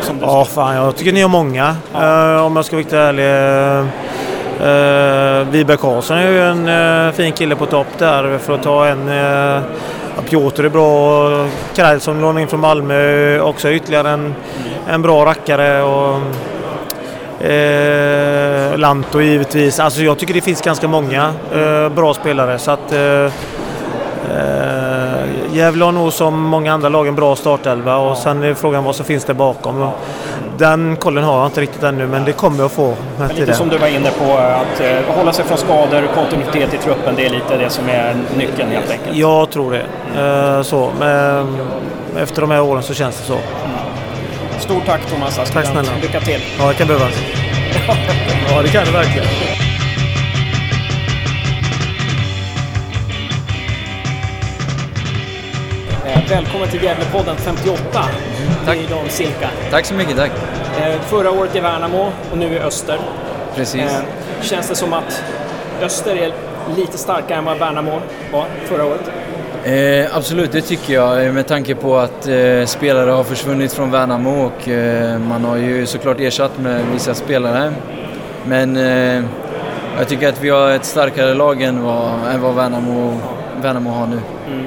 Som. 0.00 0.18
Ja, 0.20 0.44
fan 0.44 0.76
jag 0.76 0.96
tycker 0.96 1.12
ni 1.12 1.22
har 1.22 1.28
många. 1.28 1.76
Ja. 1.92 2.34
Uh, 2.34 2.46
om 2.46 2.56
jag 2.56 2.64
ska 2.64 2.76
vara 2.76 2.80
riktigt 2.80 2.98
ärlig. 2.98 3.86
Uh, 4.60 5.50
Wiberg 5.50 5.76
Karlsson 5.76 6.18
är 6.18 6.30
ju 6.30 6.42
en 6.42 6.68
uh, 6.68 7.12
fin 7.12 7.32
kille 7.32 7.56
på 7.56 7.66
topp 7.66 7.86
där 7.98 8.38
för 8.38 8.54
att 8.54 8.62
ta 8.62 8.86
en. 8.86 9.08
Uh, 9.08 9.62
Piotr 10.28 10.64
är 10.64 10.68
bra. 10.68 11.46
Krajl 11.74 12.00
som 12.00 12.20
lånade 12.20 12.40
in 12.40 12.48
från 12.48 12.60
Malmö 12.60 13.40
också 13.40 13.70
ytterligare 13.70 14.10
en, 14.10 14.34
en 14.88 15.02
bra 15.02 15.26
rackare. 15.26 15.82
Och, 15.82 16.20
eh, 17.46 18.78
Lanto 18.78 19.20
givetvis. 19.20 19.80
Alltså 19.80 20.02
jag 20.02 20.18
tycker 20.18 20.34
det 20.34 20.40
finns 20.40 20.62
ganska 20.62 20.88
många 20.88 21.32
eh, 21.54 21.88
bra 21.88 22.14
spelare. 22.14 22.58
Så 22.58 22.70
att, 22.70 22.92
eh, 22.92 23.32
Gävle 25.56 25.84
har 25.84 25.92
nog 25.92 26.12
som 26.12 26.42
många 26.42 26.72
andra 26.72 26.88
lag 26.88 27.08
en 27.08 27.14
bra 27.14 27.36
startelva 27.36 27.96
och 27.96 28.16
sen 28.16 28.42
är 28.42 28.54
frågan 28.54 28.84
vad 28.84 28.96
som 28.96 29.04
finns 29.04 29.24
där 29.24 29.34
bakom. 29.34 29.90
Den 30.58 30.96
kollen 30.96 31.24
har 31.24 31.38
jag 31.38 31.46
inte 31.46 31.60
riktigt 31.60 31.82
ännu 31.82 32.06
men 32.06 32.24
det 32.24 32.32
kommer 32.32 32.58
jag 32.58 32.72
få 32.72 32.94
med 33.18 33.34
Lite 33.34 33.54
som 33.54 33.68
du 33.68 33.78
var 33.78 33.88
inne 33.88 34.10
på, 34.10 34.32
att 34.32 34.80
eh, 34.80 35.16
hålla 35.16 35.32
sig 35.32 35.44
från 35.44 35.58
skador, 35.58 36.08
kontinuitet 36.14 36.74
i 36.74 36.78
truppen, 36.78 37.14
det 37.16 37.26
är 37.26 37.30
lite 37.30 37.56
det 37.56 37.70
som 37.70 37.88
är 37.88 38.16
nyckeln 38.36 38.70
helt 38.70 38.90
enkelt. 38.90 39.16
Jag 39.16 39.50
tror 39.50 39.72
det. 39.72 39.82
Mm. 40.16 40.64
Så, 40.64 40.90
men 40.98 41.58
efter 42.16 42.40
de 42.40 42.50
här 42.50 42.62
åren 42.62 42.82
så 42.82 42.94
känns 42.94 43.18
det 43.18 43.24
så. 43.24 43.32
Mm. 43.32 43.42
Stort 44.58 44.86
tack 44.86 45.00
Thomas 45.10 45.38
Aspelund. 45.38 45.66
Tack 45.66 45.84
snälla. 45.84 46.00
Lycka 46.02 46.20
till. 46.20 46.40
Ja, 46.58 46.68
det 46.68 46.74
kan 46.74 46.86
behövas. 46.86 47.14
ja, 48.50 48.62
det 48.62 48.68
kan 48.68 48.84
det 48.84 48.92
verkligen. 48.92 49.65
Välkommen 56.28 56.68
till 56.68 56.82
Gävlepodden 56.82 57.36
58. 57.36 58.04
Tack. 58.64 58.76
Är 58.76 58.90
Dan 58.90 59.08
Silka. 59.08 59.50
Tack 59.70 59.84
så 59.84 59.94
mycket, 59.94 60.16
tack. 60.16 60.30
Eh, 60.80 61.00
förra 61.00 61.30
året 61.30 61.56
i 61.56 61.60
Värnamo 61.60 62.12
och 62.32 62.38
nu 62.38 62.46
i 62.46 62.58
Öster. 62.58 62.98
Precis. 63.54 63.82
Eh, 63.82 64.42
känns 64.42 64.68
det 64.68 64.74
som 64.74 64.92
att 64.92 65.22
Öster 65.82 66.16
är 66.16 66.32
lite 66.76 66.98
starkare 66.98 67.38
än 67.38 67.44
vad 67.44 67.58
Värnamo 67.58 68.00
var 68.32 68.46
förra 68.64 68.84
året? 68.84 69.10
Eh, 69.64 70.16
absolut, 70.16 70.52
det 70.52 70.60
tycker 70.60 70.94
jag 70.94 71.34
med 71.34 71.46
tanke 71.46 71.74
på 71.74 71.96
att 71.96 72.28
eh, 72.28 72.64
spelare 72.66 73.10
har 73.10 73.24
försvunnit 73.24 73.72
från 73.72 73.90
Värnamo 73.90 74.44
och 74.46 74.68
eh, 74.68 75.18
man 75.18 75.44
har 75.44 75.56
ju 75.56 75.86
såklart 75.86 76.20
ersatt 76.20 76.58
med 76.58 76.80
vissa 76.92 77.14
spelare. 77.14 77.72
Men 78.44 78.76
eh, 78.76 79.24
jag 79.98 80.08
tycker 80.08 80.28
att 80.28 80.42
vi 80.42 80.48
har 80.48 80.70
ett 80.70 80.84
starkare 80.84 81.34
lag 81.34 81.62
än 81.62 81.82
vad, 81.82 82.10
än 82.34 82.40
vad 82.40 82.54
Värnamo, 82.54 83.20
Värnamo 83.62 83.90
har 83.90 84.06
nu. 84.06 84.20
Mm. 84.46 84.66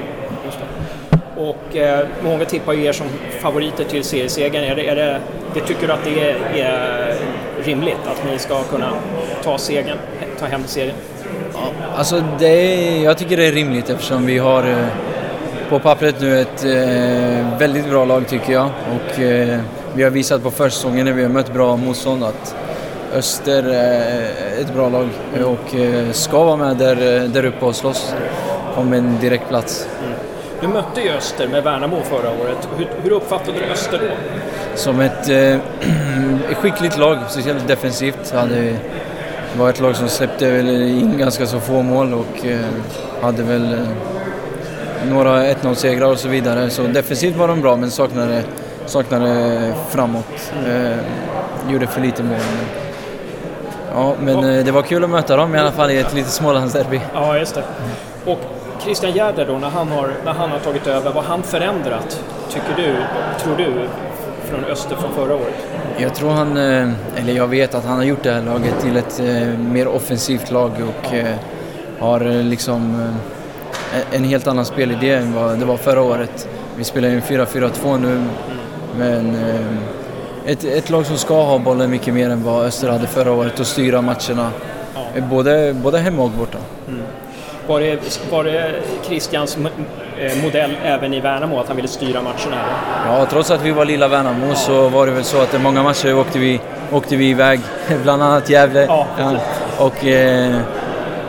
Och 1.40 1.76
eh, 1.76 2.06
många 2.24 2.44
tippar 2.44 2.72
ju 2.72 2.84
er 2.84 2.92
som 2.92 3.06
favoriter 3.40 3.84
till 3.84 4.04
seriesegern. 4.04 4.64
Är 4.64 4.74
det, 4.74 4.88
är 4.88 4.96
det, 4.96 5.20
det 5.54 5.60
tycker 5.60 5.86
du 5.86 5.92
att 5.92 6.04
det 6.04 6.20
är, 6.20 6.36
är, 6.54 7.14
rimligt 7.64 8.06
att 8.06 8.24
ni 8.32 8.38
ska 8.38 8.62
kunna 8.62 8.92
ta 9.44 9.58
segern, 9.58 9.98
ta 10.38 10.46
hem 10.46 10.62
serien? 10.66 10.96
Ja, 11.52 11.60
alltså 11.96 12.22
det 12.38 12.46
är, 12.46 13.04
jag 13.04 13.18
tycker 13.18 13.36
det 13.36 13.46
är 13.46 13.52
rimligt 13.52 13.90
eftersom 13.90 14.26
vi 14.26 14.38
har 14.38 14.62
eh, 14.62 14.86
på 15.68 15.78
pappret 15.78 16.20
nu 16.20 16.40
ett 16.40 16.64
eh, 16.64 17.58
väldigt 17.58 17.90
bra 17.90 18.04
lag 18.04 18.28
tycker 18.28 18.52
jag. 18.52 18.70
Och 18.94 19.20
eh, 19.20 19.60
vi 19.94 20.02
har 20.02 20.10
visat 20.10 20.42
på 20.42 20.50
försäsongen 20.50 21.06
när 21.06 21.12
vi 21.12 21.22
har 21.22 21.30
mött 21.30 21.54
bra 21.54 21.76
motstånd 21.76 22.24
att 22.24 22.54
Öster 23.14 23.62
är 23.62 24.60
ett 24.60 24.74
bra 24.74 24.88
lag 24.88 25.08
och 25.44 25.74
eh, 25.74 26.10
ska 26.12 26.44
vara 26.44 26.56
med 26.56 26.76
där, 26.76 27.28
där 27.28 27.44
uppe 27.44 27.64
och 27.64 27.76
slåss 27.76 28.14
om 28.76 28.92
en 28.92 29.18
direkt 29.20 29.48
plats. 29.48 29.88
Mm. 30.04 30.19
Du 30.60 30.68
mötte 30.68 31.00
ju 31.00 31.10
Öster 31.10 31.48
med 31.48 31.64
Värnamo 31.64 32.02
förra 32.02 32.30
året. 32.30 32.68
Hur, 32.76 32.88
hur 33.02 33.12
uppfattade 33.12 33.58
du 33.58 33.64
Öster 33.72 33.98
då? 33.98 34.14
Som 34.74 35.00
ett 35.00 35.28
eh, 35.28 35.58
skickligt 36.54 36.98
lag, 36.98 37.18
speciellt 37.28 37.68
defensivt. 37.68 38.32
Hade, 38.34 38.76
var 39.58 39.70
ett 39.70 39.80
lag 39.80 39.96
som 39.96 40.08
släppte 40.08 40.46
in 40.46 41.18
ganska 41.18 41.46
så 41.46 41.60
få 41.60 41.82
mål 41.82 42.14
och 42.14 42.46
eh, 42.46 42.60
hade 43.22 43.42
väl 43.42 43.72
eh, 43.72 43.78
några 45.10 45.44
1-0-segrar 45.44 46.06
och 46.06 46.18
så 46.18 46.28
vidare. 46.28 46.70
Så 46.70 46.82
defensivt 46.82 47.36
var 47.36 47.48
de 47.48 47.60
bra 47.60 47.76
men 47.76 47.90
saknade, 47.90 48.42
saknade 48.86 49.74
framåt. 49.88 50.52
Eh, 50.66 51.72
gjorde 51.72 51.86
för 51.86 52.00
lite 52.00 52.22
mål. 52.22 52.38
Ja, 53.94 54.14
men 54.20 54.44
eh, 54.44 54.64
det 54.64 54.72
var 54.72 54.82
kul 54.82 55.04
att 55.04 55.10
möta 55.10 55.36
dem 55.36 55.54
i 55.54 55.58
alla 55.58 55.72
fall 55.72 55.90
i 55.90 55.98
ett 55.98 56.14
litet 56.14 56.32
Smålandsderby. 56.32 57.00
Ja, 57.14 57.38
just 57.38 57.54
det. 57.54 57.62
Och 58.24 58.38
Christian 58.82 59.12
Gärder 59.12 59.46
då, 59.46 59.58
när 59.58 59.68
han, 59.68 59.88
har, 59.88 60.12
när 60.24 60.32
han 60.32 60.50
har 60.50 60.58
tagit 60.58 60.86
över, 60.86 61.12
vad 61.12 61.24
har 61.24 61.30
han 61.30 61.42
förändrat, 61.42 62.24
tycker 62.48 62.76
du, 62.76 62.96
tror 63.42 63.56
du, 63.56 63.88
från 64.44 64.64
Öster 64.64 64.96
från 64.96 65.12
förra 65.12 65.34
året? 65.34 65.54
Jag 65.98 66.14
tror 66.14 66.30
han, 66.30 66.56
eh, 66.56 66.90
eller 67.16 67.32
jag 67.32 67.46
vet 67.46 67.74
att 67.74 67.84
han 67.84 67.96
har 67.96 68.04
gjort 68.04 68.22
det 68.22 68.32
här 68.32 68.42
laget 68.42 68.80
till 68.80 68.96
ett 68.96 69.20
eh, 69.20 69.58
mer 69.58 69.88
offensivt 69.88 70.50
lag 70.50 70.70
och 70.70 71.14
ja. 71.14 71.24
har 72.00 72.42
liksom 72.42 73.12
en 74.12 74.24
helt 74.24 74.46
annan 74.46 74.64
spelidé 74.64 75.14
än 75.14 75.34
vad 75.34 75.58
det 75.58 75.64
var 75.64 75.76
förra 75.76 76.02
året. 76.02 76.48
Vi 76.76 76.84
spelar 76.84 77.08
ju 77.08 77.14
en 77.14 77.22
4-4-2 77.22 77.98
nu, 77.98 78.22
men 78.96 79.36
ett, 80.46 80.64
ett 80.64 80.90
lag 80.90 81.06
som 81.06 81.16
ska 81.16 81.42
ha 81.42 81.58
bollen 81.58 81.90
mycket 81.90 82.14
mer 82.14 82.30
än 82.30 82.44
vad 82.44 82.64
Öster 82.64 82.88
hade 82.88 83.06
förra 83.06 83.32
året 83.32 83.60
och 83.60 83.66
styra 83.66 84.02
matcherna, 84.02 84.50
både, 85.30 85.74
både 85.82 85.98
hemma 85.98 86.22
och 86.22 86.30
borta. 86.30 86.58
Mm. 86.88 87.02
Var 87.70 87.80
det, 87.80 88.20
var 88.30 88.44
det 88.44 88.74
Christians 89.06 89.58
eh, 90.18 90.42
modell 90.42 90.70
även 90.84 91.14
i 91.14 91.20
Värnamo, 91.20 91.60
att 91.60 91.66
han 91.66 91.76
ville 91.76 91.88
styra 91.88 92.22
matcherna? 92.22 92.56
Ja, 93.06 93.26
trots 93.30 93.50
att 93.50 93.62
vi 93.62 93.70
var 93.70 93.84
lilla 93.84 94.08
Värnamo 94.08 94.54
så 94.54 94.88
var 94.88 95.06
det 95.06 95.12
väl 95.12 95.24
så 95.24 95.40
att 95.40 95.62
många 95.62 95.82
matcher 95.82 96.18
åkte 96.18 96.38
vi, 96.38 96.60
åkte 96.92 97.16
vi 97.16 97.30
iväg, 97.30 97.60
bland 98.02 98.22
annat 98.22 98.50
Gävle. 98.50 98.84
Ja, 98.84 99.06
och 99.78 100.04
eh, 100.04 100.60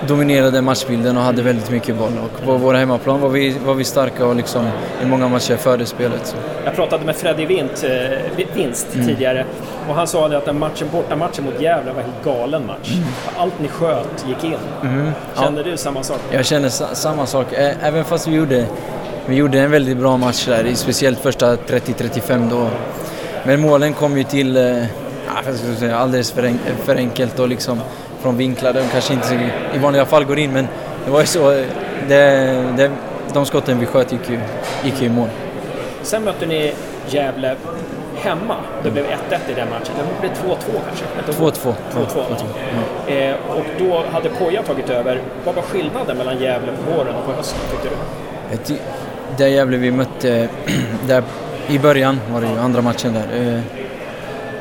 dominerade 0.08 0.62
matchbilden 0.62 1.18
och 1.18 1.24
hade 1.24 1.42
väldigt 1.42 1.72
mycket 1.72 1.96
boll. 1.96 2.14
Och 2.24 2.46
på 2.46 2.58
våra 2.58 2.78
hemmaplan 2.78 3.22
var 3.22 3.30
vi, 3.30 3.58
var 3.66 3.74
vi 3.74 3.84
starka 3.84 4.26
och 4.26 4.36
liksom 4.36 4.70
i 5.04 5.06
många 5.06 5.28
matcher 5.28 5.56
förde 5.56 5.86
spelet. 5.86 6.28
Så. 6.28 6.36
Jag 6.66 6.76
pratade 6.76 7.06
med 7.06 7.16
Freddy 7.16 7.46
Vint, 7.46 7.84
eh, 7.84 8.46
Vinst 8.56 8.88
mm. 8.94 9.08
tidigare 9.08 9.46
och 9.90 9.96
han 9.96 10.08
sa 10.08 10.28
att 10.28 10.46
den 10.46 10.60
matchen, 10.60 10.88
bortamatchen 10.92 11.46
mot 11.46 11.62
Gävle 11.62 11.92
var 11.92 12.02
en 12.02 12.10
helt 12.12 12.24
galen 12.24 12.66
match. 12.66 12.94
Mm. 12.94 13.08
Allt 13.38 13.60
ni 13.60 13.68
sköt 13.68 14.26
gick 14.28 14.44
in. 14.44 14.58
Mm. 14.84 15.12
Kände 15.36 15.62
ja. 15.62 15.72
du 15.72 15.78
samma 15.78 16.04
sak? 16.04 16.20
Jag 16.32 16.46
kände 16.46 16.70
samma 16.70 17.26
sak. 17.26 17.48
Även 17.82 18.06
fast 18.06 18.28
vi 18.28 18.36
gjorde, 18.36 18.66
vi 19.26 19.36
gjorde 19.36 19.60
en 19.60 19.72
väldigt 19.72 19.98
bra 19.98 20.18
match 20.18 20.46
där, 20.48 20.76
speciellt 20.76 21.20
första 21.20 21.56
30-35 21.56 22.50
då. 22.50 22.68
Men 23.44 23.62
målen 23.62 23.94
kom 23.94 24.18
ju 24.18 24.24
till 24.24 24.58
eh, 24.58 24.84
alldeles 25.94 26.32
för, 26.32 26.54
för 26.84 26.96
enkelt 26.96 27.40
och 27.40 27.50
liksom 27.50 27.80
från 28.22 28.38
vinklar 28.38 28.74
de 28.74 28.82
kanske 28.92 29.14
inte 29.14 29.52
i 29.76 29.78
vanliga 29.78 30.06
fall 30.06 30.26
går 30.26 30.40
in 30.40 30.54
men 30.54 30.68
det 31.06 31.12
var 31.12 31.20
ju 31.22 31.26
så. 31.26 31.50
Det, 32.08 32.16
det, 32.78 32.92
de 33.34 33.46
skotten 33.46 33.80
vi 33.80 33.86
sköt 33.86 34.12
gick 34.12 34.30
ju, 34.30 34.40
gick 34.84 35.02
ju 35.02 35.08
i 35.08 35.10
mål. 35.10 35.28
Sen 36.02 36.24
mötte 36.24 36.46
ni 36.46 36.74
Gävle 37.10 37.56
hemma. 38.22 38.56
Det 38.84 38.92
blev 38.92 39.06
1-1 39.06 39.52
i 39.52 39.54
den 39.54 39.70
matchen. 39.70 39.94
Det 39.98 40.22
blev 40.22 40.32
2-2 40.32 40.58
kanske? 40.88 41.42
2-2. 41.42 41.74
2-2. 41.94 42.24
Mm. 43.08 43.30
Eh, 43.30 43.36
och 43.50 43.66
då 43.80 44.04
hade 44.12 44.30
Poja 44.30 44.64
tagit 44.64 44.90
över. 44.90 45.22
Vad 45.46 45.56
var 45.56 45.64
skillnaden 45.64 46.18
mellan 46.18 46.40
Gävle 46.40 46.72
på 46.72 46.92
våren 46.98 47.16
och 47.16 47.26
på 47.26 47.32
hösten 47.32 47.60
tyckte 47.72 47.88
du? 47.90 48.78
Det 49.38 49.50
Gävle 49.50 49.78
vi 49.78 49.92
mötte, 49.92 50.50
där 51.08 51.24
i 51.68 51.80
början 51.80 52.20
var 52.34 52.42
det 52.42 52.48
ju 52.48 52.60
andra 52.60 52.82
matchen 52.82 53.14
där. 53.14 53.56
Eh, 53.56 53.60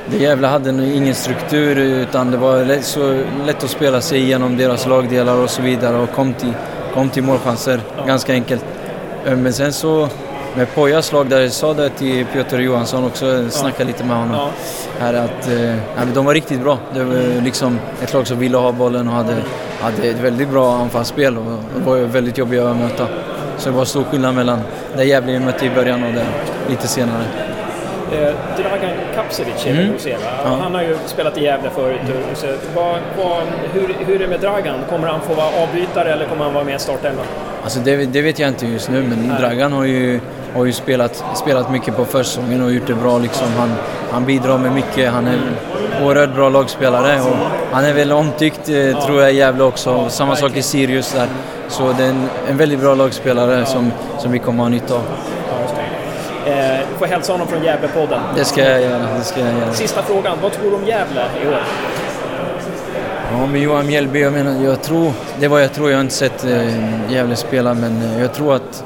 det 0.06 0.16
Gävle 0.16 0.46
hade 0.46 0.70
ingen 0.70 1.14
struktur 1.14 1.76
utan 1.78 2.30
det 2.30 2.36
var 2.36 2.64
lätt, 2.64 2.84
så 2.84 3.22
lätt 3.46 3.64
att 3.64 3.70
spela 3.70 4.00
sig 4.00 4.20
igenom 4.20 4.56
deras 4.56 4.86
lagdelar 4.86 5.36
och 5.42 5.50
så 5.50 5.62
vidare 5.62 5.96
och 5.96 6.12
kom 6.12 6.34
till, 6.34 6.52
kom 6.94 7.08
till 7.08 7.22
målchanser, 7.22 7.80
ganska 8.06 8.32
enkelt. 8.32 8.64
Eh, 9.26 9.36
Men 9.36 9.52
sen 9.52 9.72
så 9.72 10.08
med 10.56 10.74
Pojas 10.74 11.12
lag 11.12 11.26
där 11.26 11.40
jag 11.40 11.52
sa 11.52 11.74
det 11.74 11.88
till 11.88 12.26
Piotr 12.32 12.58
Johansson 12.58 13.04
också, 13.04 13.50
snackade 13.50 13.84
lite 13.84 14.04
med 14.04 14.16
honom. 14.16 14.50
Här 14.98 15.14
att, 15.14 15.48
eh, 15.48 15.74
ja, 15.76 16.02
de 16.14 16.24
var 16.24 16.34
riktigt 16.34 16.60
bra. 16.62 16.78
Det 16.94 17.04
var 17.04 17.42
liksom 17.42 17.78
ett 18.02 18.12
lag 18.12 18.26
som 18.26 18.38
ville 18.38 18.56
ha 18.56 18.72
bollen 18.72 19.08
och 19.08 19.14
hade, 19.14 19.34
hade 19.80 20.08
ett 20.08 20.20
väldigt 20.20 20.48
bra 20.48 20.74
anfallsspel 20.76 21.38
och 21.38 21.44
och 21.76 21.80
var 21.84 21.96
väldigt 21.98 22.38
jobbiga 22.38 22.68
att 22.68 22.76
möta. 22.76 23.06
Så 23.58 23.70
det 23.70 23.76
var 23.76 23.84
stor 23.84 24.04
skillnad 24.04 24.34
mellan 24.34 24.60
det 24.96 25.04
Gävle 25.04 25.32
vi 25.32 25.38
mötte 25.38 25.66
i 25.66 25.70
början 25.70 26.02
och 26.04 26.12
det 26.12 26.26
lite 26.68 26.88
senare. 26.88 27.22
Eh, 28.12 28.34
Dragan 28.56 28.90
Kapsevic 29.14 29.66
är 29.66 29.70
Mm. 29.70 29.82
mm. 29.82 29.92
hos 29.94 30.06
er, 30.06 30.12
va? 30.16 30.20
Ja. 30.44 30.58
Han 30.62 30.74
har 30.74 30.82
ju 30.82 30.96
spelat 31.06 31.38
i 31.38 31.44
Gävle 31.44 31.70
förut. 31.70 32.00
och 32.32 32.38
Så, 32.38 32.46
vad, 32.74 32.96
vad, 33.18 33.42
hur, 33.72 33.94
hur 34.06 34.14
är 34.14 34.18
det 34.18 34.26
med 34.26 34.40
Dragan? 34.40 34.78
Kommer 34.90 35.08
han 35.08 35.20
få 35.20 35.34
vara 35.34 35.46
avbytare 35.62 36.12
eller 36.12 36.26
kommer 36.26 36.44
han 36.44 36.54
vara 36.54 36.64
med 36.64 36.76
i 36.76 36.78
startelvan? 36.78 37.24
Alltså 37.64 37.80
det, 37.80 37.96
det 37.96 38.22
vet 38.22 38.38
jag 38.38 38.48
inte 38.48 38.66
just 38.66 38.90
nu, 38.90 39.02
men 39.02 39.28
Nej. 39.28 39.36
Dragan 39.40 39.72
har 39.72 39.84
ju, 39.84 40.20
har 40.54 40.64
ju 40.64 40.72
spelat, 40.72 41.24
spelat 41.34 41.70
mycket 41.70 41.96
på 41.96 42.04
försäsongen 42.04 42.62
och 42.62 42.72
gjort 42.72 42.86
det 42.86 42.94
bra. 42.94 43.18
Liksom. 43.18 43.46
Han, 43.58 43.72
han 44.10 44.24
bidrar 44.24 44.58
med 44.58 44.72
mycket. 44.72 45.12
Han 45.12 45.26
är 45.26 45.32
en 45.32 46.04
oerhört 46.04 46.34
bra 46.34 46.48
lagspelare 46.48 47.20
och 47.20 47.36
han 47.72 47.84
är 47.84 47.94
väl 47.94 48.12
omtyckt 48.12 48.68
eh, 48.68 49.04
tror 49.04 49.22
jag 49.22 49.32
i 49.32 49.36
Gävle 49.36 49.64
också. 49.64 50.08
Samma 50.08 50.36
sak 50.36 50.56
i 50.56 50.62
Sirius 50.62 51.12
där. 51.12 51.28
Så 51.68 51.92
det 51.98 52.04
är 52.04 52.08
en, 52.08 52.28
en 52.48 52.56
väldigt 52.56 52.80
bra 52.80 52.94
lagspelare 52.94 53.66
som, 53.66 53.92
som 54.18 54.32
vi 54.32 54.38
kommer 54.38 54.62
ha 54.62 54.70
nytta 54.70 54.94
av. 54.94 55.02
Eh, 56.46 56.78
du 56.92 56.98
får 56.98 57.06
hälsa 57.06 57.32
honom 57.32 57.48
från 57.48 57.64
Gävlepodden. 57.64 58.20
Det 58.36 58.44
ska 58.44 58.60
jag 58.64 58.82
göra. 58.82 59.06
Det 59.18 59.24
ska 59.24 59.40
jag 59.40 59.58
göra. 59.58 59.72
Sista 59.72 60.02
frågan, 60.02 60.38
vad 60.42 60.52
tror 60.52 60.70
du 60.70 60.76
om 60.76 60.86
Gävle 60.86 61.24
i 61.44 61.48
år? 61.48 61.62
Ja, 63.32 63.46
med 63.46 63.60
Johan 63.60 63.86
Mjällby, 63.86 64.20
jag 64.20 64.32
menar, 64.32 64.64
jag 64.64 64.82
tror, 64.82 65.12
det 65.40 65.48
var 65.48 65.58
jag 65.58 65.72
tror, 65.72 65.90
jag 65.90 65.96
har 65.96 66.00
inte 66.00 66.14
sett 66.14 66.44
eh, 66.44 67.12
Gävle 67.12 67.36
spela, 67.36 67.74
men 67.74 68.18
jag 68.18 68.32
tror 68.32 68.54
att 68.54 68.84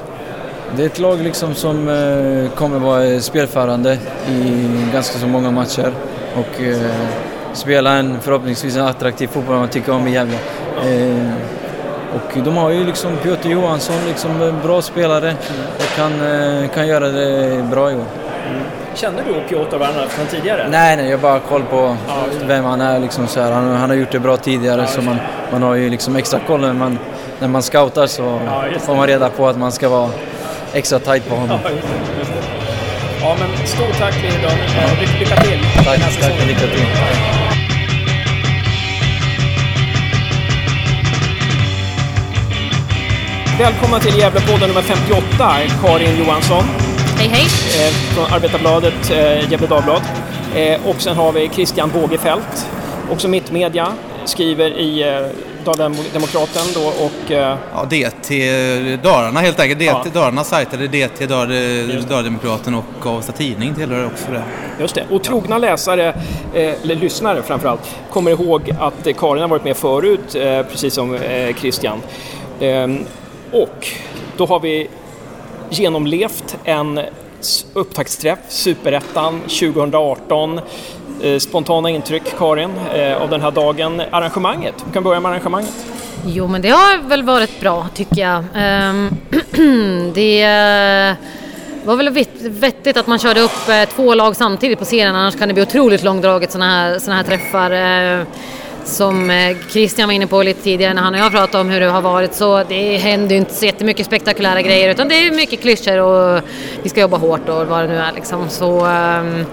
det 0.76 0.82
är 0.82 0.86
ett 0.86 0.98
lag 0.98 1.20
liksom 1.20 1.54
som 1.54 1.88
eh, 1.88 2.50
kommer 2.50 2.78
vara 2.78 3.04
eh, 3.04 3.18
spelförande 3.18 3.98
i 4.28 4.68
ganska 4.92 5.18
så 5.18 5.26
många 5.26 5.50
matcher 5.50 5.92
och 6.34 6.62
eh, 6.62 6.90
spela 7.52 7.92
en 7.92 8.20
förhoppningsvis 8.20 8.76
en 8.76 8.86
attraktiv 8.86 9.26
fotboll 9.26 9.56
man 9.56 9.68
tycker 9.68 9.92
om 9.92 10.08
i 10.08 10.12
Gävle. 10.12 10.36
Eh, 10.84 11.32
och 12.14 12.44
de 12.44 12.56
har 12.56 12.70
ju 12.70 12.84
liksom 12.84 13.16
Piotr 13.16 13.48
Johansson, 13.48 13.96
liksom 14.08 14.42
en 14.42 14.60
bra 14.62 14.82
spelare 14.82 15.34
och 15.76 15.96
kan, 15.96 16.12
eh, 16.12 16.68
kan 16.68 16.86
göra 16.88 17.08
det 17.08 17.62
bra 17.70 17.90
i 17.90 17.94
år. 17.94 18.04
Kände 18.94 19.22
du 19.26 19.30
och 19.34 19.48
Piotr 19.48 19.76
varandra 19.76 20.06
från 20.08 20.26
tidigare? 20.26 20.66
Nej, 20.70 20.96
nej, 20.96 21.10
jag 21.10 21.18
har 21.18 21.22
bara 21.22 21.40
koll 21.40 21.62
på 21.62 21.96
vem 22.46 22.64
han 22.64 22.80
är. 22.80 23.00
Liksom 23.00 23.26
så 23.26 23.40
här. 23.40 23.52
Han, 23.52 23.68
han 23.68 23.90
har 23.90 23.96
gjort 23.96 24.12
det 24.12 24.18
bra 24.18 24.36
tidigare 24.36 24.86
så 24.86 25.02
man, 25.02 25.16
man 25.52 25.62
har 25.62 25.74
ju 25.74 25.90
liksom 25.90 26.16
extra 26.16 26.40
koll 26.46 26.60
när 26.60 26.72
man, 26.72 26.98
när 27.40 27.48
man 27.48 27.62
scoutar 27.62 28.06
så 28.06 28.40
Ja, 28.46 28.64
får 28.80 28.94
man 28.94 29.06
reda 29.06 29.30
på 29.30 29.48
att 29.48 29.58
man 29.58 29.72
ska 29.72 29.88
vara 29.88 30.10
extra 30.74 30.98
tight 30.98 31.28
på 31.28 31.34
honom. 31.34 31.58
Ja, 31.64 31.70
just 31.70 31.88
det, 31.88 32.18
just 32.18 32.30
det. 32.30 32.42
Ja, 33.20 33.36
men 33.38 33.66
stort 33.66 33.98
tack 33.98 34.14
Lindon. 34.22 34.50
Eh, 34.50 35.00
Lycka, 35.00 35.36
till. 35.36 35.58
Tack, 35.84 36.20
tack, 36.20 36.46
lycka 36.48 36.60
till. 36.60 36.86
Välkomna 43.58 44.00
till 44.00 44.18
Gävlepodden 44.18 44.68
nummer 44.68 44.82
58, 44.82 45.58
Karin 45.82 46.18
Johansson. 46.18 46.64
Hej 47.18 47.28
hej! 47.28 47.46
Eh, 47.86 47.92
från 47.92 48.32
Arbetarbladet, 48.32 49.10
eh, 49.10 49.50
Gefle 49.50 49.66
Dagblad. 49.66 50.02
Eh, 50.54 50.86
och 50.86 51.00
sen 51.00 51.16
har 51.16 51.32
vi 51.32 51.48
Christian 51.48 51.90
Bågefelt, 51.90 52.66
också 53.10 53.28
Mittmedia, 53.28 53.92
skriver 54.24 54.70
i 54.70 55.02
eh, 55.02 55.26
Dala-Demokraten 55.64 56.62
då 56.74 56.80
och... 56.86 57.30
Eh, 57.30 57.56
Ja, 57.74 57.84
DT 57.84 58.96
Dalarna 59.02 59.40
helt 59.40 59.60
enkelt. 59.60 59.78
DT 59.80 59.86
Ja. 60.04 60.04
Dalarnas 60.14 60.48
sajt 60.48 60.74
eller 60.74 60.86
DT 60.88 61.26
Dala-Demokraten 61.26 62.74
och 62.74 63.06
Avesta 63.06 63.32
Tidning 63.32 63.74
tillhör 63.74 64.06
också 64.06 64.24
det. 64.32 64.42
Just 64.80 64.94
det. 64.94 65.04
Och 65.10 65.22
trogna 65.22 65.58
läsare, 65.58 66.08
eh, 66.54 66.82
eller 66.82 66.94
lyssnare 66.94 67.42
framförallt, 67.42 67.96
kommer 68.10 68.30
ihåg 68.30 68.70
att 68.80 69.06
eh, 69.06 69.14
Karin 69.14 69.42
har 69.42 69.48
varit 69.48 69.64
med 69.64 69.76
förut, 69.76 70.34
eh, 70.34 70.62
precis 70.62 70.94
som 70.94 71.14
eh, 71.14 71.54
Christian. 71.56 72.02
Ehm, 72.60 72.98
och 73.52 73.88
då 74.36 74.46
har 74.46 74.60
vi 74.60 74.88
genomlevt 75.70 76.56
en 76.64 77.00
upptaktsträff, 77.74 78.38
Superettan 78.48 79.40
2018. 79.40 80.60
Eh, 81.24 81.38
spontana 81.38 81.90
intryck, 81.90 82.22
Karin, 82.38 82.70
eh, 82.94 83.22
av 83.22 83.30
den 83.30 83.40
här 83.40 83.50
dagen. 83.50 84.02
Arrangemanget, 84.10 84.74
vi 84.86 84.92
kan 84.92 85.02
börja 85.02 85.20
med 85.20 85.30
arrangemanget. 85.30 85.86
Jo 86.26 86.46
men 86.46 86.62
det 86.62 86.68
har 86.68 87.08
väl 87.08 87.22
varit 87.22 87.60
bra 87.60 87.86
tycker 87.94 88.22
jag. 88.22 88.44
Ehm, 88.54 89.10
det 90.14 90.42
eh, 90.42 91.14
var 91.84 91.96
väl 91.96 92.10
vettigt 92.40 92.96
att 92.96 93.06
man 93.06 93.18
körde 93.18 93.40
upp 93.40 93.90
två 93.96 94.14
lag 94.14 94.36
samtidigt 94.36 94.78
på 94.78 94.84
serien 94.84 95.14
annars 95.14 95.36
kan 95.38 95.48
det 95.48 95.54
bli 95.54 95.62
otroligt 95.62 96.02
långdraget 96.02 96.52
sådana 96.52 96.70
här, 96.70 96.98
såna 96.98 97.16
här 97.16 97.22
träffar. 97.24 97.70
Som 98.84 99.30
eh, 99.30 99.56
Christian 99.68 100.08
var 100.08 100.14
inne 100.14 100.26
på 100.26 100.42
lite 100.42 100.62
tidigare 100.62 100.94
när 100.94 101.02
han 101.02 101.14
och 101.14 101.20
jag 101.20 101.32
pratade 101.32 101.60
om 101.60 101.70
hur 101.70 101.80
det 101.80 101.86
har 101.86 102.02
varit 102.02 102.34
så 102.34 102.64
det 102.68 102.96
händer 102.96 103.34
ju 103.34 103.36
inte 103.36 103.54
så 103.54 103.64
jättemycket 103.64 104.06
spektakulära 104.06 104.62
grejer 104.62 104.90
utan 104.90 105.08
det 105.08 105.14
är 105.14 105.30
mycket 105.30 105.60
klyschor 105.60 105.98
och 105.98 106.42
vi 106.82 106.88
ska 106.88 107.00
jobba 107.00 107.16
hårt 107.16 107.48
och 107.48 107.66
vad 107.66 107.84
det 107.84 107.88
nu 107.88 107.96
är 107.96 108.12
liksom. 108.14 108.48
Så, 108.48 108.86
ehm, 108.86 109.46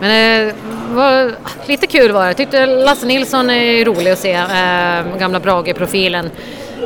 men 0.00 0.48
eh, 0.48 0.54
var, 0.90 1.32
lite 1.66 1.86
kul 1.86 2.12
var 2.12 2.22
det. 2.22 2.26
Jag 2.26 2.36
tyckte 2.36 2.66
Lasse 2.66 3.06
Nilsson 3.06 3.50
är 3.50 3.84
rolig 3.84 4.10
att 4.10 4.18
se, 4.18 4.32
ehm, 4.32 5.18
gamla 5.18 5.40
Brage-profilen. 5.40 6.30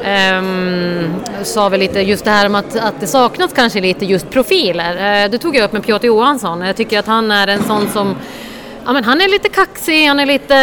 Um, 0.04 1.14
sa 1.42 1.68
väl 1.68 1.80
lite 1.80 2.00
just 2.00 2.24
det 2.24 2.30
här 2.30 2.46
om 2.46 2.54
att, 2.54 2.76
att 2.76 3.00
det 3.00 3.06
saknas 3.06 3.52
kanske 3.52 3.80
lite 3.80 4.04
just 4.04 4.30
profiler. 4.30 5.20
Eh, 5.20 5.24
uh, 5.24 5.30
det 5.30 5.38
tog 5.38 5.56
jag 5.56 5.64
upp 5.64 5.72
med 5.72 5.86
Piotr 5.86 6.06
Johansson. 6.06 6.60
Jag 6.60 6.76
tycker 6.76 6.98
att 6.98 7.06
han 7.06 7.30
är 7.30 7.48
en 7.48 7.62
sån 7.62 7.88
som 7.88 8.16
Ja, 8.84 8.92
men 8.92 9.04
han 9.04 9.20
är 9.20 9.28
lite 9.28 9.48
kaxig, 9.48 10.06
han 10.06 10.20
är 10.20 10.26
lite, 10.26 10.54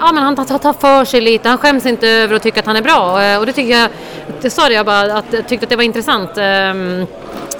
ja 0.00 0.12
men 0.12 0.22
han 0.22 0.36
tar, 0.36 0.58
tar 0.58 0.72
för 0.72 1.04
sig 1.04 1.20
lite, 1.20 1.48
han 1.48 1.58
skäms 1.58 1.86
inte 1.86 2.08
över 2.08 2.36
att 2.36 2.42
tycka 2.42 2.60
att 2.60 2.66
han 2.66 2.76
är 2.76 2.82
bra. 2.82 3.22
Eh, 3.22 3.38
och 3.38 3.46
det 3.46 3.52
tycker 3.52 3.78
jag, 3.78 3.90
det 4.40 4.50
sa 4.50 4.68
det 4.68 4.74
jag 4.74 4.86
bara, 4.86 5.18
att 5.18 5.24
jag 5.30 5.48
tyckte 5.48 5.64
att 5.64 5.70
det 5.70 5.76
var 5.76 5.82
intressant. 5.82 6.30
Ehm, 6.36 7.06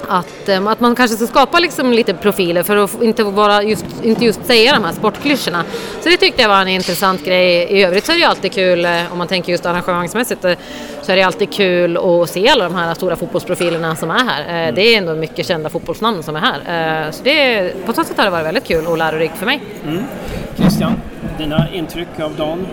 att, 0.09 0.49
ehm, 0.49 0.67
att 0.67 0.79
man 0.79 0.95
kanske 0.95 1.17
ska 1.17 1.27
skapa 1.27 1.59
liksom 1.59 1.91
lite 1.93 2.13
profiler 2.13 2.63
för 2.63 2.77
att 2.77 3.01
inte, 3.01 3.23
vara 3.23 3.63
just, 3.63 3.85
inte 4.03 4.25
just 4.25 4.45
säga 4.45 4.73
de 4.73 4.83
här 4.83 4.91
sportklyschorna. 4.93 5.63
Så 6.01 6.09
det 6.09 6.17
tyckte 6.17 6.41
jag 6.41 6.49
var 6.49 6.61
en 6.61 6.67
intressant 6.67 7.25
grej. 7.25 7.67
I 7.69 7.83
övrigt 7.83 8.05
så 8.05 8.11
är 8.11 8.15
det 8.15 8.19
ju 8.19 8.25
alltid 8.25 8.51
kul, 8.51 8.85
eh, 8.85 9.11
om 9.11 9.17
man 9.17 9.27
tänker 9.27 9.51
just 9.51 9.65
arrangemangsmässigt, 9.65 10.45
eh, 10.45 10.53
så 11.01 11.11
är 11.11 11.15
det 11.15 11.21
alltid 11.23 11.53
kul 11.53 11.97
att 11.97 12.29
se 12.29 12.49
alla 12.49 12.63
de 12.63 12.75
här 12.75 12.93
stora 12.93 13.15
fotbollsprofilerna 13.15 13.95
som 13.95 14.11
är 14.11 14.19
här. 14.19 14.67
Eh, 14.67 14.73
Det 14.73 14.81
är 14.81 14.97
ändå 14.97 15.15
mycket 15.15 15.47
kända 15.47 15.69
fotbollsnamn 15.69 16.23
som 16.23 16.35
är 16.35 16.39
här. 16.39 17.11
Så 17.11 17.23
det, 17.23 17.71
på 17.85 17.93
så 17.93 18.03
sätt 18.03 18.17
har 18.17 18.23
det 18.25 18.29
varit 18.31 18.45
väldigt 18.45 18.67
kul 18.67 18.85
och 18.87 18.97
lärorikt 18.97 19.37
för 19.37 19.45
mig. 19.45 19.61
Christian, 20.57 20.93
dina 21.37 21.67
intryck 21.73 22.19
av 22.19 22.35
dagen? 22.35 22.67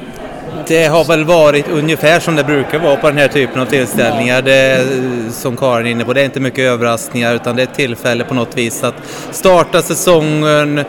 Det 0.66 0.86
har 0.86 1.04
väl 1.04 1.24
varit 1.24 1.68
ungefär 1.68 2.20
som 2.20 2.36
det 2.36 2.44
brukar 2.44 2.78
vara 2.78 2.96
på 2.96 3.08
den 3.08 3.18
här 3.18 3.28
typen 3.28 3.62
av 3.62 3.66
tillställningar. 3.66 4.42
Det 4.42 4.54
är, 4.54 4.86
som 5.30 5.56
Karin 5.56 5.86
är 5.86 5.90
inne 5.90 6.04
på, 6.04 6.12
det 6.12 6.20
är 6.20 6.24
inte 6.24 6.40
mycket 6.40 6.64
överraskningar 6.64 7.34
utan 7.34 7.56
det 7.56 7.62
är 7.62 7.66
ett 7.66 7.74
tillfälle 7.74 8.24
på 8.24 8.34
något 8.34 8.56
vis 8.56 8.84
att 8.84 8.94
starta 9.30 9.82
säsongen, 9.82 10.84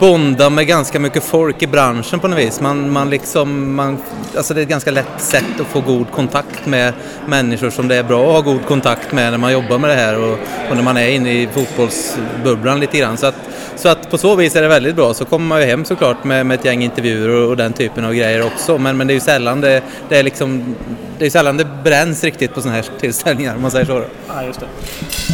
bonda 0.00 0.50
med 0.50 0.66
ganska 0.66 1.00
mycket 1.00 1.24
folk 1.24 1.62
i 1.62 1.66
branschen 1.66 2.20
på 2.20 2.28
något 2.28 2.38
vis. 2.38 2.60
Man, 2.60 2.92
man 2.92 3.10
liksom, 3.10 3.74
man, 3.74 3.98
alltså 4.36 4.54
det 4.54 4.60
är 4.60 4.62
ett 4.62 4.68
ganska 4.68 4.90
lätt 4.90 5.06
sätt 5.20 5.60
att 5.60 5.66
få 5.66 5.80
god 5.80 6.10
kontakt 6.10 6.66
med 6.66 6.92
människor 7.26 7.70
som 7.70 7.88
det 7.88 7.96
är 7.96 8.02
bra 8.02 8.28
att 8.28 8.44
ha 8.44 8.52
god 8.52 8.64
kontakt 8.66 9.12
med 9.12 9.30
när 9.30 9.38
man 9.38 9.52
jobbar 9.52 9.78
med 9.78 9.90
det 9.90 9.96
här 9.96 10.18
och, 10.18 10.38
och 10.70 10.76
när 10.76 10.82
man 10.82 10.96
är 10.96 11.08
inne 11.08 11.32
i 11.32 11.48
fotbollsbubblan 11.54 12.80
lite 12.80 12.98
grann. 12.98 13.16
Så 13.16 13.26
att, 13.26 13.34
så 13.76 13.88
att 13.88 14.10
på 14.10 14.18
så 14.18 14.34
vis 14.34 14.56
är 14.56 14.62
det 14.62 14.68
väldigt 14.68 14.96
bra. 14.96 15.14
Så 15.14 15.24
kommer 15.24 15.46
man 15.46 15.60
ju 15.60 15.66
hem 15.66 15.84
såklart 15.84 16.24
med, 16.24 16.46
med 16.46 16.58
ett 16.58 16.64
gäng 16.64 16.82
intervjuer 16.82 17.28
och, 17.28 17.48
och 17.48 17.56
den 17.56 17.72
typen 17.72 18.04
av 18.04 18.14
grejer 18.14 18.46
också. 18.46 18.78
Men, 18.78 18.96
men 19.04 19.08
det 19.08 19.12
är 19.12 19.14
ju 19.14 19.20
sällan 19.20 19.60
det, 19.60 19.82
det 20.08 20.18
är 20.18 20.22
liksom, 20.22 20.74
det 21.18 21.26
är 21.26 21.30
sällan 21.30 21.56
det 21.56 21.66
bränns 21.84 22.24
riktigt 22.24 22.54
på 22.54 22.60
sådana 22.60 22.76
här 22.76 22.84
tillställningar 23.00 23.54
om 23.56 23.62
man 23.62 23.70
säger 23.70 23.86
så. 23.86 23.92
Då. 23.98 24.04
Ja, 24.28 24.42
just 24.42 24.60
det. 24.60 24.66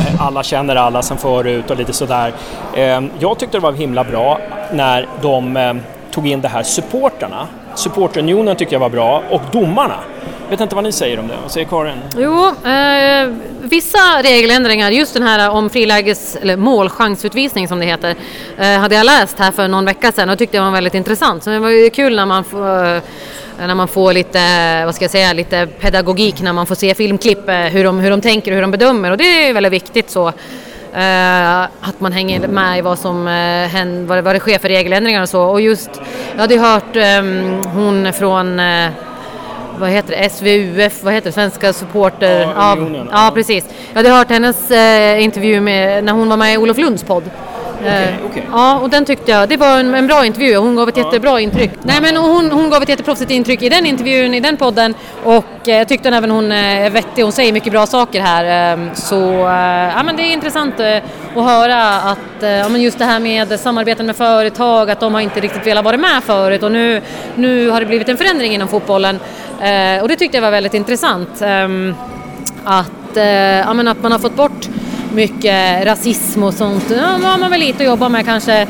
Eh, 0.00 0.26
Alla 0.26 0.42
känner 0.42 0.76
alla 0.76 1.02
sen 1.02 1.16
förut 1.16 1.70
och 1.70 1.76
lite 1.76 1.92
sådär. 1.92 2.32
Eh, 2.74 3.00
Jag 3.18 3.38
tyckte 3.38 3.56
det 3.56 3.62
var 3.62 3.72
himla 3.72 4.04
bra 4.04 4.40
när 4.72 5.08
de 5.22 5.56
eh, 5.56 5.74
tog 6.10 6.26
in 6.28 6.40
det 6.40 6.48
här 6.48 6.62
supporterna. 6.62 7.48
Supportunionen 7.74 8.56
tyckte 8.56 8.74
jag 8.74 8.80
var 8.80 8.88
bra 8.90 9.22
och 9.30 9.42
domarna. 9.52 9.94
Vet 10.50 10.60
inte 10.60 10.74
vad 10.74 10.84
ni 10.84 10.92
säger 10.92 11.18
om 11.20 11.28
det? 11.28 11.34
Vad 11.42 11.50
säger 11.50 11.66
Karin? 11.66 11.98
Jo, 12.16 12.46
eh, 12.70 13.34
vissa 13.62 14.22
regeländringar, 14.22 14.90
just 14.90 15.14
den 15.14 15.22
här 15.22 15.50
om 15.50 15.70
friläges 15.70 16.36
eller 16.36 16.56
målchansutvisning 16.56 17.68
som 17.68 17.78
det 17.80 17.86
heter, 17.86 18.14
eh, 18.58 18.78
hade 18.78 18.94
jag 18.94 19.06
läst 19.06 19.38
här 19.38 19.50
för 19.52 19.68
någon 19.68 19.84
vecka 19.84 20.12
sedan 20.12 20.30
och 20.30 20.38
tyckte 20.38 20.56
det 20.58 20.64
var 20.64 20.70
väldigt 20.70 20.94
intressant. 20.94 21.44
Så 21.44 21.50
det 21.50 21.58
var 21.58 21.68
ju 21.70 21.90
kul 21.90 22.16
när 22.16 22.26
man 22.26 22.44
får 22.44 22.94
eh, 22.94 23.00
när 23.66 23.74
man 23.74 23.88
får 23.88 24.12
lite, 24.12 24.40
vad 24.84 24.94
ska 24.94 25.04
jag 25.04 25.10
säga, 25.10 25.32
lite 25.32 25.66
pedagogik 25.80 26.42
när 26.42 26.52
man 26.52 26.66
får 26.66 26.74
se 26.74 26.94
filmklipp, 26.94 27.48
eh, 27.48 27.56
hur 27.56 27.84
de, 27.84 27.98
hur 27.98 28.10
de 28.10 28.20
tänker 28.20 28.50
och 28.50 28.54
hur 28.54 28.62
de 28.62 28.70
bedömer 28.70 29.10
och 29.10 29.16
det 29.16 29.48
är 29.48 29.52
väldigt 29.52 29.72
viktigt 29.72 30.10
så. 30.10 30.28
eh, 30.94 31.60
att 31.62 32.00
man 32.00 32.12
hänger 32.12 32.48
med 32.48 32.78
i 32.78 32.80
vad 32.80 32.98
som 32.98 33.26
eh, 33.26 33.32
händer, 33.68 34.06
vad, 34.06 34.24
vad 34.24 34.34
det 34.34 34.40
sker 34.40 34.58
för 34.58 34.68
regeländringar 34.68 35.22
och 35.22 35.28
så. 35.28 35.42
Och 35.42 35.60
just, 35.60 35.90
jag 36.32 36.40
hade 36.40 36.58
hört 36.58 36.96
ehm, 36.96 37.60
hon 37.74 38.12
från 38.12 38.60
eh, 38.60 38.90
vad 39.78 39.90
heter 39.90 40.16
det, 40.16 40.30
SVUF, 40.30 41.04
vad 41.04 41.14
heter 41.14 41.28
det, 41.28 41.32
Svenska 41.32 41.72
supporter... 41.72 42.40
Ja, 42.40 42.76
ja, 42.78 43.06
ja, 43.12 43.30
precis. 43.34 43.64
Jag 43.92 43.96
hade 43.96 44.10
hört 44.10 44.30
hennes 44.30 44.70
eh, 44.70 45.22
intervju 45.24 45.60
med, 45.60 46.04
när 46.04 46.12
hon 46.12 46.28
var 46.28 46.36
med 46.36 46.54
i 46.54 46.56
Olof 46.56 46.78
Lunds 46.78 47.02
podd. 47.02 47.22
Okej, 47.80 48.18
Eh, 48.20 48.26
okej. 48.30 48.46
Ja, 48.52 48.78
och 48.78 48.90
den 48.90 49.04
tyckte 49.04 49.30
jag, 49.30 49.48
det 49.48 49.56
var 49.56 49.78
en, 49.78 49.94
en 49.94 50.06
bra 50.06 50.26
intervju 50.26 50.56
och 50.56 50.64
hon 50.64 50.76
gav 50.76 50.88
ett 50.88 50.96
jättebra 50.96 51.40
intryck. 51.40 51.70
Nej 51.82 52.00
men 52.00 52.16
hon, 52.16 52.50
hon 52.50 52.70
gav 52.70 52.82
ett 52.82 52.88
jätteproffsigt 52.88 53.30
intryck 53.30 53.62
i 53.62 53.68
den 53.68 53.86
intervjun, 53.86 54.34
i 54.34 54.40
den 54.40 54.56
podden 54.56 54.94
och 55.24 55.68
eh, 55.68 55.76
jag 55.78 55.88
tyckte 55.88 56.08
även 56.08 56.30
hon 56.30 56.52
eh, 56.52 56.86
är 56.86 56.90
vettig, 56.90 57.22
hon 57.22 57.32
säger 57.32 57.52
mycket 57.52 57.72
bra 57.72 57.86
saker 57.86 58.20
här. 58.20 58.72
Eh, 58.72 58.92
så 58.94 59.16
ja 59.96 60.02
men 60.02 60.16
det 60.16 60.22
är 60.22 60.32
intressant 60.32 60.74
att 60.80 61.44
höra 61.44 62.00
att 62.00 62.18
ja, 62.40 62.68
men 62.68 62.82
just 62.82 62.98
det 62.98 63.04
här 63.04 63.20
med 63.20 63.60
samarbeten 63.60 64.06
med 64.06 64.16
företag, 64.16 64.90
att 64.90 65.00
de 65.00 65.14
har 65.14 65.20
inte 65.20 65.40
riktigt 65.40 65.66
velat 65.66 65.84
vara 65.84 65.96
med 65.96 66.22
förut 66.24 66.62
och 66.62 66.72
nu, 66.72 67.00
nu 67.34 67.70
har 67.70 67.80
det 67.80 67.86
blivit 67.86 68.08
en 68.08 68.16
förändring 68.16 68.54
inom 68.54 68.68
fotbollen. 68.68 69.18
Och 70.02 70.08
det 70.08 70.16
tyckte 70.16 70.36
jag 70.36 70.42
var 70.42 70.50
väldigt 70.50 70.74
intressant. 70.74 71.42
Ehm, 71.42 71.94
att, 72.64 73.16
ja, 73.64 73.74
men 73.74 73.88
att 73.88 74.02
man 74.02 74.12
har 74.12 74.18
fått 74.18 74.36
bort 74.36 74.68
mycket 75.14 75.86
rasism 75.86 76.42
och 76.42 76.54
sånt. 76.54 76.84
Ja, 76.90 77.18
då 77.20 77.26
har 77.26 77.38
man 77.38 77.50
väl 77.50 77.60
lite 77.60 77.82
att 77.82 77.86
jobba 77.86 78.08
med 78.08 78.24
kanske 78.24 78.66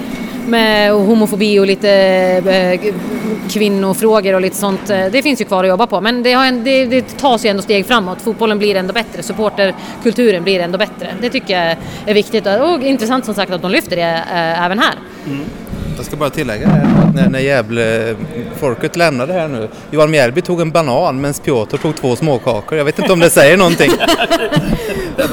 med 0.46 0.92
homofobi 0.92 1.58
och 1.58 1.66
lite 1.66 1.90
eh, 2.46 2.94
kvinnofrågor 3.50 4.34
och 4.34 4.40
lite 4.40 4.56
sånt. 4.56 4.90
Eh, 4.90 5.06
det 5.12 5.22
finns 5.22 5.40
ju 5.40 5.44
kvar 5.44 5.64
att 5.64 5.68
jobba 5.68 5.86
på 5.86 6.00
men 6.00 6.22
det, 6.22 6.32
har 6.32 6.46
en, 6.46 6.64
det, 6.64 6.86
det 6.86 7.18
tas 7.18 7.44
ju 7.44 7.48
ändå 7.48 7.62
steg 7.62 7.86
framåt. 7.86 8.22
Fotbollen 8.22 8.58
blir 8.58 8.76
ändå 8.76 8.92
bättre, 8.92 9.22
supporterkulturen 9.22 10.42
blir 10.42 10.60
ändå 10.60 10.78
bättre. 10.78 11.14
Det 11.20 11.30
tycker 11.30 11.66
jag 11.66 11.76
är 12.06 12.14
viktigt 12.14 12.46
och 12.46 12.82
intressant 12.82 13.24
som 13.24 13.34
sagt 13.34 13.52
att 13.52 13.62
de 13.62 13.70
lyfter 13.70 13.96
det 13.96 14.02
eh, 14.02 14.64
även 14.64 14.78
här. 14.78 14.94
Mm. 15.26 15.44
Jag 16.00 16.06
ska 16.06 16.16
bara 16.16 16.30
tillägga 16.30 16.68
här 16.68 17.08
att 17.08 17.14
när, 17.14 17.28
när 17.28 17.38
Gävle-folket 17.38 18.96
lämnade 18.96 19.32
här 19.32 19.48
nu. 19.48 19.68
Johan 19.90 20.10
Mjällby 20.10 20.40
tog 20.40 20.60
en 20.60 20.70
banan 20.70 21.20
medan 21.20 21.34
Piotr 21.34 21.76
tog 21.76 21.96
två 21.96 22.16
småkakor. 22.16 22.78
Jag 22.78 22.84
vet 22.84 22.98
inte 22.98 23.12
om 23.12 23.20
det 23.20 23.30
säger 23.30 23.56
någonting. 23.56 23.90
Det 25.16 25.26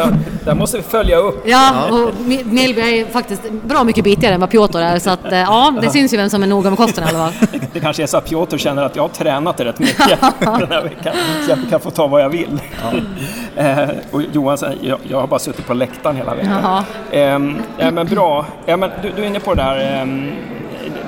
där, 0.45 0.55
måste 0.55 0.77
vi 0.77 0.83
följa 0.83 1.17
upp. 1.17 1.43
Ja, 1.45 1.89
och 1.91 2.13
Mjällby 2.45 2.81
är 2.81 3.05
faktiskt 3.05 3.41
bra 3.51 3.83
mycket 3.83 4.03
bitigare 4.03 4.33
än 4.33 4.39
vad 4.41 4.49
Piotr 4.49 4.77
är 4.79 4.99
så 4.99 5.09
att 5.09 5.31
eh, 5.31 5.37
ja, 5.37 5.73
det 5.81 5.89
syns 5.89 6.13
ju 6.13 6.17
vem 6.17 6.29
som 6.29 6.43
är 6.43 6.47
noga 6.47 6.69
med 6.69 6.77
kosten 6.77 7.03
i 7.03 7.07
alla 7.07 7.17
fall. 7.31 7.47
Det 7.73 7.79
kanske 7.79 8.03
är 8.03 8.07
så 8.07 8.17
att 8.17 8.29
Piotr 8.29 8.57
känner 8.57 8.83
att 8.83 8.95
jag 8.95 9.03
har 9.03 9.09
tränat 9.09 9.59
rätt 9.59 9.79
mycket 9.79 10.19
den 10.39 10.71
här 10.71 10.83
veckan 10.83 11.13
så 11.45 11.51
jag 11.51 11.59
kan 11.69 11.79
få 11.79 11.91
ta 11.91 12.07
vad 12.07 12.21
jag 12.21 12.29
vill. 12.29 12.59
Eh, 13.55 13.89
och 14.11 14.21
Johan 14.33 14.57
säger, 14.57 14.77
jag, 14.81 14.99
jag 15.09 15.19
har 15.19 15.27
bara 15.27 15.39
suttit 15.39 15.67
på 15.67 15.73
läktaren 15.73 16.15
hela 16.15 16.35
veckan. 16.35 16.83
Ehm, 17.11 17.55
ja, 17.77 17.91
men 17.91 18.07
bra. 18.07 18.45
Ja, 18.65 18.77
men 18.77 18.89
du, 19.01 19.11
du 19.15 19.21
är 19.21 19.27
inne 19.27 19.39
på 19.39 19.53
det 19.53 19.61
där, 19.61 20.01
ehm, 20.01 20.31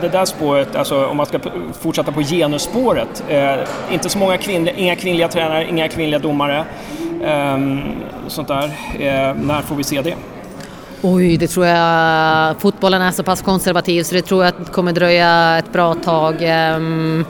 det 0.01 0.09
där 0.09 0.25
spåret, 0.25 0.75
alltså 0.75 1.05
om 1.05 1.17
man 1.17 1.25
ska 1.25 1.39
fortsätta 1.81 2.11
på 2.11 2.21
genusspåret. 2.21 3.23
Eh, 3.29 3.53
inte 3.91 4.09
så 4.09 4.17
många 4.17 4.37
kvinnliga, 4.37 4.75
inga 4.75 4.95
kvinnliga 4.95 5.27
tränare, 5.27 5.69
inga 5.69 5.87
kvinnliga 5.87 6.19
domare. 6.19 6.65
eh, 7.23 7.57
sånt 8.27 8.47
där. 8.47 8.63
Eh, 8.99 9.35
när 9.35 9.61
får 9.61 9.75
vi 9.75 9.83
se 9.83 10.01
det? 10.01 10.15
Oj, 11.01 11.37
det 11.37 11.47
tror 11.47 11.65
jag. 11.65 12.61
Fotbollen 12.61 13.01
är 13.01 13.11
så 13.11 13.23
pass 13.23 13.41
konservativ 13.41 14.03
så 14.03 14.15
det 14.15 14.21
tror 14.21 14.45
jag 14.45 14.53
kommer 14.71 14.91
dröja 14.91 15.57
ett 15.57 15.73
bra 15.73 15.93
tag. 15.93 16.35
Ehm, 16.41 17.25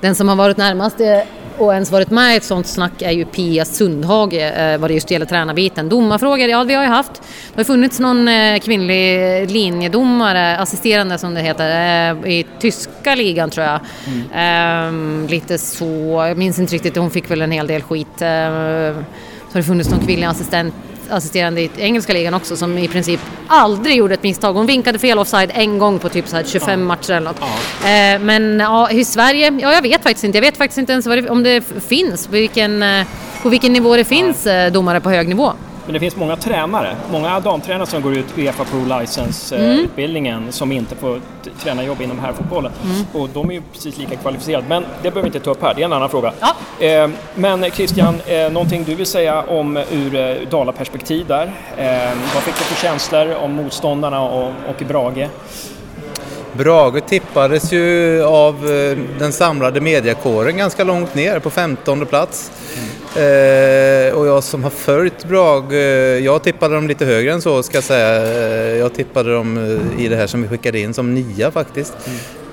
den 0.00 0.14
som 0.14 0.28
har 0.28 0.36
varit 0.36 0.56
närmast 0.56 1.00
är 1.00 1.24
och 1.58 1.72
ens 1.72 1.90
varit 1.90 2.10
med 2.10 2.34
i 2.34 2.36
ett 2.36 2.44
sånt 2.44 2.66
snack 2.66 3.02
är 3.02 3.10
ju 3.10 3.24
Pia 3.24 3.64
Sundhage 3.64 4.34
eh, 4.34 4.78
vad 4.78 4.90
det 4.90 4.94
just 4.94 5.10
gäller 5.10 5.26
tränarbiten. 5.26 5.88
Domarfrågor, 5.88 6.48
ja 6.48 6.64
vi 6.64 6.74
har 6.74 6.82
ju 6.82 6.88
haft. 6.88 7.12
Det 7.54 7.60
har 7.60 7.64
funnits 7.64 8.00
någon 8.00 8.28
eh, 8.28 8.58
kvinnlig 8.58 9.50
linjedomare, 9.50 10.58
assisterande 10.58 11.18
som 11.18 11.34
det 11.34 11.40
heter, 11.40 11.68
eh, 12.24 12.32
i 12.32 12.46
tyska 12.58 13.14
ligan 13.14 13.50
tror 13.50 13.66
jag. 13.66 13.80
Ehm, 14.34 15.26
lite 15.30 15.58
så, 15.58 16.24
jag 16.28 16.38
minns 16.38 16.58
inte 16.58 16.74
riktigt, 16.74 16.96
hon 16.96 17.10
fick 17.10 17.30
väl 17.30 17.42
en 17.42 17.50
hel 17.50 17.66
del 17.66 17.82
skit. 17.82 18.22
Ehm, 18.22 18.94
så 19.48 19.52
har 19.52 19.60
det 19.60 19.62
funnits 19.62 19.90
någon 19.90 20.06
kvinnlig 20.06 20.26
assistent 20.26 20.74
assisterande 21.16 21.60
i 21.60 21.70
engelska 21.76 22.12
ligan 22.12 22.34
också 22.34 22.56
som 22.56 22.78
i 22.78 22.88
princip 22.88 23.20
aldrig 23.48 23.96
gjorde 23.96 24.14
ett 24.14 24.22
misstag. 24.22 24.52
Hon 24.52 24.66
vinkade 24.66 24.98
fel 24.98 25.18
offside 25.18 25.50
en 25.54 25.78
gång 25.78 25.98
på 25.98 26.08
typ 26.08 26.28
så 26.28 26.36
här 26.36 26.44
25 26.44 26.84
matcher 26.84 27.12
eller 27.12 27.26
något. 27.26 27.40
Eh, 27.40 28.24
men 28.24 28.60
ja, 28.60 28.90
i 28.90 29.04
Sverige, 29.04 29.58
ja 29.60 29.72
jag 29.72 29.82
vet 29.82 30.02
faktiskt 30.02 30.24
inte. 30.24 30.38
Jag 30.38 30.42
vet 30.42 30.56
faktiskt 30.56 30.78
inte 30.78 30.92
ens 30.92 31.04
det, 31.04 31.30
om 31.30 31.42
det 31.42 31.64
finns, 31.88 32.28
vilken, 32.28 32.82
eh, 32.82 33.06
på 33.42 33.48
vilken 33.48 33.72
nivå 33.72 33.96
det 33.96 34.04
finns 34.04 34.46
eh, 34.46 34.72
domare 34.72 35.00
på 35.00 35.10
hög 35.10 35.28
nivå. 35.28 35.52
Men 35.84 35.92
det 35.94 36.00
finns 36.00 36.16
många 36.16 36.36
tränare, 36.36 36.96
många 37.12 37.40
damtränare 37.40 37.86
som 37.86 38.02
går 38.02 38.16
ut 38.16 38.24
Uefa 38.38 38.64
Pro 38.64 38.78
Mm. 38.84 39.00
License-utbildningen 39.00 40.52
som 40.52 40.72
inte 40.72 40.96
får 40.96 41.20
t- 41.44 41.50
träna 41.62 41.84
jobb 41.84 42.00
inom 42.02 42.18
herrfotbollen. 42.18 42.72
Mm. 42.84 43.04
Och 43.12 43.28
de 43.28 43.50
är 43.50 43.54
ju 43.54 43.62
precis 43.72 43.98
lika 43.98 44.16
kvalificerade, 44.16 44.64
men 44.68 44.82
det 44.82 45.10
behöver 45.10 45.22
vi 45.22 45.26
inte 45.26 45.40
ta 45.40 45.50
upp 45.50 45.62
här, 45.62 45.74
det 45.74 45.80
är 45.80 45.84
en 45.84 45.92
annan 45.92 46.08
fråga. 46.10 46.32
Eh, 46.80 47.08
men 47.34 47.70
Christian, 47.70 48.14
eh, 48.26 48.52
någonting 48.52 48.84
du 48.84 48.94
vill 48.94 49.06
säga 49.06 49.42
om 49.42 49.76
ur 49.76 50.14
eh, 50.14 50.34
Dala-perspektiv 50.50 51.26
där? 51.26 51.52
Eh, 51.76 52.10
vad 52.34 52.42
fick 52.42 52.58
du 52.58 52.64
för 52.64 52.82
känslor 52.86 53.34
om 53.34 53.52
motståndarna 53.52 54.22
och, 54.22 54.48
och 54.68 54.84
Brage? 54.88 55.28
Brage 56.52 57.06
tippades 57.06 57.72
ju 57.72 58.22
av 58.24 58.54
eh, 58.54 58.98
den 59.18 59.32
samlade 59.32 59.80
mediakåren 59.80 60.56
ganska 60.56 60.84
långt 60.84 61.14
ner 61.14 61.38
på 61.38 61.50
15 61.50 62.06
plats. 62.06 62.50
Eh, 63.16 64.14
och 64.14 64.26
jag 64.26 64.44
som 64.44 64.62
har 64.62 64.70
följt 64.70 65.24
Brage, 65.24 65.72
eh, 65.72 66.24
jag 66.24 66.42
tippade 66.42 66.74
dem 66.74 66.88
lite 66.88 67.04
högre 67.04 67.32
än 67.32 67.42
så 67.42 67.62
ska 67.62 67.76
jag 67.76 67.84
säga. 67.84 68.26
Eh, 68.26 68.76
jag 68.76 68.94
tippade 68.94 69.34
dem 69.34 69.58
eh, 69.96 70.04
i 70.04 70.08
det 70.08 70.16
här 70.16 70.26
som 70.26 70.42
vi 70.42 70.48
skickade 70.48 70.78
in 70.78 70.94
som 70.94 71.14
nia 71.14 71.50
faktiskt. 71.50 71.94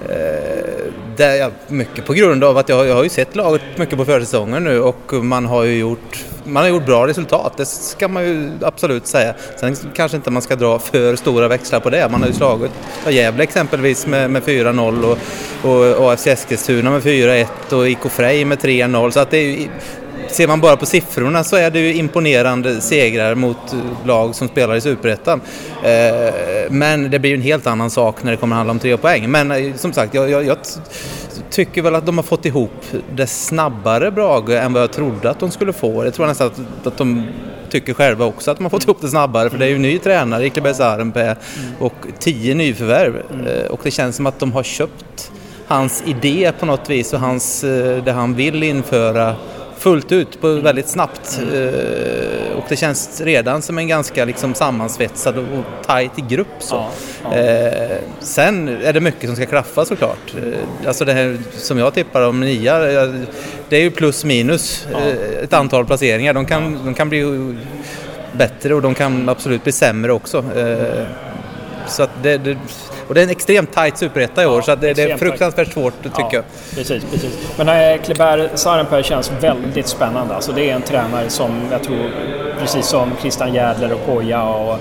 Eh, 0.09 0.71
där 1.17 1.35
jag, 1.35 1.51
mycket 1.67 2.05
på 2.05 2.13
grund 2.13 2.43
av 2.43 2.57
att 2.57 2.69
jag, 2.69 2.87
jag 2.87 2.95
har 2.95 3.03
ju 3.03 3.09
sett 3.09 3.35
laget 3.35 3.61
mycket 3.75 3.97
på 3.97 4.05
försäsongen 4.05 4.63
nu 4.63 4.79
och 4.81 5.13
man 5.13 5.45
har 5.45 5.63
ju 5.63 5.79
gjort, 5.79 6.25
man 6.43 6.63
har 6.63 6.69
gjort 6.69 6.85
bra 6.85 7.07
resultat, 7.07 7.53
det 7.57 7.65
ska 7.65 8.07
man 8.07 8.23
ju 8.23 8.49
absolut 8.61 9.07
säga. 9.07 9.33
Sen 9.59 9.75
kanske 9.95 10.17
inte 10.17 10.31
man 10.31 10.41
ska 10.41 10.55
dra 10.55 10.79
för 10.79 11.15
stora 11.15 11.47
växlar 11.47 11.79
på 11.79 11.89
det. 11.89 12.09
Man 12.11 12.21
har 12.21 12.27
ju 12.27 12.33
slagit 12.33 12.71
Gävle 13.09 13.43
exempelvis 13.43 14.07
med, 14.07 14.29
med 14.31 14.43
4-0 14.43 15.15
och, 15.63 16.03
och 16.03 16.11
AFC 16.13 16.27
Eskilstuna 16.27 16.91
med 16.91 17.01
4-1 17.01 17.45
och 17.73 17.89
IK 17.89 18.11
Frej 18.11 18.45
med 18.45 18.59
3-0. 18.59 19.11
Så 19.11 19.19
att 19.19 19.31
det 19.31 19.37
är 19.37 19.43
ju, 19.43 19.67
Ser 20.31 20.47
man 20.47 20.61
bara 20.61 20.77
på 20.77 20.85
siffrorna 20.85 21.43
så 21.43 21.55
är 21.55 21.71
det 21.71 21.79
ju 21.79 21.93
imponerande 21.93 22.81
segrar 22.81 23.35
mot 23.35 23.57
lag 24.05 24.35
som 24.35 24.47
spelar 24.47 24.75
i 24.75 24.81
Superettan. 24.81 25.41
Eh, 25.83 26.33
Men 26.69 27.11
det 27.11 27.19
blir 27.19 27.29
ju 27.31 27.35
en 27.35 27.41
helt 27.41 27.67
annan 27.67 27.89
sak 27.89 28.23
när 28.23 28.31
det 28.31 28.37
kommer 28.37 28.55
handla 28.55 28.71
om 28.71 28.79
tre 28.79 28.97
poäng. 28.97 29.31
Men 29.31 29.51
eh, 29.51 29.75
som 29.75 29.93
sagt, 29.93 30.13
jag, 30.13 30.29
jag, 30.29 30.45
jag 30.45 30.57
tycker 31.49 31.81
väl 31.81 31.95
att 31.95 32.05
de 32.05 32.17
har 32.17 32.23
fått 32.23 32.45
ihop 32.45 32.85
det 33.15 33.27
snabbare 33.27 34.11
Brage 34.11 34.49
än 34.49 34.73
vad 34.73 34.81
jag 34.83 34.91
trodde 34.91 35.29
att 35.29 35.39
de 35.39 35.51
skulle 35.51 35.73
få. 35.73 36.03
Det 36.03 36.11
tror 36.11 36.27
jag 36.27 36.29
nästan 36.31 36.47
att, 36.47 36.87
att 36.87 36.97
de 36.97 37.27
tycker 37.69 37.93
själva 37.93 38.25
också 38.25 38.51
att 38.51 38.57
de 38.57 38.63
har 38.63 38.69
fått 38.69 38.83
ihop 38.83 39.01
det 39.01 39.09
snabbare 39.09 39.49
för 39.49 39.57
det 39.57 39.65
är 39.65 39.69
ju 39.69 39.77
ny 39.77 39.97
tränare, 39.99 40.45
Ikleberg 40.45 40.73
Sarenpää 40.73 41.35
och 41.79 41.93
tio 42.19 42.55
nyförvärv. 42.55 43.15
Eh, 43.47 43.71
Och 43.71 43.79
det 43.83 43.91
känns 43.91 44.15
som 44.15 44.25
att 44.25 44.39
de 44.39 44.51
har 44.51 44.63
köpt 44.63 45.31
hans 45.67 46.03
idé 46.05 46.51
på 46.59 46.65
något 46.65 46.89
vis 46.89 47.13
och 47.13 47.19
hans, 47.19 47.61
det 48.05 48.11
han 48.11 48.33
vill 48.35 48.63
införa 48.63 49.35
fullt 49.81 50.11
ut 50.11 50.41
på 50.41 50.53
väldigt 50.53 50.87
snabbt. 50.87 51.39
Eh, 51.53 52.57
Och 52.57 52.63
det 52.69 52.75
känns 52.75 53.21
redan 53.21 53.61
som 53.61 53.77
en 53.77 53.87
ganska 53.87 54.25
liksom 54.25 54.53
sammansvetsad 54.53 55.37
och 55.37 55.45
tajt 55.87 56.15
grupp. 56.29 56.47
Så. 56.59 56.75
Eh, 57.35 57.97
Sen 58.19 58.67
är 58.83 58.93
det 58.93 58.99
mycket 59.01 59.25
som 59.29 59.35
ska 59.35 59.45
klaffa 59.45 59.85
såklart. 59.85 60.33
Eh, 60.37 60.87
Alltså 60.87 61.05
det 61.05 61.13
här 61.13 61.37
som 61.55 61.77
jag 61.77 61.93
tippar 61.93 62.21
om 62.21 62.39
nia, 62.39 62.91
eh, 63.03 63.09
det 63.69 63.75
är 63.77 63.81
ju 63.81 63.91
plus 63.91 64.25
minus 64.25 64.87
eh, 64.91 65.43
ett 65.43 65.53
antal 65.53 65.85
placeringar. 65.85 66.33
De 66.33 66.45
kan, 66.45 66.79
de 66.85 66.93
kan 66.93 67.09
bli 67.09 67.55
bättre 68.33 68.75
och 68.75 68.81
de 68.81 68.93
kan 68.95 69.29
absolut 69.29 69.63
bli 69.63 69.71
sämre 69.71 70.11
också. 70.13 70.43
Eh, 71.83 71.87
Så 71.87 72.07
det, 72.21 72.37
det, 72.37 72.57
och 73.07 73.13
det 73.13 73.21
är 73.21 73.23
en 73.23 73.29
extremt 73.29 73.73
tajt 73.73 73.97
superetta 73.97 74.43
i 74.43 74.45
år 74.45 74.61
så 74.61 74.71
att 74.71 74.81
det, 74.81 74.93
det 74.93 75.11
är 75.11 75.17
fruktansvärt 75.17 75.73
svårt 75.73 76.03
tycker 76.03 76.29
jag. 76.31 76.43
Precis, 76.75 77.03
precis. 77.11 77.37
Men 77.57 77.69
äh, 77.69 78.01
Kleber 78.01 78.49
Sarenpää 78.55 79.03
känns 79.03 79.31
väldigt 79.41 79.87
spännande. 79.87 80.35
Alltså, 80.35 80.51
det 80.51 80.69
är 80.69 80.75
en 80.75 80.81
tränare 80.81 81.29
som 81.29 81.51
jag 81.71 81.83
tror, 81.83 82.11
precis 82.59 82.85
som 82.85 83.11
Christian 83.21 83.53
Jädler 83.53 83.93
och 83.93 84.05
Poja 84.05 84.43
och 84.43 84.77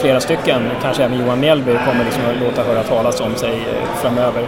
flera 0.00 0.20
stycken, 0.20 0.62
kanske 0.82 1.04
även 1.04 1.18
Johan 1.20 1.40
Mjällby, 1.40 1.72
kommer 1.86 2.04
liksom 2.04 2.22
att 2.30 2.40
låta 2.42 2.62
höra 2.62 2.82
talas 2.82 3.20
om 3.20 3.34
sig 3.36 3.50
eh, 3.52 4.00
framöver. 4.02 4.46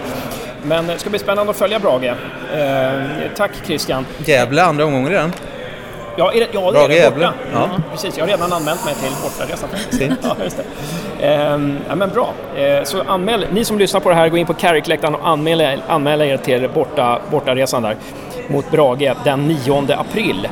Men 0.63 0.87
det 0.87 0.99
ska 0.99 1.11
bli 1.11 1.19
spännande 1.19 1.51
att 1.51 1.57
följa 1.57 1.79
Brage. 1.79 2.05
Eh, 2.05 3.03
tack 3.37 3.51
Christian. 3.67 4.07
Gävle 4.25 4.63
andra 4.63 4.85
omgången 4.85 5.11
redan. 5.11 5.33
Ja, 6.17 6.33
är 6.33 6.49
ja, 6.53 6.89
det 6.89 6.99
är 6.99 7.11
borta. 7.11 7.35
Ja. 7.53 7.65
Mm, 7.65 7.83
precis, 7.93 8.19
jag 8.19 8.25
har 8.25 8.31
redan 8.31 8.53
anmält 8.53 8.85
mig 8.85 8.95
till 8.95 9.13
bortaresan. 9.23 9.69
Ja, 10.23 10.37
just 10.45 10.57
det. 10.57 11.27
Ehm, 11.27 11.79
ja, 11.89 11.95
men 11.95 12.11
bra. 12.11 12.33
Eh, 12.57 12.85
så 12.85 13.03
anmäl, 13.07 13.47
ni 13.53 13.65
som 13.65 13.79
lyssnar 13.79 14.01
på 14.01 14.09
det 14.09 14.15
här, 14.15 14.29
gå 14.29 14.37
in 14.37 14.47
på 14.47 14.55
Carrick-läktaren 14.55 15.15
och 15.15 15.29
anmäl, 15.29 15.81
anmäl 15.89 16.23
er 16.23 16.37
till 16.37 16.69
borta, 16.75 17.19
bortaresan 17.31 17.83
där. 17.83 17.97
mot 18.49 18.71
Brage 18.71 19.13
den 19.25 19.47
9 19.49 19.87
april. 19.89 20.49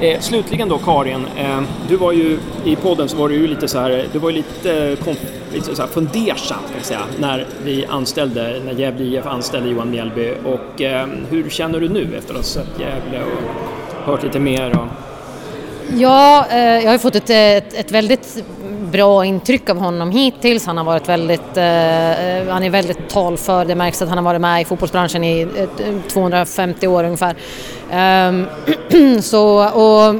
Eh, 0.00 0.20
slutligen 0.20 0.68
då 0.68 0.78
Karin, 0.78 1.26
eh, 1.38 1.60
du 1.88 1.96
var 1.96 2.12
ju 2.12 2.38
i 2.64 2.76
podden 2.76 3.08
så 3.08 3.16
var 3.16 3.28
du 3.28 3.34
ju 3.34 3.46
lite 3.46 3.68
så 3.68 3.78
här, 3.78 4.04
du 4.12 4.18
var 4.18 4.30
ju 4.30 4.36
lite, 4.36 4.96
konf, 5.04 5.18
lite 5.52 5.76
så 5.76 5.82
här 5.82 5.88
fundersam 5.88 6.58
ska 6.66 6.76
jag 6.76 6.84
säga, 6.84 7.00
när 7.18 7.46
vi 7.64 7.86
anställde, 7.86 8.60
när 8.64 8.72
Gävle 8.72 9.04
IF 9.04 9.26
anställde 9.26 9.68
Johan 9.68 9.90
Mjällby 9.90 10.32
och 10.44 10.82
eh, 10.82 11.06
hur 11.30 11.50
känner 11.50 11.80
du 11.80 11.88
nu 11.88 12.08
efter 12.18 12.30
att 12.30 12.36
ha 12.36 12.42
sett 12.42 12.80
Gävle 12.80 13.24
och 13.24 13.83
hört 14.04 14.22
lite 14.22 14.38
mer? 14.38 14.70
Och... 14.70 14.86
Ja, 15.96 16.46
eh, 16.50 16.58
jag 16.58 16.90
har 16.90 16.98
fått 16.98 17.16
ett, 17.16 17.30
ett, 17.30 17.74
ett, 17.74 17.90
väldigt 17.90 18.44
bra 18.92 19.24
intryck 19.24 19.70
av 19.70 19.78
honom 19.78 20.10
hittills. 20.10 20.66
Han 20.66 20.76
har 20.76 20.84
varit 20.84 21.08
väldigt, 21.08 21.56
eh, 21.56 22.52
han 22.52 22.62
är 22.62 22.70
väldigt 22.70 23.08
talför. 23.08 23.64
Det 23.64 23.74
märks 23.74 24.02
att 24.02 24.08
han 24.08 24.18
har 24.18 24.24
varit 24.24 24.40
med 24.40 24.62
i 24.62 24.64
fotbollsbranschen 24.64 25.24
i 25.24 25.40
eh, 25.40 25.68
250 26.08 26.86
år 26.86 27.04
ungefär. 27.04 27.34
Ehm, 27.90 28.46
så, 29.22 29.68
och 29.68 30.14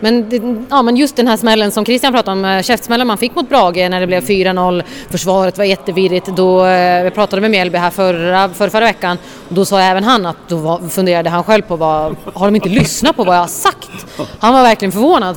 men, 0.00 0.66
ja, 0.70 0.82
men 0.82 0.96
just 0.96 1.16
den 1.16 1.28
här 1.28 1.36
smällen 1.36 1.70
som 1.70 1.84
Christian 1.84 2.12
pratade 2.12 2.32
om, 2.32 2.44
eh, 2.44 2.62
käftsmällen 2.62 3.06
man 3.06 3.18
fick 3.18 3.34
mot 3.34 3.48
Brage 3.48 3.90
när 3.90 4.00
det 4.00 4.06
blev 4.06 4.20
4-0, 4.20 4.82
försvaret 5.10 5.58
var 5.58 5.64
jättevirrigt. 5.64 6.26
Då, 6.26 6.64
eh, 6.64 6.70
jag 7.04 7.14
pratade 7.14 7.42
med 7.42 7.50
Mjällby 7.50 7.78
här 7.78 7.90
förra, 7.90 8.48
för 8.48 8.68
förra 8.68 8.84
veckan 8.84 9.18
och 9.48 9.54
då 9.54 9.64
sa 9.64 9.80
även 9.80 10.04
han 10.04 10.26
att 10.26 10.36
då 10.48 10.56
var, 10.56 10.88
funderade 10.88 11.30
han 11.30 11.44
själv 11.44 11.62
på 11.62 11.76
vad, 11.76 12.16
har 12.34 12.46
de 12.46 12.54
inte 12.54 12.68
lyssnat 12.68 13.16
på 13.16 13.24
vad 13.24 13.36
jag 13.36 13.40
har 13.40 13.48
sagt? 13.48 13.90
Han 14.38 14.54
var 14.54 14.62
verkligen 14.62 14.92
förvånad. 14.92 15.36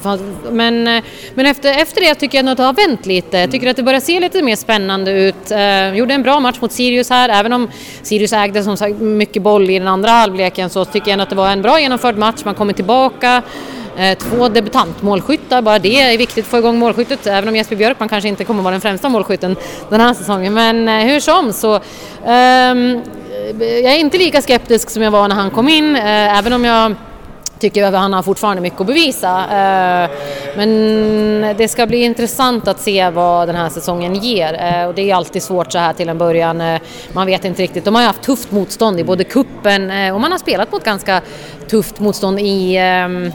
Men, 0.52 0.88
eh, 0.88 1.04
men 1.34 1.46
efter, 1.46 1.82
efter 1.82 2.02
det 2.02 2.16
tycker 2.16 2.38
jag 2.38 2.50
att 2.50 2.58
det 2.58 2.64
har 2.64 2.74
vänt 2.74 3.06
lite. 3.06 3.38
Jag 3.38 3.52
tycker 3.52 3.70
att 3.70 3.76
det 3.76 3.84
börjar 3.84 4.00
se 4.00 4.20
lite 4.20 4.42
mer 4.42 4.56
spännande 4.56 5.12
ut. 5.12 5.52
Eh, 5.52 5.94
gjorde 5.94 6.14
en 6.14 6.24
bra 6.24 6.40
match 6.40 6.58
mot 6.62 6.72
Sirius 6.72 7.10
här, 7.10 7.30
även 7.30 7.54
om 7.54 7.68
Sirius 8.02 8.34
ägde 8.34 8.64
som 8.64 8.78
sagt 8.78 9.00
mycket 9.00 9.44
boll 9.44 9.70
i 9.70 9.80
den 9.80 9.88
andra 9.88 10.12
halvleken 10.12 10.70
så 10.70 10.86
tycker 10.86 11.12
jag 11.12 11.22
att 11.22 11.30
det 11.30 11.36
var 11.36 11.50
en 11.50 11.62
bra 11.62 11.80
genomförd 11.80 12.18
match. 12.18 12.42
Man 12.46 12.56
kommer 12.56 12.74
tillbaka. 12.74 13.44
Eh, 13.98 14.18
två 14.18 14.50
debutantmålskyttar, 14.50 15.62
bara 15.62 15.80
det 15.80 16.02
är 16.02 16.18
viktigt 16.18 16.46
att 16.46 16.52
få 16.52 16.58
igång 16.58 16.78
målskyttet 16.78 17.28
även 17.28 17.50
om 17.50 17.56
Jesper 17.56 17.76
Björkman 17.76 18.10
kanske 18.10 18.28
inte 18.28 18.44
kommer 18.44 18.64
vara 18.64 18.72
den 18.72 18.82
främsta 18.82 19.10
målskytten 19.10 19.56
den 19.90 20.02
här 20.02 20.14
säsongen. 20.14 20.54
Men 20.54 20.88
eh, 20.88 21.06
hur 21.06 21.20
som 21.20 21.54
så 21.54 21.76
um, 21.76 23.02
jag 23.60 23.94
är 23.94 23.98
inte 23.98 24.18
lika 24.18 24.42
skeptisk 24.42 24.90
som 24.90 25.04
jag 25.04 25.12
var 25.12 25.28
när 25.28 25.36
han 25.36 25.52
kom 25.52 25.70
in, 25.70 25.96
uh, 25.96 26.38
även 26.38 26.54
om 26.54 26.66
jag 26.66 26.96
tycker 27.60 27.84
att 27.84 27.94
han 27.94 28.14
har 28.14 28.24
fortfarande 28.24 28.62
mycket 28.62 28.82
att 28.82 28.88
bevisa. 28.88 29.44
Men 30.56 31.56
det 31.58 31.68
ska 31.68 31.86
bli 31.86 32.04
intressant 32.04 32.68
att 32.68 32.80
se 32.80 33.10
vad 33.10 33.48
den 33.48 33.56
här 33.56 33.70
säsongen 33.70 34.16
ger. 34.16 34.88
Och 34.88 34.94
det 34.94 35.12
är 35.12 35.16
alltid 35.16 35.44
svårt 35.44 35.72
så 35.72 35.78
här 35.78 35.94
till 35.94 36.10
en 36.10 36.18
början. 36.18 36.80
Man 37.14 37.28
vet 37.28 37.46
inte 37.46 37.62
riktigt. 37.62 37.86
De 37.86 37.96
har 37.96 38.02
ju 38.02 38.08
haft 38.08 38.22
tufft 38.22 38.52
motstånd 38.52 39.00
i 39.00 39.04
både 39.04 39.24
kuppen 39.24 40.12
och 40.14 40.22
man 40.22 40.32
har 40.32 40.40
spelat 40.40 40.72
mot 40.72 40.84
ganska 40.84 41.22
tufft 41.68 42.00
motstånd 42.00 42.40
i 42.40 42.78
ehm, 42.78 43.32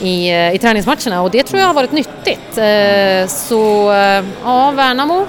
i, 0.00 0.30
eh, 0.30 0.54
i 0.54 0.58
träningsmatcherna 0.58 1.22
och 1.22 1.30
det 1.30 1.42
tror 1.42 1.60
jag 1.60 1.66
har 1.66 1.74
varit 1.74 1.92
nyttigt. 1.92 2.58
Eh, 2.58 3.26
så 3.28 3.92
eh, 3.92 4.24
ja, 4.44 4.70
Värnamo 4.70 5.26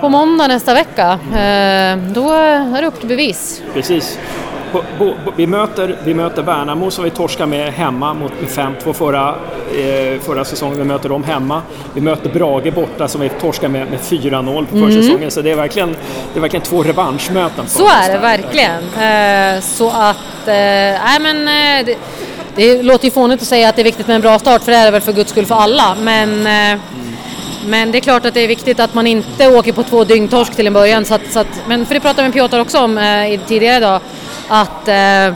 på 0.00 0.08
måndag 0.08 0.46
nästa 0.48 0.74
vecka, 0.74 1.18
då 2.14 2.32
är 2.32 2.80
det 2.80 2.86
upp 2.86 2.98
till 2.98 3.08
bevis. 3.08 3.62
Precis. 3.74 4.18
Vi 5.36 5.46
möter, 5.46 5.98
vi 6.04 6.14
möter 6.14 6.42
Värnamo 6.42 6.90
som 6.90 7.04
vi 7.04 7.10
torskade 7.10 7.50
med 7.50 7.72
hemma 7.72 8.14
mot 8.14 8.32
5-2 8.32 8.92
förra, 8.92 9.34
förra 10.20 10.44
säsongen. 10.44 10.78
Vi 10.78 10.84
möter 10.84 11.08
dem 11.08 11.24
hemma. 11.24 11.62
Vi 11.94 12.00
möter 12.00 12.30
Brage 12.30 12.74
borta 12.74 13.08
som 13.08 13.20
vi 13.20 13.28
torskade 13.28 13.68
med, 13.68 13.90
med 13.90 13.98
4-0 13.98 14.66
på 14.66 14.76
mm. 14.76 15.02
säsongen. 15.02 15.30
Så 15.30 15.42
det 15.42 15.50
är, 15.50 15.56
verkligen, 15.56 15.96
det 16.32 16.38
är 16.38 16.40
verkligen 16.40 16.64
två 16.64 16.82
revanschmöten. 16.82 17.68
Så 17.68 17.88
är 17.88 18.12
det 18.12 18.18
verkligen. 18.18 18.82
Så 19.62 19.90
att, 19.90 20.46
nej 20.46 21.20
men 21.20 21.46
det, 21.86 21.96
det 22.56 22.82
låter 22.82 23.04
ju 23.04 23.10
fånigt 23.10 23.42
att 23.42 23.48
säga 23.48 23.68
att 23.68 23.76
det 23.76 23.82
är 23.82 23.84
viktigt 23.84 24.06
med 24.06 24.16
en 24.16 24.22
bra 24.22 24.38
start 24.38 24.62
för 24.62 24.72
det 24.72 24.78
är 24.78 24.84
det 24.84 24.90
väl 24.90 25.00
för 25.00 25.12
guds 25.12 25.30
skull 25.30 25.46
för 25.46 25.54
alla. 25.54 25.96
Men, 26.02 26.46
mm. 26.46 26.80
men 27.66 27.92
det 27.92 27.98
är 27.98 28.00
klart 28.00 28.26
att 28.26 28.34
det 28.34 28.40
är 28.40 28.48
viktigt 28.48 28.80
att 28.80 28.94
man 28.94 29.06
inte 29.06 29.48
åker 29.48 29.72
på 29.72 29.82
två 29.82 30.04
dyngtorsk 30.04 30.54
till 30.54 30.66
en 30.66 30.72
början. 30.72 31.04
Så 31.04 31.14
att, 31.14 31.32
så 31.32 31.40
att, 31.40 31.62
men 31.68 31.86
för 31.86 31.94
det 31.94 32.00
pratade 32.00 32.22
med 32.22 32.32
Piotr 32.32 32.60
också 32.60 32.78
om 32.78 32.98
eh, 32.98 33.40
tidigare 33.46 33.76
idag. 33.76 34.00
Att, 34.48 34.88
eh, 34.88 35.26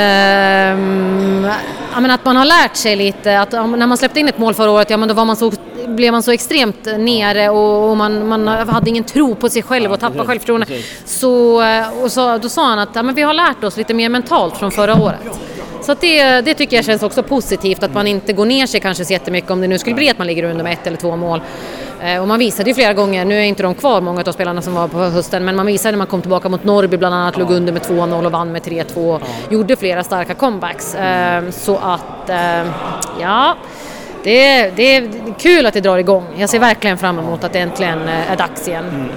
eh, 0.00 0.78
att 2.14 2.24
man 2.24 2.36
har 2.36 2.44
lärt 2.44 2.76
sig 2.76 2.96
lite. 2.96 3.40
Att 3.40 3.52
när 3.52 3.86
man 3.86 3.98
släppte 3.98 4.20
in 4.20 4.28
ett 4.28 4.38
mål 4.38 4.54
förra 4.54 4.70
året, 4.70 4.90
ja 4.90 4.96
men 4.96 5.08
då 5.08 5.14
var 5.14 5.24
man 5.24 5.36
så 5.36 5.52
blev 5.86 6.12
man 6.12 6.22
så 6.22 6.30
extremt 6.30 6.84
nere 6.98 7.48
och, 7.48 7.90
och 7.90 7.96
man, 7.96 8.28
man, 8.28 8.48
hade 8.48 8.90
ingen 8.90 9.04
tro 9.04 9.34
på 9.34 9.48
sig 9.48 9.62
själv 9.62 9.92
och 9.92 10.00
tappade 10.00 10.26
självförtroende. 10.26 10.66
Så, 11.04 11.62
och 12.02 12.12
så, 12.12 12.38
då 12.38 12.48
sa 12.48 12.66
han 12.66 12.78
att 12.78 12.88
ja, 12.92 13.02
men 13.02 13.14
vi 13.14 13.22
har 13.22 13.34
lärt 13.34 13.64
oss 13.64 13.76
lite 13.76 13.94
mer 13.94 14.08
mentalt 14.08 14.56
från 14.56 14.70
förra 14.70 15.02
året. 15.02 15.20
Så 15.86 15.94
det, 15.94 16.40
det 16.40 16.54
tycker 16.54 16.76
jag 16.76 16.84
känns 16.84 17.02
också 17.02 17.22
positivt 17.22 17.82
att 17.82 17.94
man 17.94 18.06
inte 18.06 18.32
går 18.32 18.44
ner 18.44 18.66
sig 18.66 18.80
kanske 18.80 19.04
så 19.04 19.12
jättemycket 19.12 19.50
om 19.50 19.60
det 19.60 19.66
nu 19.66 19.78
skulle 19.78 19.96
bli 19.96 20.10
att 20.10 20.18
man 20.18 20.26
ligger 20.26 20.44
under 20.44 20.64
med 20.64 20.72
ett 20.72 20.86
eller 20.86 20.96
två 20.96 21.16
mål. 21.16 21.40
Eh, 22.02 22.20
och 22.20 22.28
man 22.28 22.38
visade 22.38 22.70
ju 22.70 22.74
flera 22.74 22.92
gånger, 22.92 23.24
nu 23.24 23.38
är 23.38 23.42
inte 23.42 23.62
de 23.62 23.74
kvar 23.74 24.00
många 24.00 24.22
av 24.26 24.32
spelarna 24.32 24.62
som 24.62 24.74
var 24.74 24.88
på 24.88 24.98
hösten, 24.98 25.44
men 25.44 25.56
man 25.56 25.66
visade 25.66 25.92
när 25.92 25.98
man 25.98 26.06
kom 26.06 26.20
tillbaka 26.20 26.48
mot 26.48 26.64
Norrby 26.64 26.96
bland 26.96 27.14
annat, 27.14 27.36
låg 27.36 27.50
under 27.50 27.72
med 27.72 27.82
2-0 27.82 28.26
och 28.26 28.32
vann 28.32 28.52
med 28.52 28.62
3-2. 28.62 29.20
Gjorde 29.50 29.76
flera 29.76 30.04
starka 30.04 30.34
comebacks. 30.34 30.94
Eh, 30.94 31.50
så 31.50 31.76
att, 31.76 32.30
eh, 32.30 32.66
ja, 33.20 33.56
det, 34.22 34.70
det 34.76 34.96
är 34.96 35.10
kul 35.38 35.66
att 35.66 35.74
det 35.74 35.80
drar 35.80 35.98
igång. 35.98 36.24
Jag 36.36 36.50
ser 36.50 36.58
verkligen 36.58 36.98
fram 36.98 37.18
emot 37.18 37.44
att 37.44 37.52
det 37.52 37.58
äntligen 37.58 38.08
är 38.08 38.36
dags 38.36 38.68
igen. 38.68 39.08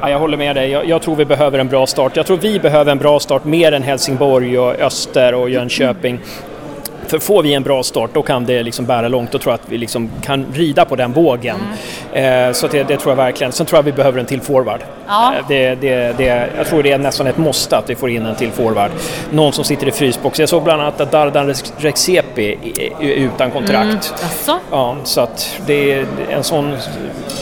Ja, 0.00 0.10
jag 0.10 0.18
håller 0.18 0.36
med 0.36 0.56
dig. 0.56 0.70
Jag, 0.70 0.86
jag, 0.88 1.02
tror 1.02 1.16
vi 1.16 1.24
behöver 1.24 1.58
en 1.58 1.68
bra 1.68 1.86
start. 1.86 2.16
Jag 2.16 2.26
tror 2.26 2.36
vi 2.36 2.58
behöver 2.58 2.92
en 2.92 2.98
bra 2.98 3.20
start 3.20 3.44
mer 3.44 3.72
än 3.72 3.82
Helsingborg 3.82 4.58
och 4.58 4.80
Öster 4.80 5.34
och 5.34 5.50
Jönköping. 5.50 6.20
För 7.06 7.18
får 7.18 7.42
vi 7.42 7.54
en 7.54 7.62
bra 7.62 7.82
start 7.82 8.10
då 8.14 8.22
kan 8.22 8.46
det 8.46 8.62
liksom 8.62 8.86
bära 8.86 9.08
långt 9.08 9.34
och 9.34 9.40
tror 9.40 9.54
att 9.54 9.62
vi 9.66 9.78
liksom 9.78 10.10
kan 10.22 10.46
rida 10.52 10.84
på 10.84 10.96
den 10.96 11.12
vågen. 11.12 11.56
Mm. 12.12 12.48
Eh, 12.48 12.52
så 12.52 12.66
det, 12.66 12.82
det, 12.82 12.96
tror 12.96 13.10
jag 13.10 13.16
verkligen. 13.16 13.52
Sen 13.52 13.66
tror 13.66 13.78
jag 13.78 13.82
vi 13.82 13.92
behöver 13.92 14.20
en 14.20 14.26
till 14.26 14.40
forward. 14.40 14.80
Ja. 15.06 15.32
Eh, 15.34 15.44
det, 15.48 15.74
det, 15.74 16.16
det, 16.16 16.48
jag 16.56 16.66
tror 16.66 16.82
det 16.82 16.92
är 16.92 16.98
nästan 16.98 17.26
ett 17.26 17.38
måste 17.38 17.76
att 17.76 17.90
vi 17.90 17.94
får 17.94 18.10
in 18.10 18.26
en 18.26 18.34
till 18.34 18.50
forward. 18.50 18.90
Någon 19.30 19.52
som 19.52 19.64
sitter 19.64 19.88
i 19.88 19.90
frysbox. 19.90 20.38
Jag 20.38 20.48
såg 20.48 20.62
bland 20.62 20.82
annat 20.82 21.00
att 21.00 21.10
Dardan 21.10 21.54
Rexepi 21.76 22.58
är 23.00 23.06
utan 23.06 23.50
kontrakt. 23.50 24.14
Mm. 24.46 24.60
Ja, 24.70 24.96
så 25.04 25.20
att 25.20 25.60
det 25.66 25.92
är 25.92 26.06
en 26.30 26.44
sån, 26.44 26.76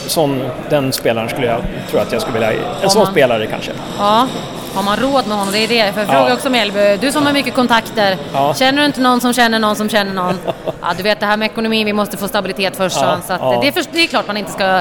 sån, 0.07 0.39
den 0.69 0.93
spelaren 0.93 1.29
skulle 1.29 1.47
jag 1.47 1.61
tror 1.91 2.01
att 2.01 2.11
jag 2.11 2.21
skulle 2.21 2.33
vilja, 2.33 2.53
en 2.83 2.89
sån 2.89 3.05
spelare 3.05 3.47
kanske. 3.47 3.71
Ja. 3.99 4.27
Har 4.75 4.83
man 4.83 4.97
råd 4.97 5.27
med 5.27 5.37
honom? 5.37 5.53
Det 5.53 5.59
är 5.59 5.67
det. 5.67 5.93
För 5.93 5.99
jag 5.99 6.09
frågar 6.09 6.29
ja. 6.29 6.33
också 6.33 6.49
Mjällby, 6.49 6.97
du 6.97 7.11
som 7.11 7.25
har 7.25 7.33
mycket 7.33 7.53
kontakter, 7.53 8.17
ja. 8.33 8.53
känner 8.53 8.79
du 8.79 8.85
inte 8.85 9.01
någon 9.01 9.21
som 9.21 9.33
känner 9.33 9.59
någon 9.59 9.75
som 9.75 9.89
känner 9.89 10.13
någon? 10.13 10.39
Ja, 10.81 10.93
du 10.97 11.03
vet 11.03 11.19
det 11.19 11.25
här 11.25 11.37
med 11.37 11.45
ekonomin, 11.45 11.85
vi 11.85 11.93
måste 11.93 12.17
få 12.17 12.27
stabilitet 12.27 12.77
först. 12.77 12.97
Ja. 13.01 13.19
Så 13.27 13.33
att 13.33 13.61
det, 13.61 13.67
är 13.67 13.71
för, 13.71 13.83
det 13.91 14.03
är 14.03 14.07
klart 14.07 14.27
man 14.27 14.37
inte 14.37 14.51
ska 14.51 14.77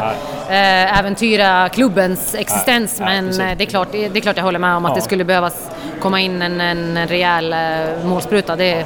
äh, 0.49 0.99
äventyra 0.99 1.69
klubbens 1.69 2.35
existens, 2.35 3.01
men 3.01 3.41
eh, 3.41 3.57
det, 3.57 3.65
är 3.65 3.67
klart, 3.67 3.89
det, 3.93 4.17
är 4.17 4.21
klart 4.21 4.37
jag 4.37 4.45
håller 4.45 4.59
med 4.59 4.77
om 4.77 4.85
att 4.85 4.95
det 4.95 5.01
skulle 5.01 5.25
behövas 5.25 5.71
komma 6.01 6.21
in 6.21 6.43
en, 6.43 6.61
en 6.61 7.09
rejäl 7.09 7.53
äh, 7.53 8.05
målspruta. 8.05 8.57
Det 8.57 8.85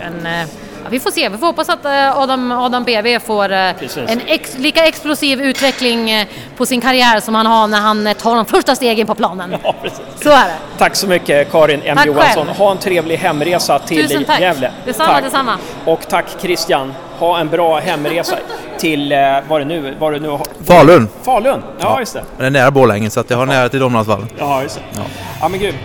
en, 0.00 0.26
äh, 0.26 0.46
Ja, 0.86 0.90
vi 0.90 1.00
får 1.00 1.10
se, 1.10 1.28
vi 1.28 1.38
får 1.38 1.46
hoppas 1.46 1.68
att 1.68 1.84
eh, 1.84 2.18
Adam, 2.18 2.52
Adam 2.52 2.84
BV 2.84 3.18
får 3.20 3.52
eh, 3.52 3.58
en 4.06 4.20
ex, 4.26 4.58
lika 4.58 4.86
explosiv 4.86 5.40
utveckling 5.40 6.10
eh, 6.10 6.26
på 6.56 6.66
sin 6.66 6.80
karriär 6.80 7.20
som 7.20 7.34
han 7.34 7.46
har 7.46 7.66
när 7.66 7.80
han 7.80 8.14
tar 8.14 8.36
de 8.36 8.44
första 8.44 8.74
stegen 8.74 9.06
på 9.06 9.14
planen. 9.14 9.56
Ja, 9.62 9.74
så 10.22 10.30
är 10.30 10.44
det. 10.44 10.54
Tack 10.78 10.96
så 10.96 11.06
mycket 11.06 11.52
Karin 11.52 11.82
M 11.84 11.96
tack 11.96 12.06
Johansson. 12.06 12.46
Själv. 12.46 12.58
Ha 12.58 12.70
en 12.70 12.78
trevlig 12.78 13.16
hemresa 13.16 13.78
till 13.78 14.08
Tusen 14.08 14.24
tack. 14.24 14.40
Gävle. 14.40 14.70
Detsamma, 14.84 15.12
tack. 15.12 15.24
detsamma. 15.24 15.58
Och 15.84 16.00
tack 16.08 16.26
Christian. 16.40 16.94
Ha 17.18 17.38
en 17.38 17.48
bra 17.48 17.78
hemresa 17.80 18.36
till, 18.78 19.14
var 19.48 19.58
det 19.58 19.64
nu, 19.64 19.94
var 19.98 20.12
det 20.12 20.18
nu? 20.18 20.38
Falun. 20.64 21.08
Falun, 21.22 21.62
ja, 21.78 21.84
ja 21.90 22.00
just 22.00 22.14
det. 22.14 22.24
Men 22.36 22.52
det 22.52 22.58
är 22.58 22.62
nära 22.62 22.70
Borlänge 22.70 23.10
så 23.10 23.20
att 23.20 23.30
jag 23.30 23.36
har 23.36 23.46
nära 23.46 23.68
till 23.68 23.80
Domnarvsvallen. 23.80 24.28
Ja, 24.38 24.62
just 24.62 24.76
det. 24.76 24.82
Ja. 24.94 25.02
ja 25.40 25.48
men 25.48 25.60
grymt. 25.60 25.76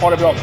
Ha 0.00 0.10
det 0.10 0.16
bra. 0.16 0.34